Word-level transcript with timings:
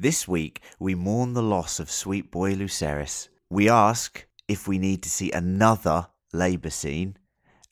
This 0.00 0.26
week, 0.26 0.62
we 0.78 0.94
mourn 0.94 1.34
the 1.34 1.42
loss 1.42 1.78
of 1.78 1.90
sweet 1.90 2.30
boy 2.30 2.54
Lucerys. 2.54 3.28
We 3.50 3.68
ask 3.68 4.26
if 4.48 4.66
we 4.66 4.78
need 4.78 5.02
to 5.02 5.10
see 5.10 5.30
another 5.30 6.06
Labour 6.32 6.70
scene. 6.70 7.18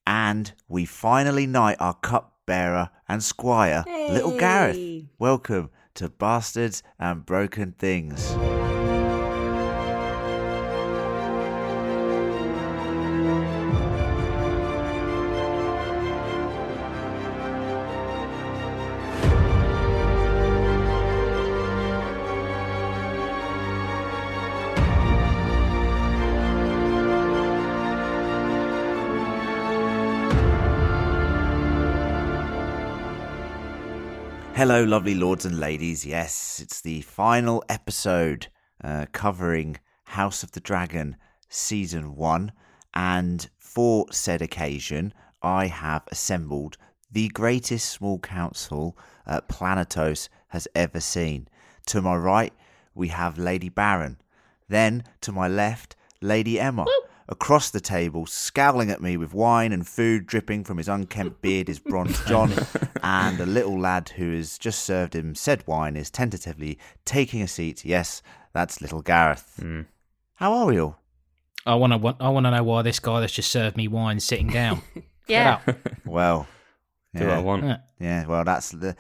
And 0.07 0.53
we 0.69 0.85
finally 0.85 1.47
knight 1.47 1.79
our 1.81 1.95
cupbearer 1.95 2.91
and 3.09 3.23
squire, 3.23 3.83
Little 4.11 4.37
Gareth. 4.39 5.07
Welcome 5.19 5.71
to 5.95 6.11
Bastards 6.11 6.83
and 6.99 7.25
Broken 7.25 7.73
Things. 7.79 8.37
Hello, 34.59 34.83
lovely 34.83 35.15
lords 35.15 35.45
and 35.45 35.61
ladies. 35.61 36.05
Yes, 36.05 36.59
it's 36.61 36.81
the 36.81 37.01
final 37.03 37.63
episode 37.69 38.49
uh, 38.83 39.07
covering 39.13 39.79
House 40.03 40.43
of 40.43 40.51
the 40.51 40.59
Dragon 40.59 41.15
Season 41.49 42.17
1. 42.17 42.51
And 42.93 43.49
for 43.57 44.07
said 44.11 44.43
occasion, 44.43 45.15
I 45.45 45.69
have 45.69 46.03
assembled 46.09 46.77
the 47.09 47.29
greatest 47.29 47.89
small 47.89 48.19
council 48.19 48.99
uh, 49.29 49.43
Planetos 49.43 50.29
has 50.49 50.67
ever 50.75 50.99
seen. 50.99 51.47
To 51.87 52.03
my 52.03 52.17
right, 52.17 52.53
we 52.97 53.09
have 53.09 53.39
Lady 53.39 53.69
Baron. 53.69 54.17
Then, 54.69 55.05
to 55.21 55.31
my 55.31 55.47
left, 55.47 55.95
Lady 56.21 56.59
Emma. 56.59 56.85
Across 57.31 57.71
the 57.71 57.81
table, 57.81 58.25
scowling 58.25 58.91
at 58.91 59.03
me 59.03 59.19
with 59.19 59.35
wine 59.35 59.71
and 59.71 59.87
food 59.87 60.27
dripping 60.27 60.65
from 60.65 60.79
his 60.79 60.89
unkempt 60.89 61.43
beard, 61.43 61.69
is 61.69 61.79
Bronze 61.79 62.19
John, 62.25 62.51
and 63.03 63.39
a 63.39 63.45
little 63.45 63.79
lad 63.79 64.09
who 64.17 64.35
has 64.35 64.57
just 64.57 64.83
served 64.85 65.15
him 65.15 65.35
said 65.35 65.63
wine 65.67 65.95
is 65.95 66.11
tentatively 66.11 66.79
taking 67.05 67.43
a 67.43 67.49
seat. 67.49 67.85
Yes, 67.85 68.23
that's 68.55 68.81
little 68.81 69.03
Gareth. 69.03 69.57
Hmm. 69.61 69.83
How 70.37 70.55
are 70.55 70.67
we 70.67 70.81
all? 70.81 71.01
I 71.67 71.75
want 71.75 71.93
to. 71.93 72.17
I 72.19 72.31
want 72.31 72.47
to 72.47 72.51
know 72.51 72.63
why 72.63 72.81
this 72.81 72.99
guy 72.99 73.21
that's 73.21 73.35
just 73.35 73.51
served 73.51 73.77
me 73.77 73.89
wine 73.89 74.17
is 74.17 74.25
sitting 74.25 74.49
down. 74.49 74.83
Yeah. 75.27 75.61
Get 75.67 75.77
up. 75.77 75.79
Well, 76.07 76.47
Do 77.15 77.27
what 77.27 77.35
I 77.35 77.39
want. 77.41 77.63
Yeah. 77.65 77.77
yeah. 78.01 78.27
Well, 78.27 78.45
that's 78.45 78.71
the. 78.71 78.97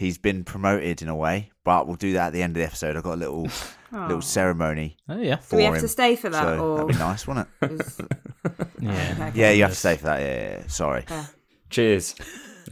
He's 0.00 0.16
been 0.18 0.44
promoted 0.44 1.02
in 1.02 1.08
a 1.08 1.14
way, 1.14 1.50
but 1.62 1.86
we'll 1.86 1.96
do 1.96 2.14
that 2.14 2.28
at 2.28 2.32
the 2.32 2.42
end 2.42 2.56
of 2.56 2.60
the 2.60 2.66
episode. 2.66 2.96
I've 2.96 3.02
got 3.02 3.14
a 3.14 3.22
little 3.24 3.48
little 3.92 4.22
ceremony 4.22 4.96
Oh 5.10 5.18
yeah. 5.20 5.36
for 5.36 5.50
Do 5.50 5.56
we 5.58 5.64
have 5.64 5.74
him. 5.74 5.80
to 5.82 5.88
stay 5.88 6.16
for 6.16 6.30
that, 6.30 6.42
so 6.42 6.58
or 6.64 6.76
that'd 6.78 6.92
be 6.92 6.98
nice, 6.98 7.26
wouldn't 7.26 7.48
it? 7.60 7.70
Yeah. 8.80 9.14
okay. 9.28 9.32
Yeah, 9.38 9.50
you 9.50 9.62
have 9.62 9.72
to 9.72 9.76
stay 9.76 9.96
for 9.96 10.04
that. 10.04 10.20
Yeah, 10.20 10.26
yeah, 10.40 10.58
yeah. 10.60 10.66
sorry. 10.68 11.04
Yeah. 11.10 11.26
Cheers, 11.68 12.14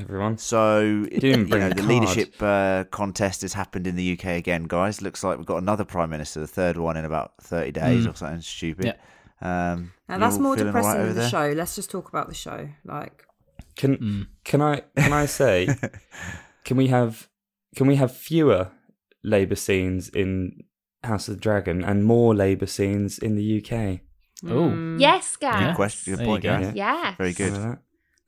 everyone. 0.00 0.38
So, 0.38 0.80
you 1.12 1.36
know, 1.44 1.68
the 1.68 1.82
leadership 1.82 2.34
uh, 2.40 2.84
contest 2.90 3.42
has 3.42 3.52
happened 3.52 3.86
in 3.86 3.94
the 3.96 4.14
UK 4.14 4.24
again, 4.38 4.64
guys. 4.64 5.02
Looks 5.02 5.22
like 5.22 5.36
we've 5.36 5.46
got 5.46 5.58
another 5.58 5.84
prime 5.84 6.08
minister, 6.08 6.40
the 6.40 6.46
third 6.46 6.78
one 6.78 6.96
in 6.96 7.04
about 7.04 7.32
thirty 7.42 7.72
days 7.72 8.06
or 8.06 8.14
something 8.14 8.40
stupid. 8.40 8.86
Yeah. 8.86 9.72
Um, 9.72 9.92
Now 10.08 10.16
that's 10.18 10.38
more 10.38 10.56
depressing 10.56 10.90
right 10.90 10.96
over 10.98 11.06
than 11.08 11.14
the 11.14 11.20
there? 11.20 11.28
show. 11.30 11.52
Let's 11.54 11.76
just 11.76 11.90
talk 11.90 12.08
about 12.08 12.28
the 12.28 12.34
show. 12.34 12.70
Like, 12.86 13.24
Can 13.76 14.28
can 14.44 14.62
I 14.62 14.80
can 14.96 15.12
I 15.12 15.26
say 15.26 15.68
can 16.68 16.76
we 16.76 16.88
have 16.88 17.30
can 17.74 17.86
we 17.86 17.96
have 17.96 18.14
fewer 18.14 18.70
Labour 19.24 19.56
scenes 19.56 20.10
in 20.10 20.64
House 21.02 21.26
of 21.26 21.36
the 21.36 21.40
Dragon 21.40 21.82
and 21.82 22.04
more 22.04 22.34
Labour 22.34 22.66
scenes 22.66 23.18
in 23.18 23.36
the 23.36 23.46
UK? 23.58 24.00
Oh. 24.46 24.96
Yes, 24.98 25.36
guys. 25.36 25.68
Good 25.68 25.76
question. 25.76 26.12
Good 26.12 26.18
There 26.20 26.26
point, 26.26 26.44
you 26.44 26.50
go. 26.50 26.58
Gareth. 26.58 26.76
Yes. 26.76 27.16
Very 27.16 27.32
good. 27.32 27.78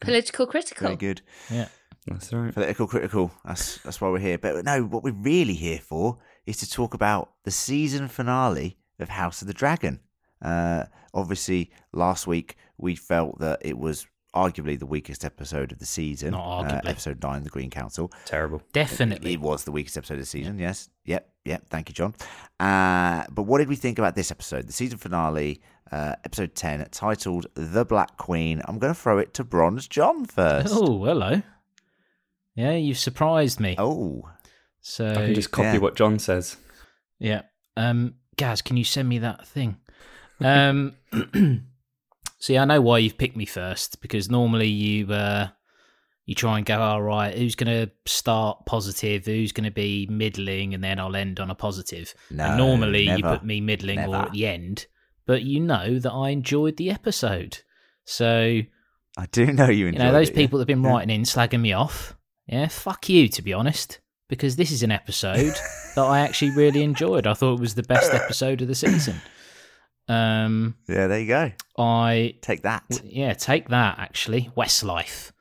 Political 0.00 0.46
critical. 0.46 0.86
Very 0.86 0.96
good. 0.96 1.20
Yeah. 1.50 1.68
That's 2.06 2.32
right. 2.32 2.54
Political 2.54 2.86
critical. 2.86 3.30
That's 3.44 3.76
that's 3.82 4.00
why 4.00 4.08
we're 4.08 4.18
here. 4.18 4.38
But 4.38 4.64
no, 4.64 4.84
what 4.84 5.04
we're 5.04 5.12
really 5.12 5.54
here 5.54 5.78
for 5.78 6.18
is 6.46 6.56
to 6.58 6.70
talk 6.70 6.94
about 6.94 7.32
the 7.44 7.50
season 7.50 8.08
finale 8.08 8.78
of 8.98 9.10
House 9.10 9.42
of 9.42 9.48
the 9.48 9.54
Dragon. 9.54 10.00
Uh, 10.40 10.84
obviously, 11.12 11.72
last 11.92 12.26
week 12.26 12.56
we 12.78 12.96
felt 12.96 13.38
that 13.40 13.58
it 13.60 13.76
was 13.76 14.06
arguably 14.34 14.78
the 14.78 14.86
weakest 14.86 15.24
episode 15.24 15.72
of 15.72 15.78
the 15.78 15.86
season. 15.86 16.32
Not 16.32 16.40
Uh, 16.40 16.62
arguably. 16.68 16.88
episode 16.88 17.22
nine, 17.22 17.42
the 17.44 17.50
Green 17.50 17.70
Council. 17.70 18.12
Terrible. 18.26 18.62
Definitely. 18.72 19.32
It 19.34 19.40
was 19.40 19.64
the 19.64 19.72
weakest 19.72 19.96
episode 19.96 20.14
of 20.14 20.20
the 20.20 20.26
season. 20.26 20.58
Yes. 20.58 20.88
Yep. 21.04 21.28
Yep. 21.44 21.68
Thank 21.70 21.88
you, 21.88 21.94
John. 21.94 22.14
Uh, 22.58 23.24
but 23.30 23.42
what 23.42 23.58
did 23.58 23.68
we 23.68 23.76
think 23.76 23.98
about 23.98 24.14
this 24.14 24.30
episode? 24.30 24.66
The 24.66 24.72
season 24.72 24.98
finale, 24.98 25.60
uh, 25.90 26.14
episode 26.24 26.54
10, 26.54 26.86
titled 26.90 27.46
The 27.54 27.84
Black 27.84 28.16
Queen. 28.18 28.62
I'm 28.66 28.78
going 28.78 28.94
to 28.94 29.00
throw 29.00 29.18
it 29.18 29.34
to 29.34 29.44
Bronze 29.44 29.88
John 29.88 30.26
first. 30.26 30.68
Oh, 30.76 31.04
hello. 31.04 31.42
Yeah, 32.54 32.72
you've 32.72 32.98
surprised 32.98 33.58
me. 33.60 33.74
Oh. 33.78 34.28
So 34.80 35.10
I 35.10 35.14
can 35.14 35.34
just 35.34 35.50
copy 35.50 35.68
yeah. 35.68 35.78
what 35.78 35.96
John 35.96 36.18
says. 36.18 36.56
yeah. 37.18 37.42
Um, 37.76 38.14
Gaz, 38.36 38.62
can 38.62 38.76
you 38.76 38.84
send 38.84 39.08
me 39.08 39.18
that 39.18 39.46
thing? 39.46 39.76
Um, 40.40 40.94
see, 42.40 42.58
I 42.58 42.64
know 42.64 42.80
why 42.80 42.98
you've 42.98 43.18
picked 43.18 43.36
me 43.36 43.46
first 43.46 44.00
because 44.00 44.28
normally 44.28 44.68
you 44.68 45.12
uh, 45.12 45.48
you 46.26 46.34
try 46.34 46.56
and 46.56 46.66
go, 46.66 46.80
all 46.80 47.02
right, 47.02 47.36
who's 47.36 47.54
going 47.54 47.86
to 47.86 47.92
start 48.06 48.66
positive, 48.66 49.26
who's 49.26 49.52
going 49.52 49.64
to 49.64 49.70
be 49.70 50.06
middling, 50.10 50.74
and 50.74 50.82
then 50.82 50.98
I'll 50.98 51.16
end 51.16 51.38
on 51.38 51.50
a 51.50 51.54
positive. 51.54 52.14
No, 52.30 52.44
and 52.46 52.58
normally 52.58 53.04
you 53.04 53.22
put 53.22 53.44
me 53.44 53.60
middling 53.60 54.00
or 54.00 54.16
at 54.16 54.32
the 54.32 54.46
end, 54.46 54.86
but 55.26 55.42
you 55.42 55.60
know 55.60 55.98
that 55.98 56.12
I 56.12 56.30
enjoyed 56.30 56.76
the 56.76 56.90
episode. 56.90 57.58
So 58.04 58.62
I 59.18 59.26
do 59.32 59.52
know 59.52 59.68
you 59.68 59.86
you 59.86 59.92
know 59.92 60.12
those 60.12 60.30
it, 60.30 60.34
yeah. 60.34 60.42
people 60.42 60.58
that 60.58 60.62
have 60.68 60.82
been 60.82 60.82
writing 60.82 61.14
in 61.14 61.22
slagging 61.22 61.60
me 61.60 61.72
off 61.72 62.16
yeah 62.46 62.68
fuck 62.68 63.08
you 63.08 63.28
to 63.28 63.42
be 63.42 63.52
honest 63.52 64.00
because 64.28 64.56
this 64.56 64.70
is 64.70 64.82
an 64.82 64.92
episode 64.92 65.54
that 65.94 66.04
i 66.04 66.20
actually 66.20 66.52
really 66.52 66.82
enjoyed. 66.82 67.26
I 67.26 67.34
thought 67.34 67.54
it 67.54 67.60
was 67.60 67.74
the 67.74 67.82
best 67.82 68.14
episode 68.14 68.62
of 68.62 68.68
the 68.68 68.74
season 68.74 69.20
um 70.10 70.74
Yeah, 70.88 71.06
there 71.06 71.20
you 71.20 71.26
go. 71.28 71.52
i 71.78 72.34
Take 72.42 72.62
that. 72.62 72.84
yeah 73.04 73.32
take 73.34 73.68
that 73.68 73.98
actually 73.98 74.50
westlife 74.56 75.32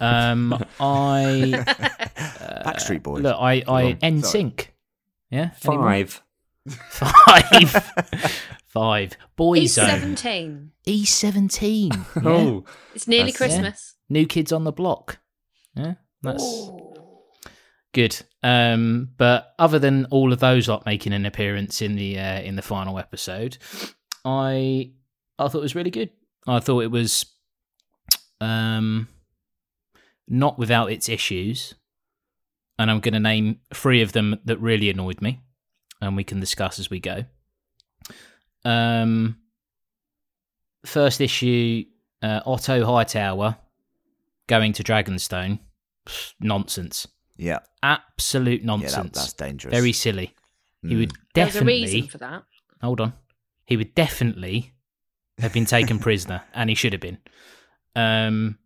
um 0.00 0.52
i 0.80 1.64
Backstreet 2.66 3.02
Boys. 3.02 3.22
look 3.22 3.36
i 3.38 3.62
i 3.68 3.94
nsync 4.02 4.68
yeah 5.30 5.50
anyone? 5.64 5.84
Five. 6.06 6.22
five 6.88 7.70
five 8.66 9.10
He's 9.12 9.76
boyzone 9.76 10.16
17. 10.18 10.70
e17 10.86 11.94
yeah. 11.94 12.22
Oh, 12.24 12.64
It's 12.94 13.06
nearly 13.08 13.32
That's- 13.32 13.50
yeah. 13.52 13.60
Christmas. 13.62 13.94
new 14.08 14.26
kids 14.26 14.52
on 14.52 14.64
the 14.64 14.72
block 14.72 15.18
yeah 15.74 15.94
that's 16.22 16.70
good. 17.92 18.20
Um, 18.42 19.10
but 19.16 19.54
other 19.58 19.78
than 19.78 20.06
all 20.06 20.32
of 20.32 20.38
those 20.40 20.68
lot 20.68 20.84
making 20.86 21.12
an 21.12 21.24
appearance 21.24 21.80
in 21.82 21.94
the 21.94 22.18
uh, 22.18 22.40
in 22.40 22.56
the 22.56 22.62
final 22.62 22.98
episode, 22.98 23.58
I 24.26 24.90
I 25.38 25.48
thought 25.48 25.58
it 25.58 25.62
was 25.62 25.74
really 25.76 25.90
good. 25.90 26.10
I 26.46 26.58
thought 26.60 26.80
it 26.80 26.90
was 26.90 27.24
um 28.40 29.08
not 30.28 30.58
without 30.58 30.90
its 30.90 31.08
issues, 31.08 31.74
and 32.78 32.90
I'm 32.90 33.00
going 33.00 33.14
to 33.14 33.20
name 33.20 33.60
three 33.72 34.02
of 34.02 34.12
them 34.12 34.40
that 34.44 34.58
really 34.60 34.90
annoyed 34.90 35.22
me, 35.22 35.40
and 36.00 36.16
we 36.16 36.24
can 36.24 36.40
discuss 36.40 36.78
as 36.80 36.90
we 36.90 36.98
go. 37.00 37.24
Um, 38.64 39.36
first 40.84 41.20
issue, 41.20 41.84
uh, 42.22 42.40
Otto 42.44 42.84
Hightower 42.84 43.56
going 44.48 44.72
to 44.72 44.82
Dragonstone, 44.82 45.60
Pfft, 46.06 46.34
nonsense, 46.40 47.06
Yeah. 47.36 47.60
absolute 47.84 48.62
Yeah, 48.62 48.66
nonsense. 48.66 48.94
that, 48.94 49.12
that's 49.14 49.32
dangerous. 49.34 49.72
Very 49.72 49.92
silly. 49.92 50.34
He 50.82 50.94
Mm. 50.94 50.98
would 50.98 51.12
There's 51.34 51.50
a 51.50 51.52
definitely 51.60 51.82
reason 51.82 52.08
for 52.08 52.18
that. 52.18 52.42
hold 52.82 53.00
on. 53.00 53.12
He 53.66 53.76
would 53.76 53.94
definitely 53.94 54.72
have 55.38 55.52
been 55.52 55.66
taken 55.66 55.98
prisoner, 56.06 56.42
and 56.54 56.70
he 56.70 56.74
should 56.74 56.92
have 56.92 57.00
been. 57.02 57.18
Um, 57.94 58.58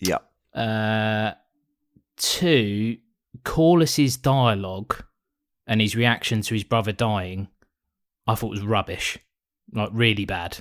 Yeah. 0.00 0.18
uh, 0.54 1.34
two, 2.16 2.98
Corlys's 3.44 4.16
dialogue 4.16 5.02
and 5.66 5.80
his 5.80 5.94
reaction 5.96 6.42
to 6.42 6.54
his 6.54 6.64
brother 6.64 6.92
dying, 6.92 7.48
I 8.26 8.34
thought 8.34 8.50
was 8.50 8.62
rubbish, 8.62 9.18
like 9.72 9.90
really 9.92 10.24
bad, 10.24 10.58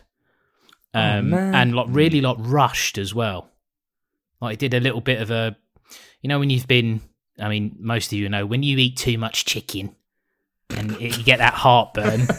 Oh, 0.94 1.00
um, 1.00 1.30
man. 1.32 1.56
and 1.56 1.76
like 1.76 1.88
really 1.90 2.22
like 2.22 2.38
rushed 2.40 2.98
as 2.98 3.14
well. 3.14 3.50
Like 4.42 4.62
he 4.62 4.68
did 4.70 4.74
a 4.80 4.84
little 4.84 5.02
bit 5.02 5.22
of 5.22 5.32
a, 5.32 5.58
you 6.22 6.28
know, 6.28 6.40
when 6.40 6.50
you've 6.50 6.68
been, 6.68 7.02
I 7.40 7.50
mean, 7.50 7.76
most 7.80 8.08
of 8.12 8.18
you 8.20 8.30
know 8.30 8.46
when 8.46 8.64
you 8.64 8.78
eat 8.78 8.98
too 8.98 9.18
much 9.18 9.46
chicken, 9.46 9.96
and 10.70 11.00
you 11.00 11.24
get 11.24 11.40
that 11.40 11.54
heartburn. 11.54 12.28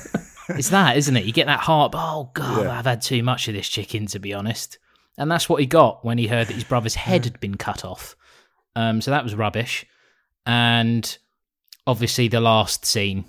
it's 0.48 0.70
that, 0.70 0.96
isn't 0.96 1.16
it? 1.16 1.24
You 1.24 1.32
get 1.32 1.46
that 1.46 1.60
heart. 1.60 1.92
Oh 1.96 2.30
god, 2.34 2.64
Yeah. 2.64 2.78
I've 2.78 2.84
had 2.86 3.02
too 3.02 3.22
much 3.22 3.48
of 3.48 3.54
this 3.54 3.68
chicken, 3.68 4.06
to 4.06 4.18
be 4.18 4.32
honest. 4.34 4.78
And 5.16 5.30
that's 5.30 5.48
what 5.48 5.60
he 5.60 5.66
got 5.66 6.04
when 6.04 6.18
he 6.18 6.28
heard 6.28 6.46
that 6.46 6.54
his 6.54 6.64
brother's 6.64 6.94
head 6.94 7.24
had 7.24 7.40
been 7.40 7.56
cut 7.56 7.84
off. 7.84 8.14
Um, 8.76 9.00
so 9.00 9.10
that 9.10 9.24
was 9.24 9.34
rubbish. 9.34 9.84
And 10.46 11.18
obviously 11.86 12.28
the 12.28 12.40
last 12.40 12.84
scene, 12.86 13.24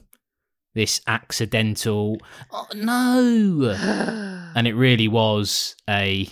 this 0.75 1.01
accidental. 1.07 2.18
Oh 2.51 2.68
no! 2.75 3.75
and 4.56 4.68
it 4.68 4.74
really 4.75 5.07
was 5.07 5.75
a 5.89 6.27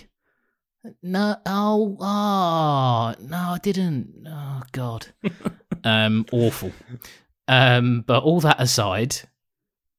no. 1.02 1.36
Oh, 1.44 1.96
oh 2.00 3.14
no, 3.20 3.36
I 3.36 3.58
didn't. 3.60 4.24
Oh 4.28 4.62
God, 4.72 5.08
um, 5.84 6.24
awful. 6.32 6.72
Um, 7.48 8.04
but 8.06 8.22
all 8.22 8.40
that 8.40 8.60
aside, 8.60 9.16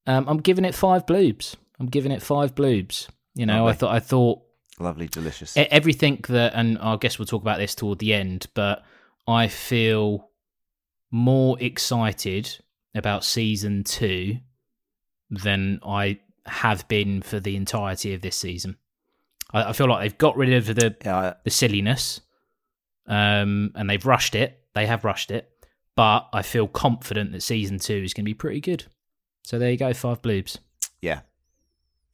um, 0.09 0.27
I'm 0.27 0.39
giving 0.39 0.65
it 0.65 0.73
five 0.73 1.05
bloobs. 1.05 1.55
I'm 1.79 1.85
giving 1.85 2.11
it 2.11 2.23
five 2.23 2.55
bloobs. 2.55 3.07
You 3.35 3.45
know, 3.45 3.67
I 3.67 3.73
thought 3.73 3.93
I 3.93 3.99
thought 3.99 4.41
Lovely, 4.79 5.07
delicious. 5.07 5.55
everything 5.55 6.23
that, 6.29 6.53
and 6.55 6.79
I 6.79 6.95
guess 6.95 7.19
we'll 7.19 7.27
talk 7.27 7.43
about 7.43 7.59
this 7.59 7.75
toward 7.75 7.99
the 7.99 8.13
end, 8.13 8.47
but 8.55 8.83
I 9.27 9.47
feel 9.47 10.29
more 11.11 11.57
excited 11.59 12.57
about 12.95 13.23
season 13.23 13.83
two 13.83 14.37
than 15.29 15.79
I 15.85 16.19
have 16.47 16.87
been 16.87 17.21
for 17.21 17.39
the 17.39 17.55
entirety 17.55 18.15
of 18.15 18.21
this 18.21 18.35
season. 18.35 18.77
I, 19.53 19.69
I 19.69 19.73
feel 19.73 19.87
like 19.87 20.01
they've 20.01 20.17
got 20.17 20.37
rid 20.37 20.53
of 20.53 20.65
the 20.65 20.95
yeah, 21.05 21.35
the 21.43 21.51
silliness, 21.51 22.19
um, 23.05 23.73
and 23.75 23.87
they've 23.87 24.05
rushed 24.05 24.33
it. 24.33 24.59
They 24.73 24.87
have 24.87 25.05
rushed 25.05 25.29
it, 25.29 25.51
but 25.95 26.27
I 26.33 26.41
feel 26.41 26.67
confident 26.67 27.31
that 27.33 27.43
season 27.43 27.77
two 27.77 28.01
is 28.03 28.15
going 28.15 28.25
to 28.25 28.29
be 28.29 28.33
pretty 28.33 28.59
good. 28.59 28.85
So 29.49 29.57
there 29.57 29.71
you 29.71 29.77
go, 29.77 29.91
five 29.95 30.21
bloobs. 30.21 30.59
yeah. 31.01 31.21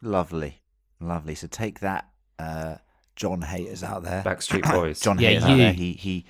Lovely, 0.02 0.62
lovely. 1.02 1.36
So 1.36 1.48
take 1.48 1.82
that, 1.82 2.08
uh, 2.40 2.76
John 3.18 3.42
haters 3.42 3.84
out 3.84 4.04
there. 4.04 4.24
Backstreet 4.24 4.64
Boys. 4.72 5.02
John 5.02 5.20
Yeah, 5.20 5.30
haters 5.32 5.44
out 5.44 5.58
there. 5.58 5.74
He 5.74 5.92
he 5.94 6.26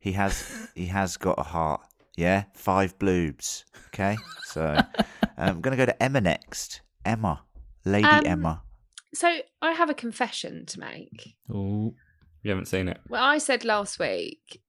he 0.00 0.12
has 0.14 0.68
he 0.74 0.86
has 0.86 1.16
got 1.16 1.38
a 1.38 1.44
heart. 1.44 1.82
Yeah, 2.16 2.44
five 2.54 2.98
bloobs. 2.98 3.62
Okay, 3.88 4.16
so 4.46 4.74
um, 5.22 5.26
I'm 5.36 5.60
gonna 5.60 5.76
go 5.76 5.86
to 5.86 6.02
Emma 6.02 6.20
next. 6.20 6.80
Emma, 7.04 7.44
Lady 7.84 8.08
Um, 8.08 8.26
Emma. 8.26 8.62
So 9.14 9.38
I 9.62 9.72
have 9.74 9.90
a 9.90 9.94
confession 9.94 10.66
to 10.66 10.80
make. 10.80 11.36
Oh. 11.54 11.94
You 12.42 12.50
haven't 12.50 12.66
seen 12.66 12.88
it. 12.88 12.98
Well, 13.08 13.22
I 13.22 13.38
said 13.38 13.64
last 13.64 14.00
week 14.00 14.60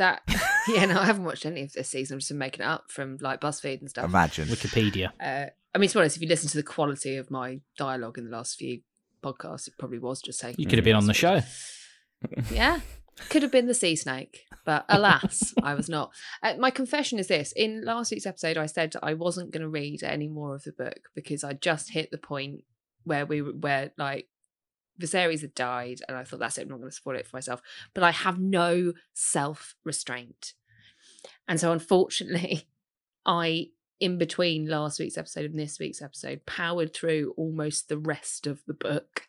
that 0.00 0.22
yeah, 0.68 0.86
no, 0.86 0.98
I 0.98 1.04
haven't 1.04 1.24
watched 1.24 1.46
any 1.46 1.62
of 1.62 1.72
this 1.72 1.88
season. 1.88 2.16
I've 2.16 2.20
just 2.20 2.30
been 2.30 2.38
making 2.38 2.62
it 2.62 2.68
up 2.68 2.90
from 2.90 3.18
like 3.20 3.40
BuzzFeed 3.40 3.80
and 3.80 3.88
stuff. 3.88 4.04
Imagine. 4.04 4.48
Wikipedia. 4.48 5.10
Uh, 5.20 5.50
I 5.74 5.78
mean, 5.78 5.88
to 5.88 5.94
be 5.94 6.00
honest, 6.00 6.16
if 6.16 6.22
you 6.22 6.28
listen 6.28 6.48
to 6.50 6.56
the 6.56 6.62
quality 6.62 7.16
of 7.16 7.30
my 7.30 7.60
dialogue 7.78 8.18
in 8.18 8.24
the 8.24 8.36
last 8.36 8.58
few 8.58 8.80
podcasts, 9.22 9.68
it 9.68 9.74
probably 9.78 9.98
was 9.98 10.20
just 10.20 10.38
saying. 10.38 10.56
You 10.58 10.66
could 10.66 10.78
have 10.78 10.84
been 10.84 10.96
on 10.96 11.06
the 11.06 11.14
show. 11.14 11.40
Yeah, 12.52 12.80
could 13.30 13.40
have 13.40 13.50
been 13.50 13.66
the 13.66 13.72
sea 13.72 13.96
snake, 13.96 14.44
but 14.66 14.84
alas, 14.90 15.54
I 15.62 15.72
was 15.72 15.88
not. 15.88 16.12
Uh, 16.42 16.52
my 16.58 16.70
confession 16.70 17.18
is 17.18 17.28
this: 17.28 17.52
in 17.52 17.82
last 17.82 18.10
week's 18.10 18.26
episode, 18.26 18.58
I 18.58 18.66
said 18.66 18.94
I 19.02 19.14
wasn't 19.14 19.52
going 19.52 19.62
to 19.62 19.68
read 19.70 20.02
any 20.02 20.28
more 20.28 20.54
of 20.54 20.64
the 20.64 20.72
book 20.72 20.98
because 21.14 21.42
I 21.42 21.54
just 21.54 21.92
hit 21.92 22.10
the 22.10 22.18
point 22.18 22.64
where 23.04 23.24
we 23.24 23.40
were, 23.40 23.52
where 23.52 23.92
like 23.96 24.28
Viserys 25.00 25.40
had 25.40 25.54
died, 25.54 26.00
and 26.06 26.16
I 26.16 26.24
thought 26.24 26.40
that's 26.40 26.58
it. 26.58 26.62
I'm 26.62 26.68
not 26.68 26.78
going 26.78 26.90
to 26.90 26.94
spoil 26.96 27.16
it 27.16 27.26
for 27.26 27.36
myself. 27.36 27.60
But 27.94 28.04
I 28.04 28.10
have 28.10 28.38
no 28.38 28.92
self 29.12 29.74
restraint, 29.84 30.54
and 31.48 31.58
so 31.58 31.72
unfortunately, 31.72 32.68
I. 33.26 33.68
In 33.98 34.16
between 34.16 34.66
last 34.66 34.98
week's 34.98 35.18
episode 35.18 35.50
and 35.50 35.58
this 35.58 35.78
week's 35.78 36.00
episode, 36.00 36.46
powered 36.46 36.94
through 36.94 37.34
almost 37.36 37.90
the 37.90 37.98
rest 37.98 38.46
of 38.46 38.62
the 38.66 38.72
book, 38.72 39.26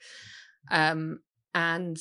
um, 0.70 1.20
and 1.54 2.00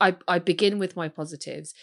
I 0.00 0.16
I 0.28 0.38
begin 0.38 0.78
with 0.78 0.94
my 0.94 1.08
positives. 1.08 1.74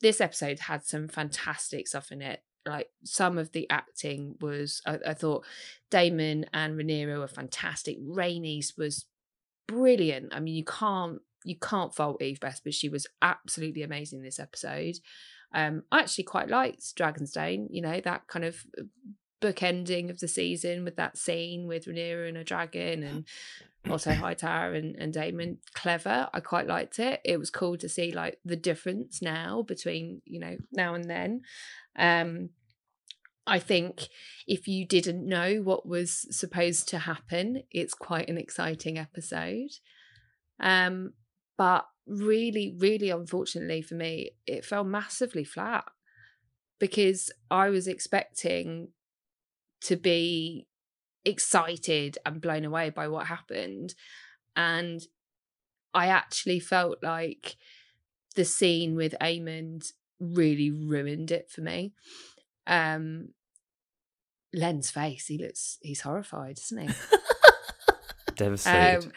This 0.00 0.20
episode 0.20 0.60
had 0.60 0.84
some 0.84 1.08
fantastic 1.08 1.86
stuff 1.86 2.10
in 2.10 2.22
it. 2.22 2.42
Like 2.66 2.90
some 3.04 3.38
of 3.38 3.52
the 3.52 3.70
acting 3.70 4.34
was, 4.40 4.82
I, 4.84 4.98
I 5.06 5.14
thought 5.14 5.44
Daemon 5.90 6.46
and 6.52 6.76
Rhaenyra 6.76 7.18
were 7.18 7.28
fantastic. 7.28 7.98
Rhaenys 8.02 8.76
was 8.76 9.06
brilliant. 9.66 10.34
I 10.34 10.40
mean, 10.40 10.54
you 10.54 10.64
can't 10.64 11.20
you 11.44 11.56
can't 11.56 11.94
fault 11.94 12.20
Eve 12.20 12.40
Best, 12.40 12.64
but 12.64 12.74
she 12.74 12.88
was 12.88 13.06
absolutely 13.22 13.82
amazing 13.82 14.22
this 14.22 14.40
episode. 14.40 14.96
Um, 15.54 15.84
I 15.92 16.00
actually 16.00 16.24
quite 16.24 16.48
liked 16.48 16.96
Dragonstone. 16.96 17.68
You 17.70 17.82
know 17.82 18.00
that 18.00 18.26
kind 18.26 18.44
of 18.44 18.64
book 19.40 19.62
ending 19.62 20.10
of 20.10 20.18
the 20.18 20.28
season 20.28 20.84
with 20.84 20.96
that 20.96 21.16
scene 21.16 21.66
with 21.66 21.86
Rhaenyra 21.86 22.28
and 22.28 22.38
a 22.38 22.44
dragon 22.44 23.02
and 23.02 23.24
Otto 23.88 24.12
Hightower 24.14 24.72
and, 24.74 24.96
and 24.96 25.12
Daemon. 25.12 25.58
Clever. 25.74 26.28
I 26.32 26.40
quite 26.40 26.66
liked 26.66 26.98
it. 26.98 27.20
It 27.24 27.38
was 27.38 27.50
cool 27.50 27.76
to 27.78 27.88
see 27.88 28.12
like 28.12 28.38
the 28.44 28.56
difference 28.56 29.22
now 29.22 29.62
between, 29.62 30.22
you 30.24 30.40
know, 30.40 30.56
now 30.72 30.94
and 30.94 31.08
then. 31.08 31.42
Um 31.96 32.50
I 33.46 33.58
think 33.58 34.08
if 34.46 34.66
you 34.66 34.86
didn't 34.86 35.26
know 35.26 35.56
what 35.62 35.86
was 35.86 36.26
supposed 36.36 36.88
to 36.88 36.98
happen, 37.00 37.62
it's 37.70 37.94
quite 37.94 38.28
an 38.28 38.38
exciting 38.38 38.98
episode. 38.98 39.70
Um, 40.58 41.12
but 41.56 41.86
really, 42.06 42.74
really 42.78 43.10
unfortunately 43.10 43.82
for 43.82 43.94
me, 43.94 44.32
it 44.46 44.64
fell 44.64 44.84
massively 44.84 45.44
flat 45.44 45.84
because 46.78 47.30
I 47.50 47.70
was 47.70 47.86
expecting 47.86 48.88
to 49.82 49.96
be 49.96 50.66
excited 51.24 52.18
and 52.24 52.40
blown 52.40 52.64
away 52.64 52.90
by 52.90 53.08
what 53.08 53.26
happened. 53.26 53.94
And 54.54 55.02
I 55.94 56.08
actually 56.08 56.60
felt 56.60 56.98
like 57.02 57.56
the 58.34 58.44
scene 58.44 58.94
with 58.96 59.14
Aemond 59.20 59.92
really 60.20 60.70
ruined 60.70 61.30
it 61.30 61.50
for 61.50 61.60
me. 61.60 61.94
Um 62.66 63.28
Len's 64.54 64.90
face, 64.90 65.26
he 65.26 65.38
looks 65.38 65.78
he's 65.82 66.00
horrified, 66.00 66.58
isn't 66.58 66.88
he? 66.88 66.94
Devastated. 68.36 69.04
Um, 69.06 69.12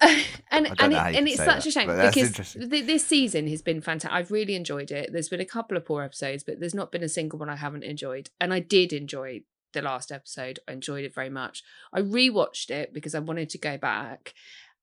and 0.50 0.66
and, 0.78 0.92
it, 0.92 1.16
and 1.16 1.28
it's 1.28 1.36
such 1.36 1.64
that, 1.64 1.66
a 1.66 1.70
shame 1.70 1.86
because 1.88 2.54
th- 2.54 2.86
this 2.86 3.06
season 3.06 3.46
has 3.48 3.60
been 3.60 3.82
fantastic. 3.82 4.16
I've 4.16 4.30
really 4.30 4.54
enjoyed 4.54 4.90
it. 4.90 5.10
There's 5.12 5.28
been 5.28 5.40
a 5.40 5.46
couple 5.46 5.76
of 5.76 5.84
poor 5.84 6.02
episodes, 6.02 6.42
but 6.42 6.58
there's 6.58 6.74
not 6.74 6.90
been 6.90 7.02
a 7.02 7.08
single 7.08 7.38
one 7.38 7.50
I 7.50 7.56
haven't 7.56 7.84
enjoyed. 7.84 8.30
And 8.40 8.54
I 8.54 8.60
did 8.60 8.94
enjoy 8.94 9.42
the 9.72 9.82
last 9.82 10.10
episode. 10.10 10.58
I 10.66 10.72
enjoyed 10.72 11.04
it 11.04 11.14
very 11.14 11.28
much. 11.28 11.62
I 11.92 12.00
rewatched 12.00 12.70
it 12.70 12.94
because 12.94 13.14
I 13.14 13.18
wanted 13.18 13.50
to 13.50 13.58
go 13.58 13.76
back 13.76 14.32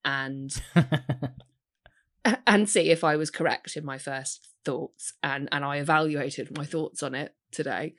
and 0.05 0.55
and 2.47 2.69
see 2.69 2.91
if 2.91 3.03
I 3.03 3.15
was 3.15 3.31
correct 3.31 3.75
in 3.75 3.85
my 3.85 3.97
first 3.97 4.49
thoughts, 4.63 5.13
and 5.23 5.49
and 5.51 5.65
I 5.65 5.77
evaluated 5.77 6.55
my 6.55 6.65
thoughts 6.65 7.01
on 7.01 7.15
it 7.15 7.33
today. 7.51 7.95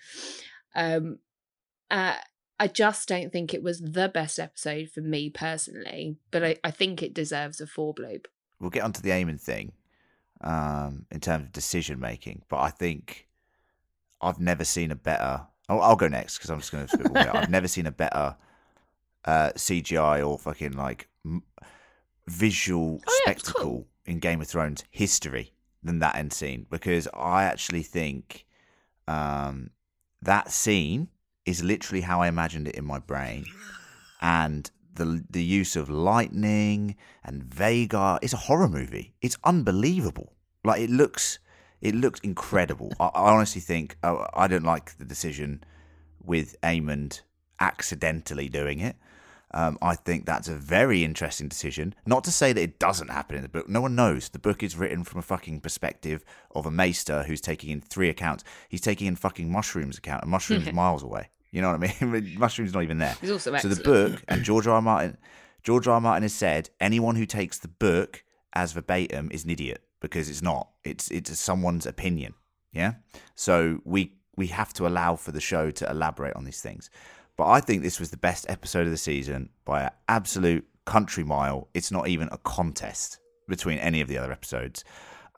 Um, 0.74 1.18
uh, 1.90 2.16
I 2.60 2.66
just 2.66 3.08
don't 3.08 3.32
think 3.32 3.54
it 3.54 3.62
was 3.62 3.80
the 3.80 4.08
best 4.08 4.38
episode 4.38 4.90
for 4.90 5.00
me 5.00 5.30
personally, 5.30 6.16
but 6.30 6.44
I, 6.44 6.56
I 6.64 6.70
think 6.70 7.02
it 7.02 7.14
deserves 7.14 7.60
a 7.60 7.66
four 7.66 7.94
bloop. 7.94 8.26
We'll 8.60 8.70
get 8.70 8.82
onto 8.82 9.00
the 9.00 9.10
Aemond 9.10 9.40
thing 9.40 9.72
um, 10.40 11.06
in 11.10 11.20
terms 11.20 11.44
of 11.44 11.52
decision 11.52 12.00
making, 12.00 12.42
but 12.48 12.58
I 12.58 12.70
think 12.70 13.28
I've 14.20 14.40
never 14.40 14.64
seen 14.64 14.90
a 14.90 14.96
better. 14.96 15.42
I'll, 15.68 15.80
I'll 15.80 15.96
go 15.96 16.08
next 16.08 16.38
because 16.38 16.50
I'm 16.50 16.58
just 16.58 16.72
going 16.72 16.86
to 16.86 16.92
spitball 16.92 17.22
it. 17.22 17.34
I've 17.34 17.50
never 17.50 17.68
seen 17.68 17.86
a 17.86 17.92
better 17.92 18.36
uh, 19.24 19.50
CGI 19.54 20.26
or 20.26 20.38
fucking 20.38 20.72
like 20.72 21.08
m- 21.24 21.44
visual 22.26 23.00
Oh, 23.06 23.20
yeah, 23.26 23.32
spectacle 23.34 23.62
cool. 23.62 23.86
in 24.06 24.18
Game 24.18 24.40
of 24.40 24.48
Thrones 24.48 24.84
history 24.90 25.52
than 25.82 26.00
that 26.00 26.16
end 26.16 26.32
scene 26.32 26.66
because 26.70 27.06
I 27.14 27.44
actually 27.44 27.82
think 27.84 28.44
um, 29.08 29.70
that 30.22 30.50
scene 30.52 31.08
is 31.44 31.64
literally 31.64 32.02
how 32.02 32.20
I 32.20 32.28
imagined 32.28 32.68
it 32.68 32.74
in 32.74 32.84
my 32.84 32.98
brain, 32.98 33.46
and 34.20 34.70
the 34.94 35.24
the 35.30 35.42
use 35.42 35.76
of 35.76 35.88
lightning 35.88 36.96
and 37.24 37.44
Vhagar. 37.44 38.18
It's 38.22 38.34
a 38.34 38.44
horror 38.48 38.68
movie. 38.68 39.14
It's 39.22 39.38
unbelievable. 39.44 40.34
Like 40.64 40.80
it 40.82 40.90
looks, 40.90 41.38
it 41.80 41.94
looked 41.94 42.24
incredible. 42.24 42.92
I, 43.00 43.06
I 43.06 43.32
honestly 43.32 43.60
think 43.60 43.96
uh, 44.02 44.26
I 44.34 44.46
don't 44.48 44.64
like 44.64 44.98
the 44.98 45.04
decision 45.04 45.64
with 46.22 46.60
Aemond 46.62 47.22
accidentally 47.60 48.48
doing 48.48 48.80
it. 48.80 48.96
Um, 49.54 49.78
I 49.80 49.94
think 49.94 50.26
that's 50.26 50.48
a 50.48 50.54
very 50.54 51.04
interesting 51.04 51.48
decision. 51.48 51.94
Not 52.06 52.22
to 52.24 52.30
say 52.30 52.52
that 52.52 52.60
it 52.60 52.78
doesn't 52.78 53.08
happen 53.08 53.36
in 53.36 53.42
the 53.42 53.48
book. 53.48 53.68
No 53.68 53.80
one 53.80 53.94
knows. 53.94 54.28
The 54.28 54.38
book 54.38 54.62
is 54.62 54.76
written 54.76 55.04
from 55.04 55.18
a 55.20 55.22
fucking 55.22 55.60
perspective 55.60 56.22
of 56.54 56.66
a 56.66 56.70
maester 56.70 57.22
who's 57.22 57.40
taking 57.40 57.70
in 57.70 57.80
three 57.80 58.10
accounts. 58.10 58.44
He's 58.68 58.82
taking 58.82 59.06
in 59.06 59.16
fucking 59.16 59.50
mushrooms 59.50 59.96
account, 59.96 60.22
and 60.22 60.30
mushrooms 60.30 60.70
miles 60.72 61.02
away. 61.02 61.30
You 61.50 61.62
know 61.62 61.72
what 61.72 61.90
I 62.02 62.04
mean? 62.04 62.38
mushrooms 62.38 62.74
not 62.74 62.82
even 62.82 62.98
there. 62.98 63.16
He's 63.20 63.30
also 63.30 63.56
So 63.56 63.68
the 63.68 63.82
book 63.82 64.22
and 64.28 64.44
George 64.44 64.66
R. 64.66 64.74
R. 64.74 64.82
Martin, 64.82 65.16
George 65.62 65.88
R. 65.88 65.94
R. 65.94 66.00
Martin 66.00 66.22
has 66.22 66.34
said 66.34 66.68
anyone 66.80 67.16
who 67.16 67.24
takes 67.24 67.58
the 67.58 67.68
book 67.68 68.22
as 68.52 68.72
verbatim 68.72 69.30
is 69.32 69.44
an 69.44 69.50
idiot 69.50 69.82
because 70.00 70.28
it's 70.28 70.42
not. 70.42 70.68
It's 70.84 71.10
it's 71.10 71.38
someone's 71.38 71.86
opinion. 71.86 72.34
Yeah. 72.72 72.94
So 73.34 73.80
we 73.84 74.12
we 74.36 74.48
have 74.48 74.72
to 74.74 74.86
allow 74.86 75.16
for 75.16 75.32
the 75.32 75.40
show 75.40 75.70
to 75.70 75.90
elaborate 75.90 76.34
on 76.36 76.44
these 76.44 76.60
things. 76.60 76.90
But 77.38 77.46
I 77.46 77.60
think 77.60 77.82
this 77.82 77.98
was 78.00 78.10
the 78.10 78.16
best 78.18 78.44
episode 78.50 78.84
of 78.86 78.90
the 78.90 78.96
season 78.98 79.48
by 79.64 79.84
an 79.84 79.90
absolute 80.08 80.66
country 80.84 81.22
mile. 81.24 81.68
It's 81.72 81.90
not 81.92 82.08
even 82.08 82.28
a 82.32 82.38
contest 82.38 83.18
between 83.48 83.78
any 83.78 84.00
of 84.02 84.08
the 84.08 84.18
other 84.18 84.32
episodes. 84.32 84.84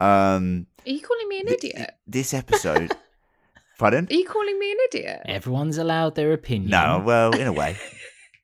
Um, 0.00 0.66
Are 0.86 0.90
you 0.90 1.00
calling 1.02 1.28
me 1.28 1.40
an 1.40 1.46
th- 1.48 1.58
idiot? 1.64 1.90
This 2.06 2.32
episode, 2.32 2.96
Pardon? 3.78 4.08
Are 4.10 4.14
you 4.14 4.26
calling 4.26 4.58
me 4.58 4.72
an 4.72 4.78
idiot? 4.92 5.20
Everyone's 5.26 5.76
allowed 5.78 6.14
their 6.14 6.32
opinion. 6.32 6.70
No, 6.70 7.02
well, 7.04 7.32
in 7.36 7.46
a 7.46 7.52
way. 7.52 7.76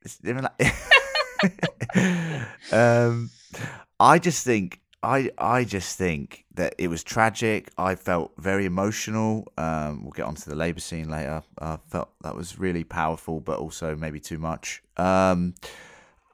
It's 0.03 0.19
different 0.19 0.49
like- 0.61 0.73
um, 2.73 3.29
I 3.99 4.21
just 4.21 4.45
think 4.45 4.81
I 5.03 5.31
I 5.39 5.65
just 5.65 5.97
think 5.99 6.45
that 6.55 6.75
it 6.79 6.89
was 6.89 7.05
tragic. 7.05 7.71
I 7.79 7.95
felt 7.95 8.33
very 8.39 8.65
emotional. 8.65 9.47
Um, 9.57 10.03
we'll 10.03 10.13
get 10.13 10.25
onto 10.27 10.49
the 10.51 10.57
labour 10.57 10.81
scene 10.81 11.09
later. 11.09 11.43
I 11.59 11.77
felt 11.77 12.11
that 12.23 12.35
was 12.35 12.59
really 12.59 12.85
powerful, 12.85 13.41
but 13.41 13.59
also 13.59 13.95
maybe 13.95 14.21
too 14.21 14.39
much. 14.39 14.83
Um, 14.97 15.55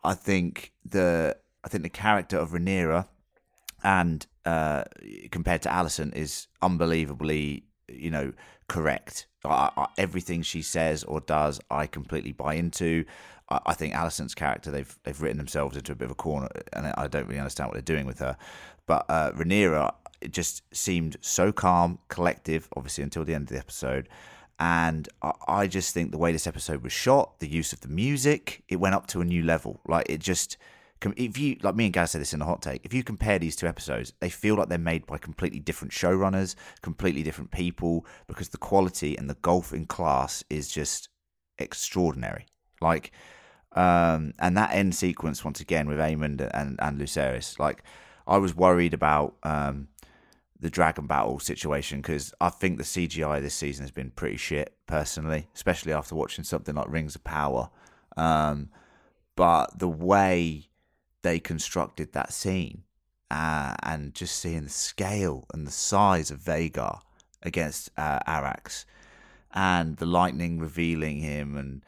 I 0.05 0.15
think 0.15 0.73
the 0.85 1.37
I 1.65 1.69
think 1.69 1.83
the 1.83 1.91
character 1.91 2.39
of 2.39 2.51
Rhaenyra 2.51 3.07
and 3.83 4.27
uh, 4.45 4.85
compared 5.31 5.63
to 5.63 5.73
Alison 5.73 6.13
is 6.13 6.49
unbelievably, 6.61 7.65
you 7.89 8.11
know, 8.11 8.33
correct. 8.69 9.27
I, 9.45 9.71
I, 9.77 9.87
everything 9.99 10.43
she 10.43 10.63
says 10.63 11.05
or 11.05 11.21
does, 11.21 11.61
I 11.71 11.87
completely 11.87 12.33
buy 12.33 12.55
into. 12.55 13.05
I, 13.67 13.75
think 13.75 13.95
Alison's 13.95 14.35
character, 14.35 14.71
they've 14.71 14.99
they've 15.05 15.21
written 15.21 15.39
themselves 15.39 15.77
into 15.77 15.93
a 15.93 15.95
bit 15.95 16.07
of 16.07 16.13
a 16.13 16.17
corner, 16.17 16.49
and 16.73 16.87
I 16.97 17.07
don't 17.07 17.27
really 17.27 17.41
understand 17.41 17.69
what 17.69 17.75
they're 17.75 17.83
doing 17.83 18.07
with 18.07 18.19
her. 18.21 18.37
But 18.87 19.07
uh, 19.09 19.33
Rhaenyra, 19.33 19.95
it 20.21 20.33
just 20.33 20.63
seemed 20.75 21.17
so 21.21 21.53
calm, 21.53 21.99
collective, 22.09 22.69
obviously 22.77 23.05
until 23.05 23.25
the 23.25 23.35
end 23.35 23.45
of 23.45 23.49
the 23.55 23.59
episode. 23.59 24.09
And 24.59 25.09
I, 25.23 25.33
I 25.49 25.67
just 25.67 25.95
think 25.95 26.13
the 26.13 26.19
way 26.19 26.33
this 26.33 26.47
episode 26.47 26.83
was 26.83 26.93
shot, 26.93 27.41
the 27.41 27.49
use 27.49 27.73
of 27.73 27.81
the 27.81 27.89
music, 27.89 28.63
it 28.69 28.77
went 28.77 28.95
up 28.95 29.07
to 29.09 29.21
a 29.21 29.25
new 29.25 29.43
level. 29.43 29.81
Like 29.87 30.07
it 30.09 30.21
just 30.21 30.57
if 31.17 31.39
you 31.39 31.57
like 31.63 31.75
me 31.75 31.87
and 31.87 31.93
Gaz 31.93 32.13
said 32.13 32.21
this 32.21 32.33
in 32.33 32.39
the 32.39 32.45
hot 32.45 32.63
take, 32.63 32.85
if 32.85 32.95
you 32.95 33.03
compare 33.03 33.39
these 33.39 33.57
two 33.57 33.67
episodes, 33.67 34.13
they 34.21 34.29
feel 34.29 34.55
like 34.55 34.69
they're 34.69 34.79
made 34.79 35.07
by 35.07 35.19
completely 35.19 35.59
different 35.59 35.93
showrunners, 35.93 36.55
completely 36.81 37.23
different 37.23 37.51
people, 37.51 38.07
because 38.27 38.51
the 38.51 38.59
quality 38.59 39.17
and 39.17 39.29
the 39.29 39.35
golf 39.35 39.73
in 39.73 39.87
class 39.87 40.45
is 40.49 40.71
just 40.71 41.09
extraordinary. 41.59 42.47
Like, 42.81 43.13
um, 43.75 44.33
and 44.39 44.57
that 44.57 44.75
end 44.75 44.95
sequence 44.95 45.45
once 45.45 45.61
again 45.61 45.87
with 45.89 45.99
Aemond 45.99 46.49
and 46.53 46.79
and 46.81 47.01
Lucerys, 47.01 47.59
like, 47.59 47.83
I 48.27 48.39
was 48.39 48.55
worried 48.55 48.95
about 48.95 49.37
um 49.43 49.89
the 50.63 50.71
dragon 50.71 51.09
battle 51.09 51.41
situation 51.41 52.01
because 52.01 52.33
I 52.41 52.49
think 52.49 52.79
the 52.79 52.85
CGI 52.85 53.43
this 53.43 53.55
season 53.55 53.83
has 53.83 53.91
been 53.91 54.13
pretty 54.13 54.37
shit 54.37 54.77
personally, 54.87 55.49
especially 55.57 55.93
after 55.93 56.15
watching 56.15 56.45
something 56.45 56.77
like 56.77 56.89
Rings 56.89 57.17
of 57.17 57.25
Power. 57.25 57.69
Um, 58.17 58.71
but 59.35 59.77
the 59.77 59.89
way 59.89 60.69
they 61.23 61.41
constructed 61.41 62.13
that 62.13 62.33
scene 62.33 62.85
uh, 63.29 63.75
and 63.83 64.15
just 64.15 64.37
seeing 64.37 64.63
the 64.63 64.71
scale 64.71 65.47
and 65.53 65.67
the 65.67 65.73
size 65.73 66.31
of 66.31 66.39
Vhagar 66.39 67.01
against 67.43 67.91
uh, 67.97 68.21
Arrax 68.29 68.85
and 69.53 69.97
the 69.97 70.07
lightning 70.07 70.61
revealing 70.61 71.19
him 71.19 71.57
and 71.57 71.83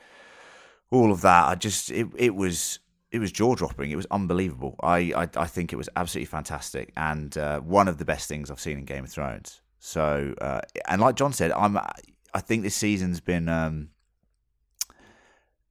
all 0.94 1.12
of 1.12 1.20
that, 1.22 1.48
I 1.48 1.54
just 1.56 1.90
it 1.90 2.06
it 2.16 2.34
was 2.34 2.78
it 3.10 3.18
was 3.18 3.32
jaw 3.32 3.54
dropping. 3.54 3.90
It 3.90 3.96
was 3.96 4.06
unbelievable. 4.10 4.76
I, 4.82 5.12
I 5.16 5.28
I 5.36 5.46
think 5.46 5.72
it 5.72 5.76
was 5.76 5.88
absolutely 5.96 6.26
fantastic 6.26 6.92
and 6.96 7.36
uh, 7.36 7.60
one 7.60 7.88
of 7.88 7.98
the 7.98 8.04
best 8.04 8.28
things 8.28 8.50
I've 8.50 8.60
seen 8.60 8.78
in 8.78 8.84
Game 8.84 9.04
of 9.04 9.10
Thrones. 9.10 9.60
So 9.78 10.34
uh, 10.40 10.60
and 10.88 11.00
like 11.00 11.16
John 11.16 11.32
said, 11.32 11.52
I'm 11.52 11.76
I 11.76 12.40
think 12.40 12.62
this 12.62 12.74
season's 12.74 13.20
been 13.20 13.48
um, 13.48 13.90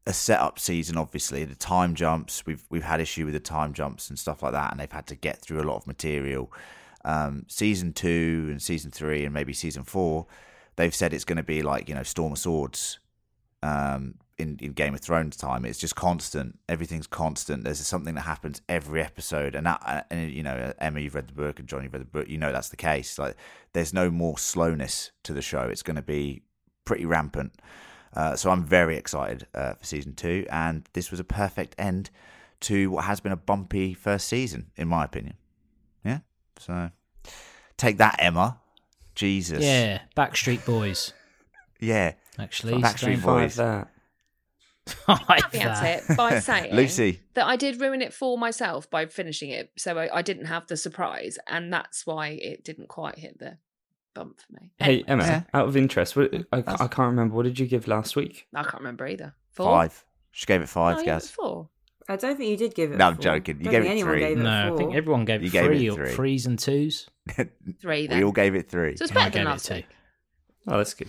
a 0.05 0.13
setup 0.13 0.59
season. 0.59 0.97
Obviously, 0.97 1.45
the 1.45 1.55
time 1.55 1.95
jumps 1.95 2.45
we've 2.45 2.63
we've 2.69 2.83
had 2.83 2.99
issue 2.99 3.25
with 3.25 3.33
the 3.33 3.39
time 3.39 3.73
jumps 3.73 4.09
and 4.09 4.19
stuff 4.19 4.43
like 4.43 4.51
that, 4.51 4.71
and 4.71 4.79
they've 4.79 4.91
had 4.91 5.07
to 5.07 5.15
get 5.15 5.39
through 5.39 5.61
a 5.61 5.67
lot 5.69 5.77
of 5.77 5.87
material. 5.87 6.51
Um, 7.05 7.45
season 7.49 7.91
two 7.93 8.47
and 8.49 8.61
season 8.61 8.91
three 8.91 9.25
and 9.25 9.33
maybe 9.33 9.51
season 9.51 9.83
four, 9.83 10.25
they've 10.77 10.95
said 10.95 11.13
it's 11.13 11.25
going 11.25 11.37
to 11.37 11.43
be 11.43 11.61
like 11.61 11.89
you 11.89 11.95
know 11.95 12.03
Storm 12.03 12.33
of 12.33 12.39
Swords. 12.39 12.99
Um, 13.63 14.15
in, 14.37 14.57
in 14.61 14.73
Game 14.73 14.93
of 14.93 14.99
Thrones 14.99 15.37
time, 15.37 15.63
it's 15.63 15.77
just 15.79 15.95
constant. 15.95 16.59
Everything's 16.67 17.07
constant. 17.07 17.63
There's 17.63 17.85
something 17.85 18.15
that 18.15 18.21
happens 18.21 18.61
every 18.67 19.01
episode, 19.01 19.55
and 19.55 19.65
that, 19.65 20.07
and 20.09 20.31
you 20.31 20.43
know, 20.43 20.73
Emma, 20.79 20.99
you've 20.99 21.15
read 21.15 21.27
the 21.27 21.33
book, 21.33 21.59
and 21.59 21.67
Johnny 21.67 21.83
you've 21.83 21.93
read 21.93 22.01
the 22.01 22.05
book. 22.05 22.27
You 22.27 22.37
know 22.37 22.51
that's 22.51 22.69
the 22.69 22.75
case. 22.75 23.17
Like, 23.17 23.35
there's 23.73 23.93
no 23.93 24.09
more 24.09 24.37
slowness 24.37 25.11
to 25.23 25.33
the 25.33 25.41
show. 25.41 25.61
It's 25.61 25.83
going 25.83 25.95
to 25.95 26.01
be 26.01 26.41
pretty 26.83 27.05
rampant. 27.05 27.53
Uh, 28.15 28.35
so 28.35 28.49
I'm 28.49 28.63
very 28.63 28.97
excited 28.97 29.47
uh, 29.53 29.73
for 29.75 29.85
season 29.85 30.13
two, 30.13 30.45
and 30.49 30.87
this 30.93 31.11
was 31.11 31.19
a 31.19 31.23
perfect 31.23 31.75
end 31.77 32.09
to 32.61 32.89
what 32.91 33.05
has 33.05 33.19
been 33.19 33.31
a 33.31 33.37
bumpy 33.37 33.93
first 33.93 34.27
season, 34.27 34.71
in 34.75 34.87
my 34.87 35.05
opinion. 35.05 35.35
Yeah. 36.03 36.19
So 36.57 36.89
take 37.77 37.97
that, 37.97 38.15
Emma. 38.19 38.59
Jesus. 39.15 39.63
Yeah, 39.63 40.01
Backstreet 40.17 40.65
Boys. 40.65 41.13
Yeah. 41.79 42.13
Actually, 42.39 42.81
Backstreet 42.81 43.21
so 43.21 43.25
Boys. 43.25 43.57
Like 43.57 43.87
that. 45.07 45.29
Like 45.29 45.51
caveat 45.51 45.81
that. 45.81 46.11
it 46.11 46.17
by 46.17 46.39
saying 46.41 46.73
Lucy. 46.75 47.21
that 47.35 47.45
I 47.47 47.55
did 47.55 47.79
ruin 47.79 48.01
it 48.01 48.13
for 48.13 48.37
myself 48.37 48.89
by 48.89 49.05
finishing 49.05 49.49
it, 49.49 49.71
so 49.77 49.97
I, 49.97 50.17
I 50.17 50.21
didn't 50.21 50.45
have 50.47 50.67
the 50.67 50.75
surprise, 50.75 51.37
and 51.47 51.71
that's 51.71 52.05
why 52.05 52.29
it 52.29 52.65
didn't 52.65 52.89
quite 52.89 53.17
hit 53.17 53.39
the 53.39 53.57
bump 54.13 54.39
for 54.41 54.61
me. 54.61 54.71
Hey 54.79 55.03
Emma, 55.07 55.23
Yeah. 55.23 55.43
out 55.53 55.67
of 55.69 55.77
interest, 55.77 56.17
what, 56.17 56.33
I, 56.51 56.57
That's- 56.57 56.81
I 56.81 56.87
can't 56.87 57.07
remember. 57.11 57.33
What 57.35 57.43
did 57.43 57.59
you 57.59 57.65
give 57.65 57.87
last 57.87 58.17
week? 58.17 58.47
I 58.53 58.63
can't 58.63 58.79
remember 58.79 59.07
either. 59.07 59.33
Four? 59.51 59.67
Five. 59.67 60.03
She 60.31 60.45
gave 60.47 60.61
it 60.61 60.67
five, 60.67 60.97
yeah, 60.97 61.01
it 61.01 61.05
Gaz. 61.05 61.21
was 61.23 61.31
four. 61.31 61.69
I 62.09 62.17
don't 62.17 62.35
think 62.35 62.49
you 62.49 62.57
did 62.57 62.75
give 62.75 62.91
it. 62.91 62.97
No, 62.97 63.05
a 63.05 63.07
I'm 63.09 63.15
four. 63.15 63.23
joking. 63.23 63.59
You 63.59 63.63
gave 63.71 63.83
think 63.83 63.85
it 63.85 63.91
anyone 63.91 64.11
three. 64.11 64.19
Gave 64.19 64.37
it 64.37 64.41
a 64.41 64.43
No, 64.43 64.73
I 64.73 64.77
think 64.77 64.95
everyone 64.95 65.23
gave 65.23 65.41
You 65.43 65.47
it 65.47 65.51
gave 65.53 65.63
it 65.63 65.67
three 65.77 65.89
or 65.89 65.95
three. 65.95 66.09
threes 66.15 66.45
and 66.45 66.59
twos. 66.59 67.09
Three 67.79 68.07
then. 68.07 68.17
we 68.17 68.23
all 68.25 68.33
gave 68.33 68.53
it 68.55 68.69
three. 68.69 68.97
so 68.97 69.03
it's 69.05 69.11
And 69.11 69.19
I 69.19 69.23
better 69.29 69.33
than 69.39 69.47
it 69.47 69.49
last 69.51 69.65
two. 69.67 69.75
week. 69.75 69.85
Oh, 70.67 70.77
that's 70.77 70.93
good. 70.93 71.07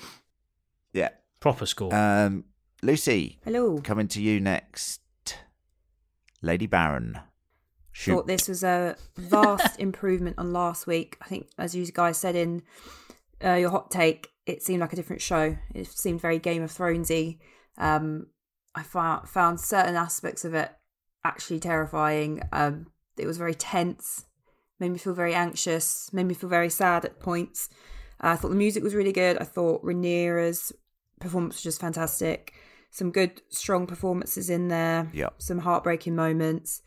Yeah. 0.94 1.10
Proper 1.40 1.66
score. 1.66 1.94
Um, 1.94 2.44
Lucy, 2.82 3.38
Hello. 3.44 3.78
coming 3.80 4.08
to 4.08 4.22
you 4.22 4.40
next. 4.40 5.00
Lady 6.40 6.66
Baron. 6.66 7.18
Shoot. 7.92 8.14
Thought 8.14 8.26
this 8.26 8.48
was 8.48 8.64
a 8.64 8.96
vast 9.16 9.78
improvement 9.78 10.36
on 10.38 10.52
last 10.52 10.86
week. 10.86 11.16
I 11.20 11.26
think, 11.26 11.48
as 11.58 11.74
you 11.74 11.86
guys 11.86 12.18
said 12.18 12.34
in 12.34 12.62
uh, 13.44 13.54
your 13.54 13.70
hot 13.70 13.90
take, 13.90 14.30
it 14.46 14.62
seemed 14.62 14.80
like 14.80 14.92
a 14.92 14.96
different 14.96 15.22
show. 15.22 15.56
It 15.74 15.86
seemed 15.86 16.20
very 16.20 16.38
Game 16.38 16.62
of 16.62 16.70
Thronesy. 16.70 17.38
Um, 17.78 18.26
I 18.74 18.82
found 18.82 19.28
found 19.28 19.60
certain 19.60 19.94
aspects 19.94 20.44
of 20.44 20.54
it 20.54 20.70
actually 21.24 21.60
terrifying. 21.60 22.42
Um, 22.52 22.88
it 23.16 23.26
was 23.26 23.38
very 23.38 23.54
tense, 23.54 24.24
made 24.80 24.90
me 24.90 24.98
feel 24.98 25.14
very 25.14 25.34
anxious, 25.34 26.12
made 26.12 26.26
me 26.26 26.34
feel 26.34 26.50
very 26.50 26.70
sad 26.70 27.04
at 27.04 27.20
points. 27.20 27.68
Uh, 28.22 28.28
I 28.28 28.36
thought 28.36 28.48
the 28.48 28.56
music 28.56 28.82
was 28.82 28.94
really 28.94 29.12
good. 29.12 29.38
I 29.38 29.44
thought 29.44 29.84
Rhaenyra's 29.84 30.72
performance 31.24 31.56
was 31.56 31.62
just 31.62 31.80
fantastic. 31.80 32.54
Some 32.90 33.10
good, 33.10 33.42
strong 33.48 33.86
performances 33.86 34.48
in 34.48 34.68
there. 34.68 35.10
Yep. 35.12 35.34
Some 35.38 35.58
heartbreaking 35.58 36.14
moments. 36.14 36.82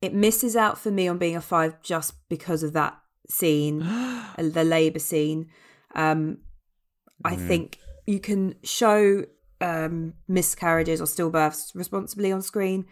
It 0.00 0.12
misses 0.12 0.56
out 0.56 0.78
for 0.78 0.90
me 0.90 1.06
on 1.06 1.18
being 1.18 1.36
a 1.36 1.40
five 1.40 1.80
just 1.82 2.14
because 2.28 2.64
of 2.64 2.72
that 2.72 2.98
scene, 3.28 3.82
uh, 3.82 4.32
the 4.36 4.64
labour 4.64 4.98
scene. 4.98 5.48
Um, 5.94 6.38
I 7.24 7.36
think 7.36 7.78
you 8.06 8.18
can 8.18 8.56
show 8.64 9.24
um, 9.60 10.14
miscarriages 10.26 11.00
or 11.00 11.04
stillbirths 11.04 11.74
responsibly 11.74 12.32
on 12.32 12.42
screen, 12.42 12.86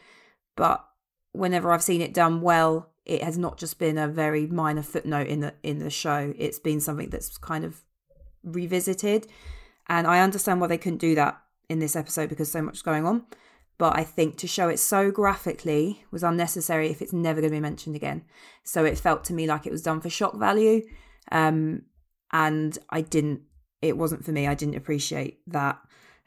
but 0.56 0.84
whenever 1.32 1.72
I've 1.72 1.82
seen 1.82 2.00
it 2.00 2.14
done 2.14 2.40
well, 2.40 2.92
it 3.04 3.22
has 3.22 3.36
not 3.36 3.58
just 3.58 3.78
been 3.78 3.98
a 3.98 4.06
very 4.06 4.46
minor 4.46 4.82
footnote 4.82 5.26
in 5.26 5.40
the 5.40 5.54
in 5.62 5.78
the 5.78 5.90
show. 5.90 6.32
It's 6.38 6.58
been 6.58 6.80
something 6.80 7.10
that's 7.10 7.36
kind 7.38 7.64
of 7.64 7.82
revisited, 8.44 9.26
and 9.90 10.06
I 10.06 10.20
understand 10.20 10.60
why 10.60 10.68
they 10.68 10.78
couldn't 10.78 10.98
do 10.98 11.16
that 11.16 11.42
in 11.68 11.80
this 11.80 11.96
episode 11.96 12.28
because 12.28 12.50
so 12.50 12.62
much 12.62 12.76
is 12.76 12.82
going 12.82 13.04
on. 13.04 13.24
But 13.76 13.98
I 13.98 14.04
think 14.04 14.36
to 14.38 14.46
show 14.46 14.68
it 14.68 14.78
so 14.78 15.10
graphically 15.10 16.04
was 16.12 16.22
unnecessary 16.22 16.90
if 16.90 17.02
it's 17.02 17.12
never 17.12 17.40
going 17.40 17.50
to 17.50 17.56
be 17.56 17.60
mentioned 17.60 17.96
again. 17.96 18.22
So 18.62 18.84
it 18.84 18.98
felt 18.98 19.24
to 19.24 19.34
me 19.34 19.48
like 19.48 19.66
it 19.66 19.72
was 19.72 19.82
done 19.82 20.00
for 20.00 20.08
shock 20.08 20.36
value, 20.36 20.82
um, 21.32 21.82
and 22.32 22.78
I 22.88 23.00
didn't. 23.00 23.42
It 23.82 23.96
wasn't 23.96 24.24
for 24.24 24.30
me. 24.30 24.46
I 24.46 24.54
didn't 24.54 24.76
appreciate 24.76 25.40
that. 25.48 25.78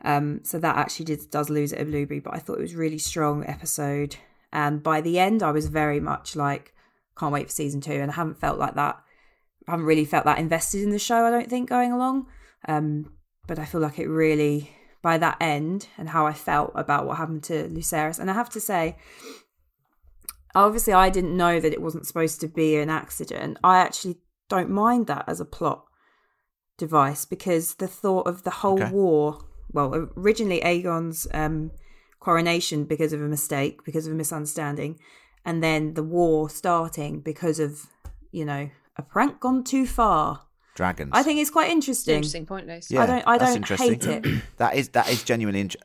Um, 0.03 0.41
so 0.43 0.59
that 0.59 0.75
actually 0.75 1.05
did, 1.05 1.29
does 1.31 1.49
lose 1.49 1.71
it 1.71 1.79
a 1.79 1.85
blueberry, 1.85 2.19
but 2.19 2.33
I 2.33 2.39
thought 2.39 2.57
it 2.57 2.63
was 2.63 2.75
really 2.75 2.97
strong 2.97 3.45
episode. 3.45 4.17
And 4.51 4.83
by 4.83 4.99
the 4.99 5.19
end, 5.19 5.41
I 5.41 5.51
was 5.51 5.67
very 5.67 6.01
much 6.01 6.35
like, 6.35 6.73
can't 7.17 7.31
wait 7.31 7.47
for 7.47 7.53
season 7.53 7.79
two. 7.79 7.93
And 7.93 8.11
I 8.11 8.15
haven't 8.15 8.39
felt 8.39 8.59
like 8.59 8.75
that. 8.75 9.01
I 9.67 9.71
haven't 9.71 9.85
really 9.85 10.03
felt 10.03 10.25
that 10.25 10.39
invested 10.39 10.81
in 10.81 10.89
the 10.89 10.99
show. 10.99 11.25
I 11.25 11.31
don't 11.31 11.49
think 11.49 11.69
going 11.69 11.93
along. 11.93 12.25
Um, 12.67 13.13
but 13.47 13.59
I 13.59 13.65
feel 13.65 13.81
like 13.81 13.99
it 13.99 14.07
really, 14.07 14.71
by 15.01 15.17
that 15.17 15.37
end, 15.41 15.87
and 15.97 16.09
how 16.09 16.25
I 16.25 16.33
felt 16.33 16.71
about 16.75 17.05
what 17.05 17.17
happened 17.17 17.43
to 17.45 17.67
Lucerys. 17.69 18.19
And 18.19 18.29
I 18.29 18.33
have 18.33 18.49
to 18.51 18.59
say, 18.59 18.97
obviously, 20.55 20.93
I 20.93 21.09
didn't 21.09 21.35
know 21.35 21.59
that 21.59 21.73
it 21.73 21.81
wasn't 21.81 22.07
supposed 22.07 22.39
to 22.41 22.47
be 22.47 22.77
an 22.77 22.89
accident. 22.89 23.57
I 23.63 23.79
actually 23.79 24.17
don't 24.49 24.69
mind 24.69 25.07
that 25.07 25.25
as 25.27 25.39
a 25.39 25.45
plot 25.45 25.85
device 26.77 27.25
because 27.25 27.75
the 27.75 27.87
thought 27.87 28.27
of 28.27 28.43
the 28.43 28.49
whole 28.49 28.81
Okay. 28.81 28.91
war 28.91 29.45
well 29.71 30.09
originally 30.17 30.59
aegon's 30.61 31.27
um 31.33 31.71
coronation 32.19 32.83
because 32.83 33.13
of 33.13 33.21
a 33.21 33.27
mistake 33.27 33.83
because 33.85 34.07
of 34.07 34.13
a 34.13 34.15
misunderstanding 34.15 34.99
and 35.45 35.61
then 35.61 35.93
the 35.93 36.03
war 36.03 36.49
starting 36.49 37.19
because 37.19 37.59
of 37.59 37.87
you 38.31 38.43
know 38.45 38.69
a 38.97 39.01
prank 39.01 39.39
gone 39.39 39.63
too 39.63 39.85
far 39.85 40.47
dragons. 40.75 41.11
I 41.13 41.23
think 41.23 41.39
it's 41.39 41.49
quite 41.49 41.69
interesting. 41.69 42.15
Interesting 42.15 42.45
point, 42.45 42.67
Lucy. 42.67 42.97
I 42.97 43.05
don't. 43.05 43.23
I 43.27 43.37
that's 43.37 43.53
don't 43.53 43.79
hate 43.79 44.05
it. 44.05 44.43
that 44.57 44.75
is 44.75 44.89
that 44.89 45.09
is 45.09 45.23
genuinely 45.23 45.61
int- 45.61 45.75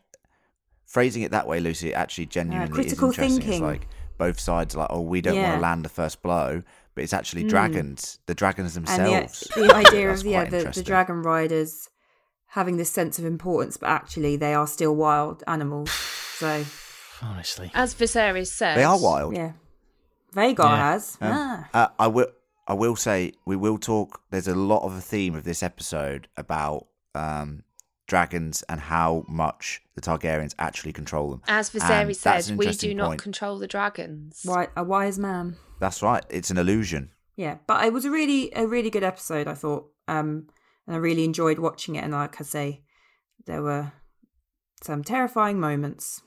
phrasing 0.86 1.22
it 1.22 1.30
that 1.32 1.46
way, 1.46 1.60
Lucy. 1.60 1.94
Actually, 1.94 2.26
genuinely 2.26 2.72
critical 2.72 3.10
is 3.10 3.18
interesting. 3.18 3.40
thinking. 3.40 3.52
It's 3.54 3.62
like 3.62 3.88
both 4.16 4.40
sides 4.40 4.74
are 4.74 4.78
like, 4.78 4.88
oh, 4.90 5.00
we 5.00 5.20
don't 5.20 5.40
want 5.40 5.54
to 5.56 5.60
land 5.60 5.84
the 5.84 5.88
first 5.88 6.22
blow, 6.22 6.62
but 6.94 7.04
it's 7.04 7.12
actually 7.12 7.44
Mm. 7.44 7.48
dragons, 7.50 8.18
the 8.26 8.34
dragons 8.34 8.76
and 8.76 8.86
themselves. 8.86 9.40
the, 9.54 9.62
the 9.62 9.74
idea 9.74 10.10
of 10.10 10.24
yeah 10.24 10.44
the, 10.44 10.70
the 10.74 10.82
dragon 10.82 11.22
riders 11.22 11.88
having 12.52 12.78
this 12.78 12.90
sense 12.90 13.18
of 13.18 13.24
importance, 13.24 13.76
but 13.76 13.88
actually 13.88 14.36
they 14.36 14.54
are 14.54 14.66
still 14.66 14.96
wild 14.96 15.44
animals. 15.46 15.90
So 15.90 16.64
Honestly. 17.22 17.70
As 17.74 17.94
Viserys 17.94 18.46
says, 18.48 18.76
They 18.76 18.84
are 18.84 18.98
wild. 18.98 19.34
yeah, 19.36 19.52
Vhagar 20.34 20.58
Yeah. 20.58 20.92
has. 20.92 21.18
Um, 21.20 21.30
ah. 21.32 21.68
uh, 21.74 21.88
I 21.98 22.06
will. 22.06 22.28
I 22.68 22.74
will 22.74 22.94
say 22.96 23.32
we 23.46 23.56
will 23.56 23.78
talk. 23.78 24.20
There's 24.30 24.46
a 24.46 24.54
lot 24.54 24.82
of 24.84 24.94
a 24.96 25.00
theme 25.00 25.34
of 25.34 25.42
this 25.44 25.62
episode 25.62 26.28
about 26.36 26.86
um, 27.14 27.62
dragons 28.06 28.62
and 28.68 28.78
how 28.80 29.24
much 29.26 29.80
the 29.94 30.00
Targaryens 30.02 30.54
actually 30.58 30.92
control 30.92 31.30
them. 31.30 31.42
As 31.48 31.74
And 31.74 31.82
Viserys 31.82 32.16
said, 32.16 32.56
we 32.58 32.70
do 32.72 32.94
not 32.94 33.06
point. 33.08 33.22
control 33.22 33.58
the 33.58 33.66
dragons. 33.66 34.42
Wi- 34.44 34.68
a 34.76 34.84
wise 34.84 35.18
man. 35.18 35.56
That's 35.80 36.02
right. 36.02 36.24
It's 36.28 36.50
an 36.50 36.58
illusion. 36.58 37.10
Yeah, 37.36 37.56
but 37.66 37.84
it 37.84 37.92
was 37.92 38.04
a 38.04 38.10
really 38.10 38.52
a 38.54 38.66
really 38.66 38.90
good 38.90 39.04
episode. 39.04 39.48
I 39.48 39.54
thought, 39.54 39.86
um, 40.06 40.48
and 40.86 40.96
I 40.96 40.98
really 40.98 41.24
enjoyed 41.24 41.58
watching 41.58 41.96
it. 41.96 42.04
And 42.04 42.12
like 42.12 42.40
I 42.40 42.44
say, 42.44 42.82
there 43.46 43.62
were 43.62 43.92
some 44.82 45.02
terrifying 45.02 45.58
moments 45.58 46.20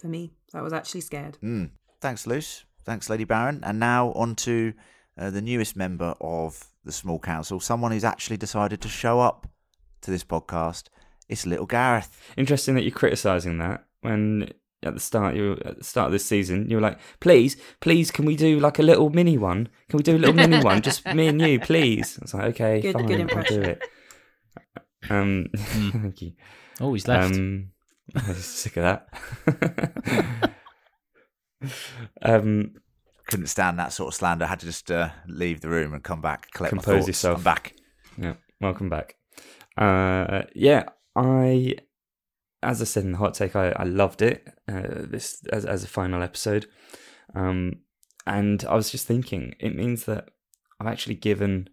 for 0.00 0.08
me. 0.08 0.32
So 0.50 0.58
I 0.58 0.62
was 0.62 0.72
actually 0.72 1.02
scared. 1.02 1.38
Mm. 1.42 1.70
Thanks, 2.00 2.26
Luce. 2.26 2.64
Thanks, 2.84 3.08
Lady 3.10 3.24
Baron. 3.24 3.60
And 3.62 3.78
now 3.78 4.12
on 4.12 4.34
to 4.36 4.72
uh, 5.18 5.30
the 5.30 5.42
newest 5.42 5.76
member 5.76 6.14
of 6.20 6.68
the 6.84 6.92
small 6.92 7.18
council, 7.18 7.60
someone 7.60 7.92
who's 7.92 8.04
actually 8.04 8.36
decided 8.36 8.80
to 8.82 8.88
show 8.88 9.20
up 9.20 9.48
to 10.02 10.10
this 10.10 10.24
podcast. 10.24 10.84
It's 11.28 11.46
little 11.46 11.66
Gareth. 11.66 12.16
Interesting 12.36 12.74
that 12.76 12.82
you're 12.82 12.92
criticizing 12.92 13.58
that 13.58 13.84
when 14.02 14.50
at 14.82 14.94
the 14.94 15.00
start 15.00 15.34
you 15.34 15.52
at 15.64 15.78
the 15.78 15.84
start 15.84 16.06
of 16.06 16.12
this 16.12 16.24
season 16.24 16.68
you 16.70 16.76
were 16.76 16.82
like, 16.82 16.98
please, 17.18 17.56
please, 17.80 18.10
can 18.10 18.24
we 18.24 18.36
do 18.36 18.60
like 18.60 18.78
a 18.78 18.82
little 18.82 19.10
mini 19.10 19.36
one? 19.36 19.68
Can 19.88 19.96
we 19.96 20.02
do 20.02 20.16
a 20.16 20.18
little 20.18 20.34
mini 20.34 20.62
one, 20.62 20.82
just 20.82 21.04
me 21.06 21.26
and 21.26 21.40
you, 21.40 21.58
please? 21.58 22.18
I 22.18 22.22
was 22.22 22.34
like, 22.34 22.44
okay, 22.54 22.80
Good- 22.80 22.92
fine, 22.94 23.06
good 23.06 23.32
I'll 23.34 23.42
do 23.42 23.62
it. 23.62 23.82
Um, 25.10 25.46
thank 25.56 26.22
you. 26.22 26.32
Oh, 26.80 26.92
he's 26.92 27.08
left. 27.08 27.34
Um, 27.34 27.70
I 28.14 28.28
was 28.28 28.44
sick 28.44 28.76
of 28.76 28.82
that. 29.46 30.52
um, 32.22 32.74
Couldn't 33.28 33.46
stand 33.48 33.78
that 33.78 33.92
sort 33.92 34.08
of 34.08 34.14
slander. 34.14 34.46
Had 34.46 34.60
to 34.60 34.66
just 34.66 34.90
uh, 34.90 35.10
leave 35.26 35.60
the 35.60 35.68
room 35.68 35.92
and 35.92 36.02
come 36.02 36.20
back, 36.20 36.50
collect 36.52 36.74
my 36.74 36.80
Compose 36.82 36.98
thoughts. 37.00 37.08
yourself. 37.08 37.38
I'm 37.38 37.44
back. 37.44 37.74
Yeah, 38.16 38.34
welcome 38.60 38.88
back. 38.88 39.16
Uh, 39.76 40.42
yeah, 40.54 40.84
I, 41.16 41.74
as 42.62 42.80
I 42.80 42.84
said 42.84 43.04
in 43.04 43.12
the 43.12 43.18
hot 43.18 43.34
take, 43.34 43.56
I, 43.56 43.70
I 43.70 43.82
loved 43.84 44.22
it. 44.22 44.46
Uh, 44.68 44.82
this 45.10 45.42
as 45.52 45.64
as 45.64 45.82
a 45.84 45.88
final 45.88 46.22
episode, 46.22 46.66
um, 47.34 47.80
and 48.26 48.64
I 48.68 48.74
was 48.76 48.90
just 48.90 49.06
thinking, 49.06 49.54
it 49.60 49.74
means 49.74 50.04
that 50.04 50.28
I've 50.80 50.86
actually 50.86 51.16
given 51.16 51.68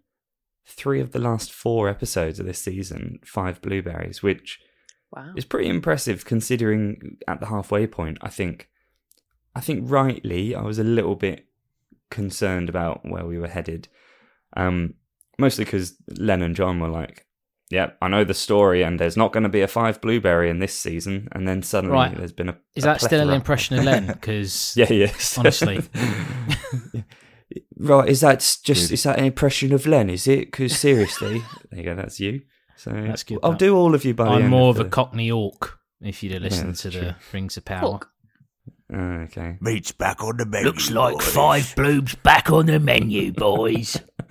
three 0.66 1.00
of 1.00 1.12
the 1.12 1.18
last 1.18 1.52
four 1.52 1.88
episodes 1.88 2.40
of 2.40 2.46
this 2.46 2.58
season 2.58 3.20
five 3.24 3.62
blueberries, 3.62 4.22
which 4.22 4.58
Wow. 5.12 5.32
is 5.36 5.44
pretty 5.44 5.68
impressive 5.68 6.24
considering 6.24 7.18
at 7.28 7.38
the 7.38 7.46
halfway 7.46 7.86
point. 7.86 8.18
I 8.20 8.28
think, 8.30 8.68
I 9.54 9.60
think 9.60 9.90
rightly, 9.90 10.54
I 10.54 10.62
was 10.62 10.78
a 10.78 10.84
little 10.84 11.14
bit 11.16 11.46
concerned 12.10 12.68
about 12.68 13.00
where 13.04 13.24
we 13.26 13.38
were 13.38 13.48
headed. 13.48 13.88
Um, 14.56 14.94
mostly 15.38 15.64
because 15.64 15.94
Len 16.18 16.42
and 16.42 16.54
John 16.56 16.80
were 16.80 16.88
like, 16.88 17.26
"Yeah, 17.70 17.90
I 18.00 18.08
know 18.08 18.24
the 18.24 18.34
story, 18.34 18.82
and 18.82 18.98
there's 18.98 19.16
not 19.16 19.32
going 19.32 19.42
to 19.42 19.48
be 19.48 19.62
a 19.62 19.68
five 19.68 20.00
blueberry 20.00 20.50
in 20.50 20.58
this 20.58 20.78
season." 20.78 21.28
And 21.32 21.46
then 21.46 21.62
suddenly 21.62 21.94
Right. 21.94 22.16
there's 22.16 22.32
been 22.32 22.48
a. 22.48 22.58
Is 22.74 22.84
a 22.84 22.88
that 22.88 23.00
still 23.00 23.28
an 23.28 23.34
impression 23.34 23.78
of 23.78 23.84
Len? 23.84 24.06
Because 24.20 24.74
Yeah, 24.76 24.92
yes. 24.92 25.38
Honestly. 25.38 25.80
right, 27.78 28.08
is 28.08 28.20
that 28.20 28.38
just 28.64 28.88
Good. 28.88 28.94
is 28.94 29.02
that 29.04 29.18
an 29.18 29.24
impression 29.24 29.72
of 29.72 29.86
Len? 29.86 30.10
Is 30.10 30.26
it? 30.26 30.46
Because 30.50 30.76
seriously, 30.76 31.42
there 31.70 31.80
you 31.80 31.84
go. 31.84 31.94
That's 31.94 32.20
you. 32.20 32.42
So 32.76 32.90
That's 32.90 33.22
good, 33.22 33.38
I'll 33.42 33.52
that. 33.52 33.58
do 33.58 33.76
all 33.76 33.94
of 33.94 34.04
you 34.04 34.14
by 34.14 34.26
I'm 34.26 34.42
end 34.42 34.50
more 34.50 34.70
of 34.70 34.76
the... 34.76 34.84
a 34.86 34.88
Cockney 34.88 35.30
Orc. 35.30 35.78
If 36.00 36.22
you'd 36.22 36.32
have 36.32 36.42
listened 36.42 36.70
that's 36.70 36.82
to 36.82 36.90
true. 36.90 37.00
the 37.00 37.16
Rings 37.32 37.56
of 37.56 37.64
Power. 37.64 37.80
Hawk. 37.80 38.10
Oh, 38.92 38.96
okay. 38.96 39.56
Meat's 39.60 39.92
back 39.92 40.22
on 40.22 40.36
the 40.36 40.46
menu. 40.46 40.66
Looks 40.66 40.90
like 40.90 41.14
boys. 41.16 41.32
five 41.32 41.74
blooms 41.76 42.14
back 42.16 42.50
on 42.50 42.66
the 42.66 42.78
menu, 42.78 43.32
boys. 43.32 43.96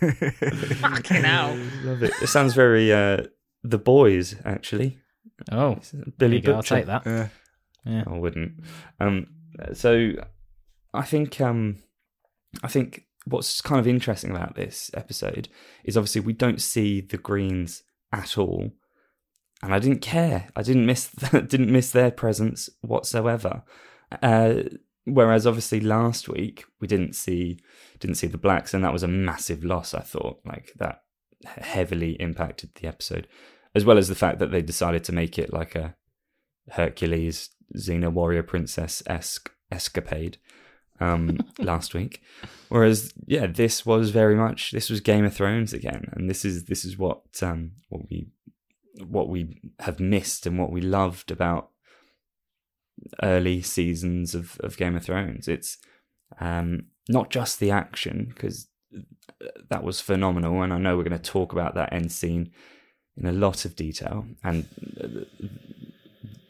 Fucking 0.00 1.22
hell. 1.22 1.56
Love 1.84 2.02
it. 2.02 2.12
It 2.22 2.28
sounds 2.28 2.54
very 2.54 2.92
uh, 2.92 3.24
the 3.62 3.78
boys 3.78 4.36
actually. 4.44 4.98
Oh, 5.50 5.78
Billy 5.92 6.12
there 6.18 6.28
you 6.30 6.40
go, 6.40 6.54
I'll 6.56 6.62
take 6.62 6.86
that. 6.86 7.06
Uh, 7.06 7.26
Yeah. 7.84 8.04
I 8.06 8.16
wouldn't. 8.18 8.62
Um, 8.98 9.26
so 9.72 10.12
I 10.92 11.02
think 11.02 11.40
um, 11.40 11.82
I 12.62 12.68
think 12.68 13.06
what's 13.26 13.60
kind 13.60 13.78
of 13.78 13.86
interesting 13.86 14.30
about 14.30 14.54
this 14.56 14.90
episode 14.94 15.48
is 15.84 15.96
obviously 15.96 16.20
we 16.22 16.32
don't 16.32 16.60
see 16.60 17.00
the 17.00 17.18
Greens 17.18 17.82
at 18.12 18.36
all, 18.36 18.72
and 19.62 19.74
I 19.74 19.78
didn't 19.78 20.00
care. 20.00 20.48
I 20.56 20.62
didn't 20.62 20.86
miss 20.86 21.10
didn't 21.30 21.72
miss 21.72 21.90
their 21.90 22.10
presence 22.10 22.70
whatsoever. 22.80 23.62
Uh, 24.22 24.62
whereas 25.04 25.46
obviously 25.46 25.80
last 25.80 26.28
week 26.28 26.64
we 26.80 26.88
didn't 26.88 27.14
see 27.14 27.58
didn't 27.98 28.16
see 28.16 28.26
the 28.26 28.38
blacks, 28.38 28.74
and 28.74 28.84
that 28.84 28.92
was 28.92 29.02
a 29.02 29.08
massive 29.08 29.64
loss. 29.64 29.94
I 29.94 30.00
thought 30.00 30.40
like 30.44 30.72
that 30.78 31.02
heavily 31.44 32.12
impacted 32.20 32.70
the 32.74 32.88
episode, 32.88 33.26
as 33.74 33.84
well 33.84 33.98
as 33.98 34.08
the 34.08 34.14
fact 34.14 34.38
that 34.38 34.50
they 34.50 34.62
decided 34.62 35.04
to 35.04 35.12
make 35.12 35.38
it 35.38 35.52
like 35.52 35.74
a 35.74 35.94
Hercules 36.70 37.50
Xena 37.76 38.12
warrior 38.12 38.42
princess 38.42 39.02
esque 39.06 39.50
escapade 39.70 40.38
um, 41.00 41.38
last 41.58 41.94
week. 41.94 42.22
Whereas, 42.68 43.12
yeah, 43.26 43.46
this 43.46 43.84
was 43.84 44.10
very 44.10 44.36
much 44.36 44.70
this 44.70 44.90
was 44.90 45.00
Game 45.00 45.24
of 45.24 45.34
Thrones 45.34 45.72
again, 45.72 46.08
and 46.12 46.30
this 46.30 46.44
is 46.44 46.64
this 46.64 46.84
is 46.84 46.96
what 46.96 47.22
um, 47.42 47.72
what 47.88 48.08
we 48.08 48.28
what 49.06 49.28
we 49.28 49.60
have 49.80 50.00
missed 50.00 50.46
and 50.46 50.58
what 50.58 50.72
we 50.72 50.80
loved 50.80 51.30
about 51.30 51.70
early 53.22 53.62
seasons 53.62 54.34
of, 54.34 54.58
of 54.60 54.76
Game 54.76 54.96
of 54.96 55.04
Thrones. 55.04 55.48
It's 55.48 55.78
um, 56.38 56.86
not 57.08 57.30
just 57.30 57.60
the 57.60 57.70
action 57.70 58.26
because 58.28 58.68
that 59.68 59.82
was 59.82 60.00
phenomenal, 60.00 60.62
and 60.62 60.72
I 60.72 60.78
know 60.78 60.96
we're 60.96 61.04
going 61.04 61.20
to 61.20 61.30
talk 61.30 61.52
about 61.52 61.74
that 61.74 61.92
end 61.92 62.12
scene 62.12 62.50
in 63.16 63.26
a 63.26 63.32
lot 63.32 63.64
of 63.64 63.76
detail, 63.76 64.26
and 64.42 64.66
uh, 65.02 65.08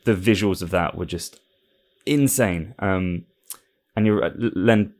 the 0.05 0.15
visuals 0.15 0.63
of 0.63 0.71
that 0.71 0.97
were 0.97 1.07
just 1.07 1.41
insane. 2.07 2.75
Um, 2.79 3.27
and 3.95 4.07
you're 4.07 4.31
Len 4.37 4.95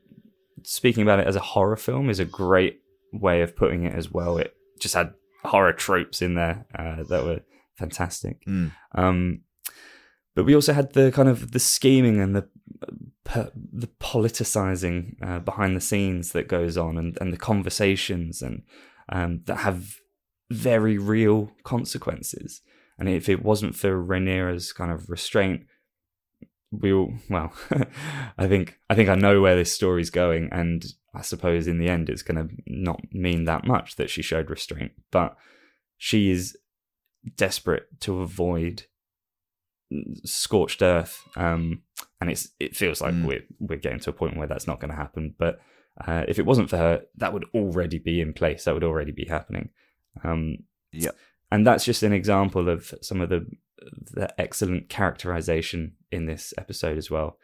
speaking 0.63 1.03
about 1.03 1.19
it 1.19 1.27
as 1.27 1.35
a 1.35 1.41
horror 1.41 1.75
film 1.75 2.09
is 2.09 2.19
a 2.19 2.25
great 2.25 2.81
way 3.11 3.41
of 3.41 3.55
putting 3.55 3.83
it 3.83 3.93
as 3.93 4.11
well. 4.11 4.37
It 4.37 4.55
just 4.79 4.93
had 4.93 5.13
horror 5.43 5.73
tropes 5.73 6.21
in 6.21 6.35
there 6.35 6.65
uh, 6.77 7.03
that 7.03 7.23
were 7.23 7.41
fantastic. 7.75 8.45
Mm. 8.45 8.71
Um, 8.95 9.41
but 10.35 10.45
we 10.45 10.55
also 10.55 10.73
had 10.73 10.93
the 10.93 11.11
kind 11.11 11.27
of 11.27 11.51
the 11.51 11.59
scheming 11.59 12.21
and 12.21 12.35
the 12.35 12.47
per, 13.23 13.51
the 13.55 13.87
politicizing 13.99 15.15
uh, 15.21 15.39
behind 15.39 15.75
the 15.75 15.81
scenes 15.81 16.31
that 16.31 16.47
goes 16.47 16.77
on, 16.77 16.97
and, 16.97 17.17
and 17.19 17.33
the 17.33 17.37
conversations 17.37 18.41
and 18.41 18.63
um, 19.09 19.41
that 19.45 19.57
have 19.57 19.95
very 20.49 20.97
real 20.97 21.51
consequences. 21.63 22.61
And 22.97 23.09
if 23.09 23.27
it 23.27 23.43
wasn't 23.43 23.75
for 23.75 24.01
Rhaenyra's 24.01 24.73
kind 24.73 24.91
of 24.91 25.09
restraint, 25.09 25.65
we 26.71 26.91
all 26.93 27.13
well, 27.29 27.53
I 28.37 28.47
think 28.47 28.77
I 28.89 28.95
think 28.95 29.09
I 29.09 29.15
know 29.15 29.41
where 29.41 29.55
this 29.55 29.71
story's 29.73 30.09
going, 30.09 30.49
and 30.51 30.85
I 31.13 31.21
suppose 31.21 31.67
in 31.67 31.77
the 31.79 31.89
end 31.89 32.09
it's 32.09 32.21
going 32.23 32.47
to 32.47 32.53
not 32.67 33.01
mean 33.11 33.43
that 33.45 33.65
much 33.67 33.95
that 33.97 34.09
she 34.09 34.21
showed 34.21 34.49
restraint, 34.49 34.93
but 35.11 35.35
she 35.97 36.31
is 36.31 36.57
desperate 37.35 37.87
to 38.01 38.21
avoid 38.21 38.83
scorched 40.23 40.81
earth, 40.81 41.21
um, 41.35 41.81
and 42.19 42.29
it's 42.31 42.49
it 42.59 42.75
feels 42.75 43.01
like 43.01 43.13
Mm. 43.13 43.25
we're 43.25 43.43
we're 43.59 43.79
getting 43.79 43.99
to 43.99 44.09
a 44.11 44.13
point 44.13 44.37
where 44.37 44.47
that's 44.47 44.67
not 44.67 44.79
going 44.79 44.91
to 44.91 44.95
happen. 44.97 45.35
But 45.37 45.59
uh, 46.07 46.23
if 46.27 46.39
it 46.39 46.45
wasn't 46.45 46.69
for 46.69 46.77
her, 46.77 47.01
that 47.17 47.33
would 47.33 47.45
already 47.53 47.99
be 47.99 48.21
in 48.21 48.33
place. 48.33 48.63
That 48.63 48.73
would 48.73 48.83
already 48.83 49.11
be 49.11 49.25
happening. 49.25 49.69
Um, 50.23 50.59
Yep. 50.93 51.15
and 51.51 51.65
that's 51.65 51.85
just 51.85 52.03
an 52.03 52.11
example 52.11 52.67
of 52.67 52.93
some 53.01 53.21
of 53.21 53.29
the 53.29 53.45
the 54.11 54.33
excellent 54.39 54.89
characterization 54.89 55.93
in 56.11 56.25
this 56.25 56.53
episode 56.57 56.97
as 56.97 57.09
well. 57.09 57.37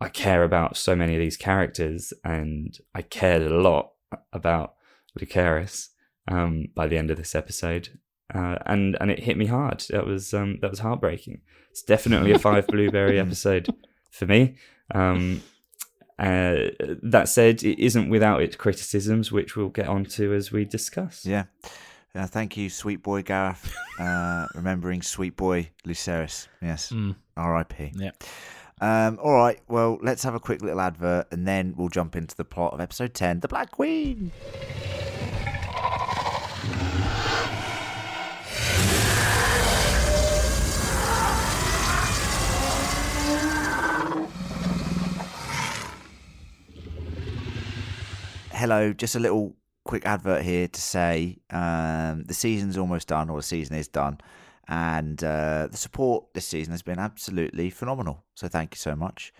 I 0.00 0.08
care 0.08 0.44
about 0.44 0.76
so 0.76 0.94
many 0.94 1.14
of 1.14 1.20
these 1.20 1.36
characters, 1.36 2.12
and 2.22 2.78
I 2.94 3.02
cared 3.02 3.42
a 3.42 3.58
lot 3.58 3.92
about 4.32 4.74
Lucerys 5.18 5.88
um, 6.28 6.66
by 6.74 6.86
the 6.86 6.98
end 6.98 7.10
of 7.10 7.16
this 7.16 7.34
episode, 7.34 7.98
uh, 8.34 8.56
and 8.66 8.96
and 9.00 9.10
it 9.10 9.20
hit 9.20 9.38
me 9.38 9.46
hard. 9.46 9.84
That 9.90 10.06
was 10.06 10.34
um, 10.34 10.58
that 10.60 10.70
was 10.70 10.80
heartbreaking. 10.80 11.40
It's 11.70 11.82
definitely 11.82 12.32
a 12.32 12.38
five 12.38 12.66
blueberry 12.68 13.18
episode 13.18 13.68
for 14.10 14.26
me. 14.26 14.56
Um, 14.94 15.42
Uh, 16.18 16.70
that 17.02 17.28
said, 17.28 17.62
it 17.62 17.78
isn't 17.78 18.08
without 18.08 18.40
its 18.40 18.56
criticisms, 18.56 19.30
which 19.30 19.54
we'll 19.54 19.68
get 19.68 19.86
onto 19.86 20.32
as 20.32 20.50
we 20.50 20.64
discuss. 20.64 21.26
Yeah. 21.26 21.44
Uh, 22.16 22.26
thank 22.26 22.56
you, 22.56 22.70
sweet 22.70 23.02
boy 23.02 23.22
Gareth. 23.22 23.74
Uh, 23.98 24.46
remembering 24.54 25.00
sweet 25.00 25.36
boy 25.36 25.70
Lucerys. 25.86 26.48
Yes. 26.60 26.92
Mm, 26.92 27.16
R.I.P. 27.34 27.92
yeah. 27.94 28.10
Um, 28.78 29.18
all 29.22 29.32
right. 29.32 29.58
Well, 29.68 29.96
let's 30.02 30.22
have 30.24 30.34
a 30.34 30.38
quick 30.38 30.60
little 30.60 30.82
advert, 30.82 31.28
and 31.32 31.48
then 31.48 31.72
we'll 31.78 31.88
jump 31.88 32.14
into 32.14 32.36
the 32.36 32.44
plot 32.44 32.74
of 32.74 32.80
episode 32.82 33.14
ten, 33.14 33.40
The 33.40 33.48
Black 33.48 33.70
Queen. 33.70 34.32
Hello, 48.52 48.92
just 48.92 49.14
a 49.14 49.20
little 49.20 49.54
quick 49.86 50.04
advert 50.04 50.42
here 50.42 50.68
to 50.68 50.80
say 50.80 51.38
um, 51.50 52.24
the 52.24 52.34
season's 52.34 52.76
almost 52.76 53.08
done, 53.08 53.30
or 53.30 53.38
the 53.38 53.42
season 53.42 53.76
is 53.76 53.88
done, 53.88 54.18
and 54.68 55.22
uh, 55.24 55.68
the 55.70 55.76
support 55.76 56.34
this 56.34 56.46
season 56.46 56.72
has 56.72 56.82
been 56.82 56.98
absolutely 56.98 57.70
phenomenal. 57.70 58.24
So 58.34 58.48
thank 58.48 58.74
you 58.74 58.78
so 58.78 58.94
much. 58.94 59.32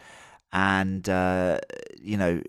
And 0.53 1.09
uh, 1.09 1.59
you 2.01 2.17
know, 2.17 2.41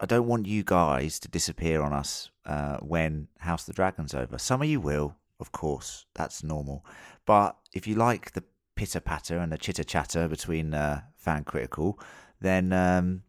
I 0.00 0.06
don't 0.06 0.26
want 0.26 0.46
you 0.46 0.62
guys 0.62 1.18
to 1.20 1.28
disappear 1.28 1.82
on 1.82 1.92
us 1.92 2.30
uh, 2.44 2.76
when 2.78 3.28
House 3.38 3.62
of 3.62 3.66
the 3.66 3.72
Dragon's 3.72 4.14
over. 4.14 4.38
Some 4.38 4.62
of 4.62 4.68
you 4.68 4.80
will, 4.80 5.16
of 5.40 5.52
course, 5.52 6.06
that's 6.14 6.44
normal. 6.44 6.84
But 7.24 7.56
if 7.72 7.86
you 7.86 7.94
like 7.96 8.32
the 8.32 8.44
pitter 8.76 9.00
patter 9.00 9.38
and 9.38 9.50
the 9.50 9.58
chitter 9.58 9.84
chatter 9.84 10.28
between 10.28 10.74
uh, 10.74 11.00
Fan 11.16 11.44
Critical, 11.44 11.98
then 12.40 12.72
um, 12.72 13.22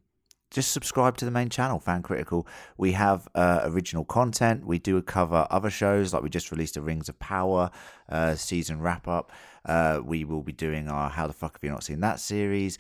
just 0.50 0.72
subscribe 0.72 1.18
to 1.18 1.26
the 1.26 1.32
main 1.32 1.50
channel, 1.50 1.80
Fan 1.80 2.02
Critical. 2.02 2.48
We 2.78 2.94
have 2.94 3.28
uh, 3.36 3.62
original 3.64 4.06
content. 4.06 4.66
We 4.66 4.80
do 4.80 5.02
cover 5.02 5.46
other 5.50 5.70
shows, 5.70 6.14
like 6.14 6.24
we 6.24 6.30
just 6.30 6.52
released 6.52 6.78
a 6.78 6.82
Rings 6.82 7.10
of 7.10 7.20
Power 7.20 7.70
uh, 8.10 8.36
season 8.36 8.80
wrap 8.80 9.08
up. 9.08 9.32
Uh, 9.66 10.00
we 10.04 10.24
will 10.24 10.44
be 10.44 10.54
doing 10.54 10.88
our 10.88 11.10
How 11.10 11.28
the 11.28 11.34
Fuck 11.34 11.56
Have 11.56 11.64
You 11.64 11.72
Not 11.72 11.84
Seen 11.84 12.00
That 12.00 12.20
series? 12.20 12.78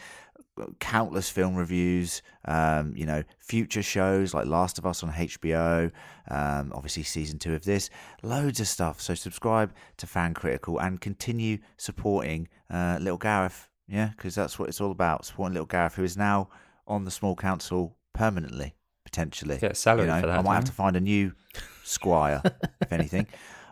Countless 0.80 1.30
film 1.30 1.56
reviews, 1.56 2.23
um, 2.45 2.93
you 2.95 3.06
know, 3.06 3.23
future 3.38 3.84
shows 3.84 4.34
like 4.34 4.47
Last 4.47 4.80
of 4.80 4.88
Us 4.88 5.03
on 5.03 5.12
HBO, 5.12 5.91
um, 6.30 6.71
obviously 6.73 7.03
season 7.03 7.38
two 7.38 7.53
of 7.53 7.63
this, 7.63 7.91
loads 8.23 8.60
of 8.60 8.67
stuff. 8.67 8.99
So 8.99 9.13
subscribe 9.13 9.71
to 9.97 10.08
Fan 10.08 10.34
Critical 10.34 10.80
and 10.80 10.99
continue 10.99 11.60
supporting 11.75 12.47
uh, 12.71 12.97
Little 12.99 13.19
Gareth, 13.19 13.69
yeah, 13.88 14.10
because 14.15 14.34
that's 14.34 14.58
what 14.58 14.69
it's 14.69 14.82
all 14.82 14.91
about 14.91 15.25
supporting 15.25 15.53
Little 15.53 15.67
Gareth, 15.67 15.93
who 15.93 16.03
is 16.03 16.17
now 16.17 16.49
on 16.88 17.06
the 17.06 17.12
small 17.12 17.36
council 17.36 17.97
permanently, 18.13 18.76
potentially. 19.06 19.58
Get 19.58 19.78
salary 19.78 20.08
You 20.08 20.13
know, 20.13 20.21
for 20.21 20.28
that, 20.28 20.39
I 20.39 20.41
might 20.41 20.56
have 20.56 20.65
to 20.65 20.71
find 20.71 20.95
a 20.95 21.02
new 21.02 21.34
squire, 21.84 22.41
if 22.82 22.91
anything. 22.91 23.28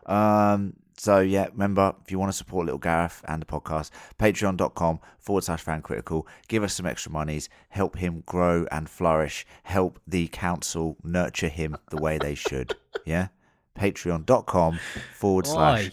Um, 0.06 0.74
so 0.98 1.20
yeah, 1.20 1.48
remember 1.52 1.94
if 2.04 2.12
you 2.12 2.20
want 2.20 2.32
to 2.32 2.38
support 2.38 2.66
Little 2.66 2.80
Gareth 2.80 3.22
and 3.28 3.42
the 3.42 3.46
podcast, 3.46 3.90
patreon.com 4.18 5.00
forward 5.20 5.44
slash 5.44 5.62
fan 5.62 5.82
critical. 5.82 6.28
Give 6.48 6.64
us 6.64 6.74
some 6.74 6.86
extra 6.86 7.12
monies, 7.12 7.50
help 7.70 7.98
him 7.98 8.24
grow 8.26 8.66
and 8.72 8.90
flourish, 8.90 9.46
help 9.64 10.00
the 10.08 10.28
council 10.28 10.98
nurture 11.04 11.50
him 11.50 11.76
the 11.90 11.98
way 11.98 12.18
they 12.18 12.36
should. 12.36 12.76
Yeah? 13.06 13.28
Patreon.com 13.78 14.80
forward 15.14 15.46
slash 15.46 15.92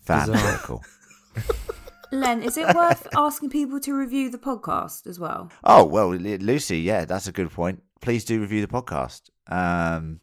fan 0.00 0.28
critical. 0.32 0.84
Len, 2.12 2.42
is 2.42 2.56
it 2.56 2.74
worth 2.74 3.06
asking 3.16 3.50
people 3.50 3.80
to 3.80 3.94
review 3.94 4.30
the 4.30 4.38
podcast 4.38 5.06
as 5.06 5.18
well? 5.18 5.50
Oh 5.64 5.84
well, 5.84 6.08
Lucy, 6.14 6.78
yeah, 6.80 7.04
that's 7.04 7.26
a 7.26 7.32
good 7.32 7.50
point. 7.50 7.82
Please 8.00 8.24
do 8.24 8.40
review 8.40 8.64
the 8.64 8.72
podcast. 8.72 9.30
Um, 9.48 10.20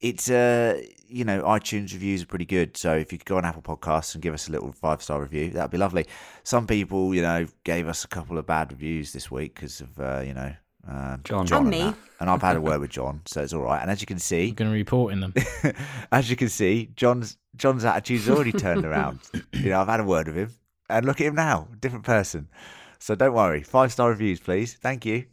it's 0.00 0.30
uh, 0.30 0.80
you 1.08 1.24
know, 1.24 1.42
iTunes 1.42 1.92
reviews 1.92 2.22
are 2.22 2.26
pretty 2.26 2.44
good. 2.44 2.76
So 2.76 2.94
if 2.94 3.12
you 3.12 3.18
could 3.18 3.26
go 3.26 3.36
on 3.38 3.44
Apple 3.44 3.62
Podcasts 3.62 4.14
and 4.14 4.22
give 4.22 4.34
us 4.34 4.48
a 4.48 4.52
little 4.52 4.72
five 4.72 5.02
star 5.02 5.20
review, 5.22 5.50
that'd 5.50 5.70
be 5.70 5.78
lovely. 5.78 6.06
Some 6.42 6.66
people, 6.66 7.14
you 7.14 7.22
know, 7.22 7.46
gave 7.64 7.88
us 7.88 8.04
a 8.04 8.08
couple 8.08 8.36
of 8.38 8.46
bad 8.46 8.70
reviews 8.72 9.12
this 9.12 9.30
week 9.30 9.54
because 9.54 9.80
of 9.80 9.98
uh, 9.98 10.22
you 10.24 10.34
know. 10.34 10.52
Uh, 10.86 11.16
John. 11.24 11.46
John 11.46 11.62
And 11.62 11.70
me. 11.70 11.78
that. 11.78 11.96
and 12.20 12.28
I've 12.28 12.42
had 12.42 12.56
a 12.56 12.60
word 12.60 12.78
with 12.82 12.90
John, 12.90 13.22
so 13.24 13.42
it's 13.42 13.54
all 13.54 13.62
right. 13.62 13.80
And 13.80 13.90
as 13.90 14.02
you 14.02 14.06
can 14.06 14.18
see, 14.18 14.48
I'm 14.50 14.54
going 14.54 14.70
to 14.70 14.76
report 14.76 15.14
in 15.14 15.20
them. 15.20 15.32
as 16.12 16.28
you 16.28 16.36
can 16.36 16.50
see, 16.50 16.90
John's 16.94 17.38
John's 17.56 17.86
attitude's 17.86 18.28
already 18.28 18.52
turned 18.52 18.84
around. 18.84 19.20
You 19.54 19.70
know, 19.70 19.80
I've 19.80 19.86
had 19.88 20.00
a 20.00 20.04
word 20.04 20.26
with 20.26 20.36
him, 20.36 20.50
and 20.88 21.06
look 21.06 21.20
at 21.20 21.26
him 21.26 21.34
now, 21.34 21.68
different 21.80 22.04
person. 22.04 22.48
So 22.98 23.14
don't 23.14 23.34
worry. 23.34 23.62
Five 23.62 23.92
star 23.92 24.10
reviews, 24.10 24.40
please. 24.40 24.74
Thank 24.74 25.04
you. 25.04 25.24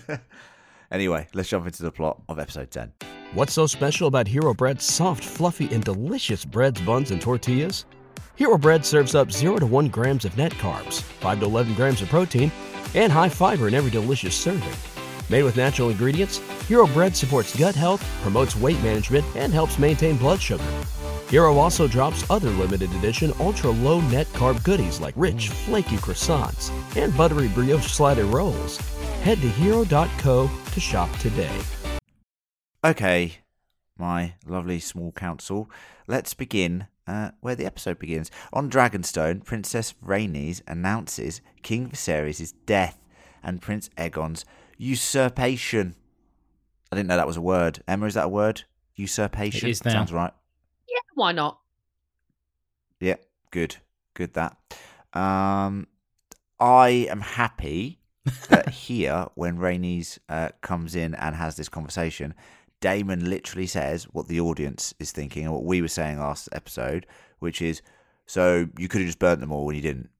anyway, 0.90 1.28
let's 1.34 1.48
jump 1.48 1.66
into 1.66 1.82
the 1.82 1.90
plot 1.90 2.22
of 2.28 2.38
episode 2.38 2.70
ten. 2.70 2.92
What's 3.34 3.52
so 3.52 3.66
special 3.66 4.08
about 4.08 4.28
Hero 4.28 4.54
Bread's 4.54 4.84
soft, 4.84 5.24
fluffy, 5.24 5.72
and 5.74 5.82
delicious 5.82 6.44
breads, 6.44 6.80
buns, 6.80 7.10
and 7.10 7.20
tortillas? 7.20 7.86
Hero 8.36 8.56
Bread 8.56 8.84
serves 8.84 9.14
up 9.14 9.32
0 9.32 9.58
to 9.58 9.66
1 9.66 9.88
grams 9.88 10.24
of 10.24 10.36
net 10.36 10.52
carbs, 10.52 11.00
5 11.02 11.40
to 11.40 11.46
11 11.46 11.74
grams 11.74 12.02
of 12.02 12.08
protein, 12.08 12.52
and 12.94 13.10
high 13.10 13.30
fiber 13.30 13.66
in 13.66 13.74
every 13.74 13.90
delicious 13.90 14.36
serving. 14.36 14.72
Made 15.28 15.42
with 15.42 15.56
natural 15.56 15.88
ingredients, 15.88 16.38
Hero 16.68 16.86
Bread 16.86 17.16
supports 17.16 17.56
gut 17.58 17.74
health, 17.74 18.06
promotes 18.22 18.54
weight 18.54 18.80
management, 18.82 19.24
and 19.34 19.52
helps 19.52 19.78
maintain 19.78 20.16
blood 20.18 20.40
sugar. 20.40 20.64
Hero 21.28 21.56
also 21.56 21.88
drops 21.88 22.28
other 22.30 22.50
limited 22.50 22.92
edition 22.94 23.32
ultra 23.40 23.70
low 23.70 24.00
net 24.02 24.28
carb 24.28 24.62
goodies 24.62 25.00
like 25.00 25.14
rich, 25.16 25.48
flaky 25.48 25.96
croissants 25.96 26.70
and 26.96 27.16
buttery 27.16 27.48
brioche 27.48 27.90
slider 27.90 28.24
rolls. 28.24 28.78
Head 29.22 29.40
to 29.40 29.48
hero.co 29.48 30.48
to 30.72 30.80
shop 30.80 31.10
today. 31.18 31.60
Okay, 32.84 33.38
my 33.98 34.34
lovely 34.46 34.78
small 34.78 35.10
council. 35.10 35.68
Let's 36.06 36.32
begin 36.32 36.86
uh, 37.08 37.32
where 37.40 37.56
the 37.56 37.66
episode 37.66 37.98
begins. 37.98 38.30
On 38.52 38.70
Dragonstone, 38.70 39.44
Princess 39.44 39.94
Rhaenys 40.04 40.62
announces 40.68 41.40
King 41.62 41.90
Viserys' 41.90 42.52
death 42.66 43.02
and 43.42 43.60
Prince 43.60 43.90
Aegon's 43.98 44.44
usurpation. 44.78 45.96
I 46.92 46.96
didn't 46.96 47.08
know 47.08 47.16
that 47.16 47.26
was 47.26 47.36
a 47.36 47.42
word. 47.42 47.82
Emma, 47.88 48.06
is 48.06 48.14
that 48.14 48.26
a 48.26 48.28
word? 48.28 48.62
Usurpation? 48.94 49.68
It 49.68 49.72
is 49.72 49.84
now. 49.84 49.90
Sounds 49.90 50.12
right. 50.12 50.32
Why 51.16 51.32
not? 51.32 51.58
Yeah, 53.00 53.16
good. 53.50 53.76
Good 54.14 54.34
that. 54.34 54.56
Um, 55.12 55.86
I 56.60 57.06
am 57.10 57.20
happy 57.22 57.98
that 58.50 58.68
here, 58.68 59.26
when 59.34 59.56
Rhaenys 59.56 60.18
uh, 60.28 60.50
comes 60.60 60.94
in 60.94 61.14
and 61.14 61.34
has 61.34 61.56
this 61.56 61.70
conversation, 61.70 62.34
Daemon 62.82 63.28
literally 63.30 63.66
says 63.66 64.04
what 64.04 64.28
the 64.28 64.40
audience 64.40 64.92
is 65.00 65.10
thinking 65.10 65.44
and 65.44 65.54
what 65.54 65.64
we 65.64 65.80
were 65.80 65.88
saying 65.88 66.18
last 66.18 66.50
episode, 66.52 67.06
which 67.38 67.62
is, 67.62 67.80
so 68.26 68.68
you 68.78 68.86
could 68.86 69.00
have 69.00 69.08
just 69.08 69.18
burnt 69.18 69.40
them 69.40 69.52
all 69.52 69.64
when 69.64 69.74
you 69.76 69.82
didn't. 69.82 70.10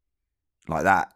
Like 0.66 0.84
that. 0.84 1.12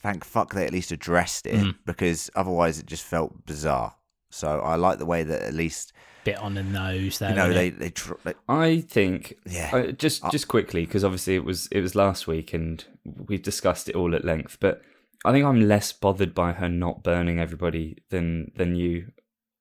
Thank 0.00 0.24
fuck 0.24 0.54
they 0.54 0.64
at 0.64 0.72
least 0.72 0.90
addressed 0.90 1.46
it 1.46 1.54
Mm. 1.54 1.74
because 1.84 2.30
otherwise 2.34 2.78
it 2.78 2.86
just 2.86 3.04
felt 3.04 3.44
bizarre. 3.44 3.94
So 4.30 4.60
I 4.60 4.76
like 4.76 4.98
the 4.98 5.06
way 5.06 5.22
that 5.22 5.42
at 5.42 5.52
least, 5.54 5.92
Bit 6.24 6.38
on 6.38 6.54
the 6.54 6.62
nose, 6.62 7.18
there. 7.18 7.30
you 7.30 7.36
know, 7.36 7.52
they, 7.52 7.70
they, 7.70 7.90
tr- 7.90 8.14
they 8.24 8.34
I 8.48 8.80
think 8.80 9.34
Yeah. 9.46 9.70
uh, 9.74 9.92
just 9.92 10.24
Uh, 10.24 10.30
just 10.30 10.48
quickly 10.48 10.84
because 10.84 11.04
obviously 11.04 11.36
it 11.36 11.44
was 11.44 11.68
it 11.72 11.80
was 11.80 11.94
last 11.94 12.26
week 12.26 12.52
and 12.52 12.84
we 13.04 13.38
discussed 13.38 13.88
it 13.88 13.94
all 13.94 14.14
at 14.14 14.24
length. 14.24 14.58
But 14.60 14.82
I 15.24 15.32
think 15.32 15.44
I'm 15.46 15.66
less 15.66 15.92
bothered 15.92 16.34
by 16.34 16.52
her 16.52 16.68
not 16.68 17.02
burning 17.02 17.40
everybody 17.40 17.98
than 18.10 18.52
than 18.56 18.74
you 18.74 19.12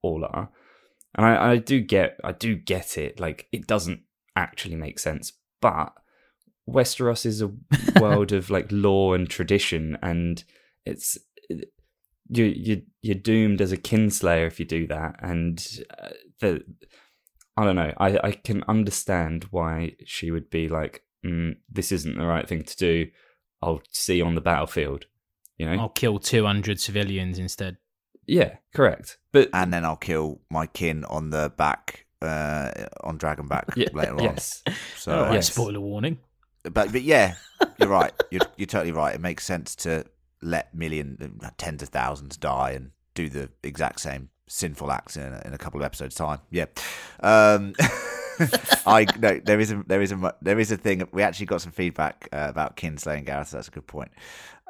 all 0.02 0.26
are. 0.26 0.50
And 1.16 1.26
I, 1.26 1.52
I 1.54 1.58
do 1.58 1.80
get 1.80 2.20
I 2.24 2.32
do 2.34 2.56
get 2.56 2.98
it. 2.98 3.20
Like 3.20 3.48
it 3.52 3.66
doesn't 3.68 4.02
actually 4.36 4.76
make 4.76 5.00
sense, 5.00 5.34
but 5.62 5.94
Westeros 6.70 7.26
is 7.26 7.42
a 7.42 7.52
world 8.00 8.32
of 8.34 8.50
like 8.50 8.68
law 8.72 9.14
and 9.14 9.30
tradition, 9.30 9.98
and 10.02 10.44
it's 10.86 11.18
you 12.30 12.46
you 12.46 12.82
you're 13.02 13.16
doomed 13.16 13.62
as 13.62 13.72
a 13.72 13.78
kinslayer 13.78 14.48
if 14.48 14.60
you 14.60 14.66
do 14.66 14.88
that. 14.88 15.16
And 15.22 15.66
uh, 15.98 16.10
the 16.40 16.64
I 17.56 17.64
don't 17.64 17.76
know. 17.76 17.94
I 17.98 18.20
I 18.24 18.32
can 18.32 18.64
understand 18.68 19.48
why 19.52 19.96
she 20.06 20.32
would 20.32 20.50
be 20.50 20.68
like, 20.68 21.04
mm, 21.26 21.56
this 21.72 21.92
isn't 21.92 22.18
the 22.18 22.26
right 22.26 22.48
thing 22.48 22.64
to 22.64 22.76
do. 22.78 23.08
I'll 23.62 23.82
see 23.92 24.18
you 24.18 24.26
on 24.26 24.36
the 24.36 24.42
battlefield. 24.42 25.06
You 25.58 25.66
know? 25.66 25.82
I'll 25.82 25.90
kill 25.90 26.20
200 26.20 26.80
civilians 26.80 27.40
instead. 27.40 27.78
Yeah, 28.28 28.58
correct. 28.76 29.18
But 29.32 29.50
and 29.54 29.74
then 29.74 29.86
I'll 29.86 29.96
kill 29.96 30.42
my 30.52 30.68
kin 30.68 31.04
on 31.06 31.32
the 31.32 31.52
back, 31.58 32.06
uh, 32.22 32.72
on 33.04 33.18
Dragonback 33.18 33.76
yeah, 33.76 33.88
later 33.94 34.14
on. 34.18 34.24
yes, 34.24 34.64
So, 34.98 35.16
All 35.18 35.24
right, 35.24 35.34
yes. 35.34 35.52
spoiler 35.52 35.80
warning. 35.80 36.20
but 36.64 36.92
but 36.92 37.02
yeah, 37.02 37.36
you're 37.80 37.90
right. 37.90 38.12
You're 38.30 38.42
you're 38.58 38.68
totally 38.68 38.92
right. 38.92 39.16
It 39.16 39.22
makes 39.22 39.46
sense 39.46 39.76
to 39.78 40.06
let 40.42 40.74
million, 40.74 41.40
tens 41.58 41.82
of 41.84 41.90
thousands 41.90 42.38
die 42.38 42.72
and 42.72 42.92
do 43.16 43.30
the 43.30 43.50
exact 43.64 44.00
same 44.00 44.30
sinful 44.48 44.92
acts 44.92 45.18
in 45.18 45.24
a, 45.24 45.42
in 45.46 45.54
a 45.54 45.58
couple 45.58 45.80
of 45.80 45.86
episodes 45.86 46.16
time. 46.16 46.40
Yeah. 46.52 46.66
Um, 47.22 47.74
I 48.86 49.06
no, 49.20 49.40
there 49.44 49.60
is 49.60 49.72
a 49.72 49.84
there 49.88 50.02
is 50.02 50.12
a 50.12 50.36
there 50.42 50.60
is 50.60 50.72
a 50.72 50.78
thing. 50.78 51.08
We 51.12 51.24
actually 51.24 51.48
got 51.48 51.62
some 51.62 51.72
feedback 51.72 52.30
uh, 52.32 52.48
about 52.50 52.78
kinslaying 52.78 53.26
Gareth. 53.26 53.50
So 53.50 53.58
that's 53.58 53.68
a 53.68 53.72
good 53.72 53.88
point. 53.88 54.12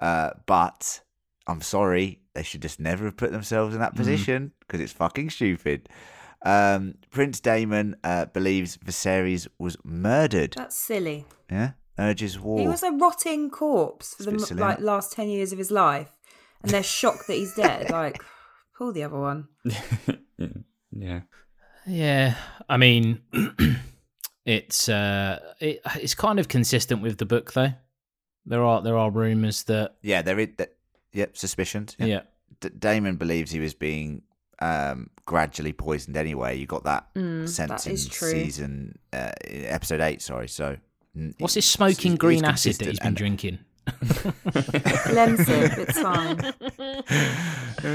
Uh, 0.02 0.32
but 0.46 1.02
I'm 1.48 1.62
sorry, 1.62 2.22
they 2.34 2.44
should 2.44 2.62
just 2.62 2.80
never 2.80 3.06
have 3.06 3.18
put 3.18 3.32
themselves 3.32 3.74
in 3.76 3.82
that 3.82 3.94
Mm. 3.94 3.98
position 3.98 4.52
because 4.62 4.80
it's 4.80 4.94
fucking 4.94 5.30
stupid. 5.32 5.90
Um, 6.46 6.96
Prince 7.10 7.40
Daemon 7.40 7.96
uh, 8.04 8.26
believes 8.28 8.78
Viserys 8.78 9.48
was 9.60 9.76
murdered. 9.84 10.54
That's 10.56 10.78
silly. 10.78 11.26
Yeah, 11.52 11.72
urges 12.00 12.40
war. 12.40 12.60
He 12.60 12.68
was 12.68 12.84
a 12.84 12.92
rotting 12.92 13.50
corpse 13.50 14.14
for 14.16 14.30
It's 14.30 14.50
the 14.50 14.54
m- 14.56 14.60
like 14.60 14.80
last 14.80 15.12
ten 15.12 15.30
years 15.30 15.52
of 15.52 15.58
his 15.58 15.72
life, 15.72 16.12
and 16.62 16.72
they're 16.72 16.84
shocked 16.84 17.28
that 17.28 17.34
he's 17.36 17.56
dead. 17.56 17.90
Like, 17.92 18.22
pull 18.78 18.92
the 18.94 19.04
other 19.04 19.20
one. 19.20 19.48
yeah. 20.92 21.22
Yeah, 21.86 22.36
I 22.68 22.78
mean, 22.78 23.22
it's 24.46 24.90
uh, 24.90 25.40
it, 25.60 25.82
it's 25.96 26.16
kind 26.16 26.40
of 26.40 26.48
consistent 26.48 27.02
with 27.02 27.18
the 27.18 27.26
book, 27.26 27.54
though. 27.54 27.74
There 28.46 28.64
are 28.64 28.82
there 28.82 28.98
are 28.98 29.10
rumors 29.12 29.64
that 29.64 29.96
yeah, 30.02 30.22
there 30.22 30.40
is. 30.40 30.50
That, 30.58 30.74
yep, 31.14 31.38
suspicions. 31.38 31.96
Yeah. 32.00 32.06
yeah, 32.06 32.22
D- 32.62 32.70
Daemon 32.78 33.16
believes 33.18 33.52
he 33.52 33.60
was 33.60 33.74
being 33.74 34.22
um, 34.60 35.10
gradually 35.26 35.74
poisoned 35.74 36.18
anyway. 36.18 36.58
You 36.58 36.66
got 36.66 36.84
that 36.86 37.14
Mm, 37.16 37.48
sense 37.48 37.84
that 37.86 37.88
in 37.90 37.98
true. 38.10 38.30
season 38.30 39.00
uh, 39.14 39.32
episode 39.44 40.02
eight. 40.02 40.22
Sorry, 40.22 40.48
so 40.48 40.78
what's 41.40 41.54
this 41.56 41.70
smoking 41.70 42.14
it's- 42.14 42.20
green 42.20 42.40
it's 42.46 42.50
acid 42.66 42.76
that 42.80 42.88
he's 42.90 43.00
been 43.00 43.08
and- 43.08 43.16
drinking? 43.18 43.60
Lemsip, 43.88 45.78
it's 45.78 46.00
fine. 46.00 46.38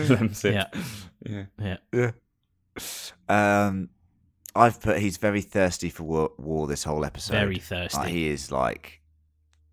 Lemsip. 0.08 0.52
Yeah. 1.24 1.46
Yeah. 1.60 1.76
Yeah, 1.92 2.10
Um, 3.28 3.90
I've 4.54 4.80
put 4.80 4.98
he's 5.00 5.16
very 5.18 5.42
thirsty 5.42 5.90
for 5.90 6.04
war, 6.04 6.30
war 6.38 6.66
this 6.66 6.84
whole 6.84 7.04
episode. 7.04 7.32
very 7.34 7.58
thirsty. 7.58 7.98
Like, 7.98 8.08
he 8.08 8.28
is 8.28 8.50
like, 8.50 9.00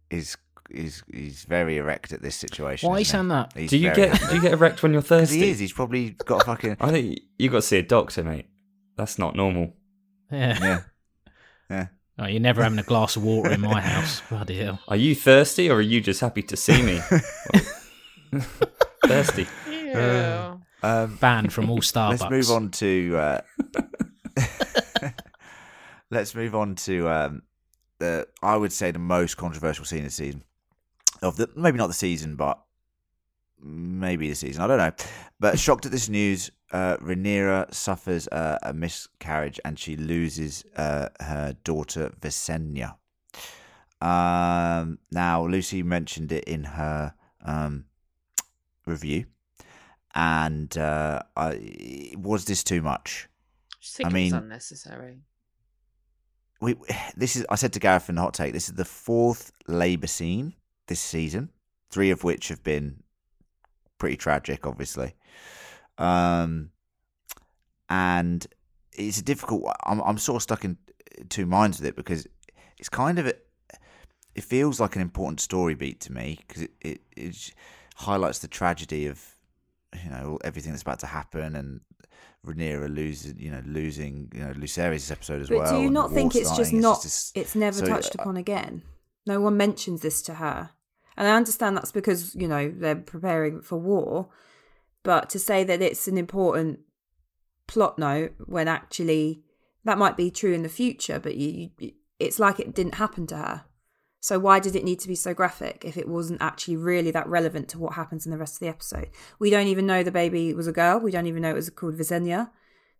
is 0.09 0.35
he's 0.73 1.03
he's 1.13 1.43
very 1.43 1.77
erect 1.77 2.11
at 2.13 2.21
this 2.21 2.35
situation. 2.35 2.89
Why 2.89 2.97
are 2.97 3.01
isn't 3.01 3.23
he? 3.25 3.29
that? 3.29 3.53
He's 3.55 3.69
Do 3.69 3.77
you 3.77 3.93
very 3.93 4.09
get 4.09 4.29
do 4.29 4.35
you 4.35 4.41
get 4.41 4.53
erect 4.53 4.83
when 4.83 4.93
you're 4.93 5.01
thirsty? 5.15 5.37
he 5.39 5.49
is. 5.51 5.59
He's 5.59 5.73
probably 5.73 6.11
got 6.25 6.41
a 6.41 6.45
fucking 6.45 6.77
I 6.81 6.91
think 6.91 7.19
you 7.37 7.49
got 7.49 7.57
to 7.57 7.61
see 7.61 7.77
a 7.77 7.83
doctor, 7.83 8.23
mate. 8.23 8.47
That's 8.97 9.17
not 9.17 9.35
normal. 9.35 9.73
Yeah. 10.31 10.57
yeah. 10.61 10.79
Yeah. 11.69 11.87
Oh, 12.19 12.25
you're 12.27 12.41
never 12.41 12.61
having 12.61 12.79
a 12.79 12.83
glass 12.83 13.15
of 13.15 13.23
water 13.23 13.51
in 13.51 13.61
my 13.61 13.79
house. 13.79 14.21
Bloody 14.29 14.57
hell. 14.57 14.79
Are 14.89 14.97
you 14.97 15.15
thirsty 15.15 15.69
or 15.69 15.77
are 15.77 15.81
you 15.81 16.01
just 16.01 16.19
happy 16.19 16.41
to 16.43 16.57
see 16.57 16.81
me? 16.81 16.99
thirsty. 19.05 19.47
Yeah. 19.69 20.57
Um, 20.83 21.15
Banned 21.15 21.53
from 21.53 21.69
all 21.69 21.79
Starbucks. 21.79 22.19
let's 22.19 22.29
move 22.29 22.51
on 22.51 22.71
to. 22.71 23.17
Uh, 23.17 23.41
let's 26.11 26.35
move 26.35 26.55
on 26.55 26.75
to 26.75 27.07
um, 27.09 27.43
the. 27.99 28.27
I 28.43 28.57
would 28.57 28.73
say 28.73 28.91
the 28.91 28.99
most 28.99 29.37
controversial 29.37 29.85
scene 29.85 29.99
of 29.99 30.05
the 30.05 30.11
season 30.11 30.43
of 31.21 31.37
the 31.37 31.49
maybe 31.55 31.77
not 31.77 31.87
the 31.87 31.93
season, 31.93 32.35
but 32.35 32.59
maybe 33.61 34.29
the 34.29 34.35
season. 34.35 34.61
I 34.61 34.67
don't 34.67 34.77
know. 34.77 34.91
But 35.39 35.59
shocked 35.59 35.85
at 35.85 35.91
this 35.91 36.09
news, 36.09 36.51
uh, 36.71 36.97
Rhaenyra 36.97 37.73
suffers 37.73 38.27
uh, 38.27 38.57
a 38.63 38.73
miscarriage 38.73 39.59
and 39.65 39.77
she 39.79 39.95
loses 39.95 40.63
uh, 40.75 41.09
her 41.19 41.55
daughter 41.63 42.11
Visenya. 42.19 42.95
Um, 44.01 44.99
now 45.11 45.45
Lucy 45.45 45.83
mentioned 45.83 46.31
it 46.31 46.45
in 46.45 46.63
her 46.63 47.13
um, 47.43 47.85
review, 48.85 49.25
and 50.15 50.75
uh, 50.77 51.21
I, 51.35 52.13
was 52.15 52.45
this 52.45 52.63
too 52.63 52.81
much? 52.81 53.27
I 54.03 54.07
it 54.07 54.13
mean- 54.13 54.33
unnecessary. 54.33 55.19
we 56.61 56.75
this 57.15 57.35
is 57.35 57.45
I 57.49 57.55
said 57.55 57.73
to 57.73 57.79
Gareth 57.79 58.07
in 58.09 58.15
the 58.15 58.21
hot 58.21 58.33
take, 58.33 58.53
this 58.53 58.69
is 58.69 58.75
the 58.75 58.85
fourth 58.85 59.51
labour 59.67 60.07
scene 60.07 60.53
this 60.87 61.01
season, 61.01 61.49
three 61.89 62.11
of 62.11 62.23
which 62.23 62.47
have 62.47 62.63
been 62.63 63.03
pretty 63.97 64.15
tragic, 64.15 64.65
obviously. 64.65 65.13
Um 65.99 66.71
and 67.89 68.45
it's 68.93 69.17
a 69.17 69.23
difficult. 69.23 69.63
I'm 69.85 70.01
I'm 70.01 70.17
sort 70.17 70.37
of 70.37 70.43
stuck 70.43 70.63
in 70.65 70.77
two 71.29 71.45
minds 71.45 71.79
with 71.79 71.87
it 71.87 71.95
because 71.95 72.27
it's 72.77 72.89
kind 72.89 73.19
of 73.19 73.27
a, 73.27 73.33
it 74.35 74.43
feels 74.43 74.79
like 74.79 74.95
an 74.95 75.01
important 75.01 75.39
story 75.41 75.75
beat 75.75 75.99
to 76.01 76.11
me 76.13 76.39
because 76.47 76.63
it, 76.63 76.71
it 76.81 77.01
it 77.15 77.53
highlights 77.95 78.39
the 78.39 78.47
tragedy 78.47 79.07
of 79.07 79.23
you 80.03 80.09
know 80.09 80.37
everything 80.43 80.71
that's 80.71 80.81
about 80.83 80.99
to 80.99 81.07
happen 81.07 81.55
and 81.55 81.81
Rhaenyra 82.45 82.93
losing 82.93 83.37
you 83.39 83.51
know 83.51 83.61
losing 83.65 84.31
you 84.33 84.41
know 84.41 84.53
Lucerys' 84.53 85.11
episode 85.11 85.41
as 85.41 85.49
But 85.49 85.57
well. 85.57 85.75
do 85.77 85.81
you 85.81 85.89
not 85.89 86.11
think 86.11 86.35
it's 86.35 86.49
just 86.49 86.55
starting. 86.69 86.81
not? 86.81 87.01
just- 87.01 87.35
It's 87.35 87.55
never 87.55 87.79
so, 87.79 87.85
touched 87.87 88.15
uh, 88.17 88.21
upon 88.21 88.37
again. 88.37 88.83
No 89.25 89.41
one 89.41 89.57
mentions 89.57 90.01
this 90.01 90.21
to 90.23 90.35
her, 90.35 90.71
and 91.17 91.27
I 91.27 91.35
understand 91.35 91.75
that's 91.77 91.91
because 91.91 92.35
you 92.35 92.47
know 92.47 92.69
they're 92.69 92.95
preparing 92.95 93.61
for 93.61 93.77
war. 93.77 94.29
But 95.03 95.29
to 95.31 95.39
say 95.39 95.63
that 95.63 95.81
it's 95.81 96.07
an 96.07 96.17
important 96.17 96.79
plot 97.67 97.97
note 97.97 98.33
when 98.45 98.67
actually 98.67 99.41
that 99.85 99.97
might 99.97 100.17
be 100.17 100.29
true 100.31 100.53
in 100.53 100.63
the 100.63 100.69
future, 100.69 101.19
but 101.19 101.35
you, 101.35 101.69
you 101.79 101.91
it's 102.19 102.39
like 102.39 102.59
it 102.59 102.75
didn't 102.75 102.95
happen 102.95 103.25
to 103.27 103.37
her. 103.37 103.65
So 104.19 104.37
why 104.37 104.59
did 104.59 104.75
it 104.75 104.83
need 104.83 104.99
to 104.99 105.07
be 105.07 105.15
so 105.15 105.33
graphic 105.33 105.83
if 105.85 105.95
it 105.95 106.07
wasn't 106.07 106.41
actually 106.41 106.75
really 106.75 107.11
that 107.11 107.27
relevant 107.27 107.69
to 107.69 107.79
what 107.79 107.93
happens 107.93 108.25
in 108.25 108.31
the 108.31 108.37
rest 108.37 108.55
of 108.55 108.59
the 108.59 108.67
episode? 108.67 109.09
We 109.39 109.49
don't 109.49 109.67
even 109.67 109.85
know 109.85 110.03
the 110.03 110.11
baby 110.11 110.53
was 110.53 110.67
a 110.67 110.73
girl. 110.73 110.99
We 110.99 111.11
don't 111.11 111.27
even 111.27 111.41
know 111.41 111.51
it 111.51 111.55
was 111.55 111.69
called 111.69 111.95
Visenya. 111.95 112.49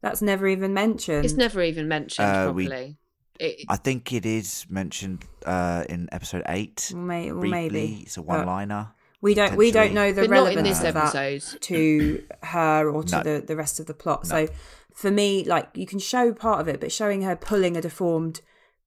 That's 0.02 0.22
never 0.22 0.48
even 0.48 0.74
mentioned. 0.74 1.26
It's 1.26 1.34
never 1.34 1.62
even 1.62 1.90
mentioned 1.90 2.26
Uh, 2.28 2.54
we- 2.54 2.68
properly. 2.68 2.98
It, 3.38 3.66
I 3.70 3.78
think 3.78 4.12
it 4.12 4.26
is 4.26 4.66
mentioned 4.70 5.24
uh, 5.46 5.86
in 5.88 6.10
episode 6.12 6.44
eight. 6.48 6.92
May- 6.94 7.32
well, 7.32 7.40
briefly. 7.40 7.70
maybe. 7.70 8.00
It's 8.04 8.18
a 8.18 8.22
one-liner. 8.22 8.94
We 9.22 9.34
don't 9.34 9.56
we 9.58 9.72
don't 9.72 9.94
know 9.94 10.12
the 10.14 10.22
but 10.22 10.30
relevance 10.30 10.84
of 10.84 10.94
that 10.94 11.58
to 11.62 12.24
her 12.44 12.90
or 12.90 13.04
to 13.04 13.18
No. 13.18 13.24
the, 13.24 13.46
the 13.46 13.56
rest 13.56 13.80
of 13.80 13.86
the 13.86 13.94
plot. 13.94 14.28
So 14.28 14.48
for 14.94 15.12
me, 15.12 15.44
like 15.44 15.70
you 15.74 15.86
can 15.86 16.00
show 16.00 16.34
part 16.34 16.62
of 16.62 16.68
it, 16.68 16.80
but 16.80 16.92
showing 16.92 17.22
her 17.24 17.36
pulling 17.36 17.76
a 17.76 17.82
deformed 17.82 18.42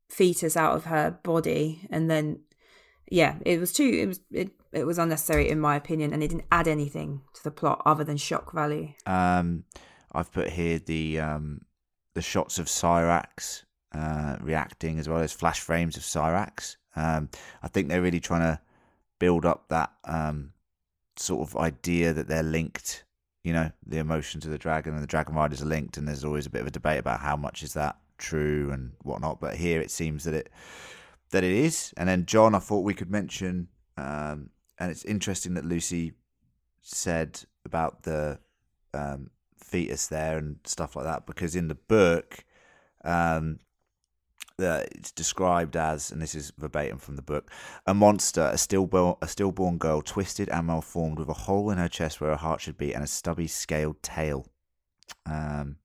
fetus 0.09 0.57
out 0.57 0.75
of 0.77 0.85
her 0.85 1.19
body 1.23 1.87
and 1.91 2.11
then 2.11 2.41
yeah, 3.11 3.37
it 3.45 3.61
was 3.61 3.73
too 3.73 3.85
it 3.85 4.07
was 4.07 4.21
it, 4.31 4.51
it 4.73 4.87
was 4.87 4.99
unnecessary 4.99 5.49
in 5.51 5.61
my 5.61 5.77
opinion 5.77 6.13
and 6.15 6.23
it 6.23 6.29
didn't 6.29 6.47
add 6.51 6.67
anything 6.67 7.21
to 7.35 7.45
the 7.45 7.51
plot 7.51 7.83
other 7.85 8.05
than 8.05 8.17
shock 8.17 8.53
value. 8.53 8.89
Um, 9.07 9.65
I've 10.13 10.33
put 10.33 10.49
here 10.51 10.79
the 10.79 11.21
um, 11.21 11.61
the 12.15 12.23
shots 12.23 12.59
of 12.59 12.67
Syrax 12.67 13.65
uh, 13.95 14.37
reacting 14.41 14.99
as 14.99 15.09
well 15.11 15.21
as 15.21 15.33
flash 15.33 15.61
frames 15.61 15.97
of 15.99 16.03
Syrax. 16.03 16.77
Um, 16.97 17.29
I 17.63 17.69
think 17.69 17.89
they're 17.89 18.03
really 18.03 18.21
trying 18.21 18.41
to 18.43 18.61
build 19.23 19.47
up 19.47 19.69
that 19.69 19.93
um, 20.03 20.53
sort 21.15 21.49
of 21.49 21.57
idea 21.57 22.13
that 22.13 22.27
they're 22.27 22.43
linked. 22.43 23.05
You 23.45 23.53
know, 23.53 23.71
the 23.87 23.99
emotion 23.99 24.41
of 24.43 24.51
the 24.51 24.59
dragon 24.59 24.95
and 24.95 25.03
the 25.03 25.07
dragon 25.07 25.37
riders 25.37 25.63
are 25.63 25.67
linked, 25.67 25.97
and 25.97 26.09
there's 26.09 26.25
always 26.25 26.47
a 26.47 26.51
bit 26.51 26.63
of 26.63 26.67
a 26.67 26.73
debate 26.73 26.99
about 26.99 27.21
how 27.21 27.37
much 27.37 27.63
is 27.63 27.73
that 27.75 27.99
true 28.19 28.73
and 28.73 28.91
whatnot. 29.03 29.41
But 29.41 29.55
here 29.55 29.81
it 29.81 29.93
seems 29.93 30.25
that 30.25 30.35
it 30.35 30.51
that 31.31 31.45
it 31.45 31.53
is. 31.53 31.95
And 31.97 32.09
then 32.09 32.27
John, 32.27 32.57
I 32.57 32.59
thought 32.59 32.81
we 32.81 32.95
could 32.95 33.13
mention, 33.13 33.69
um, 33.97 34.51
and 34.81 34.91
it's 34.91 35.05
interesting 35.05 35.55
that 35.55 35.65
Lucy 35.65 36.15
said 36.81 37.45
about 37.65 38.03
the 38.03 38.41
um, 38.93 39.31
fetus 39.57 40.09
there 40.09 40.37
and 40.37 40.57
stuff 40.65 40.97
like 40.97 41.05
that 41.05 41.27
because 41.27 41.55
in 41.55 41.69
the 41.69 41.77
book, 41.77 42.45
um, 43.05 43.61
the, 44.63 44.87
it's 44.93 45.13
described 45.13 45.77
as, 45.77 46.11
and 46.11 46.23
this 46.23 46.35
is 46.35 46.53
verbatim 46.57 46.99
from 46.99 47.17
the 47.17 47.23
book, 47.23 47.51
a 47.87 47.95
monster, 47.95 48.51
a 48.53 48.59
stillborn, 48.59 49.17
a 49.21 49.29
stillborn 49.29 49.79
girl, 49.79 50.01
twisted 50.03 50.49
and 50.49 50.67
malformed, 50.67 51.19
with 51.19 51.29
a 51.29 51.35
hole 51.35 51.71
in 51.71 51.79
her 51.79 51.89
chest 51.89 52.21
where 52.21 52.31
her 52.31 52.37
heart 52.37 52.61
should 52.61 52.79
be, 52.79 52.95
and 52.95 53.05
a 53.05 53.07
stubby, 53.07 53.47
scaled 53.47 54.03
tail. 54.03 54.47
Um, 55.27 55.77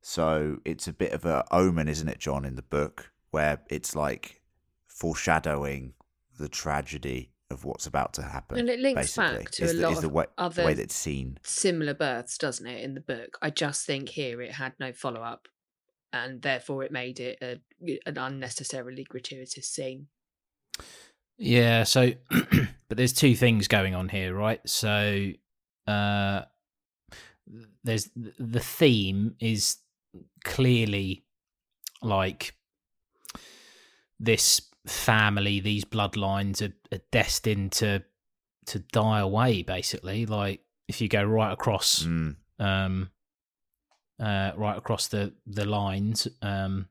so 0.00 0.58
it's 0.64 0.88
a 0.88 0.92
bit 0.92 1.12
of 1.12 1.24
a 1.24 1.44
omen, 1.50 1.88
isn't 1.88 2.08
it, 2.08 2.18
John, 2.18 2.44
in 2.44 2.56
the 2.56 2.62
book, 2.62 3.12
where 3.30 3.60
it's 3.68 3.94
like 3.94 4.42
foreshadowing 4.86 5.94
the 6.38 6.48
tragedy 6.48 7.30
of 7.50 7.64
what's 7.64 7.86
about 7.86 8.12
to 8.14 8.22
happen. 8.22 8.58
And 8.58 8.68
it 8.68 8.78
links 8.78 9.16
basically, 9.16 9.44
back 9.44 9.50
to 9.52 9.64
is 9.64 9.72
a 9.72 9.76
the, 9.76 9.82
lot 9.82 10.00
the 10.00 10.06
of 10.06 10.12
way, 10.12 10.24
the 10.36 10.42
other 10.42 10.64
way 10.66 10.74
that 10.74 10.82
it's 10.82 10.94
seen. 10.94 11.38
similar 11.42 11.94
births, 11.94 12.38
doesn't 12.38 12.66
it, 12.66 12.82
in 12.84 12.94
the 12.94 13.00
book? 13.00 13.38
I 13.40 13.50
just 13.50 13.86
think 13.86 14.10
here 14.10 14.40
it 14.42 14.52
had 14.52 14.74
no 14.78 14.92
follow 14.92 15.22
up, 15.22 15.48
and 16.12 16.42
therefore 16.42 16.82
it 16.82 16.92
made 16.92 17.20
it 17.20 17.38
a, 17.42 17.60
an 18.06 18.18
unnecessarily 18.18 19.04
gratuitous 19.04 19.68
scene. 19.68 20.08
Yeah, 21.38 21.84
so 21.84 22.12
but 22.30 22.96
there's 22.96 23.12
two 23.12 23.34
things 23.36 23.68
going 23.68 23.94
on 23.94 24.08
here, 24.08 24.34
right? 24.34 24.60
So 24.66 25.30
uh 25.86 26.42
there's 27.84 28.10
the 28.14 28.60
theme 28.60 29.36
is 29.40 29.76
clearly 30.44 31.24
like 32.02 32.54
this 34.20 34.60
family, 34.86 35.60
these 35.60 35.84
bloodlines 35.84 36.60
are, 36.62 36.74
are 36.94 37.00
destined 37.12 37.72
to 37.72 38.02
to 38.66 38.78
die 38.80 39.20
away 39.20 39.62
basically. 39.62 40.26
Like 40.26 40.60
if 40.88 41.00
you 41.00 41.08
go 41.08 41.22
right 41.22 41.52
across 41.52 42.02
Mm. 42.04 42.36
um 42.58 43.10
uh 44.20 44.52
right 44.56 44.76
across 44.76 45.08
the 45.08 45.32
the 45.46 45.64
lines 45.64 46.26
um 46.42 46.88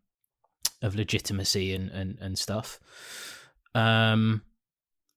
of 0.82 0.96
legitimacy 0.96 1.74
and 1.74 1.90
and, 1.90 2.18
and 2.22 2.38
stuff 2.38 2.80
um 3.76 4.42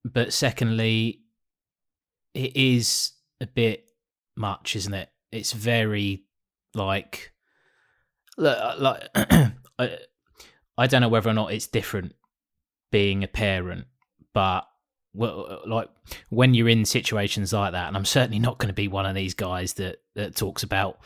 but 0.04 0.32
secondly 0.32 1.20
it 2.34 2.56
is 2.56 3.12
a 3.40 3.46
bit 3.46 3.86
much, 4.36 4.76
isn't 4.76 4.94
it? 4.94 5.10
It's 5.32 5.52
very 5.52 6.24
like 6.74 7.32
uh, 8.38 8.74
like 8.78 9.08
I, 9.78 9.98
I 10.78 10.86
don't 10.86 11.00
know 11.02 11.08
whether 11.08 11.30
or 11.30 11.34
not 11.34 11.52
it's 11.52 11.66
different 11.66 12.14
being 12.90 13.22
a 13.22 13.28
parent, 13.28 13.86
but 14.32 14.66
well, 15.12 15.62
like 15.66 15.88
when 16.30 16.54
you're 16.54 16.68
in 16.68 16.84
situations 16.84 17.52
like 17.52 17.72
that, 17.72 17.88
and 17.88 17.96
I'm 17.96 18.04
certainly 18.04 18.38
not 18.38 18.58
going 18.58 18.68
to 18.68 18.74
be 18.74 18.88
one 18.88 19.06
of 19.06 19.14
these 19.14 19.34
guys 19.34 19.74
that 19.74 19.98
that 20.14 20.36
talks 20.36 20.62
about 20.62 21.00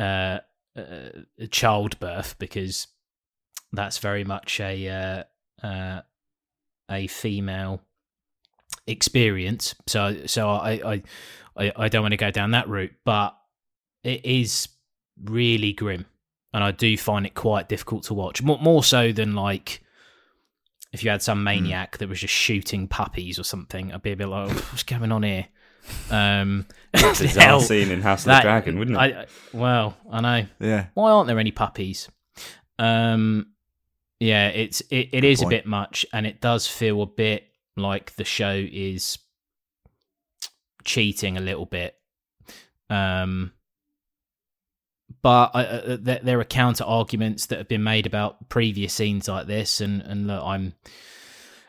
uh, 0.00 0.40
uh, 0.76 1.10
childbirth 1.50 2.38
because 2.38 2.86
that's 3.72 3.98
very 3.98 4.24
much 4.24 4.60
a 4.60 4.88
uh, 4.88 5.66
uh, 5.66 6.00
a 6.90 7.06
female 7.06 7.82
experience. 8.86 9.74
So 9.86 10.26
so 10.26 10.50
I 10.50 10.70
I 10.92 11.02
I, 11.56 11.72
I 11.76 11.88
don't 11.88 12.02
want 12.02 12.12
to 12.12 12.18
go 12.18 12.30
down 12.30 12.52
that 12.52 12.68
route, 12.68 12.94
but 13.04 13.36
it 14.02 14.24
is 14.24 14.68
really 15.22 15.72
grim, 15.72 16.06
and 16.54 16.64
I 16.64 16.70
do 16.70 16.96
find 16.96 17.26
it 17.26 17.34
quite 17.34 17.68
difficult 17.68 18.04
to 18.04 18.14
watch. 18.14 18.42
More 18.42 18.58
more 18.58 18.82
so 18.82 19.12
than 19.12 19.34
like 19.34 19.82
if 20.92 21.04
you 21.04 21.10
had 21.10 21.22
some 21.22 21.44
maniac 21.44 21.98
that 21.98 22.08
was 22.08 22.20
just 22.20 22.34
shooting 22.34 22.88
puppies 22.88 23.38
or 23.38 23.44
something. 23.44 23.92
I'd 23.92 24.02
be 24.02 24.12
a 24.12 24.16
bit 24.16 24.26
like, 24.26 24.50
oh, 24.50 24.54
what's 24.54 24.82
going 24.82 25.12
on 25.12 25.22
here? 25.22 25.46
Um, 26.10 26.66
Bizarre 26.92 27.44
hell, 27.44 27.60
scene 27.60 27.90
in 27.90 28.02
House 28.02 28.22
of 28.22 28.26
that- 28.26 28.38
the 28.42 28.48
Dragon, 28.48 28.78
wouldn't 28.78 28.96
it? 28.96 29.00
I, 29.00 29.06
I- 29.22 29.26
well, 29.52 29.96
I 30.10 30.20
know. 30.20 30.46
Yeah. 30.58 30.86
Why 30.94 31.10
aren't 31.10 31.26
there 31.28 31.38
any 31.38 31.50
puppies? 31.52 32.08
Um, 32.78 33.46
yeah, 34.18 34.48
it's 34.48 34.80
it, 34.90 35.10
it 35.12 35.24
is 35.24 35.40
a 35.40 35.44
point. 35.44 35.50
bit 35.50 35.66
much, 35.66 36.04
and 36.12 36.26
it 36.26 36.40
does 36.40 36.66
feel 36.66 37.02
a 37.02 37.06
bit 37.06 37.46
like 37.76 38.14
the 38.16 38.24
show 38.24 38.54
is 38.54 39.18
cheating 40.84 41.36
a 41.36 41.40
little 41.40 41.66
bit. 41.66 41.94
Um, 42.88 43.52
but 45.22 45.50
I, 45.54 45.64
uh, 45.64 45.96
there, 46.00 46.20
there 46.22 46.40
are 46.40 46.44
counter 46.44 46.84
arguments 46.84 47.46
that 47.46 47.58
have 47.58 47.68
been 47.68 47.82
made 47.84 48.06
about 48.06 48.48
previous 48.48 48.94
scenes 48.94 49.28
like 49.28 49.46
this, 49.46 49.80
and 49.80 50.00
and 50.02 50.26
look, 50.26 50.42
I'm 50.44 50.74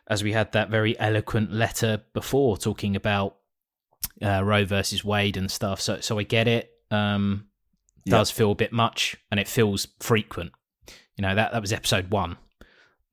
as 0.08 0.24
we 0.24 0.32
had 0.34 0.52
that 0.54 0.70
very 0.70 0.98
eloquent 1.00 1.52
letter 1.52 2.02
before 2.14 2.58
talking 2.58 2.96
about 2.96 3.38
uh, 4.22 4.44
Roe 4.44 4.66
versus 4.66 5.04
Wade 5.04 5.38
and 5.38 5.50
stuff. 5.50 5.82
So 5.82 6.00
so 6.02 6.20
I 6.20 6.24
get 6.24 6.48
it. 6.48 6.72
Um, 6.90 7.48
Yep. 8.06 8.12
does 8.18 8.32
feel 8.32 8.52
a 8.52 8.56
bit 8.56 8.72
much, 8.74 9.16
and 9.30 9.40
it 9.40 9.48
feels 9.48 9.88
frequent. 10.00 10.52
You 11.16 11.22
know 11.22 11.36
that 11.36 11.52
that 11.52 11.62
was 11.62 11.72
episode 11.72 12.10
one, 12.10 12.36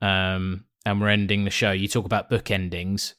um, 0.01 0.64
and 0.87 0.98
we're 0.98 1.11
ending 1.11 1.44
the 1.44 1.51
show. 1.51 1.72
You 1.72 1.88
talk 1.88 2.07
about 2.07 2.31
book 2.31 2.51
endings. 2.51 3.14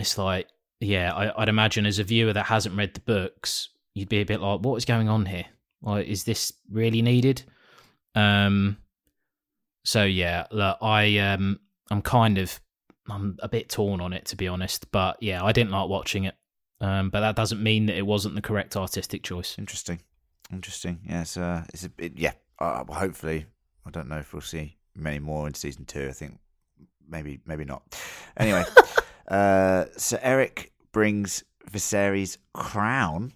It's 0.00 0.18
like, 0.18 0.48
yeah, 0.80 1.14
I, 1.14 1.40
I'd 1.42 1.48
imagine 1.48 1.86
as 1.86 2.00
a 2.00 2.04
viewer 2.04 2.32
that 2.32 2.46
hasn't 2.46 2.76
read 2.76 2.94
the 2.94 3.00
books, 3.00 3.68
you'd 3.94 4.08
be 4.08 4.18
a 4.20 4.24
bit 4.26 4.40
like, 4.40 4.60
what 4.60 4.74
is 4.76 4.84
going 4.84 5.08
on 5.08 5.24
here? 5.26 5.46
Like, 5.82 6.08
is 6.08 6.24
this 6.24 6.52
really 6.70 7.00
needed? 7.00 7.44
Um, 8.16 8.78
so 9.84 10.02
yeah, 10.04 10.46
look, 10.50 10.78
I 10.82 11.18
um, 11.18 11.60
I'm 11.92 12.02
kind 12.02 12.38
of 12.38 12.58
I'm 13.08 13.36
a 13.40 13.48
bit 13.48 13.68
torn 13.68 14.00
on 14.00 14.12
it 14.12 14.24
to 14.26 14.36
be 14.36 14.48
honest, 14.48 14.90
but 14.90 15.16
yeah, 15.22 15.44
I 15.44 15.52
didn't 15.52 15.70
like 15.70 15.88
watching 15.88 16.24
it. 16.24 16.34
Um, 16.80 17.10
but 17.10 17.20
that 17.20 17.36
doesn't 17.36 17.62
mean 17.62 17.86
that 17.86 17.96
it 17.96 18.06
wasn't 18.06 18.34
the 18.34 18.42
correct 18.42 18.76
artistic 18.76 19.22
choice. 19.22 19.56
Interesting. 19.58 20.00
Interesting. 20.52 21.00
Yeah, 21.08 21.22
it's, 21.22 21.36
uh, 21.36 21.64
it's 21.72 21.84
a 21.84 21.88
bit, 21.88 22.12
yeah. 22.16 22.32
Uh, 22.58 22.84
hopefully, 22.84 23.46
I 23.86 23.90
don't 23.90 24.08
know 24.08 24.18
if 24.18 24.32
we'll 24.32 24.42
see 24.42 24.76
many 24.94 25.18
more 25.18 25.46
in 25.46 25.54
season 25.54 25.84
two. 25.84 26.08
I 26.08 26.12
think 26.12 26.38
maybe, 27.08 27.40
maybe 27.46 27.64
not. 27.64 27.82
Anyway, 28.36 28.64
uh, 29.28 29.86
so 29.96 30.16
Erryk 30.18 30.70
brings 30.92 31.44
Viserys' 31.70 32.38
crown, 32.52 33.32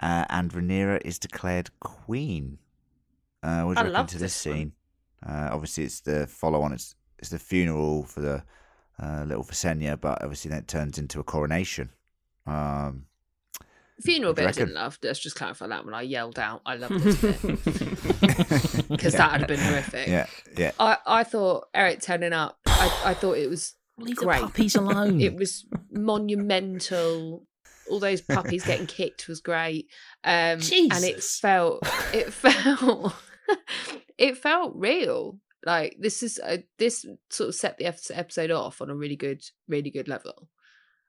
uh, 0.00 0.24
and 0.28 0.52
Rhaenyra 0.52 1.02
is 1.04 1.18
declared 1.18 1.70
queen. 1.80 2.58
Uh, 3.42 3.62
what 3.62 3.76
do 3.76 3.84
I 3.84 3.88
reckon 3.88 4.06
to 4.06 4.18
this, 4.18 4.42
this 4.42 4.46
one. 4.46 4.56
scene? 4.56 4.72
Uh, 5.26 5.48
obviously, 5.52 5.84
it's 5.84 6.00
the 6.00 6.26
follow-on. 6.26 6.72
It's 6.72 6.94
it's 7.18 7.30
the 7.30 7.38
funeral 7.38 8.04
for 8.04 8.20
the 8.20 8.42
uh, 9.02 9.24
little 9.26 9.44
Visenya, 9.44 10.00
but 10.00 10.22
obviously 10.22 10.50
then 10.50 10.60
it 10.60 10.68
turns 10.68 10.98
into 10.98 11.20
a 11.20 11.24
coronation. 11.24 11.90
Um, 12.46 13.06
Funeral 14.02 14.32
What 14.32 14.36
do 14.36 14.42
you 14.42 14.46
bit 14.46 14.48
I 14.48 14.52
didn't 14.52 14.68
reckon? 14.68 14.74
love. 14.74 14.98
Let's 15.02 15.18
just 15.20 15.36
clarify 15.36 15.68
that 15.68 15.84
when 15.86 15.94
I 15.94 16.02
yelled 16.02 16.38
out. 16.38 16.60
I 16.66 16.76
love 16.76 16.90
this 17.02 17.20
bit 17.20 17.40
because 18.88 19.14
that 19.14 19.32
would 19.32 19.40
have 19.40 19.48
been 19.48 19.58
horrific. 19.58 20.06
yeah, 20.08 20.26
yeah. 20.56 20.72
I, 20.78 20.98
I 21.06 21.24
thought 21.24 21.68
Erryk 21.74 22.02
turning 22.02 22.34
up. 22.34 22.58
I, 22.66 23.02
I 23.06 23.14
thought 23.14 23.38
it 23.38 23.48
was 23.48 23.74
Leave 23.98 24.16
Great. 24.16 24.40
the 24.40 24.46
puppies 24.48 24.74
alone. 24.76 25.20
it 25.22 25.34
was 25.36 25.64
monumental. 25.90 27.46
All 27.88 28.00
those 28.00 28.20
puppies 28.20 28.64
getting 28.66 28.86
kicked 28.86 29.28
was 29.28 29.40
great. 29.40 29.86
Um, 30.24 30.58
and 30.60 31.04
it 31.04 31.22
felt 31.22 31.80
it 32.12 32.32
felt 32.32 33.14
it 34.18 34.36
felt 34.36 34.74
real. 34.76 35.38
Like 35.64 35.96
this 35.98 36.22
is 36.22 36.38
a, 36.44 36.64
this 36.78 37.06
sort 37.30 37.48
of 37.48 37.54
set 37.54 37.78
the 37.78 37.86
episode 37.86 38.50
off 38.50 38.82
on 38.82 38.90
a 38.90 38.94
really 38.94 39.16
good, 39.16 39.42
really 39.68 39.90
good 39.90 40.08
level 40.08 40.48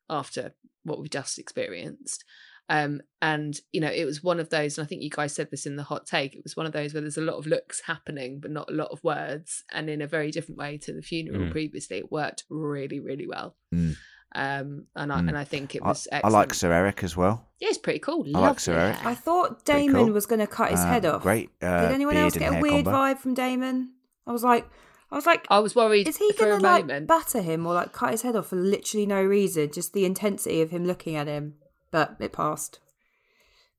after 0.09 0.53
what 0.87 0.99
we've 0.99 1.09
just 1.09 1.37
experienced. 1.39 2.23
Um, 2.69 2.99
and 3.21 3.57
you 3.71 3.79
know, 3.79 3.89
it 3.89 4.03
was 4.03 4.21
one 4.21 4.39
of 4.41 4.49
those, 4.49 4.77
and 4.77 4.83
I 4.85 4.87
think 4.89 5.01
you 5.01 5.09
guys 5.09 5.33
said 5.33 5.49
this 5.51 5.65
in 5.65 5.77
the 5.77 5.83
hot 5.83 6.05
take. 6.05 6.35
It 6.35 6.43
was 6.43 6.57
one 6.57 6.65
of 6.65 6.73
those 6.73 6.93
where 6.93 6.99
there's 7.01 7.17
a 7.17 7.21
lot 7.21 7.37
of 7.37 7.47
looks 7.47 7.81
happening, 7.85 8.39
but 8.41 8.51
not 8.51 8.69
a 8.69 8.73
lot 8.73 8.89
of 8.91 9.01
words, 9.03 9.63
and 9.71 9.89
in 9.89 10.01
a 10.01 10.07
very 10.07 10.31
different 10.31 10.57
way 10.59 10.77
to 10.79 10.91
the 10.93 11.01
funeral 11.01 11.45
Mm. 11.47 11.51
previously. 11.51 11.99
It 11.99 12.11
worked 12.11 12.43
really, 12.49 12.99
really 12.99 13.25
well. 13.25 13.55
Mm. 13.73 13.95
Um, 14.35 14.85
and 14.97 15.13
I 15.13 15.21
Mm. 15.21 15.29
and 15.29 15.37
I 15.37 15.45
think 15.45 15.75
it 15.75 15.81
was. 15.81 16.09
I 16.11 16.17
Excellent. 16.17 16.33
like 16.33 16.53
Sir 16.53 16.69
Erryk 16.71 17.03
as 17.05 17.15
well. 17.15 17.47
Yeah, 17.61 17.69
it's 17.69 17.77
pretty 17.77 17.99
cool. 17.99 18.25
I 18.35 18.39
like 18.39 18.59
Sir 18.59 18.73
Erryk. 18.75 19.05
I 19.05 19.15
thought 19.15 19.63
Daemon 19.63 20.05
cool. 20.07 20.13
was 20.13 20.25
going 20.25 20.39
to 20.41 20.47
cut 20.47 20.71
his 20.71 20.81
Uh, 20.81 20.87
head 20.87 21.05
off. 21.05 21.21
Great. 21.23 21.49
Uh, 21.61 21.83
Did 21.83 21.91
anyone 21.93 22.17
else 22.17 22.35
get 22.35 22.53
a 22.53 22.59
weird 22.59 22.83
combo. 22.83 22.91
vibe 22.91 23.19
from 23.19 23.33
Daemon? 23.33 23.93
I 24.27 24.33
was 24.33 24.43
like, 24.43 24.67
I 25.09 25.15
was 25.15 25.25
like, 25.25 25.45
I 25.49 25.59
was 25.59 25.73
worried 25.75 26.07
is 26.07 26.17
he 26.17 26.31
going 26.37 26.57
to 26.59 26.63
like 26.63 26.85
moment. 26.85 27.07
batter 27.07 27.41
him 27.41 27.65
or 27.65 27.73
like 27.73 27.93
cut 27.93 28.11
his 28.11 28.23
head 28.23 28.35
off 28.35 28.47
for 28.47 28.57
literally 28.57 29.05
no 29.05 29.23
reason? 29.23 29.71
Just 29.71 29.93
the 29.93 30.03
intensity 30.05 30.61
of 30.61 30.69
him 30.71 30.85
looking 30.85 31.15
at 31.15 31.27
him, 31.27 31.55
but 31.91 32.17
it 32.19 32.33
passed. 32.33 32.79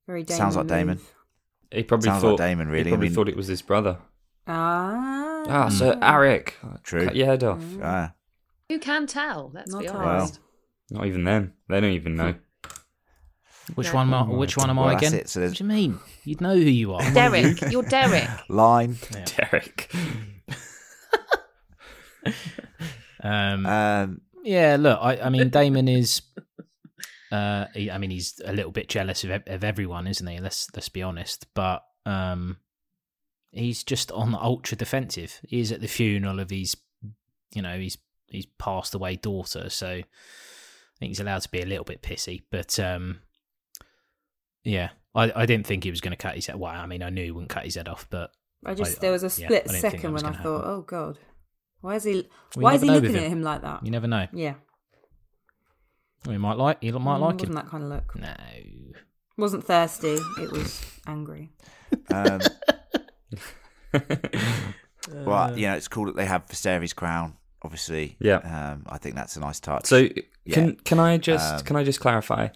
Very 0.07 0.23
Daemon. 0.23 0.37
Sounds 0.39 0.55
like 0.55 0.67
Daemon. 0.67 0.99
He 1.71 1.83
probably 1.83 2.05
Sounds 2.09 2.23
like 2.23 2.31
thought 2.31 2.37
Daemon, 2.39 2.67
really. 2.69 2.85
He 2.85 2.89
I 2.89 2.91
probably 2.93 3.07
mean- 3.09 3.15
thought 3.15 3.29
it 3.29 3.37
was 3.37 3.45
his 3.47 3.61
brother. 3.61 3.99
Ah, 4.47 5.43
Ah, 5.47 5.69
so 5.69 5.93
Erryk. 5.97 6.53
True. 6.83 7.05
Cut 7.05 7.15
your 7.15 7.27
head 7.27 7.43
off. 7.43 7.63
Ah, 7.83 8.13
Who 8.67 8.79
can 8.79 9.05
tell? 9.05 9.51
Let's 9.53 9.71
Not 9.71 9.81
be 9.81 9.87
us. 9.87 9.95
honest. 9.95 10.39
Not 10.89 11.05
even 11.05 11.23
them. 11.25 11.53
They 11.67 11.79
don't 11.79 11.91
even 11.91 12.15
know. 12.15 12.33
Which 13.75 13.89
No. 13.89 13.93
one? 13.93 14.07
Am 14.07 14.13
I, 14.15 14.23
which 14.35 14.57
one 14.57 14.71
am 14.71 14.77
Well, 14.77 14.87
I 14.87 14.93
that's 14.95 15.07
again? 15.09 15.19
it, 15.19 15.29
so 15.29 15.41
what 15.41 15.53
do 15.53 15.63
you 15.63 15.67
mean? 15.67 15.99
You'd 16.23 16.41
know 16.41 16.55
who 16.55 16.61
you 16.61 16.95
are. 16.95 17.11
Derek, 17.13 17.61
you're 17.71 17.83
Derek. 17.83 18.27
line. 18.49 18.97
Yeah. 19.13 19.25
Derek. 19.51 19.91
Um, 23.21 23.65
Um, 23.65 24.21
yeah, 24.45 24.77
look, 24.79 24.97
I, 25.01 25.19
I 25.19 25.29
mean, 25.29 25.49
Daemon 25.51 25.87
is. 25.89 26.21
Uh, 27.31 27.65
he, 27.75 27.91
I 27.91 27.97
mean, 27.97 28.09
he's 28.11 28.39
a 28.45 28.53
little 28.53 28.71
bit 28.71 28.87
jealous 28.87 29.23
of, 29.25 29.43
of 29.45 29.63
everyone, 29.63 30.07
isn't 30.07 30.25
he? 30.25 30.39
Let's 30.39 30.67
let's 30.73 30.89
be 30.89 31.03
honest. 31.03 31.45
But 31.53 31.83
um, 32.05 32.57
he's 33.51 33.83
just 33.83 34.11
on 34.13 34.31
the 34.31 34.39
ultra 34.39 34.77
defensive. 34.77 35.39
He's 35.47 35.71
at 35.71 35.81
the 35.81 35.87
funeral 35.87 36.39
of 36.39 36.49
his, 36.49 36.77
you 37.53 37.61
know, 37.61 37.77
his 37.77 37.97
his 38.29 38.45
passed 38.57 38.95
away 38.95 39.17
daughter. 39.17 39.69
So 39.69 39.87
I 39.87 40.03
think 40.99 41.09
he's 41.09 41.19
allowed 41.19 41.41
to 41.41 41.51
be 41.51 41.61
a 41.61 41.65
little 41.65 41.83
bit 41.85 42.01
pissy. 42.01 42.43
But 42.49 42.79
um, 42.79 43.19
yeah, 44.63 44.89
I, 45.13 45.31
I 45.35 45.45
didn't 45.45 45.67
think 45.67 45.83
he 45.83 45.91
was 45.91 46.01
going 46.01 46.11
to 46.11 46.17
cut 46.17 46.35
his 46.35 46.47
head. 46.47 46.55
Well, 46.57 46.71
I 46.71 46.85
mean, 46.85 47.03
I 47.03 47.09
knew 47.09 47.23
he 47.25 47.31
wouldn't 47.31 47.49
cut 47.49 47.65
his 47.65 47.75
head 47.75 47.89
off, 47.89 48.07
but 48.09 48.31
I 48.65 48.73
just 48.73 48.97
I- 48.97 49.01
there 49.01 49.11
was 49.11 49.23
a 49.23 49.29
split 49.29 49.51
I 49.51 49.53
didn't 49.55 49.69
think 49.71 49.81
that 49.83 49.91
second 49.91 50.13
was 50.13 50.23
when 50.23 50.33
I 50.33 50.37
thought, 50.37 50.57
happen. 50.61 50.71
oh 50.71 50.81
god, 50.81 51.19
why 51.81 51.95
is 51.95 52.03
he? 52.03 52.27
We 52.55 52.63
why 52.63 52.73
is 52.75 52.81
he 52.81 52.89
looking 52.89 53.11
him. 53.11 53.23
at 53.23 53.29
him 53.29 53.41
like 53.43 53.61
that? 53.61 53.85
you 53.85 53.91
never 53.91 54.07
know. 54.07 54.27
Yeah, 54.33 54.55
He 56.27 56.37
might 56.37 56.57
like. 56.57 56.77
He 56.81 56.91
might 56.91 56.99
Mm, 56.99 57.05
like 57.05 57.33
wasn't 57.35 57.49
him. 57.49 57.53
that 57.55 57.67
kind 57.67 57.83
of 57.83 57.89
look. 57.89 58.15
No. 58.15 58.33
Wasn't 59.37 59.63
thirsty. 59.65 60.17
It 60.41 60.51
was 60.51 60.81
angry. 61.07 61.51
um, 62.09 62.41
Uh, 65.09 65.23
well, 65.25 65.57
you 65.57 65.65
know, 65.65 65.73
it's 65.73 65.87
cool 65.87 66.05
that 66.05 66.15
they 66.15 66.25
have 66.25 66.45
Viserys' 66.45 66.93
crown. 66.95 67.33
Obviously, 67.63 68.15
Yeah. 68.19 68.37
Um, 68.73 68.83
I 68.87 68.97
think 68.99 69.15
that's 69.15 69.35
a 69.37 69.39
nice 69.39 69.59
touch. 69.59 69.85
So 69.87 69.97
Yeah. 70.45 70.53
can 70.53 70.75
can 70.75 70.99
I 70.99 71.17
just 71.17 71.55
Um, 71.55 71.61
can 71.61 71.75
I 71.77 71.83
just 71.83 71.99
clarify? 71.99 72.49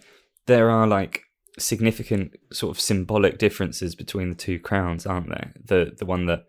There 0.46 0.70
are 0.70 0.86
like 0.86 1.22
significant 1.58 2.36
sort 2.52 2.76
of 2.76 2.80
symbolic 2.80 3.38
differences 3.38 3.94
between 3.96 4.28
the 4.28 4.34
two 4.36 4.58
crowns, 4.60 5.04
aren't 5.06 5.28
there? 5.30 5.52
The 5.64 5.94
the 5.98 6.06
one 6.06 6.26
that 6.26 6.44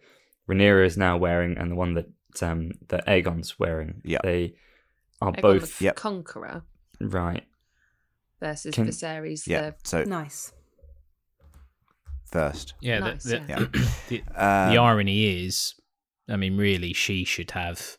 Rhaenyra 0.50 0.86
is 0.86 0.96
now 0.98 1.18
wearing 1.18 1.58
and 1.58 1.72
the 1.72 1.76
one 1.76 1.96
that 1.96 2.08
um 2.44 2.72
that 2.90 3.06
Aegon's 3.08 3.58
wearing. 3.60 4.02
Yeah. 4.04 4.20
They 4.24 4.56
are 5.22 5.32
Aegon 5.34 5.42
both 5.42 5.80
the 5.80 5.86
Yep. 5.86 5.96
Conqueror 5.96 6.64
right. 7.00 7.44
versus 8.40 8.74
Can- 8.76 8.88
Viserys. 8.88 9.48
yeah. 9.48 9.72
The 9.72 9.76
So 9.84 10.04
Nice. 10.04 10.52
first, 12.26 12.74
Yeah, 12.82 13.00
Nice, 13.00 13.24
the, 13.24 13.40
the, 13.40 13.46
yeah. 13.48 13.66
the, 14.10 14.20
um, 14.36 14.72
the 14.74 14.78
irony 14.78 15.46
is, 15.46 15.74
I 16.30 16.36
mean, 16.36 16.58
really, 16.58 16.94
she 16.94 17.24
should 17.24 17.52
have 17.52 17.98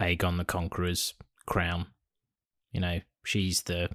Aegon 0.00 0.36
the 0.38 0.44
Conqueror's 0.44 1.14
crown. 1.46 1.86
You 2.72 2.80
know, 2.80 3.00
she's 3.24 3.62
the 3.62 3.88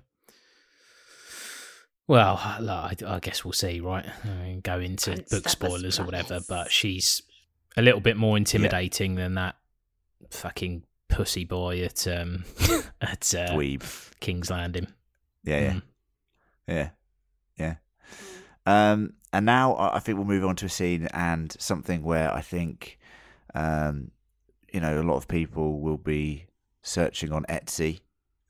Well, 2.08 2.36
I, 2.38 2.96
I 3.08 3.20
guess 3.20 3.46
we'll 3.46 3.54
see, 3.54 3.80
right? 3.80 4.06
I 4.26 4.28
mean, 4.44 4.60
go 4.62 4.80
into 4.80 5.16
Don't 5.16 5.30
book 5.30 5.50
spoilers 5.50 6.00
or 6.00 6.04
whatever, 6.06 6.40
but 6.48 6.72
she's 6.72 7.22
a 7.78 7.82
little 7.82 8.00
bit 8.02 8.18
more 8.18 8.38
intimidating 8.38 9.16
than 9.16 9.36
that 9.36 9.56
fucking 10.30 10.84
pussy 11.10 11.44
boy 11.46 11.82
at 11.84 12.08
um 12.08 12.44
at 13.02 13.34
uh, 13.36 13.52
Dweeb. 13.54 13.84
King's 14.20 14.50
Landing. 14.50 14.88
Yeah, 15.44 15.60
yeah, 15.60 15.72
Mm. 15.74 15.82
yeah, 16.68 16.90
yeah. 17.58 17.76
Um, 18.66 19.14
and 19.34 19.46
now 19.46 19.74
I 19.74 19.98
I 19.98 20.00
think 20.00 20.18
we'll 20.18 20.28
move 20.28 20.46
on 20.46 20.56
to 20.58 20.66
a 20.66 20.70
scene 20.70 21.08
and 21.14 21.56
something 21.60 22.04
where 22.04 22.34
I 22.34 22.42
think, 22.42 22.98
um, 23.54 24.12
you 24.72 24.80
know, 24.80 25.02
a 25.02 25.04
lot 25.04 25.18
of 25.18 25.28
people 25.28 25.80
will 25.82 25.98
be 25.98 26.46
searching 26.82 27.32
on 27.34 27.44
Etsy, 27.50 28.00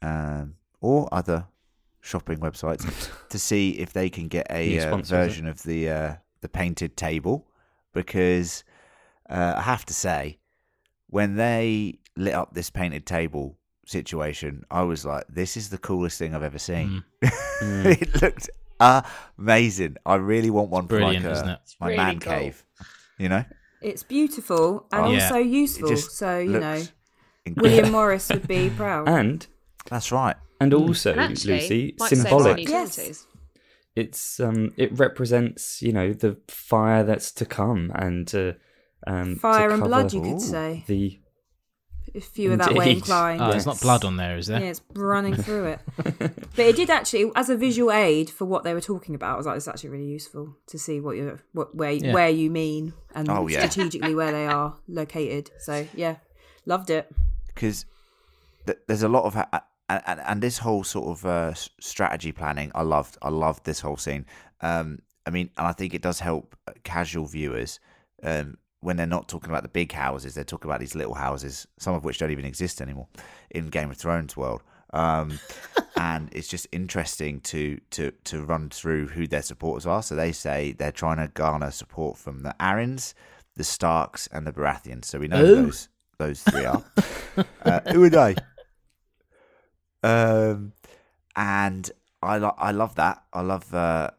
um, 0.02 0.56
or 0.82 1.10
other 1.12 1.48
shopping 2.02 2.38
websites 2.38 3.10
to 3.30 3.40
see 3.40 3.72
if 3.72 3.94
they 3.94 4.10
can 4.10 4.28
get 4.28 4.46
a 4.50 4.80
uh, 4.80 4.98
version 4.98 5.48
of 5.48 5.64
the 5.64 5.90
uh, 5.90 6.16
the 6.42 6.50
painted 6.50 6.96
table, 6.96 7.48
because 7.94 8.64
uh, 9.34 9.56
I 9.58 9.62
have 9.62 9.84
to 9.86 9.94
say, 9.94 10.38
when 11.08 11.36
they 11.36 12.00
lit 12.16 12.34
up 12.34 12.54
this 12.54 12.70
painted 12.70 13.06
table 13.06 13.58
situation, 13.86 14.64
I 14.72 14.84
was 14.84 15.04
like, 15.06 15.26
"This 15.28 15.58
is 15.58 15.70
the 15.70 15.78
coolest 15.80 16.18
thing 16.20 16.34
I've 16.36 16.44
ever 16.44 16.60
seen." 16.60 17.04
Mm. 17.62 17.86
it 18.02 18.22
looked 18.22 18.50
amazing. 19.38 19.98
I 20.06 20.16
really 20.16 20.50
want 20.50 20.70
one 20.70 20.84
for 20.84 20.98
Brilliant, 20.98 21.26
like 21.26 21.34
a, 21.34 21.36
isn't 21.38 21.50
it? 21.50 21.60
my 21.80 21.88
really 21.88 21.98
man 21.98 22.20
cool. 22.20 22.34
cave. 22.34 22.66
You 23.18 23.30
know, 23.30 23.46
It's 23.82 24.04
beautiful 24.04 24.88
and 24.92 25.06
Oh. 25.06 25.12
Yeah. 25.12 25.24
also 25.26 25.38
useful. 25.38 25.90
just 25.90 26.12
So 26.18 26.40
you 26.40 26.60
know, 26.60 26.82
incredible. 27.46 27.62
William 27.78 27.92
Morris 27.98 28.30
would 28.30 28.48
be 28.48 28.70
proud. 28.70 29.08
And 29.08 29.46
That's 29.90 30.12
right. 30.12 30.36
and 30.60 30.74
also 30.74 31.12
And 31.12 31.20
actually, 31.22 31.54
Lucy, 31.62 31.96
might 32.00 32.10
save 32.10 32.18
some 32.20 32.28
symbolic. 32.40 32.68
Yes. 32.70 33.28
It's 33.96 34.40
um 34.40 34.74
it 34.78 34.98
represents 34.98 35.82
you 35.82 35.92
know 35.94 36.14
the 36.14 36.38
fire 36.48 37.04
that's 37.04 37.32
to 37.34 37.46
come 37.46 37.92
and 37.94 38.28
to 38.30 38.56
um 39.08 39.36
Fire 39.36 39.70
and 39.72 39.84
blood, 39.84 40.14
you 40.14 40.22
could 40.22 40.42
say, 40.42 40.84
the 40.88 41.20
if 42.14 42.38
you 42.38 42.52
were 42.52 42.58
that 42.58 42.74
way 42.76 42.86
Indeed. 42.90 42.98
inclined. 42.98 43.42
Oh, 43.42 43.50
there's 43.50 43.66
not 43.66 43.82
blood 43.82 44.04
on 44.06 44.18
there, 44.18 44.38
is 44.38 44.46
there? 44.48 44.60
Yeah, 44.60 44.68
it's 44.68 44.82
running 44.94 45.36
through 45.36 45.66
it. 45.66 45.80
but 46.56 46.60
it 46.60 46.76
did 46.76 46.90
actually, 46.92 47.32
as 47.36 47.50
a 47.50 47.58
visual 47.58 47.92
aid 47.92 48.30
for 48.30 48.46
what 48.46 48.64
they 48.64 48.74
were 48.76 48.82
talking 48.82 49.16
about, 49.16 49.34
I 49.34 49.38
was 49.38 49.46
like, 49.48 49.58
it's 49.58 49.68
actually 49.68 49.90
really 49.90 50.06
useful 50.12 50.56
to 50.68 50.78
see 50.78 51.00
what 51.00 51.16
you 51.18 51.40
what 51.54 51.74
where 51.74 51.92
Yeah. 51.92 52.14
where 52.14 52.30
you 52.30 52.52
mean 52.52 52.94
and 53.16 53.30
Oh, 53.30 53.48
yeah. 53.48 53.68
strategically 53.68 54.14
where 54.14 54.32
they 54.32 54.46
are 54.46 54.76
located. 54.88 55.50
So 55.60 55.88
yeah, 55.96 56.18
loved 56.66 56.90
it. 56.92 57.12
because 57.48 57.86
th- 58.68 58.80
there's 58.88 59.04
a 59.04 59.10
lot 59.10 59.24
of 59.24 59.34
ha- 59.34 59.64
and, 59.90 60.02
and, 60.06 60.20
and 60.22 60.42
this 60.42 60.60
whole 60.60 60.84
sort 60.84 61.08
of 61.18 61.26
uh, 61.26 61.54
strategy 61.80 62.32
planning. 62.32 62.72
I 62.76 62.84
loved. 62.84 63.18
I 63.24 63.30
loved 63.30 63.66
this 63.66 63.80
whole 63.80 63.98
scene. 63.98 64.26
Um, 64.62 65.00
I 65.26 65.30
mean, 65.32 65.50
and 65.58 65.66
I 65.68 65.72
think 65.72 65.94
it 65.96 66.02
does 66.04 66.20
help 66.20 66.56
casual 66.84 67.26
viewers 67.26 67.80
um, 68.22 68.58
when 68.84 68.98
they're 68.98 69.06
not 69.08 69.28
talking 69.28 69.50
about 69.50 69.64
the 69.64 69.70
big 69.70 69.92
houses. 69.92 70.36
They're 70.36 70.44
talking 70.44 70.70
about 70.70 70.80
these 70.80 70.96
little 70.96 71.14
houses, 71.14 71.68
some 71.80 71.96
of 71.96 72.04
which 72.04 72.20
don't 72.20 72.32
even 72.32 72.46
exist 72.46 72.82
anymore 72.82 73.08
in 73.50 73.70
Game 73.70 73.90
of 73.90 73.98
Thrones 73.98 74.36
world. 74.36 74.62
Um, 74.92 75.40
and 75.98 76.30
it's 76.34 76.48
just 76.48 76.68
interesting 76.72 77.40
to 77.42 77.80
to 77.92 78.12
to 78.26 78.44
run 78.44 78.70
through 78.70 79.08
who 79.08 79.28
their 79.28 79.42
supporters 79.42 79.86
are. 79.86 80.04
So 80.04 80.16
they 80.16 80.32
say 80.32 80.74
they're 80.74 80.92
trying 80.92 81.18
to 81.18 81.28
garner 81.34 81.72
support 81.72 82.18
from 82.18 82.42
the 82.44 82.56
Arryns, 82.60 83.14
the 83.56 83.64
Starks, 83.64 84.28
and 84.28 84.46
the 84.46 84.52
Baratheons. 84.52 85.06
So 85.06 85.20
we 85.20 85.28
know 85.28 85.44
those 85.44 85.90
those 86.18 86.44
three 86.44 86.66
are. 86.66 86.84
uh, 87.66 87.80
who 87.92 88.04
are 88.04 88.10
they? 88.10 88.36
Um, 90.04 90.74
and 91.36 91.90
I 92.22 92.38
lo- 92.38 92.56
I 92.58 92.72
love 92.72 92.96
that. 92.96 93.24
I 93.32 93.42
love 93.42 93.74
uh, 93.74 94.12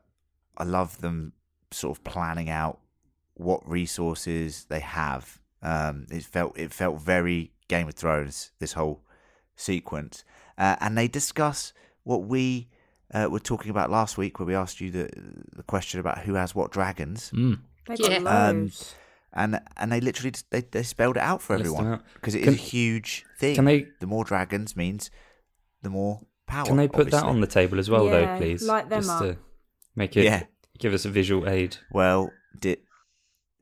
I 0.57 0.65
love 0.65 1.01
them 1.01 1.35
sort 1.71 1.97
of 1.99 2.05
planning 2.05 2.49
out 2.49 2.81
what 3.35 3.69
resources 3.69 4.67
they 4.69 4.81
have. 4.81 5.41
Um, 5.63 6.07
it 6.11 6.25
felt 6.25 6.59
it 6.59 6.73
felt 6.73 7.01
very 7.01 7.53
Game 7.69 7.89
of 7.89 7.95
Thrones. 7.95 8.53
This 8.59 8.73
whole 8.75 9.03
sequence, 9.57 10.25
uh, 10.59 10.77
and 10.81 10.97
they 10.99 11.09
discuss 11.09 11.73
what 12.03 12.25
we 12.25 12.69
uh, 13.13 13.29
were 13.31 13.41
talking 13.41 13.71
about 13.71 13.91
last 13.91 14.19
week, 14.19 14.39
where 14.39 14.47
we 14.47 14.55
asked 14.55 14.81
you 14.81 14.91
the 14.91 15.09
the 15.57 15.63
question 15.63 16.01
about 16.01 16.19
who 16.19 16.35
has 16.35 16.55
what 16.55 16.71
dragons, 16.71 17.31
Mm. 17.35 17.61
They 17.87 17.97
got 17.97 18.11
Yeah. 18.23 18.49
Um, 18.49 18.71
and 19.33 19.61
and 19.77 19.91
they 19.93 20.01
literally 20.01 20.33
they 20.51 20.61
they 20.61 20.83
spelled 20.83 21.17
it 21.17 21.23
out 21.23 21.43
for 21.43 21.55
everyone 21.57 22.03
because 22.15 22.35
it 22.35 22.41
is 22.41 22.45
Can- 22.45 22.55
a 22.55 22.57
huge 22.57 23.25
thing. 23.39 23.55
Can 23.57 23.65
they 23.65 23.89
the 24.01 24.07
more 24.07 24.25
dragons 24.25 24.77
means 24.77 25.11
the 25.83 25.91
more 25.91 26.21
power. 26.47 26.67
can 26.67 26.77
they 26.77 26.89
put 26.89 27.11
that 27.11 27.25
on 27.25 27.41
the 27.41 27.47
table 27.47 27.79
as 27.79 27.89
well 27.91 28.05
Yeah, 28.07 28.11
though, 28.13 28.39
please? 28.39 28.63
light 28.63 28.89
them 28.89 29.01
Just 29.03 29.11
up. 29.11 29.21
to 29.23 29.37
make 29.97 30.17
it 30.17 30.25
Yeah. 30.25 30.45
give 30.79 30.93
us 30.95 31.05
a 31.05 31.11
visual 31.11 31.49
aid. 31.49 31.77
Well, 31.91 32.31
di- 32.59 32.77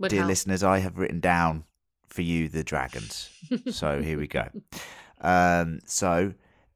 Would 0.03 0.11
dear 0.11 0.20
help. 0.20 0.28
listeners, 0.28 0.62
I 0.62 0.80
have 0.80 0.98
written 0.98 1.20
down 1.20 1.64
for 2.09 2.22
you 2.22 2.48
the 2.48 2.64
dragons. 2.64 3.30
so 3.70 4.03
here 4.03 4.18
we 4.18 4.26
go. 4.26 4.48
Um, 5.20 5.80
so 5.86 6.34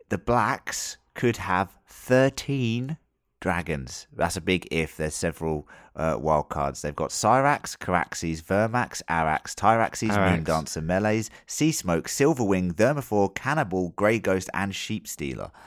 the 0.08 0.18
blacks 0.18 0.96
could 1.14 1.36
have 1.38 1.76
thirteen 1.88 2.96
dragons. 3.40 4.06
That's 4.14 4.36
a 4.36 4.40
big 4.40 4.66
if. 4.70 4.96
There's 4.96 5.14
several 5.14 5.68
uh, 5.94 6.16
wild 6.18 6.48
cards. 6.48 6.82
They've 6.82 6.94
got 6.94 7.10
Syrax, 7.10 7.76
Caraxes, 7.76 8.42
Vermax, 8.42 9.02
Arrax, 9.10 9.54
Tyraxes, 9.54 10.10
Arrax. 10.10 10.44
Moondancer, 10.44 10.84
Meleys, 10.84 11.28
Sea 11.46 11.72
Smoke, 11.72 12.08
Silverwing, 12.08 12.72
Vermithor, 12.72 13.34
Cannibal, 13.34 13.90
Grey 13.90 14.18
Ghost, 14.18 14.48
and 14.54 14.74
Sheep 14.74 15.06
Stealer. 15.06 15.50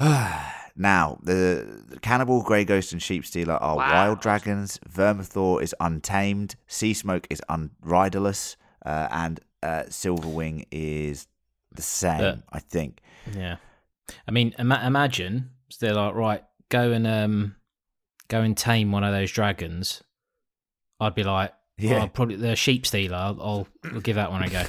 now, 0.76 1.18
the, 1.22 1.82
the 1.88 1.98
Cannibal, 2.00 2.42
Grey 2.42 2.64
Ghost, 2.64 2.92
and 2.92 3.02
Sheep 3.02 3.24
Stealer 3.24 3.54
are 3.54 3.76
Wow. 3.76 3.92
wild 3.92 4.20
dragons. 4.20 4.78
Vermithor 4.88 5.62
is 5.62 5.74
untamed. 5.80 6.56
Sea 6.66 6.92
Smoke 6.94 7.26
is 7.30 7.40
unriderless. 7.48 8.56
Uh, 8.84 9.08
and 9.10 9.40
uh, 9.62 9.84
Silverwing 9.88 10.64
is 10.70 11.26
the 11.72 11.82
same, 11.82 12.20
Uh, 12.22 12.36
I 12.52 12.60
think. 12.60 13.00
Yeah, 13.34 13.56
I 14.28 14.30
mean, 14.30 14.54
ima- 14.58 14.82
imagine 14.86 15.50
they're 15.80 15.94
like, 15.94 16.14
right, 16.14 16.44
go 16.68 16.92
and 16.92 17.06
um, 17.06 17.56
go 18.28 18.40
and 18.42 18.56
tame 18.56 18.92
one 18.92 19.02
of 19.02 19.12
those 19.12 19.32
dragons. 19.32 20.02
I'd 21.00 21.14
be 21.16 21.24
like, 21.24 21.52
Yeah. 21.78 21.90
yeah, 21.90 22.06
probably 22.06 22.36
the 22.36 22.54
sheep 22.54 22.86
stealer. 22.86 23.16
I'll, 23.16 23.40
I'll, 23.42 23.68
I'll 23.92 24.00
give 24.00 24.14
that 24.16 24.30
one 24.30 24.44
a 24.44 24.48
go. 24.50 24.62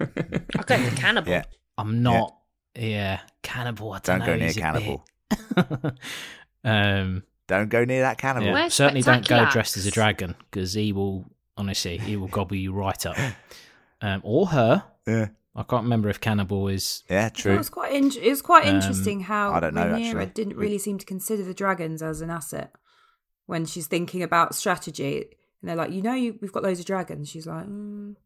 I'll 0.00 0.64
go 0.64 0.78
for 0.78 0.96
cannibal. 0.96 1.30
Yeah. 1.30 1.44
I'm 1.78 2.02
not, 2.02 2.36
yeah, 2.74 3.20
cannibal. 3.42 3.92
I 3.92 4.00
don't, 4.00 4.18
Don't 4.18 4.26
go 4.26 4.32
know, 4.32 4.38
near 4.38 4.46
he's 4.48 4.56
a 4.56 4.60
Cannibal. 4.60 5.04
Bit- 5.30 5.94
um, 6.64 7.22
Don't 7.46 7.68
go 7.68 7.84
near 7.84 8.02
that 8.02 8.18
cannibal. 8.18 8.48
yeah, 8.48 8.68
certainly 8.68 9.02
don't 9.02 9.26
go 9.26 9.48
dressed 9.50 9.76
as 9.76 9.86
a 9.86 9.90
dragon 9.90 10.34
because 10.50 10.72
he 10.74 10.92
will, 10.92 11.24
honestly, 11.56 11.98
he 11.98 12.16
will 12.16 12.28
gobble 12.28 12.56
you 12.56 12.72
right 12.72 13.04
up. 13.06 13.16
Um, 14.00 14.20
or 14.24 14.46
her. 14.48 14.84
Yeah, 15.06 15.28
I 15.54 15.62
can't 15.62 15.84
remember 15.84 16.08
if 16.08 16.20
cannibal 16.20 16.68
is. 16.68 17.02
yeah 17.08 17.26
It 17.28 17.34
true. 17.34 17.56
was 17.56 17.70
quite 17.70 17.92
in- 17.92 18.10
it 18.20 18.28
was 18.28 18.42
quite 18.42 18.66
Um, 18.66 18.76
interesting 18.76 19.20
how 19.20 19.52
I 19.52 19.60
don't 19.60 19.74
know, 19.74 19.84
Rhaenyra 19.86 20.06
actually. 20.08 20.26
didn't 20.26 20.56
really 20.56 20.78
seem 20.78 20.98
to 20.98 21.06
consider 21.06 21.44
the 21.44 21.54
dragons 21.54 22.02
as 22.02 22.20
an 22.20 22.30
asset 22.30 22.72
when 23.46 23.64
she's 23.64 23.86
thinking 23.86 24.22
about 24.22 24.54
strategy. 24.54 25.28
And 25.62 25.68
they're 25.70 25.76
like, 25.76 25.92
you 25.92 26.02
know, 26.02 26.12
you, 26.14 26.38
we've 26.42 26.52
got 26.52 26.62
loads 26.64 26.80
of 26.80 26.86
dragons. 26.86 27.28
She's 27.30 27.46
like, 27.46 27.64
mm, 27.66 28.16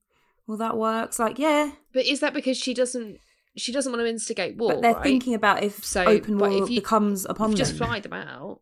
well, 0.46 0.56
that 0.56 0.76
works. 0.76 1.18
Like, 1.20 1.38
yeah, 1.38 1.72
But 1.92 2.06
is 2.06 2.18
that 2.20 2.34
because 2.34 2.56
she 2.56 2.74
doesn't 2.74 3.20
she 3.60 3.72
doesn't 3.72 3.92
want 3.92 4.02
to 4.02 4.08
instigate 4.08 4.56
war? 4.56 4.72
but 4.72 4.82
they're 4.82 4.94
right? 4.94 5.02
thinking 5.02 5.34
about 5.34 5.62
if 5.62 5.84
So, 5.84 6.04
open 6.04 6.38
war 6.38 6.50
if 6.50 6.70
you- 6.70 6.80
becomes 6.80 7.24
upon 7.26 7.50
You've 7.50 7.58
them. 7.58 7.66
just 7.66 7.76
fly 7.78 8.00
them 8.00 8.12
out. 8.12 8.60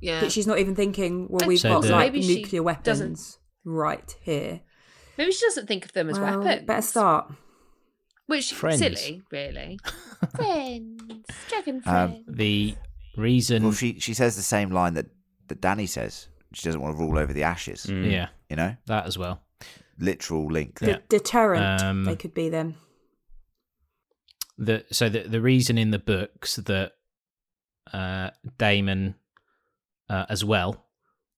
Yeah. 0.00 0.20
But 0.20 0.32
she's 0.32 0.46
not 0.46 0.58
even 0.58 0.74
thinking, 0.74 1.26
well, 1.28 1.42
And 1.42 1.48
we've 1.48 1.60
So 1.60 1.68
got 1.68 1.82
the- 1.82 1.90
like 1.92 2.12
Maybe 2.12 2.22
she 2.26 2.36
nuclear 2.40 2.62
weapons 2.62 2.84
doesn't- 2.84 3.38
right 3.64 4.16
here. 4.22 4.60
Maybe 5.18 5.30
she 5.32 5.44
doesn't 5.44 5.66
think 5.66 5.84
of 5.84 5.92
them 5.92 6.08
as 6.08 6.18
Well, 6.18 6.40
weapons. 6.42 6.66
Better 6.66 6.82
start. 6.82 7.32
Which 8.26 8.52
Friends. 8.52 8.78
silly, 8.78 9.22
really. 9.30 9.78
friends. 10.36 11.02
Dragon 11.48 11.76
Um, 11.76 11.82
friends. 11.82 12.24
The 12.28 12.74
reason. 13.16 13.62
Well, 13.64 13.72
she 13.72 13.98
she 13.98 14.14
says 14.14 14.36
the 14.36 14.42
same 14.42 14.70
line 14.70 14.94
that 14.94 15.06
that 15.48 15.60
Dany 15.60 15.88
says. 15.88 16.28
She 16.52 16.64
doesn't 16.64 16.80
want 16.80 16.96
to 16.96 17.02
rule 17.02 17.18
over 17.18 17.32
the 17.32 17.42
ashes. 17.44 17.86
Mm. 17.86 18.10
yeah, 18.10 18.28
You 18.48 18.56
know, 18.56 18.76
that 18.86 19.06
as 19.06 19.16
well. 19.18 19.42
literal 19.98 20.46
link. 20.50 20.78
The 20.80 20.86
Yeah. 20.92 20.98
deterrent 21.08 21.82
Um, 21.82 22.04
they 22.04 22.16
could 22.16 22.32
be 22.34 22.48
then. 22.48 22.74
The 24.62 24.84
so 24.92 25.08
the 25.08 25.20
the 25.22 25.40
reason 25.40 25.78
in 25.78 25.90
the 25.90 25.98
books 25.98 26.56
that 26.56 26.92
uh 27.92 28.30
Daemon 28.58 29.14
uh, 30.08 30.26
as 30.28 30.44
well 30.44 30.84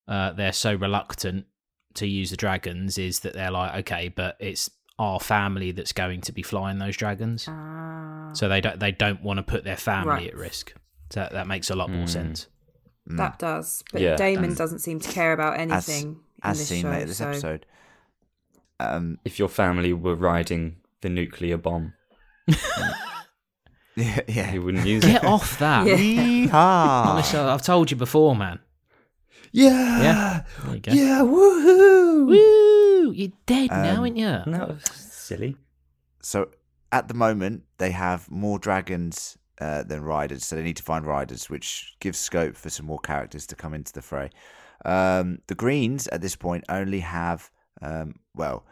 uh 0.09 0.33
they're 0.33 0.53
so 0.53 0.75
reluctant 0.75 1.47
to 1.95 2.07
use 2.07 2.31
the 2.31 2.37
dragons 2.37 2.99
is 2.99 3.21
that 3.21 3.33
they're 3.35 3.51
like 3.53 3.75
okay 3.89 4.09
but 4.09 4.37
it's 4.41 4.69
our 4.99 5.21
family 5.21 5.71
that's 5.71 5.93
going 5.93 6.21
to 6.23 6.33
be 6.33 6.43
flying 6.43 6.79
those 6.79 6.97
dragons 6.97 7.47
Ah, 7.49 8.31
so 8.35 8.49
they 8.49 8.61
don't 8.61 8.81
they 8.81 8.91
don't 8.93 9.23
want 9.23 9.37
to 9.39 9.43
put 9.43 9.63
their 9.65 9.77
family 9.77 10.09
Right. 10.11 10.29
at 10.29 10.37
risk 10.37 10.75
so 11.11 11.21
that, 11.21 11.33
that 11.33 11.47
makes 11.47 11.71
a 11.71 11.77
lot 11.77 11.91
more 11.91 12.05
Mm. 12.07 12.09
sense 12.09 12.47
Mm. 13.09 13.17
that 13.17 13.39
does. 13.41 13.83
But 13.93 14.01
Yeah, 14.01 14.15
Daemon 14.17 14.45
and- 14.45 14.57
doesn't 14.57 14.79
seem 14.79 15.01
to 15.01 15.11
care 15.11 15.33
about 15.33 15.55
as 15.55 15.61
anything 15.89 16.09
in 16.13 16.17
as 16.45 16.59
this 16.59 16.69
seen 16.69 16.83
show. 16.83 16.91
later 16.91 17.07
this 17.07 17.19
so- 17.19 17.29
episode. 17.31 17.67
Um, 18.79 19.19
If 19.25 19.39
your 19.41 19.49
family 19.49 19.93
were 19.93 20.15
riding 20.15 20.77
the 21.01 21.09
nuclear 21.09 21.57
bomb. 21.57 21.95
Yeah, 23.95 24.21
yeah. 24.27 24.51
He 24.51 24.59
wouldn't 24.59 24.87
use 24.87 25.05
it. 25.05 25.09
Get 25.09 25.23
it. 25.23 25.29
off 25.29 25.59
that. 25.59 25.87
Yeah. 25.87 25.97
Yeehaw. 25.97 27.07
Honestly, 27.07 27.39
I've 27.39 27.61
told 27.63 27.91
you 27.91 27.97
before, 27.97 28.35
man. 28.35 28.59
Yeah. 29.53 30.03
Yeah. 30.03 30.45
There 30.65 30.75
you 30.75 30.81
go. 30.81 30.93
Yeah. 30.93 31.21
Woohoo. 31.21 32.27
Woo! 32.27 33.13
You're 33.13 33.33
dead 33.45 33.71
now, 33.71 33.93
Um, 33.97 34.01
aren't 34.01 34.17
you? 34.17 34.39
No, 34.47 34.79
silly. 34.85 35.57
So 36.23 36.49
at 36.91 37.09
the 37.09 37.15
moment, 37.15 37.65
they 37.77 37.91
have 37.91 38.31
more 38.31 38.59
dragons 38.59 39.37
uh, 39.61 39.83
than 39.83 40.03
riders, 40.03 40.47
so 40.47 40.57
they 40.57 40.63
need 40.63 40.79
to 40.79 40.83
find 40.83 41.05
riders, 41.05 41.51
which 41.51 41.95
gives 42.01 42.19
scope 42.19 42.57
for 42.57 42.71
some 42.71 42.87
more 42.87 42.99
characters 42.99 43.47
to 43.49 43.55
come 43.57 43.75
into 43.75 43.93
the 43.93 44.01
fray. 44.01 44.31
Um, 44.87 45.41
the 45.49 45.55
Greens 45.55 46.07
at 46.09 46.23
this 46.23 46.35
point 46.35 46.65
only 46.71 47.01
have, 47.01 47.51
um, 47.83 48.15
well, 48.35 48.65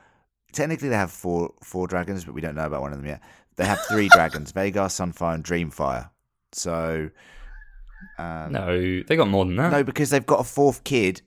technically 0.52 0.88
they 0.88 0.96
have 0.96 1.12
four 1.12 1.52
four 1.62 1.86
dragons, 1.86 2.24
but 2.24 2.34
we 2.34 2.40
don't 2.40 2.54
know 2.54 2.66
about 2.66 2.80
one 2.80 2.92
of 2.92 2.98
them 2.98 3.06
yet. 3.06 3.20
They 3.60 3.66
have 3.66 3.80
three 3.86 4.08
dragons: 4.12 4.52
Vhagar, 4.52 4.88
Sunfyre, 4.88 5.34
and 5.34 5.44
Dreamfire. 5.44 6.08
So 6.52 7.10
um, 8.18 8.52
No, 8.52 9.02
they 9.06 9.16
got 9.16 9.28
more 9.28 9.44
than 9.44 9.56
that. 9.56 9.70
no, 9.70 9.84
because 9.84 10.08
they've 10.10 10.24
got 10.26 10.40
a 10.40 10.44
fourth 10.44 10.82
kid. 10.84 11.20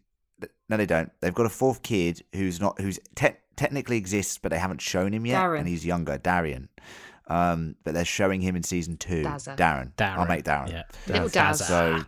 No, 0.68 0.78
they 0.78 0.86
don't. 0.88 1.12
They've 1.22 1.34
got 1.34 1.46
a 1.46 1.50
fourth 1.50 1.84
kid 1.84 2.24
who's 2.34 2.60
not 2.60 2.82
who's 2.82 3.00
te- 3.16 3.38
technically 3.56 3.98
exists, 3.98 4.38
but 4.40 4.52
they 4.52 4.58
haven't 4.58 4.82
shown 4.82 5.14
him 5.14 5.26
yet, 5.26 5.42
Darren. 5.44 5.60
and 5.60 5.68
he's 5.68 5.86
younger, 5.86 6.18
Darian. 6.18 6.70
Um, 7.28 7.76
but 7.84 7.94
they're 7.94 8.04
showing 8.04 8.42
him 8.42 8.56
in 8.56 8.64
season 8.64 8.98
two. 8.98 9.24
Dazza. 9.24 9.56
Darren. 9.56 9.94
Darren. 9.96 10.18
I'll 10.18 10.26
make 10.28 10.44
Darren. 10.44 10.72
Yeah. 10.72 10.84
Little 11.08 11.30
Daz- 11.30 11.60
Daz. 11.60 11.68
So 11.68 12.04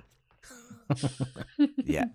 yeah. 1.86 2.06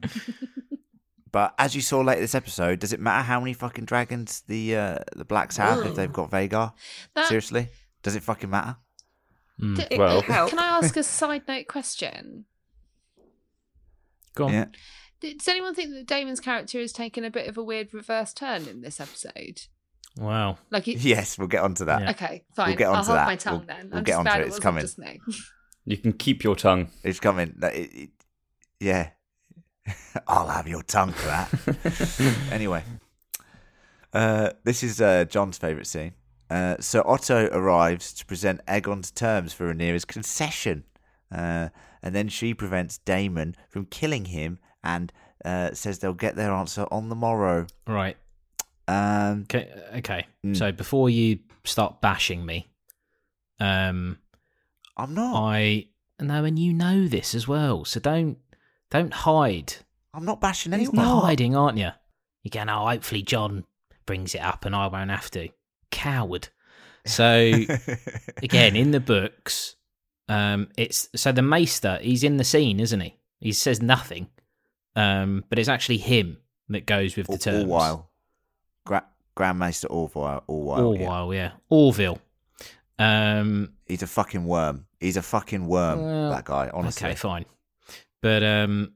But 1.32 1.54
as 1.58 1.76
you 1.76 1.80
saw 1.80 2.00
later 2.00 2.20
this 2.20 2.34
episode, 2.34 2.80
does 2.80 2.92
it 2.92 2.98
matter 3.00 3.22
how 3.22 3.38
many 3.38 3.52
fucking 3.52 3.84
dragons 3.84 4.42
the 4.48 4.76
uh, 4.76 4.98
the 5.14 5.24
blacks 5.24 5.56
have 5.58 5.86
if 5.86 5.94
they've 5.94 6.12
got 6.12 6.30
Vhagar? 6.30 6.72
That- 7.14 7.28
Seriously, 7.28 7.68
does 8.02 8.14
it 8.16 8.22
fucking 8.22 8.50
matter? 8.50 8.76
Mm. 9.60 9.88
D- 9.88 9.96
Well- 9.98 10.22
can 10.22 10.58
I 10.58 10.78
ask 10.78 10.96
a 10.96 11.02
side 11.02 11.42
note 11.46 11.66
question? 11.68 12.46
Go 14.34 14.46
on. 14.46 14.52
Yeah. 14.52 14.66
Does 15.20 15.48
anyone 15.48 15.74
think 15.74 15.90
that 15.90 16.06
Daemon's 16.06 16.40
character 16.40 16.80
has 16.80 16.92
taken 16.92 17.24
a 17.24 17.30
bit 17.30 17.46
of 17.46 17.58
a 17.58 17.62
weird 17.62 17.92
reverse 17.92 18.32
turn 18.32 18.66
in 18.68 18.80
this 18.80 19.00
episode? 19.00 19.62
Wow. 20.16 20.58
Like, 20.70 20.88
it, 20.88 20.98
Yes, 20.98 21.38
we'll 21.38 21.48
get 21.48 21.62
onto 21.62 21.84
that. 21.84 22.00
Yeah. 22.02 22.10
okay, 22.10 22.44
fine. 22.56 22.68
We'll 22.68 22.76
get 22.76 22.88
I'll 22.88 22.94
onto 22.96 23.06
hold 23.08 23.18
that. 23.18 23.26
my 23.26 23.36
tongue 23.36 23.58
We'll- 23.58 23.66
then. 23.66 23.88
we'll 23.90 23.98
I'm 23.98 24.04
get 24.04 24.12
just 24.12 24.18
onto 24.26 24.38
it. 24.40 24.42
it 24.42 24.48
It's 24.48 24.58
coming. 24.58 25.20
You 25.86 25.96
can 25.96 26.12
keep 26.12 26.44
your 26.44 26.54
tongue. 26.56 26.90
It's 27.02 27.18
coming. 27.20 27.54
Like, 27.58 27.74
it- 27.74 27.94
it- 27.94 28.10
yeah. 28.80 29.10
I'll 30.28 30.48
have 30.48 30.68
your 30.68 30.82
tongue 30.82 31.12
for 31.12 31.26
that. 31.26 32.48
anyway, 32.52 32.84
uh, 34.12 34.50
this 34.64 34.82
is 34.82 35.00
uh, 35.00 35.24
John's 35.24 35.58
favourite 35.58 35.86
scene. 35.86 36.12
Uh, 36.50 36.76
so 36.80 37.02
Otto 37.06 37.46
arrives 37.52 38.12
to 38.14 38.26
present 38.26 38.60
Aegon's 38.66 39.10
terms 39.12 39.52
for 39.52 39.72
Rhaenyra's 39.72 40.04
concession, 40.04 40.84
uh, 41.32 41.68
and 42.02 42.14
then 42.14 42.28
she 42.28 42.54
prevents 42.54 42.98
Daemon 42.98 43.54
from 43.68 43.86
killing 43.86 44.26
him 44.26 44.58
and 44.82 45.12
uh, 45.44 45.72
says 45.74 46.00
they'll 46.00 46.12
get 46.12 46.34
their 46.36 46.50
answer 46.52 46.86
on 46.90 47.08
the 47.08 47.14
morrow. 47.14 47.66
Right. 47.86 48.16
Um, 48.88 49.42
Okay. 49.42 49.70
Okay. 49.98 50.26
Mm. 50.44 50.56
So 50.56 50.72
before 50.72 51.08
you 51.08 51.38
start 51.64 52.00
bashing 52.00 52.44
me, 52.44 52.66
um, 53.60 54.18
I'm 54.96 55.14
not. 55.14 55.34
I 55.40 55.86
no, 56.20 56.44
and 56.44 56.58
you 56.58 56.72
know 56.72 57.06
this 57.06 57.34
as 57.34 57.46
well. 57.46 57.84
So 57.84 58.00
don't 58.00 58.38
don't 58.90 59.12
hide. 59.12 59.74
I'm 60.12 60.24
not 60.24 60.40
bashing 60.40 60.72
You're 60.72 60.80
anyone. 60.80 61.22
hiding, 61.22 61.54
aren't 61.54 61.78
you? 61.78 61.90
You're 62.42 62.50
going, 62.50 62.68
oh, 62.68 62.86
hopefully 62.88 63.22
John 63.22 63.64
brings 64.06 64.34
it 64.34 64.40
up 64.40 64.64
and 64.64 64.74
I 64.74 64.88
won't 64.88 65.10
have 65.10 65.30
to. 65.32 65.48
Coward. 66.00 66.48
So 67.06 67.52
again, 68.42 68.74
in 68.74 68.90
the 68.90 69.00
books, 69.00 69.76
um, 70.28 70.68
it's 70.78 71.08
so 71.14 71.32
the 71.32 71.42
Maester. 71.42 71.98
He's 72.00 72.24
in 72.24 72.38
the 72.38 72.44
scene, 72.44 72.80
isn't 72.80 73.00
he? 73.00 73.16
He 73.40 73.52
says 73.52 73.82
nothing, 73.82 74.28
um, 74.96 75.44
but 75.48 75.58
it's 75.58 75.68
actually 75.68 75.98
him 75.98 76.38
that 76.68 76.86
goes 76.86 77.16
with 77.16 77.26
the 77.26 77.38
terms. 77.38 77.64
all 77.64 77.70
while. 77.70 78.10
Gra- 78.86 79.06
Grandmaster 79.36 79.90
Orwyle. 79.90 80.42
All 80.46 80.62
while. 80.62 80.84
All 80.84 80.96
yeah. 80.96 81.08
while, 81.08 81.34
yeah. 81.34 81.50
Orville. 81.68 82.18
Um, 82.98 83.72
He's 83.86 84.02
a 84.02 84.06
fucking 84.06 84.44
worm. 84.44 84.86
He's 85.00 85.16
a 85.16 85.22
fucking 85.22 85.66
worm. 85.66 86.02
Well, 86.02 86.30
that 86.30 86.44
guy. 86.44 86.70
Honestly. 86.72 87.08
Okay, 87.08 87.16
fine. 87.16 87.44
But 88.22 88.42
um, 88.42 88.92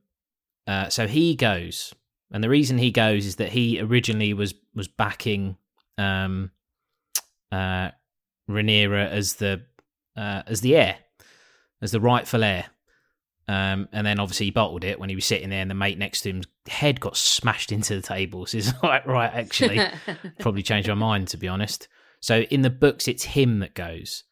uh, 0.67 0.89
so 0.89 1.07
he 1.07 1.35
goes, 1.35 1.95
and 2.31 2.45
the 2.45 2.49
reason 2.49 2.79
he 2.79 2.91
goes 2.91 3.27
is 3.27 3.37
that 3.37 3.51
he 3.51 3.81
originally 3.81 4.35
was 4.35 4.55
was 4.75 4.89
backing 4.89 5.57
um, 5.97 6.51
uh, 7.55 7.91
Rhaenyra 8.51 9.11
as 9.11 9.35
the 9.35 9.63
uh, 10.17 10.43
as 10.47 10.61
the 10.61 10.77
heir, 10.77 10.97
as 11.81 11.93
the 11.93 12.01
rightful 12.01 12.45
heir. 12.45 12.67
Um, 13.47 13.89
and 13.93 14.07
then 14.07 14.21
obviously 14.21 14.47
he 14.47 14.53
bottled 14.53 14.85
it 14.85 14.99
when 14.99 15.11
he 15.11 15.15
was 15.15 15.27
sitting 15.27 15.51
there, 15.51 15.61
and 15.61 15.71
the 15.71 15.75
mate 15.75 15.99
next 15.99 16.23
to 16.23 16.31
him's 16.31 16.47
head 16.67 17.01
got 17.01 17.17
smashed 17.17 17.73
into 17.73 17.95
the 17.95 18.03
table. 18.03 18.47
So 18.47 18.59
he's 18.59 18.73
like, 18.83 19.07
right, 19.07 19.33
actually, 19.33 19.81
probably 20.39 20.63
changed 20.63 20.89
my 20.89 20.95
mind 20.95 21.29
to 21.29 21.37
be 21.37 21.49
honest. 21.49 21.89
So 22.21 22.41
in 22.43 22.63
the 22.63 22.71
books, 22.71 23.07
it's 23.07 23.25
him 23.25 23.59
that 23.61 23.75
goes, 23.75 24.25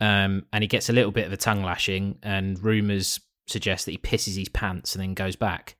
um, 0.00 0.46
and 0.52 0.62
he 0.62 0.68
gets 0.68 0.88
a 0.88 0.94
little 0.94 1.12
bit 1.12 1.26
of 1.26 1.32
a 1.32 1.36
tongue 1.36 1.62
lashing, 1.62 2.18
and 2.22 2.62
rumors 2.62 3.20
suggest 3.46 3.84
that 3.84 3.92
he 3.92 3.98
pisses 3.98 4.36
his 4.36 4.48
pants 4.48 4.94
and 4.94 5.02
then 5.02 5.14
goes 5.14 5.36
back. 5.36 5.76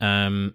Um, 0.00 0.54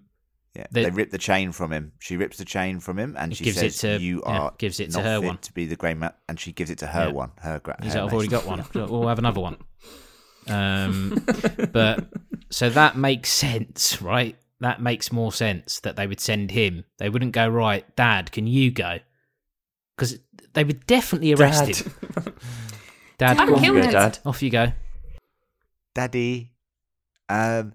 Yeah, 0.58 0.66
The- 0.72 0.84
they 0.86 0.90
rip 0.90 1.12
the 1.12 1.18
chain 1.20 1.52
from 1.52 1.72
him. 1.72 1.92
She 2.00 2.18
rips 2.18 2.38
the 2.38 2.46
chain 2.46 2.80
from 2.80 2.98
him, 2.98 3.16
and 3.18 3.36
she 3.38 3.44
Gives 3.44 3.58
it 3.62 3.74
says, 3.76 4.00
to- 4.00 4.04
"You 4.04 4.24
yeah, 4.26 4.40
are 4.40 4.54
gives 4.58 4.80
it 4.80 4.92
to 4.94 5.02
her 5.02 5.22
one. 5.22 5.38
to 5.38 5.54
be 5.54 5.68
the 5.68 5.76
Grey 5.76 5.94
Man." 5.94 6.12
And 6.28 6.40
she 6.40 6.52
gives 6.52 6.72
it 6.72 6.80
to 6.80 6.88
her 6.88 7.06
Yeah. 7.08 7.12
one. 7.14 7.32
Her, 7.42 7.60
gra- 7.60 7.78
He's 7.84 7.94
her 7.94 8.00
like, 8.02 8.08
I've 8.08 8.14
already 8.14 8.30
got 8.30 8.46
one. 8.48 8.66
We'll 8.74 9.08
have 9.08 9.20
another 9.20 9.40
one. 9.40 9.58
Um, 10.48 11.24
but 11.72 12.08
so 12.50 12.70
that 12.72 12.98
makes 12.98 13.32
sense, 13.32 14.02
right? 14.02 14.36
That 14.60 14.82
makes 14.82 15.12
more 15.12 15.32
sense 15.32 15.80
that 15.82 15.96
they 15.96 16.08
would 16.08 16.20
send 16.20 16.50
him. 16.50 16.86
They 16.98 17.10
wouldn't 17.10 17.34
go, 17.34 17.48
right, 17.48 17.86
Dad, 17.96 18.32
can 18.32 18.48
you 18.48 18.72
go? 18.72 18.98
Because 19.96 20.18
they 20.54 20.64
would 20.64 20.88
definitely 20.88 21.34
arrest 21.34 21.66
Dad. 21.66 21.76
him. 21.78 22.34
Dad, 23.20 23.38
I'd 23.40 23.48
go 23.48 23.56
on, 23.56 23.62
Go. 23.62 23.92
Dad. 23.92 24.20
off 24.26 24.42
you 24.42 24.50
go. 24.50 24.72
Daddy. 25.94 26.54
Um, 27.30 27.74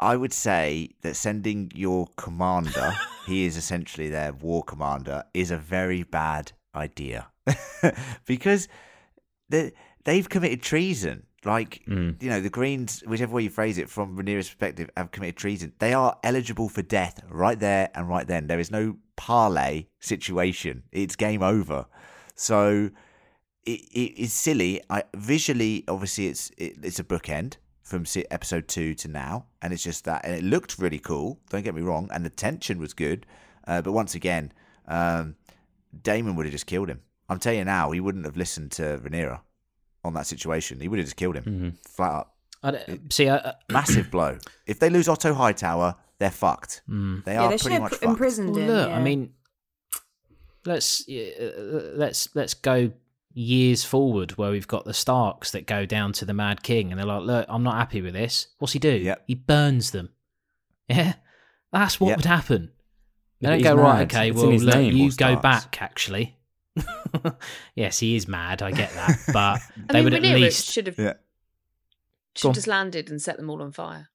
I 0.00 0.16
would 0.16 0.32
say 0.32 0.90
that 1.02 1.14
sending 1.14 1.70
your 1.74 2.08
commander, 2.16 2.92
he 3.26 3.44
is 3.44 3.56
essentially 3.56 4.08
their 4.08 4.32
war 4.32 4.62
commander, 4.64 5.24
is 5.34 5.50
a 5.50 5.56
very 5.58 6.02
bad 6.02 6.52
idea 6.74 7.28
because 8.26 8.66
they 9.48 9.72
they've 10.04 10.28
committed 10.28 10.62
treason. 10.62 11.26
Like 11.44 11.82
Mm. 11.88 12.22
you 12.22 12.28
know, 12.28 12.40
the 12.42 12.50
Greens, 12.50 13.02
whichever 13.06 13.32
way 13.34 13.42
you 13.44 13.50
phrase 13.50 13.78
it, 13.78 13.88
from 13.88 14.14
Rhaenyra's 14.16 14.48
perspective, 14.48 14.90
have 14.96 15.10
committed 15.10 15.36
treason. 15.36 15.72
They 15.78 15.94
are 15.94 16.18
eligible 16.22 16.68
for 16.68 16.82
death 16.82 17.22
right 17.30 17.58
there 17.58 17.88
and 17.94 18.06
right 18.08 18.26
then. 18.26 18.46
There 18.46 18.60
is 18.60 18.70
no 18.70 18.96
parlay 19.16 19.86
situation. 20.00 20.82
It's 20.92 21.16
game 21.16 21.42
over. 21.42 21.86
So 22.34 22.90
it, 23.64 23.80
it 23.92 24.20
is 24.20 24.34
silly. 24.34 24.82
I 24.90 25.04
visually, 25.16 25.84
obviously, 25.88 26.26
it's 26.28 26.50
it, 26.58 26.76
it's 26.82 26.98
a 26.98 27.04
bookend 27.04 27.56
from 27.90 28.04
episode 28.30 28.68
two 28.68 28.94
to 28.94 29.08
now, 29.08 29.46
and 29.60 29.72
it's 29.72 29.82
just 29.82 30.04
that, 30.04 30.24
and 30.24 30.32
it 30.34 30.44
looked 30.44 30.78
really 30.78 31.00
cool. 31.00 31.40
Don't 31.50 31.62
get 31.62 31.74
me 31.74 31.82
wrong, 31.82 32.08
and 32.12 32.24
the 32.24 32.30
tension 32.30 32.78
was 32.78 32.94
good. 32.94 33.26
Uh, 33.66 33.82
but 33.82 33.92
once 33.92 34.14
again, 34.14 34.52
um, 34.86 35.34
Daemon 36.02 36.36
would 36.36 36.46
have 36.46 36.52
just 36.52 36.66
killed 36.66 36.88
him. 36.88 37.00
I'm 37.28 37.38
telling 37.40 37.58
you 37.58 37.64
now, 37.64 37.90
he 37.90 38.00
wouldn't 38.00 38.24
have 38.24 38.36
listened 38.36 38.70
to 38.72 39.00
Rhaenyra 39.04 39.40
on 40.04 40.14
that 40.14 40.26
situation. 40.26 40.80
He 40.80 40.88
would 40.88 40.98
have 41.00 41.06
just 41.06 41.16
killed 41.16 41.36
him 41.36 41.44
Mhm. 41.44 41.88
flat 41.88 42.12
up. 42.12 42.36
I 42.62 42.70
don't- 42.70 43.12
see, 43.12 43.28
I, 43.28 43.36
uh, 43.36 43.52
Massive 43.70 44.10
blow. 44.10 44.38
If 44.66 44.78
they 44.78 44.88
lose 44.90 45.08
Otto 45.08 45.34
Hightower, 45.34 45.96
they're 46.18 46.30
fucked. 46.30 46.82
mm. 46.88 47.24
They 47.24 47.32
yeah, 47.34 47.42
are 47.42 47.50
they 47.50 47.58
pretty 47.58 47.78
much 47.80 47.90
pr- 47.92 47.96
fucked. 47.98 48.10
imprisoned 48.12 48.50
Well, 48.50 48.60
him. 48.60 48.66
look, 48.68 48.88
yeah. 48.88 48.96
I 48.96 49.00
mean, 49.02 49.32
let's 50.64 51.08
uh, 51.08 51.92
let's 51.96 52.28
let's 52.34 52.54
go 52.54 52.92
years 53.32 53.84
forward 53.84 54.32
where 54.32 54.50
we've 54.50 54.66
got 54.68 54.84
the 54.84 54.92
Starks 54.94 55.50
that 55.52 55.66
go 55.66 55.86
down 55.86 56.12
to 56.14 56.24
the 56.24 56.34
Mad 56.34 56.62
King 56.62 56.90
and 56.90 56.98
they're 56.98 57.06
like, 57.06 57.22
"Look, 57.22 57.46
I'm 57.48 57.62
not 57.62 57.76
happy 57.76 58.00
with 58.02 58.14
this." 58.14 58.48
What's 58.58 58.72
he 58.72 58.78
do? 58.78 58.90
Yep. 58.92 59.24
He 59.26 59.34
burns 59.34 59.90
them. 59.92 60.10
Yeah, 60.88 61.14
that's 61.72 62.00
what 62.00 62.08
Yep. 62.08 62.16
would 62.18 62.24
happen. 62.26 62.72
They 63.40 63.46
Yeah, 63.46 63.50
don't 63.50 63.58
but 63.58 63.64
go 63.64 63.76
he's 63.76 63.82
right. 63.84 64.02
Okay, 64.02 64.28
It's 64.30 64.36
well, 64.36 64.50
in 64.50 64.60
look, 64.64 64.74
name, 64.74 64.96
you 64.96 65.04
go 65.12 65.36
Starks. 65.38 65.42
back. 65.42 65.80
Actually, 65.82 66.36
yes, 67.74 67.98
he 68.00 68.16
is 68.16 68.26
mad. 68.26 68.60
I 68.62 68.72
get 68.72 68.92
that, 68.94 69.18
but 69.32 69.60
they 69.88 69.94
mean, 70.02 70.04
would 70.04 70.14
at 70.14 70.22
least. 70.22 70.66
should 70.72 70.86
have 70.88 70.98
Yeah. 70.98 71.14
should 72.34 72.48
have 72.48 72.54
just 72.56 72.66
landed 72.66 73.08
and 73.10 73.22
set 73.22 73.36
them 73.36 73.50
all 73.50 73.62
on 73.62 73.70
fire 73.72 74.08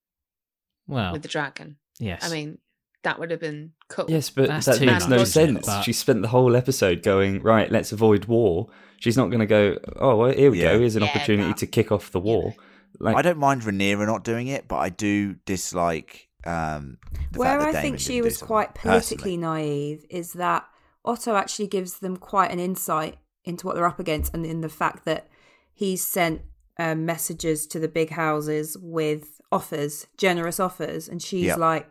Well, 0.88 1.14
with 1.14 1.22
the 1.22 1.28
dragon. 1.30 1.78
yes. 2.00 2.24
I 2.24 2.30
mean, 2.34 2.58
that 3.06 3.20
would 3.20 3.32
have 3.32 3.40
been 3.40 3.72
cool. 3.88 4.06
Yes, 4.10 4.30
but 4.30 4.48
That's 4.50 4.66
that 4.68 4.82
makes 4.82 5.08
no 5.08 5.24
sense. 5.24 5.66
but- 5.66 5.82
She 5.84 5.94
spent 5.94 6.22
the 6.22 6.28
whole 6.28 6.56
episode 6.56 7.02
going, 7.02 7.42
right, 7.42 7.72
let's 7.72 7.92
avoid 7.92 8.26
war. 8.26 8.68
She's 9.00 9.16
not 9.18 9.28
going 9.28 9.40
to 9.40 9.46
go, 9.46 9.78
oh, 9.98 10.16
well, 10.18 10.32
here 10.32 10.52
we 10.52 10.62
Yeah. 10.62 10.74
go. 10.74 10.80
Here's 10.80 10.96
an 10.96 11.04
Yeah, 11.04 11.10
opportunity 11.10 11.50
but- 11.52 11.58
to 11.58 11.68
kick 11.68 11.92
off 11.92 12.12
the 12.12 12.20
war. 12.20 12.54
Like, 13.00 13.16
I 13.16 13.22
don't 13.22 13.38
mind 13.40 13.62
Rhaenyra 13.64 14.06
not 14.06 14.24
doing 14.24 14.48
it, 14.48 14.68
but 14.68 14.78
I 14.78 14.90
do 14.90 15.36
dislike 15.46 16.28
um, 16.46 16.98
the 17.32 17.40
Where 17.40 17.50
fact 17.50 17.60
that 17.62 17.68
I 17.70 17.72
Daemon 17.72 17.82
think 17.82 18.00
she 18.00 18.22
was 18.22 18.34
something, 18.38 18.48
quite 18.48 18.76
personally. 18.76 19.00
politically 19.00 19.38
naive 19.38 20.06
is 20.12 20.34
that 20.34 20.66
Otto 21.04 21.36
actually 21.36 21.66
gives 21.68 22.00
them 22.00 22.18
quite 22.18 22.52
an 22.52 22.60
insight 22.60 23.18
into 23.44 23.66
what 23.66 23.76
they're 23.76 23.88
up 23.88 24.00
against 24.00 24.32
and 24.34 24.46
in 24.46 24.62
the 24.62 24.70
fact 24.70 25.06
that 25.06 25.28
he's 25.74 26.04
sent 26.04 26.42
um, 26.78 27.06
messages 27.06 27.66
to 27.68 27.80
the 27.80 27.88
big 27.88 28.10
houses 28.12 28.78
with 28.80 29.40
offers, 29.52 30.08
generous 30.18 30.60
offers, 30.60 31.08
and 31.08 31.22
she's 31.22 31.46
Yeah. 31.46 31.56
like, 31.56 31.90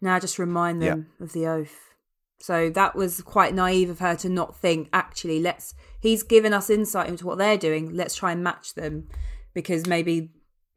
"Now 0.00 0.18
just 0.18 0.38
remind 0.38 0.82
Yeah. 0.82 0.90
them 0.90 1.06
of 1.20 1.32
the 1.32 1.46
oath." 1.46 1.94
So 2.38 2.68
that 2.70 2.94
was 2.94 3.22
quite 3.22 3.54
naive 3.54 3.88
of 3.88 4.00
her 4.00 4.14
to 4.16 4.28
not 4.28 4.56
think. 4.56 4.88
Actually, 4.92 5.40
let's. 5.40 5.74
He's 6.00 6.22
given 6.22 6.52
us 6.52 6.68
insight 6.70 7.08
into 7.08 7.26
what 7.26 7.38
they're 7.38 7.56
doing. 7.58 7.94
Let's 7.94 8.14
try 8.14 8.32
and 8.32 8.44
match 8.44 8.74
them, 8.74 9.08
because 9.54 9.86
maybe, 9.86 10.30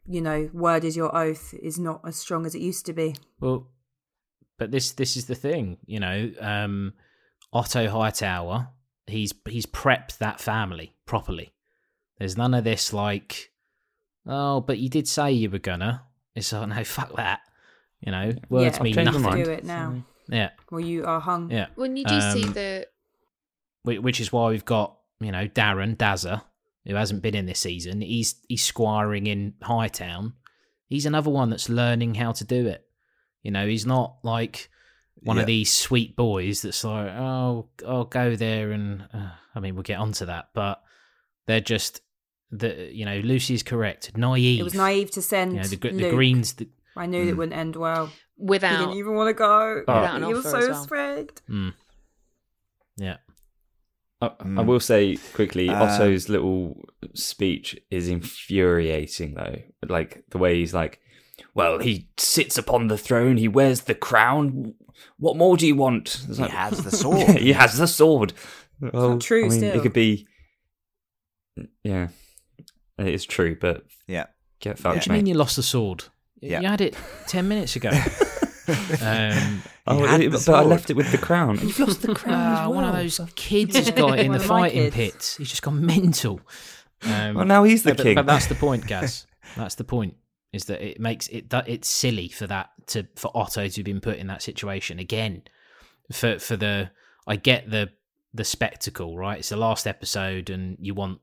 you 0.07 0.21
know, 0.21 0.49
word 0.53 0.85
is 0.85 0.95
your 0.95 1.15
oath 1.15 1.53
is 1.61 1.77
not 1.77 2.01
as 2.05 2.15
strong 2.15 2.45
as 2.45 2.55
it 2.55 2.61
used 2.61 2.85
to 2.85 2.93
be. 2.93 3.15
Well, 3.39 3.67
but 4.57 4.71
this 4.71 4.91
this 4.93 5.17
is 5.17 5.25
the 5.25 5.35
thing, 5.35 5.77
you 5.85 5.99
know. 5.99 6.31
Um, 6.39 6.93
Otto 7.51 7.89
Hightower, 7.89 8.69
he's 9.07 9.33
he's 9.47 9.65
prepped 9.65 10.17
that 10.19 10.39
family 10.39 10.95
properly. 11.05 11.53
There's 12.19 12.37
none 12.37 12.53
of 12.53 12.63
this 12.63 12.93
like, 12.93 13.51
oh, 14.25 14.61
but 14.61 14.77
you 14.79 14.87
did 14.89 15.07
say 15.07 15.31
you 15.31 15.49
were 15.49 15.59
gonna. 15.59 16.03
It's 16.35 16.53
like, 16.53 16.69
no, 16.69 16.83
fuck 16.83 17.15
that. 17.15 17.41
You 18.01 18.11
know, 18.11 18.33
words 18.49 18.77
Yeah, 18.77 18.83
mean 18.83 18.95
nothing. 18.95 19.21
mind. 19.21 19.43
Do 19.43 19.51
it 19.51 19.63
now. 19.65 20.03
Yeah, 20.29 20.49
Well, 20.71 20.79
you 20.79 21.05
are 21.05 21.19
hung. 21.19 21.49
yeah. 21.51 21.67
when 21.75 21.97
you 21.97 22.05
do 22.05 22.19
see 22.21 22.43
Um, 22.45 22.53
the 22.53 22.87
Which 23.83 24.19
is 24.21 24.31
why 24.31 24.49
we've 24.49 24.65
got 24.65 24.95
you 25.19 25.31
know 25.31 25.47
Darren 25.47 25.97
Dazza, 25.97 26.43
who 26.85 26.95
hasn't 26.95 27.21
been 27.21 27.35
in 27.35 27.45
this 27.45 27.59
season. 27.59 28.01
He's 28.01 28.35
he's 28.47 28.63
squiring 28.63 29.27
in 29.27 29.55
Hightown. 29.61 30.33
He's 30.87 31.05
another 31.05 31.29
one 31.29 31.49
that's 31.49 31.67
learning 31.69 32.15
how 32.15 32.31
to 32.33 32.43
do 32.43 32.67
it. 32.67 32.85
You 33.43 33.51
know, 33.51 33.67
he's 33.67 33.85
not 33.85 34.17
like 34.23 34.69
one 35.21 35.37
Yeah. 35.37 35.41
of 35.41 35.47
these 35.47 35.71
sweet 35.71 36.15
boys 36.15 36.61
that's 36.61 36.83
like, 36.83 37.09
oh, 37.11 37.67
I'll 37.87 38.05
go 38.05 38.35
there 38.35 38.71
and 38.71 39.07
uh, 39.13 39.31
I 39.55 39.59
mean, 39.59 39.75
we'll 39.75 39.83
get 39.83 39.99
onto 39.99 40.25
that, 40.27 40.49
but 40.53 40.81
they're 41.47 41.59
just 41.59 42.01
the 42.51 42.89
you 42.93 43.05
know 43.05 43.19
Lucy's 43.19 43.63
correct, 43.63 44.15
naive. 44.17 44.59
It 44.59 44.63
was 44.63 44.73
naive 44.75 45.11
to 45.11 45.21
send 45.21 45.53
You 45.53 45.61
know, 45.61 45.67
the, 45.67 45.75
the 45.77 45.91
Luke. 45.91 46.13
Greens. 46.13 46.53
The, 46.53 46.67
I 46.99 47.05
knew 47.05 47.23
it 47.29 47.33
Mm. 47.33 47.37
wouldn't 47.37 47.57
end 47.57 47.75
well. 47.75 48.07
He 48.07 48.13
without 48.37 48.79
didn't 48.79 48.97
even 48.97 49.15
want 49.15 49.29
to 49.29 49.33
go. 49.33 49.83
Oh. 49.87 50.01
Without 50.01 50.15
an 50.17 50.23
he 50.23 50.33
was 50.33 50.43
so 50.43 50.57
as 50.57 50.67
well. 50.69 50.83
strict. 50.83 51.41
mm, 51.49 51.73
yeah, 52.97 53.17
I, 54.21 54.27
I 54.27 54.43
Mm. 54.43 54.65
will 54.65 54.79
say 54.79 55.15
quickly, 55.33 55.69
Uh, 55.69 55.83
Otto's 55.85 56.29
little 56.29 56.81
speech 57.13 57.77
is 57.89 58.07
infuriating, 58.09 59.33
though. 59.35 59.61
Like 59.87 60.23
the 60.29 60.37
way 60.37 60.59
he's 60.59 60.73
like, 60.73 60.99
"Well, 61.53 61.79
he 61.79 62.09
sits 62.17 62.57
upon 62.57 62.87
the 62.87 62.97
throne, 62.97 63.37
he 63.37 63.47
wears 63.47 63.81
the 63.81 63.95
crown. 63.95 64.73
What 65.17 65.37
more 65.37 65.55
do 65.57 65.65
you 65.65 65.75
want?" 65.75 66.07
It's 66.27 66.37
He 66.37 66.43
like- 66.43 66.51
has 66.51 66.83
the 66.83 66.91
sword. 67.03 67.19
Yeah, 67.19 67.33
he 67.39 67.51
has 67.53 67.77
the 67.77 67.87
sword. 67.87 68.33
Well, 68.81 69.19
true 69.19 69.45
I 69.45 69.49
mean, 69.49 69.57
still. 69.59 69.75
It 69.75 69.81
could 69.81 69.93
be. 69.93 70.27
Yeah, 71.83 72.09
it 72.97 73.07
is 73.07 73.25
true, 73.25 73.57
but 73.59 73.85
Yeah. 74.07 74.27
get 74.61 74.77
Yeah. 74.77 74.81
fucked, 74.83 74.95
what 74.95 75.03
do 75.03 75.09
you 75.11 75.15
mean 75.17 75.25
you 75.25 75.33
lost 75.33 75.55
the 75.57 75.63
sword? 75.63 76.05
Yeah. 76.41 76.61
You 76.61 76.67
had 76.67 76.81
it 76.81 76.95
ten 77.27 77.47
minutes 77.47 77.75
ago. 77.75 77.89
um, 79.01 79.61
Oh, 79.87 80.03
it- 80.19 80.31
but 80.31 80.47
I 80.49 80.61
left 80.63 80.89
it 80.91 80.95
with 80.95 81.11
the 81.11 81.17
crown. 81.17 81.57
You've 81.59 81.79
lost 81.79 82.01
the 82.03 82.13
crown. 82.15 82.35
as 82.53 82.59
Ah, 82.59 82.69
one 82.69 82.83
of 82.83 82.93
those 82.95 83.19
kids 83.35 83.75
has 83.75 83.89
got 83.91 84.19
it 84.19 84.25
in 84.25 84.31
the 84.37 84.39
fighting 84.39 84.91
kids. 84.91 84.95
pit. 84.95 85.35
He's 85.39 85.49
just 85.49 85.63
gone 85.63 85.83
mental. 85.85 86.39
Um, 87.03 87.33
Well, 87.35 87.45
now 87.45 87.63
he's 87.63 87.81
the 87.83 87.95
but, 87.95 88.03
king. 88.03 88.15
But 88.15 88.25
that's 88.27 88.45
the 88.47 88.55
point, 88.55 88.85
Gaz. 88.85 89.25
That's 89.57 89.75
the 89.75 89.83
point. 89.83 90.15
Is 90.53 90.65
that 90.65 90.81
it 90.85 90.99
makes 90.99 91.27
it 91.29 91.49
that 91.51 91.67
it's 91.69 91.87
silly 91.87 92.27
for 92.29 92.45
that 92.47 92.69
to 92.87 93.07
for 93.15 93.31
Otto 93.35 93.67
to 93.67 93.75
have 93.79 93.85
been 93.85 94.01
put 94.01 94.17
in 94.17 94.27
that 94.27 94.41
situation 94.41 94.99
again. 94.99 95.43
For 96.11 96.39
for 96.39 96.55
the 96.55 96.91
I 97.27 97.35
get 97.35 97.69
the 97.69 97.89
the 98.33 98.43
spectacle, 98.43 99.17
right? 99.17 99.39
It's 99.39 99.49
the 99.49 99.57
last 99.57 99.87
episode, 99.87 100.49
and 100.51 100.77
you 100.79 100.93
want 100.93 101.19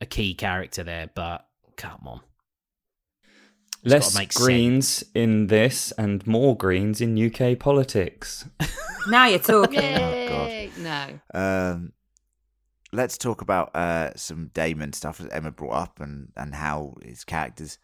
a 0.00 0.06
key 0.06 0.34
character 0.34 0.84
there, 0.84 1.10
but 1.14 1.46
come 1.76 2.00
on. 2.06 2.20
It's 3.86 3.92
Less 3.92 4.14
gotta 4.14 4.18
make 4.18 4.34
greens 4.34 5.04
in 5.14 5.46
this 5.46 5.92
and 5.92 6.26
more 6.26 6.56
greens 6.56 7.00
in 7.00 7.16
UK 7.16 7.56
politics. 7.56 8.44
Now 9.08 9.26
you're 9.26 9.38
talking. 9.38 9.78
Yay! 9.78 10.72
no. 10.78 11.20
Um, 11.32 11.92
let's 12.92 13.16
talk 13.16 13.40
about 13.40 13.70
uh, 13.76 14.10
some 14.16 14.50
Daemon 14.52 14.94
stuff 14.94 15.18
that 15.18 15.32
Emma 15.32 15.52
brought 15.52 15.74
up 15.74 16.00
and, 16.00 16.32
and 16.36 16.52
how 16.52 16.96
his 17.04 17.22
character's 17.22 17.78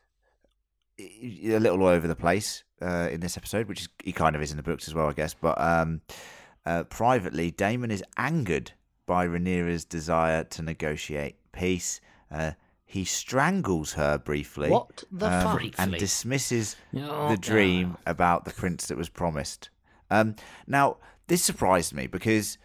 a 0.99 1.61
little 1.61 1.81
all 1.83 1.87
over 1.87 2.09
the 2.09 2.17
place 2.17 2.65
uh, 2.81 3.09
in 3.13 3.21
this 3.21 3.37
episode, 3.37 3.69
which 3.69 3.83
is, 3.83 3.89
he 4.03 4.11
kind 4.11 4.35
of 4.35 4.43
is 4.43 4.51
in 4.51 4.57
the 4.57 4.65
books 4.65 4.89
as 4.89 4.95
well, 4.95 5.07
I 5.07 5.13
guess. 5.13 5.33
But 5.33 5.61
um, 5.61 6.01
uh, 6.67 6.83
privately, 6.83 7.53
Daemon 7.53 7.93
is 7.93 8.03
angered 8.17 8.73
by 9.07 9.25
Rhaenyra's 9.25 9.85
desire 9.85 10.43
to 10.43 10.63
negotiate 10.63 11.37
peace. 11.53 12.01
Uh, 12.33 12.53
he 12.93 13.05
strangles 13.05 13.95
her 13.95 14.19
briefly. 14.19 14.69
What 14.69 15.05
the 15.11 15.27
um, 15.33 15.59
fuck? 15.59 15.75
And 15.79 15.93
dismisses 15.97 16.77
Oh, 16.95 17.31
the 17.31 17.39
dream 17.39 17.97
about 18.07 18.45
the 18.45 18.51
prince 18.53 18.87
that 18.87 18.99
was 18.99 19.09
promised. 19.09 19.71
Um, 20.11 20.37
now, 20.67 20.99
this 21.27 21.43
surprised 21.43 21.95
me 21.95 22.07
because 22.07 22.59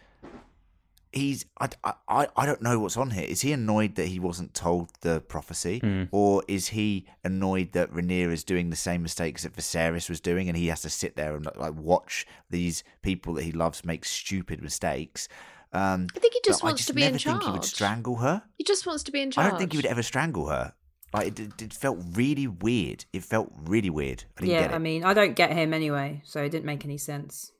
he's 1.12 1.46
I, 1.58 1.70
I, 2.06 2.28
I 2.36 2.44
don't 2.44 2.60
know 2.60 2.78
what's 2.78 2.98
on 2.98 3.10
here. 3.10 3.24
Is 3.24 3.40
he 3.40 3.52
annoyed 3.52 3.94
that 3.94 4.08
he 4.08 4.20
wasn't 4.20 4.52
told 4.52 4.90
the 5.00 5.20
prophecy, 5.22 5.80
Mm. 5.80 6.08
or 6.12 6.42
is 6.46 6.68
he 6.68 7.06
annoyed 7.24 7.72
that 7.72 7.90
Rhaenyra 7.90 8.30
is 8.32 8.44
doing 8.44 8.68
the 8.68 8.76
same 8.76 9.02
mistakes 9.02 9.44
that 9.44 9.56
Viserys 9.56 10.10
was 10.10 10.20
doing, 10.20 10.48
and 10.48 10.58
he 10.58 10.66
has 10.66 10.82
to 10.82 10.90
sit 10.90 11.16
there 11.16 11.34
and 11.34 11.48
like 11.56 11.74
watch 11.74 12.26
these 12.50 12.84
people 13.00 13.32
that 13.34 13.44
he 13.44 13.52
loves 13.52 13.84
make 13.84 14.04
stupid 14.04 14.62
mistakes? 14.62 15.26
Um, 15.72 16.06
I 16.16 16.18
think 16.18 16.34
he 16.34 16.40
just 16.44 16.60
but 16.60 16.66
I 16.66 16.70
wants 16.70 16.80
just 16.80 16.88
to 16.88 16.94
be 16.94 17.02
never 17.02 17.14
in 17.14 17.18
think 17.18 17.42
he 17.42 17.50
would 17.50 17.64
strangle 17.64 18.16
her. 18.16 18.42
He 18.56 18.64
just 18.64 18.86
wants 18.86 19.02
to 19.04 19.12
be 19.12 19.20
in 19.20 19.30
charge. 19.30 19.46
I 19.46 19.50
don't 19.50 19.58
think 19.58 19.72
he 19.72 19.78
would 19.78 19.86
ever 19.86 20.02
strangle 20.02 20.48
her. 20.48 20.72
Like 21.12 21.28
it, 21.28 21.40
it, 21.40 21.62
it 21.62 21.72
felt 21.72 21.98
really 22.12 22.46
weird. 22.46 23.04
It 23.12 23.24
felt 23.24 23.52
really 23.64 23.90
weird. 23.90 24.24
I 24.36 24.40
didn't 24.40 24.52
Yeah, 24.52 24.60
get 24.62 24.70
it. 24.72 24.74
I 24.74 24.78
mean, 24.78 25.04
I 25.04 25.14
don't 25.14 25.34
get 25.34 25.52
him 25.52 25.72
anyway, 25.72 26.22
so 26.24 26.42
it 26.42 26.50
didn't 26.50 26.66
make 26.66 26.84
any 26.84 26.98
sense. 26.98 27.52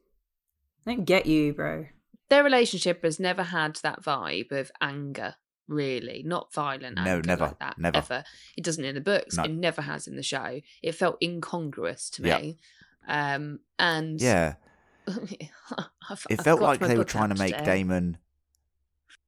I 0.87 0.95
don't 0.95 1.05
get 1.05 1.27
you, 1.27 1.53
bro. 1.55 1.87
Their 2.31 2.45
relationship 2.45 3.03
has 3.05 3.19
never 3.19 3.43
had 3.43 3.77
that 3.77 4.03
vibe 4.03 4.53
of 4.53 4.71
anger, 4.83 5.37
really. 5.67 6.23
Not 6.27 6.53
violent 6.53 6.97
No, 6.97 7.03
anger 7.03 7.23
never, 7.27 7.45
like 7.47 7.59
that. 7.59 7.79
never. 7.79 7.97
Ever. 7.99 8.25
It 8.57 8.65
doesn't 8.65 8.85
in 8.85 8.95
the 8.95 9.01
books. 9.01 9.37
No. 9.37 9.45
It 9.45 9.51
never 9.51 9.81
has 9.83 10.07
in 10.07 10.17
the 10.17 10.23
show. 10.23 10.61
It 10.83 10.93
felt 10.93 11.17
incongruous 11.23 12.11
to 12.11 12.23
Yeah. 12.23 12.39
me. 12.39 12.59
Um, 13.07 13.61
and 13.79 14.21
yeah. 14.21 14.55
I've- 16.11 16.23
it 16.31 16.43
felt 16.43 16.61
like 16.61 16.81
they 16.81 16.97
were 16.99 17.05
trying 17.05 17.31
to 17.31 17.35
make 17.39 17.53
today. 17.57 17.65
Daemon. 17.65 18.19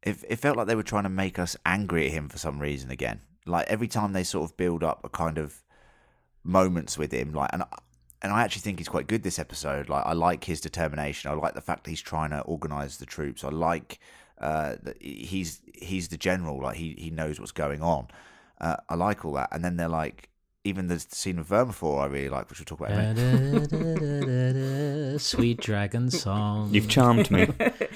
It, 0.02 0.24
it 0.28 0.36
felt 0.36 0.56
like 0.56 0.66
they 0.66 0.74
were 0.74 0.82
trying 0.82 1.02
to 1.02 1.08
make 1.10 1.38
us 1.38 1.56
angry 1.66 2.06
at 2.06 2.12
him 2.12 2.28
for 2.28 2.38
some 2.38 2.58
reason 2.58 2.90
again. 2.90 3.20
Like 3.46 3.66
every 3.68 3.88
time 3.88 4.12
they 4.12 4.24
sort 4.24 4.48
of 4.50 4.56
build 4.56 4.82
up 4.82 5.00
a 5.04 5.08
kind 5.08 5.36
of 5.38 5.62
moments 6.42 6.96
with 6.98 7.12
him, 7.12 7.32
like 7.32 7.50
and 7.52 7.62
I- 7.62 7.78
and 8.22 8.32
I 8.34 8.42
actually 8.42 8.60
think 8.60 8.78
he's 8.78 8.88
quite 8.88 9.06
good 9.06 9.22
this 9.22 9.38
episode. 9.38 9.88
Like 9.88 10.04
I 10.04 10.12
like 10.12 10.44
his 10.44 10.60
determination. 10.60 11.30
I 11.30 11.34
like 11.34 11.54
the 11.54 11.62
fact 11.62 11.84
that 11.84 11.90
he's 11.90 12.02
trying 12.02 12.30
to 12.30 12.40
organize 12.42 12.98
the 12.98 13.06
troops. 13.06 13.44
I 13.44 13.48
like 13.48 13.98
uh, 14.38 14.76
that 14.82 15.00
he's 15.02 15.60
he's 15.74 16.08
the 16.08 16.18
general. 16.18 16.60
Like 16.62 16.76
he 16.76 16.94
he 16.98 17.08
knows 17.10 17.40
what's 17.40 17.52
going 17.52 17.82
on. 17.82 18.08
Uh, 18.60 18.76
I 18.90 18.94
like 18.96 19.24
all 19.24 19.32
that. 19.34 19.48
And 19.52 19.64
then 19.64 19.76
they're 19.76 19.88
like. 19.88 20.28
Even 20.62 20.88
the 20.88 20.98
scene 21.00 21.38
with 21.38 21.48
Vermithor, 21.48 22.02
I 22.02 22.06
really 22.06 22.28
like, 22.28 22.50
which 22.50 22.58
we'll 22.60 22.66
talk 22.66 22.80
about 22.80 22.90
in. 22.92 23.14
Da-da-da-da-da, 23.64 25.16
Sweet 25.18 25.58
dragon 25.58 26.10
song. 26.10 26.68
You've 26.74 26.86
charmed 26.88 27.30
me. 27.30 27.48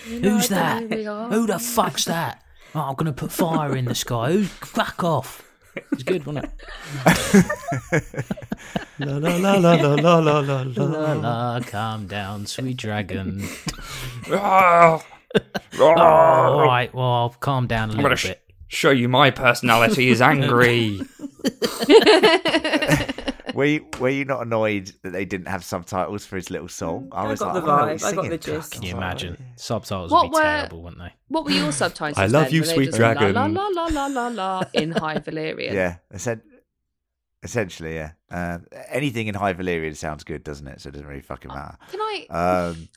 Who's 0.06 0.48
that? 0.48 0.82
Who 1.30 1.46
the 1.46 1.58
fuck's 1.58 2.06
that? 2.06 2.42
Oh, 2.74 2.80
I'm 2.80 2.94
gonna 2.94 3.12
put 3.12 3.30
fire 3.30 3.76
in 3.76 3.84
the 3.84 3.94
sky. 3.94 4.32
Who's 4.32 4.48
fuck 4.48 5.04
off? 5.04 5.42
It's 5.92 6.02
good, 6.04 6.24
wasn't 6.24 6.46
it? 6.46 6.52
la 8.98 9.16
la 9.18 9.36
la 9.36 9.54
la 9.56 9.74
la 9.74 9.94
la 9.94 10.18
la 10.18 10.38
la 10.40 10.62
La 10.62 11.12
la, 11.12 11.60
calm 11.60 12.06
down, 12.06 12.46
sweet 12.46 12.78
dragon. 12.78 13.46
All 14.32 15.02
right, 15.78 16.90
well, 16.94 17.04
I'll 17.04 17.30
calm 17.40 17.66
down 17.66 17.90
a 17.90 17.92
little 17.92 18.16
sh- 18.16 18.28
bit. 18.28 18.40
Show 18.74 18.90
you 18.90 19.08
my 19.08 19.30
personality 19.30 20.08
is 20.08 20.20
angry. 20.20 21.00
Were 23.54 23.66
you, 23.66 23.86
were 24.00 24.08
you 24.08 24.24
not 24.24 24.42
annoyed 24.42 24.90
that 25.04 25.10
they 25.12 25.24
didn't 25.24 25.46
have 25.46 25.62
subtitles 25.64 26.26
for 26.26 26.34
his 26.34 26.50
little 26.50 26.66
song? 26.66 27.08
I 27.12 27.28
was 27.28 27.38
got 27.38 27.54
like, 27.54 27.64
the 27.64 27.70
I 27.70 27.78
don't 27.78 27.86
vibe, 27.86 27.88
I 27.88 27.92
he's 27.92 28.02
got 28.02 28.10
the 28.14 28.22
singing. 28.22 28.40
gist. 28.40 28.72
Can 28.72 28.82
you 28.82 28.96
imagine? 28.96 29.36
Subtitles 29.54 30.10
What 30.10 30.24
would 30.24 30.30
be 30.32 30.36
were- 30.38 30.42
terrible, 30.42 30.82
wouldn't 30.82 31.00
they? 31.00 31.12
What 31.28 31.44
were 31.44 31.52
your 31.52 31.70
subtitles? 31.70 32.18
I 32.18 32.26
love 32.26 32.46
then? 32.46 32.54
you, 32.54 32.60
Were 32.62 32.66
sweet 32.66 32.92
dragon. 32.92 33.32
La 33.34 33.46
la 33.46 33.68
la 33.68 33.84
la 33.92 34.06
la 34.06 34.26
la 34.26 34.64
in 34.72 34.90
High 34.90 35.18
Valyrian. 35.18 35.72
Yeah, 35.72 35.98
essen- 36.12 36.42
essentially, 37.44 37.94
yeah. 37.94 38.12
Uh, 38.28 38.58
anything 38.88 39.28
in 39.28 39.36
High 39.36 39.54
Valyrian 39.54 39.94
sounds 39.94 40.24
good, 40.24 40.42
doesn't 40.42 40.66
it? 40.66 40.80
So 40.80 40.88
it 40.88 40.92
doesn't 40.92 41.06
really 41.06 41.22
fucking 41.22 41.52
matter. 41.52 41.78
Can 41.92 42.00
I, 42.00 42.26
Um, 42.30 42.88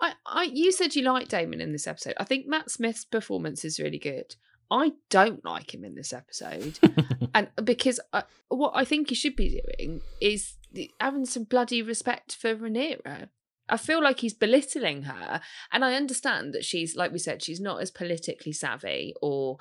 I, 0.00 0.12
I? 0.24 0.42
You 0.44 0.72
said 0.72 0.96
you 0.96 1.02
liked 1.02 1.30
Daemon 1.30 1.60
in 1.60 1.72
this 1.72 1.86
episode. 1.86 2.14
I 2.16 2.24
think 2.24 2.46
Matt 2.46 2.70
Smith's 2.70 3.04
performance 3.04 3.66
is 3.66 3.78
really 3.78 3.98
good. 3.98 4.34
I 4.70 4.92
don't 5.10 5.44
like 5.44 5.74
him 5.74 5.84
in 5.84 5.94
this 5.94 6.12
episode, 6.12 6.78
and 7.34 7.48
because 7.62 8.00
I, 8.12 8.24
what 8.48 8.72
I 8.74 8.84
think 8.84 9.08
he 9.08 9.14
should 9.14 9.36
be 9.36 9.60
doing 9.78 10.00
is 10.20 10.54
having 11.00 11.26
some 11.26 11.44
bloody 11.44 11.82
respect 11.82 12.34
for 12.34 12.54
Rhaenyra. 12.54 13.28
I 13.68 13.76
feel 13.76 14.02
like 14.02 14.20
he's 14.20 14.34
belittling 14.34 15.02
her, 15.02 15.40
and 15.72 15.84
I 15.84 15.94
understand 15.94 16.52
that 16.54 16.64
she's, 16.64 16.96
like 16.96 17.12
we 17.12 17.18
said, 17.18 17.42
she's 17.42 17.60
not 17.60 17.82
as 17.82 17.90
politically 17.90 18.52
savvy 18.52 19.14
or, 19.20 19.58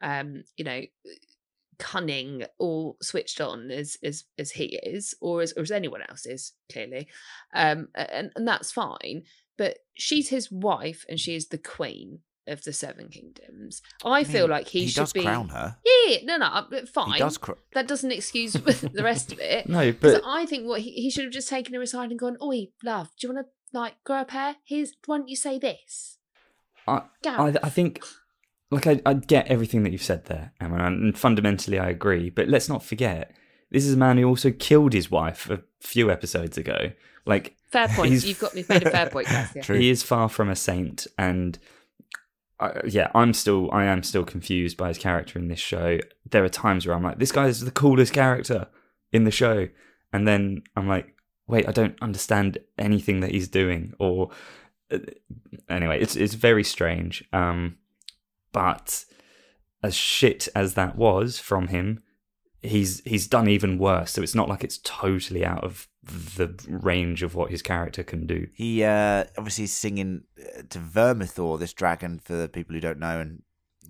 um, 0.00 0.44
you 0.56 0.64
know, 0.64 0.82
cunning 1.78 2.44
or 2.58 2.96
switched 3.02 3.40
on 3.40 3.70
as 3.70 3.96
as 4.02 4.24
as 4.38 4.52
he 4.52 4.78
is, 4.82 5.14
or 5.20 5.42
as 5.42 5.52
or 5.56 5.62
as 5.62 5.70
anyone 5.70 6.02
else 6.08 6.26
is 6.26 6.52
clearly, 6.70 7.08
um, 7.54 7.88
and 7.94 8.30
and 8.34 8.46
that's 8.46 8.72
fine. 8.72 9.22
But 9.56 9.78
she's 9.94 10.28
his 10.28 10.50
wife, 10.50 11.04
and 11.08 11.18
she 11.20 11.34
is 11.34 11.48
the 11.48 11.58
queen 11.58 12.20
of 12.46 12.62
the 12.64 12.72
Seven 12.72 13.08
Kingdoms. 13.08 13.82
I, 14.04 14.20
I 14.20 14.24
feel 14.24 14.42
mean, 14.42 14.50
like 14.50 14.68
he, 14.68 14.80
he 14.80 14.88
should 14.88 15.00
does 15.00 15.12
be. 15.12 15.22
crown 15.22 15.48
her. 15.48 15.76
Yeah, 15.84 16.18
no, 16.24 16.36
no, 16.36 16.86
fine. 16.86 17.12
He 17.12 17.18
does. 17.18 17.38
Cr- 17.38 17.52
that 17.72 17.88
doesn't 17.88 18.12
excuse 18.12 18.52
the 18.52 19.02
rest 19.02 19.32
of 19.32 19.40
it. 19.40 19.68
no, 19.68 19.92
but 19.92 20.22
I 20.24 20.46
think 20.46 20.66
what 20.66 20.80
he, 20.80 20.90
he 20.92 21.10
should 21.10 21.24
have 21.24 21.32
just 21.32 21.48
taken 21.48 21.74
her 21.74 21.82
aside 21.82 22.10
and 22.10 22.18
gone, 22.18 22.36
"Oi, 22.42 22.68
love, 22.82 23.10
do 23.18 23.26
you 23.26 23.34
want 23.34 23.46
to 23.46 23.78
like 23.78 23.94
grow 24.04 24.16
up 24.18 24.30
hair? 24.30 24.56
Here's 24.64 24.92
why 25.06 25.18
don't 25.18 25.28
you 25.28 25.36
say 25.36 25.58
this?" 25.58 26.18
I, 26.86 27.02
I, 27.26 27.54
I 27.62 27.70
think, 27.70 28.04
like, 28.70 28.86
I, 28.86 29.00
I 29.06 29.14
get 29.14 29.46
everything 29.46 29.84
that 29.84 29.92
you've 29.92 30.02
said 30.02 30.26
there, 30.26 30.52
Emma, 30.60 30.84
and 30.84 31.16
fundamentally 31.16 31.78
I 31.78 31.88
agree. 31.88 32.30
But 32.30 32.48
let's 32.48 32.68
not 32.68 32.84
forget, 32.84 33.34
this 33.70 33.86
is 33.86 33.94
a 33.94 33.98
man 33.98 34.18
who 34.18 34.28
also 34.28 34.50
killed 34.50 34.92
his 34.92 35.10
wife 35.10 35.48
a 35.48 35.62
few 35.80 36.10
episodes 36.10 36.58
ago. 36.58 36.92
Like, 37.26 37.56
Fair 37.70 37.88
point. 37.88 38.12
You've 38.12 38.38
got 38.38 38.54
me 38.54 38.64
made 38.68 38.86
a 38.86 38.90
fair 38.90 39.08
point. 39.08 39.28
Yeah. 39.30 39.62
True. 39.62 39.76
he 39.78 39.90
is 39.90 40.02
far 40.02 40.28
from 40.28 40.48
a 40.50 40.54
saint, 40.54 41.06
and 41.18 41.58
I, 42.60 42.80
yeah, 42.86 43.10
I'm 43.14 43.34
still, 43.34 43.70
I 43.72 43.84
am 43.84 44.02
still 44.02 44.24
confused 44.24 44.76
by 44.76 44.88
his 44.88 44.98
character 44.98 45.38
in 45.38 45.48
this 45.48 45.58
show. 45.58 45.98
There 46.30 46.44
are 46.44 46.48
times 46.48 46.86
where 46.86 46.94
I'm 46.94 47.02
like, 47.02 47.18
this 47.18 47.32
guy 47.32 47.46
is 47.48 47.60
the 47.60 47.70
coolest 47.70 48.12
character 48.12 48.68
in 49.12 49.24
the 49.24 49.30
show, 49.30 49.68
and 50.12 50.26
then 50.26 50.62
I'm 50.76 50.86
like, 50.86 51.14
wait, 51.48 51.68
I 51.68 51.72
don't 51.72 52.00
understand 52.00 52.58
anything 52.78 53.20
that 53.20 53.32
he's 53.32 53.48
doing, 53.48 53.92
or 53.98 54.30
uh, 54.90 54.98
anyway, 55.68 56.00
it's 56.00 56.14
it's 56.14 56.34
very 56.34 56.64
strange. 56.64 57.24
Um, 57.32 57.76
but 58.52 59.04
as 59.82 59.94
shit 59.94 60.48
as 60.54 60.74
that 60.74 60.96
was 60.96 61.38
from 61.40 61.68
him, 61.68 62.03
he's 62.64 63.02
he's 63.04 63.26
done 63.26 63.48
even 63.48 63.78
worse. 63.78 64.12
So 64.12 64.22
it's 64.22 64.34
not 64.34 64.48
like 64.48 64.64
it's 64.64 64.78
totally 64.78 65.44
out 65.44 65.64
of 65.64 65.88
the 66.02 66.54
range 66.68 67.22
of 67.22 67.34
what 67.34 67.50
his 67.50 67.62
character 67.62 68.02
can 68.02 68.26
do. 68.26 68.48
He 68.54 68.82
uh, 68.82 69.24
obviously 69.38 69.64
is 69.64 69.72
singing 69.72 70.24
uh, 70.38 70.62
to 70.70 70.78
Vermithor, 70.78 71.58
this 71.58 71.72
dragon, 71.72 72.18
for 72.18 72.34
the 72.34 72.48
people 72.48 72.74
who 72.74 72.80
don't 72.80 72.98
know, 72.98 73.20
and 73.20 73.42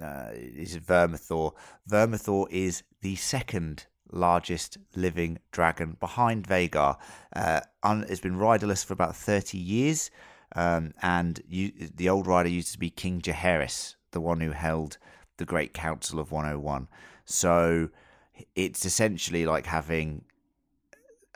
uh, 0.02 0.30
is 0.32 0.78
Vermithor. 0.78 1.52
Vermithor 1.88 2.46
is 2.50 2.82
the 3.00 3.16
second 3.16 3.86
largest 4.12 4.78
living 4.94 5.38
dragon 5.50 5.96
behind 5.98 6.46
Vhagar. 6.46 6.96
Uh, 7.34 7.60
un- 7.82 8.06
it's 8.08 8.20
been 8.20 8.36
riderless 8.36 8.84
for 8.84 8.92
about 8.92 9.16
30 9.16 9.58
years, 9.58 10.10
um, 10.54 10.92
and 11.02 11.40
you, 11.48 11.72
the 11.94 12.08
old 12.08 12.26
rider 12.26 12.48
used 12.48 12.72
to 12.72 12.78
be 12.78 12.90
King 12.90 13.20
Jaehaerys, 13.20 13.96
the 14.12 14.20
one 14.20 14.40
who 14.40 14.52
held 14.52 14.98
the 15.38 15.44
Great 15.44 15.74
Council 15.74 16.20
of 16.20 16.30
101. 16.30 16.86
So 17.24 17.88
it's 18.54 18.84
essentially 18.84 19.46
like 19.46 19.66
having 19.66 20.24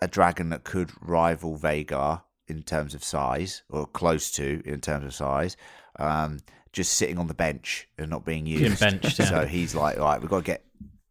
a 0.00 0.08
dragon 0.08 0.50
that 0.50 0.64
could 0.64 0.90
rival 1.00 1.58
Vhagar 1.58 2.22
in 2.46 2.62
terms 2.62 2.94
of 2.94 3.04
size, 3.04 3.62
or 3.68 3.86
close 3.86 4.30
to 4.32 4.62
in 4.64 4.80
terms 4.80 5.04
of 5.04 5.14
size, 5.14 5.56
um, 5.98 6.38
just 6.72 6.92
sitting 6.94 7.18
on 7.18 7.26
the 7.26 7.34
bench 7.34 7.88
and 7.98 8.08
not 8.10 8.24
being 8.24 8.44
Being 8.44 8.60
used. 8.60 8.80
benched, 8.80 9.18
yeah. 9.18 9.24
So 9.26 9.46
he's 9.46 9.74
like, 9.74 9.98
all 9.98 10.04
right, 10.06 10.20
we've 10.20 10.30
got 10.30 10.38
to 10.38 10.44
get 10.44 10.64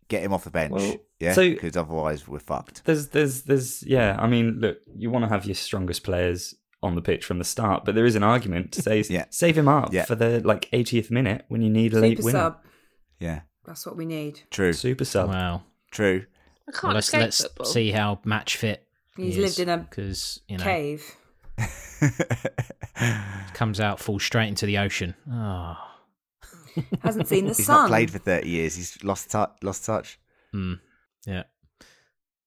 get 0.07 0.23
him 0.23 0.31
off 0.31 0.45
the 0.45 0.49
bench, 0.49 0.71
Well, 0.71 0.95
yeah, 1.19 1.33
so- 1.33 1.49
because 1.49 1.75
otherwise 1.75 2.27
we're 2.27 2.39
fucked. 2.39 2.85
There's, 2.85 3.09
there's, 3.09 3.41
there's, 3.43 3.83
yeah. 3.83 4.15
I 4.17 4.25
mean, 4.25 4.59
look, 4.61 4.77
you 4.95 5.09
want 5.09 5.25
to 5.25 5.29
have 5.29 5.45
your 5.45 5.53
strongest 5.55 6.03
players 6.05 6.55
on 6.81 6.95
the 6.95 7.01
pitch 7.01 7.25
from 7.25 7.39
the 7.39 7.43
start, 7.43 7.83
but 7.83 7.93
there 7.93 8.05
is 8.05 8.15
an 8.15 8.23
argument 8.23 8.71
to 8.71 8.81
say, 8.81 9.03
Yeah. 9.09 9.25
save 9.31 9.57
him 9.57 9.67
up 9.67 9.91
Yeah. 9.93 10.05
for 10.05 10.15
the 10.15 10.39
like 10.45 10.71
80th 10.71 11.11
minute 11.11 11.43
when 11.49 11.61
you 11.61 11.69
need 11.69 11.93
a 11.93 11.99
late 11.99 12.17
Super 12.19 12.25
winner. 12.25 12.39
sub. 12.39 12.57
Yeah, 13.19 13.41
That's 13.65 13.85
what 13.85 13.97
we 13.97 14.05
need. 14.05 14.39
true, 14.49 14.71
Super 14.71 15.03
sub. 15.03 15.27
Wow. 15.27 15.63
True. 15.91 16.25
I 16.67 16.71
can't 16.71 16.83
Well, 16.83 16.93
let's 16.95 17.07
escape 17.07 17.21
let's 17.21 17.41
football. 17.43 17.65
see 17.65 17.91
how 17.91 18.19
match 18.25 18.57
fit. 18.57 18.85
He's 19.15 19.37
lived 19.37 19.59
in 19.59 19.69
a 19.69 19.77
because 19.77 20.41
you 20.47 20.57
know 20.57 20.63
cave. 20.63 21.03
comes 23.53 23.79
out 23.79 23.99
falls 23.99 24.23
straight 24.23 24.47
into 24.47 24.65
the 24.65 24.77
ocean. 24.77 25.15
Oh, 25.31 25.75
Hasn't 27.01 27.27
seen 27.27 27.45
the 27.45 27.53
He's 27.53 27.65
sun. 27.65 27.75
not 27.83 27.87
played 27.89 28.11
for 28.11 28.19
thirty 28.19 28.49
years. 28.49 28.75
He's 28.75 29.03
lost 29.03 29.29
touch. 29.31 29.51
Lost 29.63 29.85
touch. 29.85 30.19
mm, 30.53 30.79
yeah. 31.25 31.43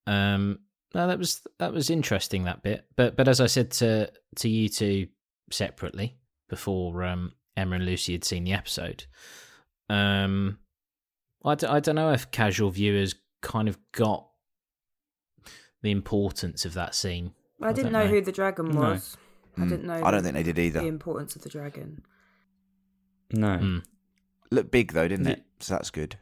Um. 0.07 0.59
No, 0.93 1.07
that 1.07 1.17
was 1.19 1.41
that 1.59 1.73
was 1.73 1.89
interesting 1.89 2.43
that 2.45 2.63
bit, 2.63 2.85
but 2.95 3.15
but 3.15 3.27
as 3.27 3.39
I 3.41 3.47
said 3.47 3.71
to 3.71 4.11
to 4.37 4.49
you 4.49 4.67
two 4.69 5.07
separately 5.49 6.17
before 6.49 7.03
um, 7.03 7.33
Emma 7.55 7.75
and 7.77 7.85
Lucy 7.85 8.11
had 8.13 8.23
seen 8.25 8.43
the 8.43 8.51
episode, 8.53 9.05
um, 9.89 10.59
I, 11.45 11.55
d- 11.55 11.67
I 11.67 11.79
don't 11.79 11.95
know 11.95 12.11
if 12.11 12.29
casual 12.31 12.71
viewers 12.71 13.15
kind 13.41 13.67
of 13.67 13.77
got 13.91 14.27
the 15.81 15.91
importance 15.91 16.65
of 16.65 16.73
that 16.75 16.95
scene. 16.95 17.33
I 17.61 17.73
didn't 17.73 17.91
know, 17.91 18.03
know. 18.05 18.09
who 18.09 18.21
the 18.21 18.31
dragon 18.31 18.69
No. 18.69 18.79
was. 18.81 19.17
I 19.57 19.61
Mm. 19.61 19.69
didn't 19.69 19.85
know. 19.87 20.03
I 20.03 20.11
don't 20.11 20.23
think 20.23 20.35
they 20.35 20.43
did 20.43 20.57
either. 20.59 20.81
the 20.81 20.87
importance 20.87 21.35
of 21.35 21.41
the 21.41 21.49
dragon. 21.49 22.03
No. 23.31 23.57
Mm. 23.57 23.83
Looked 24.51 24.71
big 24.71 24.93
though, 24.93 25.07
didn't 25.07 25.25
Yeah. 25.25 25.33
it? 25.33 25.43
So 25.59 25.73
that's 25.75 25.89
good. 25.89 26.17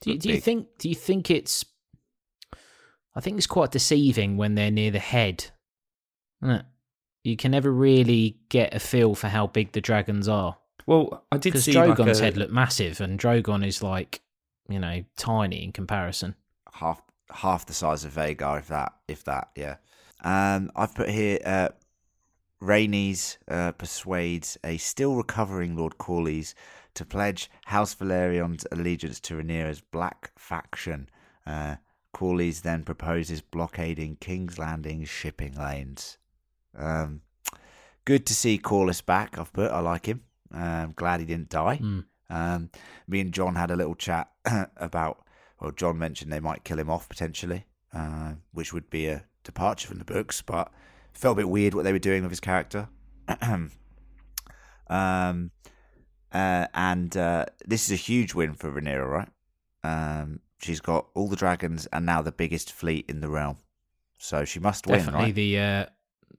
Do 0.00 0.12
you, 0.12 0.18
do 0.18 0.28
you 0.30 0.40
think? 0.40 0.68
Do 0.78 0.88
you 0.88 0.94
think 0.94 1.30
it's? 1.30 1.64
I 3.14 3.20
think 3.20 3.36
it's 3.38 3.46
quite 3.46 3.72
deceiving 3.72 4.36
when 4.36 4.54
they're 4.54 4.70
near 4.70 4.90
the 4.90 4.98
head. 4.98 5.46
Isn't 6.42 6.54
it? 6.56 6.66
You 7.24 7.36
can 7.36 7.50
never 7.50 7.70
really 7.72 8.38
get 8.48 8.74
a 8.74 8.78
feel 8.78 9.14
for 9.14 9.28
how 9.28 9.46
big 9.48 9.72
the 9.72 9.80
dragons 9.80 10.28
are 10.28 10.56
Well, 10.86 11.24
I 11.32 11.36
did 11.36 11.50
because 11.52 11.64
see 11.64 11.72
Drogon's 11.72 11.98
like 11.98 12.16
a, 12.20 12.22
head 12.22 12.36
looked 12.36 12.52
massive, 12.52 13.00
and 13.00 13.18
Drogon 13.18 13.66
is 13.66 13.82
like, 13.82 14.22
you 14.68 14.78
know, 14.78 15.04
tiny 15.16 15.64
in 15.64 15.72
comparison. 15.72 16.36
Half 16.80 17.02
half 17.30 17.66
the 17.66 17.74
size 17.74 18.04
of 18.04 18.14
Vhagar, 18.14 18.58
if 18.58 18.68
that, 18.68 18.94
if 19.06 19.24
that, 19.24 19.50
yeah. 19.54 19.76
Um, 20.22 20.70
I've 20.74 20.94
put 20.94 21.08
here. 21.08 21.38
Uh, 21.44 21.68
Rhaenys 22.60 23.38
uh, 23.48 23.72
persuades 23.72 24.58
a 24.64 24.78
still 24.78 25.14
recovering 25.14 25.76
Lord 25.76 25.96
Corlys 25.98 26.54
to 26.94 27.04
pledge 27.04 27.50
House 27.66 27.94
Velaryon's 27.94 28.66
allegiance 28.72 29.20
to 29.20 29.34
Rhaenyra's 29.34 29.80
Black 29.80 30.32
faction. 30.36 31.08
Uh, 31.46 31.76
Corlys 32.14 32.62
then 32.62 32.82
proposes 32.82 33.40
blockading 33.40 34.16
King's 34.16 34.58
Landing's 34.58 35.08
shipping 35.08 35.54
lanes. 35.54 36.18
Um, 36.76 37.20
good 38.04 38.26
to 38.26 38.34
see 38.34 38.58
Corlys 38.58 39.04
back. 39.04 39.38
I've 39.38 39.52
put. 39.52 39.70
I 39.70 39.78
like 39.80 40.06
him. 40.06 40.22
Um, 40.52 40.94
glad 40.96 41.20
he 41.20 41.26
didn't 41.26 41.50
die. 41.50 41.78
Mm. 41.80 42.04
Um, 42.30 42.70
me 43.06 43.20
and 43.20 43.32
John 43.32 43.54
had 43.54 43.70
a 43.70 43.76
little 43.76 43.94
chat 43.94 44.30
about. 44.76 45.24
Well, 45.60 45.72
John 45.72 45.98
mentioned 45.98 46.32
they 46.32 46.40
might 46.40 46.64
kill 46.64 46.78
him 46.78 46.90
off 46.90 47.08
potentially, 47.08 47.66
uh, 47.92 48.34
which 48.52 48.72
would 48.72 48.90
be 48.90 49.08
a 49.08 49.24
departure 49.44 49.88
from 49.88 49.98
the 49.98 50.04
books, 50.04 50.42
but 50.42 50.70
felt 51.12 51.36
a 51.36 51.40
bit 51.42 51.48
weird 51.48 51.74
what 51.74 51.84
they 51.84 51.92
were 51.92 51.98
doing 51.98 52.22
with 52.22 52.30
his 52.30 52.40
character. 52.40 52.88
um, 54.88 55.50
uh, 56.32 56.66
and 56.74 57.16
uh, 57.16 57.46
this 57.66 57.86
is 57.86 57.92
a 57.92 57.96
huge 57.96 58.34
win 58.34 58.54
for 58.54 58.70
Rhaenyra, 58.70 59.08
right? 59.08 59.28
Um, 59.82 60.40
she's 60.60 60.80
got 60.80 61.06
all 61.14 61.28
the 61.28 61.36
dragons 61.36 61.86
and 61.92 62.06
now 62.06 62.22
the 62.22 62.32
biggest 62.32 62.72
fleet 62.72 63.06
in 63.08 63.20
the 63.20 63.28
realm, 63.28 63.58
so 64.18 64.44
she 64.44 64.60
must 64.60 64.86
win, 64.86 64.98
Definitely 64.98 65.26
right? 65.26 65.34
the 65.34 65.58
uh, 65.58 65.86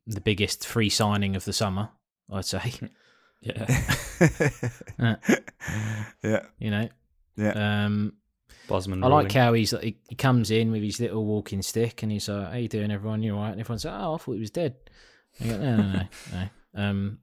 the 0.08 0.22
biggest 0.22 0.66
free 0.68 0.90
signing 0.90 1.36
of 1.36 1.46
the 1.46 1.54
summer, 1.54 1.90
I'd 2.32 2.46
say. 2.46 2.74
yeah, 3.42 5.16
yeah, 6.22 6.42
you 6.60 6.72
know, 6.72 6.90
yeah. 7.38 7.86
um, 7.86 8.14
Bosman. 8.70 9.04
I 9.04 9.08
like 9.08 9.32
how 9.32 9.54
he's 9.54 9.72
he, 9.72 9.98
he 10.08 10.16
comes 10.16 10.52
in 10.52 10.72
with 10.72 10.82
his 10.84 11.00
little 11.00 11.26
walking 11.26 11.62
stick 11.62 12.04
and 12.04 12.12
he's 12.12 12.30
like, 12.30 12.52
"How 12.52 12.58
you 12.58 12.68
doing, 12.68 12.92
everyone? 12.92 13.22
You 13.24 13.36
all 13.36 13.42
right?" 13.42 13.52
And 13.52 13.60
everyone's 13.60 13.84
like, 13.86 13.94
"Oh, 14.00 14.14
I 14.14 14.18
thought 14.18 14.34
he 14.34 14.40
was 14.40 14.52
dead." 14.52 14.76
Go, 15.44 15.58
"No, 15.58 15.76
no, 15.76 15.92
no, 15.92 16.04
no." 16.32 16.50
Um, 16.82 17.18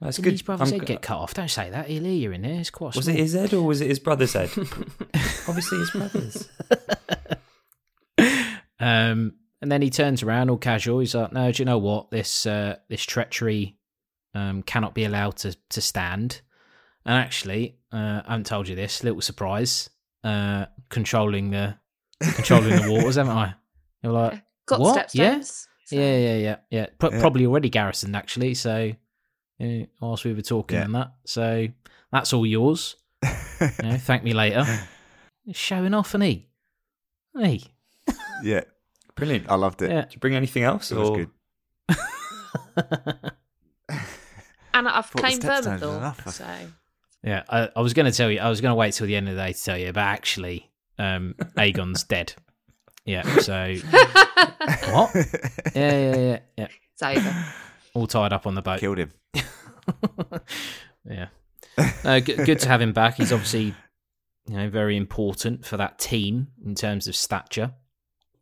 That's 0.00 0.18
good. 0.18 0.32
his 0.32 0.42
brother's 0.42 0.72
I'm 0.72 0.80
head 0.80 0.86
get 0.86 1.00
cut 1.02 1.16
off? 1.18 1.32
Don't 1.34 1.48
say 1.48 1.70
that. 1.70 1.86
He'll 1.88 2.04
hear 2.04 2.12
you 2.12 2.32
in 2.32 2.42
there. 2.42 2.60
It's 2.60 2.70
quite. 2.70 2.94
Was 2.96 3.04
small. 3.06 3.16
it 3.16 3.20
his 3.20 3.32
head 3.34 3.54
or 3.54 3.62
was 3.62 3.80
it 3.80 3.88
his 3.88 3.98
brother's 4.00 4.32
head? 4.34 4.50
Obviously, 5.48 5.78
his 5.78 5.90
brother's. 5.90 6.48
um, 8.80 9.34
and 9.62 9.72
then 9.72 9.80
he 9.82 9.90
turns 9.90 10.22
around 10.22 10.50
all 10.50 10.58
casual. 10.58 10.98
He's 10.98 11.14
like, 11.14 11.32
"No, 11.32 11.50
do 11.50 11.60
you 11.62 11.64
know 11.64 11.78
what? 11.78 12.10
This 12.10 12.46
uh, 12.46 12.76
this 12.88 13.02
treachery 13.04 13.78
um, 14.34 14.62
cannot 14.62 14.94
be 14.94 15.04
allowed 15.04 15.36
to 15.38 15.56
to 15.70 15.80
stand." 15.80 16.40
And 17.06 17.16
actually, 17.16 17.76
uh, 17.92 18.22
I 18.26 18.30
haven't 18.30 18.46
told 18.46 18.66
you 18.68 18.74
this. 18.76 19.04
Little 19.04 19.20
surprise. 19.20 19.90
Uh, 20.24 20.66
controlling 20.88 21.50
the 21.50 21.76
controlling 22.22 22.80
the 22.82 22.90
waters, 22.92 23.16
haven't 23.16 23.36
I? 23.36 23.54
You're 24.02 24.12
like, 24.12 24.42
Got 24.66 24.80
What? 24.80 24.92
step 24.94 25.10
Yeah? 25.12 25.32
steps. 25.34 25.68
so- 25.86 25.96
Yeah, 25.96 26.16
yeah, 26.16 26.36
yeah, 26.36 26.56
yeah. 26.70 26.86
Pro- 26.98 27.10
Yeah. 27.10 27.20
Probably 27.20 27.44
already 27.46 27.68
garrisoned 27.68 28.16
actually. 28.16 28.54
So, 28.54 28.92
yeah, 29.58 29.84
whilst 30.00 30.24
we 30.24 30.32
were 30.32 30.40
talking 30.42 30.78
Yeah. 30.78 30.84
and 30.84 30.94
that, 30.94 31.12
so 31.26 31.68
that's 32.10 32.32
all 32.32 32.46
yours. 32.46 32.96
You 33.22 33.30
know, 33.82 33.98
thank 33.98 34.22
me 34.24 34.32
later. 34.32 34.64
Showing 35.52 35.92
off, 35.92 36.14
and 36.14 36.22
he, 36.24 36.48
hey, 37.36 37.60
yeah, 38.42 38.62
Brilliant. 39.14 39.50
I 39.50 39.56
loved 39.56 39.82
it. 39.82 39.90
yeah. 39.90 40.02
Did 40.02 40.14
you 40.14 40.20
bring 40.20 40.34
anything 40.34 40.62
else? 40.62 40.90
It 40.90 40.96
was 40.96 41.10
or- 41.10 41.16
good. 41.18 41.30
And 44.72 44.88
I've 44.88 45.06
Thought 45.06 45.20
claimed 45.20 45.42
stepstones 45.42 45.80
was 45.82 45.82
Vermithor, 45.82 46.32
so 46.32 46.46
yeah, 47.24 47.42
I, 47.48 47.70
I 47.74 47.80
was 47.80 47.94
going 47.94 48.10
to 48.10 48.16
tell 48.16 48.30
you. 48.30 48.38
I 48.38 48.50
was 48.50 48.60
going 48.60 48.70
to 48.72 48.76
wait 48.76 48.92
till 48.94 49.06
the 49.06 49.16
end 49.16 49.28
of 49.28 49.36
the 49.36 49.42
day 49.42 49.52
to 49.54 49.62
tell 49.62 49.78
you, 49.78 49.92
but 49.92 50.00
actually, 50.02 50.70
um, 50.98 51.34
Aegon's 51.58 52.04
dead. 52.04 52.34
Yeah. 53.06 53.22
So 53.38 53.74
what? 54.90 55.14
Yeah, 55.74 55.90
yeah, 55.92 56.16
yeah, 56.16 56.38
yeah. 56.56 56.68
It's 56.92 57.02
over. 57.02 57.44
All 57.94 58.06
tied 58.06 58.32
up 58.32 58.46
on 58.46 58.54
the 58.54 58.62
boat. 58.62 58.80
Killed 58.80 58.98
him. 58.98 59.12
yeah. 61.08 61.28
Uh, 62.04 62.20
g- 62.20 62.36
good 62.36 62.60
to 62.60 62.68
have 62.68 62.80
him 62.80 62.92
back. 62.92 63.16
He's 63.16 63.32
obviously, 63.32 63.74
you 64.46 64.56
know, 64.56 64.68
very 64.68 64.96
important 64.96 65.64
for 65.64 65.76
that 65.78 65.98
team 65.98 66.48
in 66.64 66.74
terms 66.74 67.08
of 67.08 67.16
stature. 67.16 67.72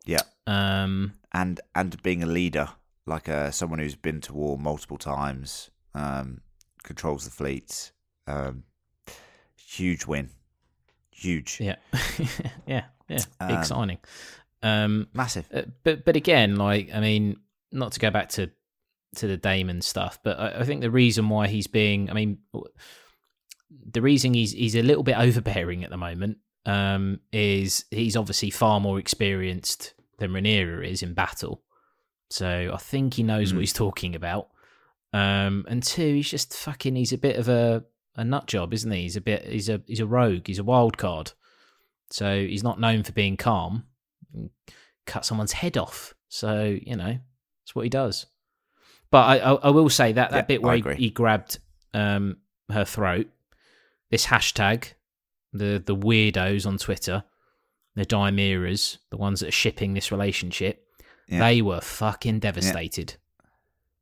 Yeah. 0.05 0.21
Um, 0.45 1.13
and 1.31 1.59
and 1.73 2.01
being 2.03 2.21
a 2.21 2.27
leader, 2.27 2.69
like 3.07 3.29
uh, 3.29 3.51
someone 3.51 3.79
who's 3.79 3.95
been 3.95 4.21
to 4.21 4.33
war 4.33 4.57
multiple 4.57 4.97
times, 4.97 5.69
um, 5.95 6.41
controls 6.83 7.25
the 7.25 7.31
fleets. 7.31 7.91
Um, 8.27 8.63
huge 9.75 10.05
win, 10.05 10.29
huge, 11.11 11.59
yeah, 11.59 11.75
yeah, 12.67 12.83
yeah. 13.09 13.17
Big 13.39 13.57
Um, 13.57 13.63
signing. 13.63 13.97
Um, 14.61 15.07
massive. 15.13 15.47
uh, 15.53 15.63
but 15.83 16.05
but 16.05 16.15
again, 16.15 16.55
like 16.55 16.89
I 16.93 16.99
mean, 16.99 17.37
not 17.71 17.91
to 17.93 17.99
go 17.99 18.09
back 18.11 18.29
to 18.29 18.49
to 19.17 19.27
the 19.27 19.37
Daemon 19.37 19.81
stuff, 19.81 20.19
but 20.23 20.39
I, 20.39 20.59
I 20.61 20.63
think 20.63 20.81
the 20.81 20.89
reason 20.91 21.29
why 21.29 21.47
he's 21.47 21.67
being, 21.67 22.09
I 22.09 22.13
mean, 22.13 22.39
the 23.91 24.01
reason 24.01 24.33
he's 24.33 24.51
he's 24.53 24.75
a 24.75 24.81
little 24.83 25.03
bit 25.03 25.17
overbearing 25.17 25.83
at 25.83 25.89
the 25.89 25.97
moment 25.97 26.37
um, 26.65 27.19
is 27.31 27.85
he's 27.91 28.15
obviously 28.15 28.49
far 28.49 28.79
more 28.79 28.99
experienced 28.99 29.93
than 30.19 30.31
Rhaenyra 30.31 30.87
is 30.87 31.03
in 31.03 31.13
battle, 31.13 31.61
so 32.29 32.71
I 32.73 32.77
think 32.77 33.15
he 33.15 33.23
knows 33.23 33.51
Mm. 33.51 33.55
what 33.55 33.59
he's 33.61 33.73
talking 33.73 34.15
about. 34.15 34.49
Um, 35.11 35.65
and 35.67 35.83
two, 35.83 36.15
he's 36.15 36.29
just 36.29 36.53
fucking. 36.55 36.95
He's 36.95 37.13
a 37.13 37.17
bit 37.17 37.35
of 37.35 37.49
a 37.49 37.83
a 38.15 38.23
nut 38.23 38.47
job, 38.47 38.73
isn't 38.73 38.91
he? 38.91 39.01
He's 39.01 39.15
a 39.15 39.21
bit. 39.21 39.45
He's 39.45 39.69
a 39.69 39.81
he's 39.87 39.99
a 39.99 40.05
rogue. 40.05 40.47
He's 40.47 40.59
a 40.59 40.63
wild 40.63 40.97
card. 40.97 41.31
So 42.11 42.39
he's 42.45 42.63
not 42.63 42.79
known 42.79 43.03
for 43.03 43.11
being 43.11 43.37
calm. 43.37 43.85
Cut 45.05 45.25
someone's 45.25 45.53
head 45.53 45.77
off. 45.77 46.13
So 46.29 46.77
you 46.81 46.95
know 46.95 47.17
that's 47.61 47.75
what 47.75 47.83
he 47.83 47.89
does. 47.89 48.25
But 49.11 49.25
I 49.25 49.37
I, 49.39 49.53
I 49.53 49.69
will 49.69 49.89
say 49.89 50.11
that 50.13 50.31
that 50.31 50.35
Yeah, 50.37 50.41
bit 50.43 50.61
where 50.63 50.75
he, 50.77 51.05
he 51.05 51.09
grabbed 51.09 51.59
um 51.93 52.37
her 52.71 52.85
throat. 52.85 53.27
This 54.11 54.27
hashtag, 54.27 54.93
the 55.51 55.81
the 55.83 55.95
weirdos 55.95 56.65
on 56.67 56.77
Twitter, 56.77 57.23
the 57.95 58.05
Daemyras, 58.05 58.97
the 59.09 59.17
ones 59.17 59.39
that 59.39 59.49
are 59.49 59.51
shipping 59.51 59.93
this 59.93 60.11
relationship, 60.11 60.85
Yeah. 61.27 61.39
they 61.39 61.61
were 61.61 61.81
fucking 61.81 62.39
devastated 62.39 63.15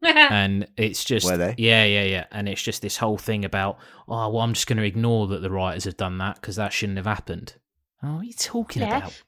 and 0.32 0.68
it's 0.78 1.04
just 1.04 1.30
Were 1.30 1.38
they? 1.38 1.56
yeah 1.58 1.84
yeah 1.86 2.04
yeah 2.04 2.26
and 2.32 2.50
it's 2.50 2.62
just 2.62 2.82
this 2.82 2.98
whole 2.98 3.18
thing 3.18 3.46
about 3.46 3.78
oh 4.08 4.30
well 4.30 4.42
i'm 4.42 4.54
just 4.54 4.68
going 4.68 4.78
to 4.78 4.84
ignore 4.84 5.28
that 5.28 5.42
the 5.42 5.52
writers 5.52 5.84
have 5.84 5.98
done 5.98 6.18
that 6.20 6.36
because 6.36 6.56
that 6.56 6.74
shouldn't 6.74 6.98
have 6.98 7.06
happened 7.06 7.56
oh 8.04 8.14
what 8.16 8.22
are 8.22 8.24
you 8.26 8.34
talking 8.34 8.82
Yeah. 8.82 8.98
about 8.98 9.22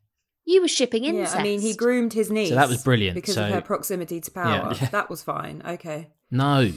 You 0.46 0.62
were 0.62 0.68
shipping 0.68 1.04
Yeah, 1.04 1.12
incest. 1.12 1.38
I 1.38 1.44
mean, 1.44 1.62
he 1.62 1.74
groomed 1.74 2.12
his 2.14 2.30
niece. 2.30 2.50
So 2.50 2.56
that 2.56 2.68
was 2.68 2.84
brilliant, 2.84 3.16
because 3.16 3.36
so- 3.36 3.46
of 3.48 3.54
her 3.54 3.62
proximity 3.62 4.20
to 4.20 4.30
power. 4.32 4.74
Yeah. 4.82 4.90
That 4.90 5.10
was 5.10 5.24
fine. 5.24 5.62
Okay, 5.66 6.10
no 6.32 6.72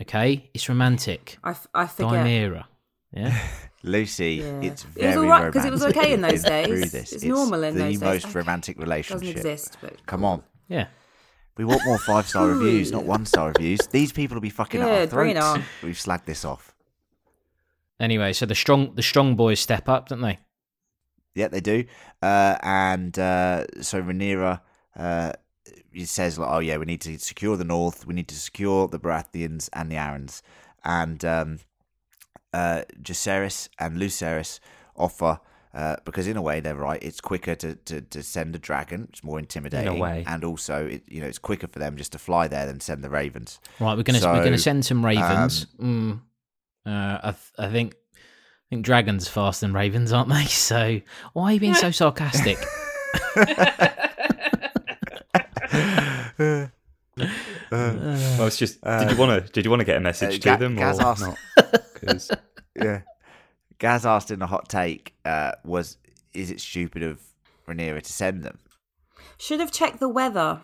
okay 0.00 0.48
it's 0.54 0.68
romantic 0.68 1.36
I, 1.42 1.50
f- 1.50 1.66
I 1.74 1.86
forget. 1.86 2.24
Daemyra 2.26 2.64
yeah 3.12 3.36
Lucy, 3.82 4.34
Yeah. 4.34 4.60
it's 4.60 4.84
It 4.84 5.06
was 5.06 5.14
very 5.14 5.16
all 5.16 5.22
right, 5.26 5.50
'cause 5.52 5.64
it 5.64 5.72
was 5.72 5.82
okay 5.84 6.12
in 6.12 6.20
those 6.20 6.44
We've 6.44 6.66
through 6.66 6.80
days. 6.82 6.92
this. 6.92 7.12
It's 7.14 7.24
normal 7.24 7.64
in 7.64 7.74
the 7.74 7.80
those 7.84 7.92
days. 7.92 8.00
The 8.00 8.06
most 8.06 8.24
Okay. 8.26 8.38
romantic 8.38 8.78
relationship. 8.78 9.20
Doesn't 9.22 9.36
exist, 9.38 9.78
but 9.80 10.06
Come 10.06 10.22
on, 10.24 10.42
yeah 10.68 10.86
we 11.60 11.66
want 11.66 11.84
more 11.84 11.98
five 11.98 12.26
star 12.26 12.48
reviews, 12.48 12.90
not 12.90 13.04
one 13.04 13.26
star 13.26 13.48
reviews. 13.48 13.80
These 13.88 14.12
people 14.12 14.36
will 14.36 14.40
be 14.40 14.48
fucking 14.48 14.80
at 14.80 14.88
our 14.88 14.94
Good, 15.00 15.10
bring 15.10 15.30
it 15.30 15.34
throats. 15.34 15.46
on. 15.58 15.64
We've 15.82 15.94
slagged 15.94 16.24
this 16.24 16.42
off. 16.42 16.74
anyway 18.00 18.32
so 18.32 18.46
the 18.46 18.54
strong 18.54 18.94
the 18.94 19.02
strong 19.02 19.36
boys 19.36 19.60
step 19.60 19.86
up 19.86 20.08
don't 20.08 20.22
they 20.22 20.38
Yeah, 21.34 21.48
they 21.48 21.60
do. 21.60 21.84
Uh, 22.22 22.56
and 22.62 23.18
uh, 23.18 23.66
so 23.82 24.02
Rhaenyra 24.02 24.60
uh, 24.96 25.32
he 25.92 26.06
says, 26.06 26.38
like, 26.38 26.48
"Oh 26.50 26.60
yeah, 26.60 26.78
we 26.78 26.86
need 26.86 27.02
to 27.02 27.18
secure 27.18 27.56
the 27.58 27.64
north. 27.76 28.06
We 28.06 28.14
need 28.14 28.28
to 28.28 28.36
secure 28.36 28.88
the 28.88 28.98
Baratheons 28.98 29.68
and 29.74 29.90
the 29.90 29.96
Arryns." 29.96 30.40
And 30.82 31.22
um, 31.24 31.58
uh, 32.54 32.82
Jacaerys 33.02 33.68
and 33.78 33.98
Lucerys 33.98 34.60
offer 34.96 35.40
uh, 35.72 35.96
because 36.04 36.26
in 36.26 36.36
a 36.36 36.42
way 36.42 36.60
they're 36.60 36.74
right. 36.74 37.00
It's 37.02 37.20
quicker 37.20 37.54
to, 37.54 37.74
to, 37.76 38.00
to 38.00 38.22
send 38.22 38.56
a 38.56 38.58
dragon. 38.58 39.06
It's 39.10 39.22
more 39.22 39.38
intimidating. 39.38 39.94
In 39.94 39.98
way. 40.00 40.24
and 40.26 40.44
also 40.44 40.86
it, 40.86 41.02
you 41.06 41.20
know 41.20 41.26
it's 41.26 41.38
quicker 41.38 41.68
for 41.68 41.78
them 41.78 41.96
just 41.96 42.12
to 42.12 42.18
fly 42.18 42.48
there 42.48 42.66
than 42.66 42.80
send 42.80 43.04
the 43.04 43.10
ravens. 43.10 43.60
right 43.78 43.96
we're 43.96 44.02
gonna 44.02 44.18
we're 44.22 44.38
um, 44.38 44.44
gonna 44.44 44.58
send 44.58 44.84
some 44.84 45.04
ravens 45.04 45.66
mm, 45.80 46.18
uh, 46.86 47.18
I, 47.22 47.30
th- 47.30 47.52
I 47.58 47.70
think 47.70 47.94
I 48.16 48.66
think 48.70 48.84
dragons 48.84 49.28
are 49.28 49.32
faster 49.32 49.66
than 49.66 49.74
ravens 49.74 50.12
aren't 50.12 50.28
they 50.28 50.44
so 50.46 51.00
why 51.34 51.44
are 51.44 51.52
you 51.54 51.60
being 51.60 51.74
so 51.74 51.90
sarcastic 52.02 52.58
Well, 57.70 58.46
it's 58.46 58.56
just. 58.56 58.80
did 58.82 59.10
you 59.10 59.16
want 59.16 59.44
to? 59.46 59.52
Did 59.52 59.64
you 59.64 59.70
want 59.70 59.80
to 59.80 59.84
get 59.84 59.96
a 59.96 60.00
message 60.00 60.28
uh, 60.28 60.32
to 60.32 60.38
Ga- 60.38 60.56
them 60.56 60.76
Gaz 60.76 60.98
or 60.98 61.06
asked- 61.06 61.22
not? 61.22 61.38
Gaz 63.80 64.06
asked 64.06 64.30
in 64.30 64.42
a 64.42 64.46
hot 64.46 64.68
take, 64.68 65.14
uh, 65.24 65.52
was 65.64 65.96
is 66.32 66.52
it 66.52 66.60
stupid 66.60 67.02
of 67.02 67.20
Rhaenyra 67.66 68.02
to 68.02 68.12
send 68.12 68.44
them? 68.44 68.58
should 69.36 69.60
have 69.60 69.72
checked 69.72 70.00
the 70.00 70.08
weather. 70.08 70.60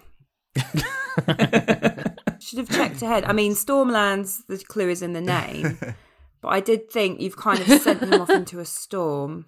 should 0.56 2.58
have 2.58 2.70
checked 2.70 3.02
ahead. 3.02 3.24
I 3.24 3.32
mean, 3.32 3.52
Stormlands. 3.52 4.46
The 4.46 4.58
clue 4.58 4.88
is 4.88 5.02
in 5.02 5.14
the 5.14 5.20
name, 5.20 5.78
but 6.40 6.48
I 6.48 6.60
did 6.60 6.90
think 6.90 7.20
you've 7.20 7.36
kind 7.36 7.58
of 7.58 7.66
sent 7.80 8.00
them 8.00 8.20
off 8.20 8.30
into 8.30 8.60
a 8.60 8.64
storm. 8.64 9.46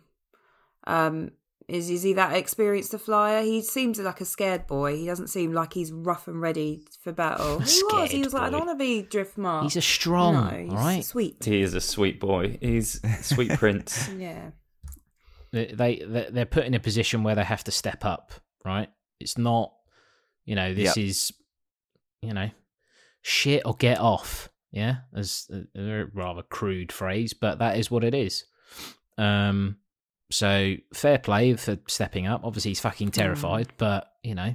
Um, 0.86 1.32
is 1.68 1.90
is 1.90 2.02
he 2.02 2.14
that 2.14 2.34
experienced 2.34 2.94
a 2.94 2.98
flyer? 2.98 3.42
He 3.42 3.60
seems 3.62 3.98
like 4.00 4.20
a 4.20 4.24
scared 4.24 4.66
boy. 4.66 4.96
He 4.96 5.06
doesn't 5.06 5.28
seem 5.28 5.52
like 5.52 5.74
he's 5.74 5.92
rough 5.92 6.26
and 6.26 6.40
ready 6.40 6.82
for 7.02 7.12
battle. 7.12 7.58
he 7.60 7.64
was. 7.64 7.70
He 7.70 7.80
scared 8.08 8.24
was 8.24 8.32
like, 8.34 8.42
I 8.44 8.50
don't 8.50 8.66
want 8.66 8.78
to 8.78 8.82
be 8.84 9.02
Driftmark. 9.02 9.64
he's 9.64 9.76
a 9.76 9.82
strong 9.82 10.34
no, 10.34 10.50
he's 10.64 10.70
all 10.70 10.76
right 10.76 11.04
sweet. 11.04 11.44
he 11.44 11.60
is 11.60 11.74
a 11.74 11.80
sweet 11.80 12.18
boy. 12.20 12.56
He's 12.60 13.00
sweet 13.26 13.50
prince. 13.58 14.08
Yeah. 14.18 14.50
they 15.52 15.66
they 15.66 16.02
they- 16.06 16.28
they're 16.30 16.46
put 16.46 16.64
in 16.64 16.74
a 16.74 16.80
position 16.80 17.22
where 17.22 17.34
they 17.34 17.44
have 17.44 17.64
to 17.64 17.70
step 17.70 18.04
up 18.04 18.32
right 18.64 18.88
it's 19.20 19.38
not 19.38 19.72
you 20.44 20.54
know 20.54 20.74
this 20.74 20.96
Yep. 20.96 21.06
is 21.06 21.32
you 22.22 22.34
know 22.34 22.50
shit 23.22 23.62
or 23.64 23.74
get 23.74 23.98
off 23.98 24.48
yeah 24.72 24.96
as 25.14 25.48
a, 25.50 25.80
a 25.80 26.04
rather 26.12 26.42
crude 26.42 26.92
phrase 26.92 27.32
but 27.34 27.58
that 27.60 27.78
is 27.78 27.90
what 27.90 28.04
it 28.04 28.14
is 28.14 28.44
um 29.16 29.76
so 30.30 30.74
fair 30.92 31.18
play 31.18 31.54
for 31.54 31.78
stepping 31.88 32.26
up 32.26 32.42
obviously 32.44 32.70
he's 32.70 32.80
fucking 32.80 33.10
terrified 33.10 33.68
but 33.78 34.12
you 34.22 34.34
know 34.34 34.54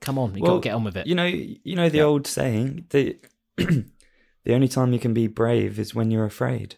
come 0.00 0.18
on 0.18 0.34
you 0.36 0.42
Well, 0.42 0.52
gotta 0.56 0.64
get 0.64 0.74
on 0.74 0.84
with 0.84 0.96
it 0.96 1.06
You 1.06 1.14
know, 1.14 1.24
you 1.26 1.74
know 1.76 1.88
the 1.88 1.98
Yeah. 1.98 2.04
old 2.04 2.26
saying 2.26 2.86
that 2.90 3.18
the 3.56 4.54
only 4.54 4.68
time 4.68 4.92
you 4.92 4.98
can 4.98 5.14
be 5.14 5.26
brave 5.26 5.78
is 5.78 5.94
when 5.94 6.10
you're 6.10 6.24
afraid. 6.26 6.76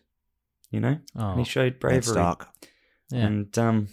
You 0.71 0.79
know, 0.81 0.99
oh, 1.17 1.31
and 1.31 1.41
he 1.41 1.45
showed 1.45 1.81
bravery. 1.81 2.03
Stark. 2.03 2.49
yeah. 3.11 3.27
And 3.27 3.59
um, 3.59 3.89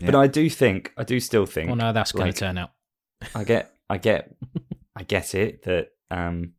but 0.00 0.14
I 0.14 0.28
do 0.28 0.48
think, 0.48 0.92
I 0.96 1.02
do 1.02 1.18
still 1.18 1.46
think. 1.46 1.66
well 1.66 1.76
no 1.76 1.92
that's 1.92 2.12
gonna 2.12 2.32
turn 2.32 2.56
out 2.58 2.70
I 3.34 3.42
get, 3.44 3.72
I 3.90 3.98
get, 3.98 4.32
I 4.96 5.02
get 5.02 5.34
it 5.34 5.64
that 5.64 5.88
um, 6.12 6.52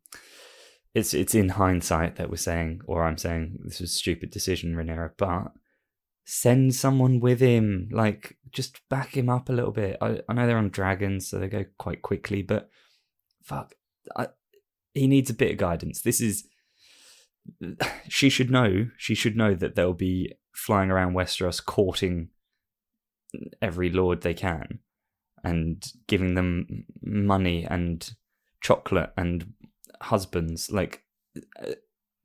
it's 0.93 1.13
it's 1.13 1.33
in 1.33 1.47
hindsight 1.49 2.17
that 2.17 2.29
we're 2.29 2.35
saying, 2.35 2.81
or 2.87 3.03
I'm 3.05 3.17
saying 3.17 3.59
this 3.63 3.79
was 3.79 3.89
a 3.91 3.93
stupid 3.93 4.31
decision, 4.31 4.75
Rhaenyra, 4.75 5.11
but 5.17 5.53
send 6.25 6.73
someone 6.75 7.19
with 7.19 7.39
him, 7.39 7.89
like 7.91 8.37
just 8.51 8.87
back 8.89 9.17
him 9.17 9.29
up 9.29 9.49
a 9.49 9.53
little 9.53 9.71
bit. 9.71 9.97
I, 10.01 10.21
I 10.27 10.33
know 10.33 10.47
they're 10.47 10.57
on 10.57 10.69
dragons, 10.69 11.27
so 11.27 11.39
they 11.39 11.47
go 11.47 11.65
quite 11.77 12.01
quickly, 12.01 12.41
but 12.41 12.69
fuck, 13.43 13.75
I, 14.15 14.27
he 14.93 15.07
needs 15.07 15.29
a 15.29 15.35
bit 15.35 15.51
of 15.51 15.57
guidance. 15.57 16.01
This 16.01 16.21
is. 16.21 16.45
She 18.09 18.29
should 18.29 18.51
know. 18.51 18.89
She 18.97 19.15
should 19.15 19.35
know 19.35 19.55
that 19.55 19.75
they'll 19.75 19.93
be 19.93 20.33
flying 20.53 20.91
around 20.91 21.13
Westeros, 21.13 21.65
courting 21.65 22.29
every 23.61 23.89
lord 23.89 24.21
they 24.21 24.33
can, 24.33 24.79
and 25.43 25.83
giving 26.07 26.35
them 26.35 26.85
money 27.01 27.65
and 27.65 28.13
chocolate 28.61 29.11
and 29.17 29.53
husbands. 30.01 30.71
Like 30.71 31.03
uh, 31.59 31.71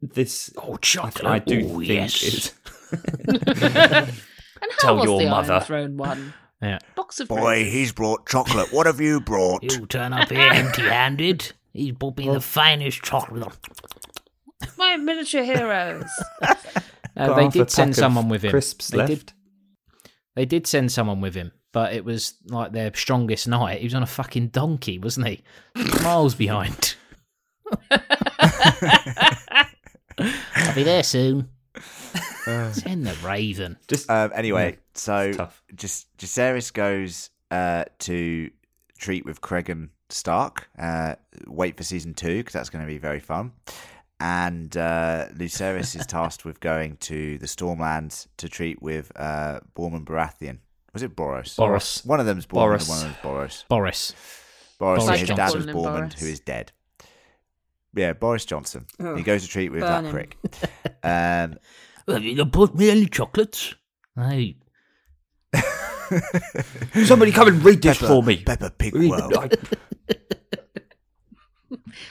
this, 0.02 0.52
Oh, 0.58 0.74
I, 0.74 0.76
chocolate. 0.76 1.26
I 1.26 1.38
do 1.38 1.68
oh, 1.68 1.78
think 1.78 1.88
yes. 1.88 2.22
is. 2.22 2.54
And 2.90 4.72
how 4.72 4.78
Tell 4.78 4.96
was 4.96 5.04
your 5.04 5.20
the 5.20 5.28
mother. 5.30 5.52
Iron 5.54 5.62
Throne 5.64 5.96
one? 5.96 6.34
yeah 6.60 6.78
Box 6.96 7.20
of 7.20 7.28
Boy, 7.28 7.36
roses. 7.60 7.72
he's 7.72 7.92
brought 7.92 8.26
chocolate. 8.28 8.72
What 8.72 8.86
have 8.86 9.00
you 9.00 9.20
brought? 9.20 9.62
He'll 9.70 9.86
turn 9.86 10.12
up 10.12 10.28
here 10.30 10.50
empty-handed. 10.52 11.52
He's 11.72 11.92
bought 11.92 12.16
me 12.16 12.28
the 12.28 12.40
finest 12.40 13.02
chocolate. 13.02 13.56
my 14.76 14.96
miniature 14.96 15.44
heroes. 15.44 16.10
uh, 16.42 16.54
Got 17.16 17.36
they 17.36 17.44
half 17.44 17.54
a 17.54 17.58
did 17.58 17.70
send 17.70 17.90
of 17.90 17.96
someone 17.96 18.28
with 18.28 18.42
him 18.44 18.50
Crisps 18.50 18.88
they 18.88 18.98
left. 18.98 19.08
did 19.08 19.32
They 20.34 20.44
did 20.46 20.66
send 20.66 20.90
someone 20.90 21.20
with 21.20 21.34
him, 21.36 21.52
but 21.72 21.92
it 21.92 22.04
was 22.04 22.34
like 22.46 22.72
their 22.72 22.92
strongest 22.94 23.46
knight. 23.46 23.78
He 23.78 23.84
was 23.86 23.94
on 23.94 24.02
a 24.02 24.06
fucking 24.06 24.48
donkey, 24.48 24.98
wasn't 24.98 25.28
he? 25.28 25.42
Miles 26.02 26.34
behind. 26.34 26.96
I'll 30.18 30.74
be 30.74 30.82
there 30.82 31.02
soon. 31.04 31.48
Send 32.72 33.06
the 33.06 33.16
Raven. 33.22 33.76
Just 33.88 34.10
Um, 34.10 34.30
anyway, 34.34 34.78
so 34.94 35.32
tough. 35.32 35.62
just 35.74 36.14
Jacaerys 36.18 36.72
goes 36.72 37.30
uh, 37.50 37.84
to 38.00 38.50
treat 38.98 39.24
with 39.24 39.40
Cregan 39.40 39.90
Stark. 40.08 40.68
Uh, 40.78 41.14
wait 41.46 41.76
for 41.76 41.82
season 41.84 42.14
two 42.14 42.38
because 42.38 42.52
that's 42.54 42.70
going 42.70 42.84
to 42.84 42.88
be 42.88 42.98
very 42.98 43.20
fun. 43.20 43.52
And 44.20 44.76
uh, 44.76 45.26
Lucerys 45.36 45.94
is 45.94 46.06
tasked 46.08 46.44
with 46.44 46.58
going 46.60 46.96
to 47.02 47.38
the 47.38 47.46
Stormlands 47.46 48.26
to 48.38 48.48
treat 48.48 48.82
with 48.82 49.12
uh, 49.14 49.60
Borman 49.76 50.04
Baratheon. 50.04 50.58
Was 50.92 51.02
it 51.02 51.14
Boros? 51.14 51.54
Boros. 51.56 52.04
One 52.04 52.18
of 52.18 52.26
them's 52.26 52.46
Borman 52.46 52.50
Boris. 52.54 52.88
one 52.88 52.98
of 52.98 53.04
them's 53.04 53.16
Boros. 53.18 53.64
Boris. 53.68 54.14
Boris, 54.78 55.04
Boris 55.04 55.20
his 55.20 55.28
dad 55.30 55.54
was 55.54 55.66
Calling 55.66 55.76
Borman, 56.08 56.12
who 56.18 56.26
is 56.26 56.40
dead. 56.40 56.72
Yeah, 57.94 58.12
Boris 58.12 58.44
Johnson. 58.44 58.86
Oh, 59.00 59.16
he 59.16 59.22
goes 59.22 59.42
to 59.42 59.48
treat 59.48 59.70
with 59.70 59.80
that 59.80 60.04
him. 60.04 60.10
prick. 60.10 60.36
Um, 61.02 61.58
Have 62.08 62.24
you 62.24 62.34
not 62.36 62.50
bought 62.52 62.74
me 62.74 62.90
any 62.90 63.06
chocolates? 63.06 63.74
Hey, 64.16 64.56
Somebody 67.04 67.32
come 67.32 67.48
and 67.48 67.62
read 67.64 67.82
this 67.82 67.98
Pepper- 67.98 68.06
for 68.08 68.22
me. 68.22 68.42
Peppa 68.42 68.70
Pig 68.70 68.94
Read- 68.94 69.10
World. 69.10 69.54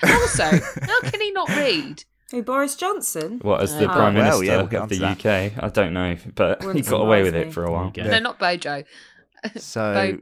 Also, 0.03 0.43
how 0.43 1.01
can 1.01 1.19
he 1.21 1.31
not 1.31 1.49
read? 1.49 2.03
Who, 2.31 2.43
Boris 2.43 2.75
Johnson? 2.75 3.39
What 3.41 3.61
as 3.61 3.75
the 3.75 3.85
Oh. 3.85 3.93
prime 3.93 4.13
Well, 4.13 4.23
minister 4.25 4.45
yeah, 4.45 4.57
we'll 4.57 4.67
get 4.67 4.77
of 4.77 4.83
onto 4.83 4.95
the 4.95 5.01
that. 5.01 5.25
UK? 5.55 5.63
I 5.63 5.69
don't 5.69 5.93
know, 5.93 6.17
but 6.35 6.61
he 6.61 6.67
Wouldn't 6.67 6.87
got 6.87 7.01
away 7.01 7.23
with 7.23 7.33
surprise 7.33 7.47
it 7.47 7.53
for 7.53 7.63
a 7.63 7.71
while. 7.71 7.91
There 7.91 8.03
you 8.05 8.11
go. 8.11 8.17
No, 8.17 8.23
not 8.23 8.37
Bojo. 8.39 8.83
So 9.57 9.93
Bo. 9.93 10.19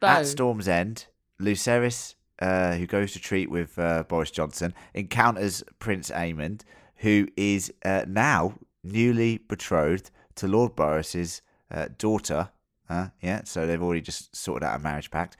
Bo. 0.00 0.06
at 0.06 0.26
Storm's 0.26 0.68
End, 0.68 1.06
Lucerys, 1.40 2.14
uh, 2.40 2.74
who 2.76 2.86
goes 2.86 3.12
to 3.12 3.18
treat 3.18 3.50
with 3.50 3.78
uh, 3.78 4.04
Boris 4.04 4.30
Johnson, 4.30 4.72
encounters 4.94 5.62
Prince 5.80 6.10
Aemond, 6.10 6.62
who 6.96 7.28
is 7.36 7.72
uh, 7.84 8.04
now 8.06 8.54
newly 8.92 9.38
betrothed 9.38 10.10
to 10.36 10.48
Lord 10.48 10.74
Boris's 10.76 11.42
uh, 11.70 11.88
daughter. 11.98 12.50
Uh, 12.88 13.08
yeah, 13.20 13.42
so 13.44 13.66
they've 13.66 13.82
already 13.82 14.00
just 14.00 14.34
sorted 14.34 14.66
out 14.66 14.80
a 14.80 14.82
marriage 14.82 15.10
pact. 15.10 15.36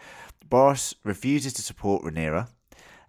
Boris 0.49 0.94
refuses 1.05 1.53
to 1.55 1.62
support 1.62 2.03
Rhaenyra, 2.03 2.49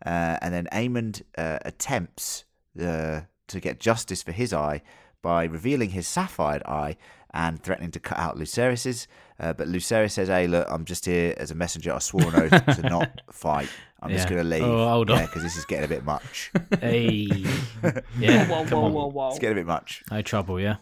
uh, 0.06 0.38
and 0.42 0.54
then 0.54 0.68
Aemond 0.72 1.24
uh, 1.38 1.60
attempts 1.64 2.46
uh, 2.82 3.22
to 3.48 3.60
get 3.60 3.80
justice 3.80 4.24
for 4.24 4.32
his 4.32 4.54
eye 4.54 4.82
by 5.22 5.44
revealing 5.44 5.90
his 5.90 6.08
sapphire 6.08 6.62
eye 6.66 6.96
and 7.34 7.62
threatening 7.62 7.92
to 7.92 8.00
cut 8.00 8.18
out 8.18 8.38
Lucerys's. 8.38 9.08
Uh, 9.40 9.54
but 9.54 9.68
Lucerys 9.68 10.12
says, 10.12 10.28
"Hey, 10.28 10.48
look, 10.48 10.68
I'm 10.70 10.86
just 10.86 11.06
here 11.06 11.34
as 11.38 11.52
a 11.52 11.56
messenger. 11.56 11.94
I 11.94 12.00
swore 12.00 12.28
an 12.34 12.36
oath 12.54 12.66
to 12.76 12.82
not 12.90 13.22
fight. 13.32 13.70
I'm 14.02 14.12
just 14.12 14.30
going 14.30 14.42
to 14.42 14.48
leave. 14.48 14.64
Oh, 14.64 14.88
hold 14.88 15.12
on. 15.12 15.26
because 15.26 15.44
this 15.44 15.58
is 15.58 15.66
getting 15.66 15.86
a 15.86 15.88
bit 15.88 16.06
much. 16.06 16.52
hey. 16.80 17.28
Yeah, 18.18 18.48
Whoa, 18.48 18.66
come 18.66 18.82
whoa, 18.82 18.86
on. 18.86 18.94
whoa, 18.94 19.08
whoa. 19.08 19.30
It's 19.30 19.40
getting 19.40 19.58
a 19.58 19.62
bit 19.62 19.68
much." 19.68 20.04
No 20.12 20.22
trouble, 20.22 20.60
yeah. 20.60 20.78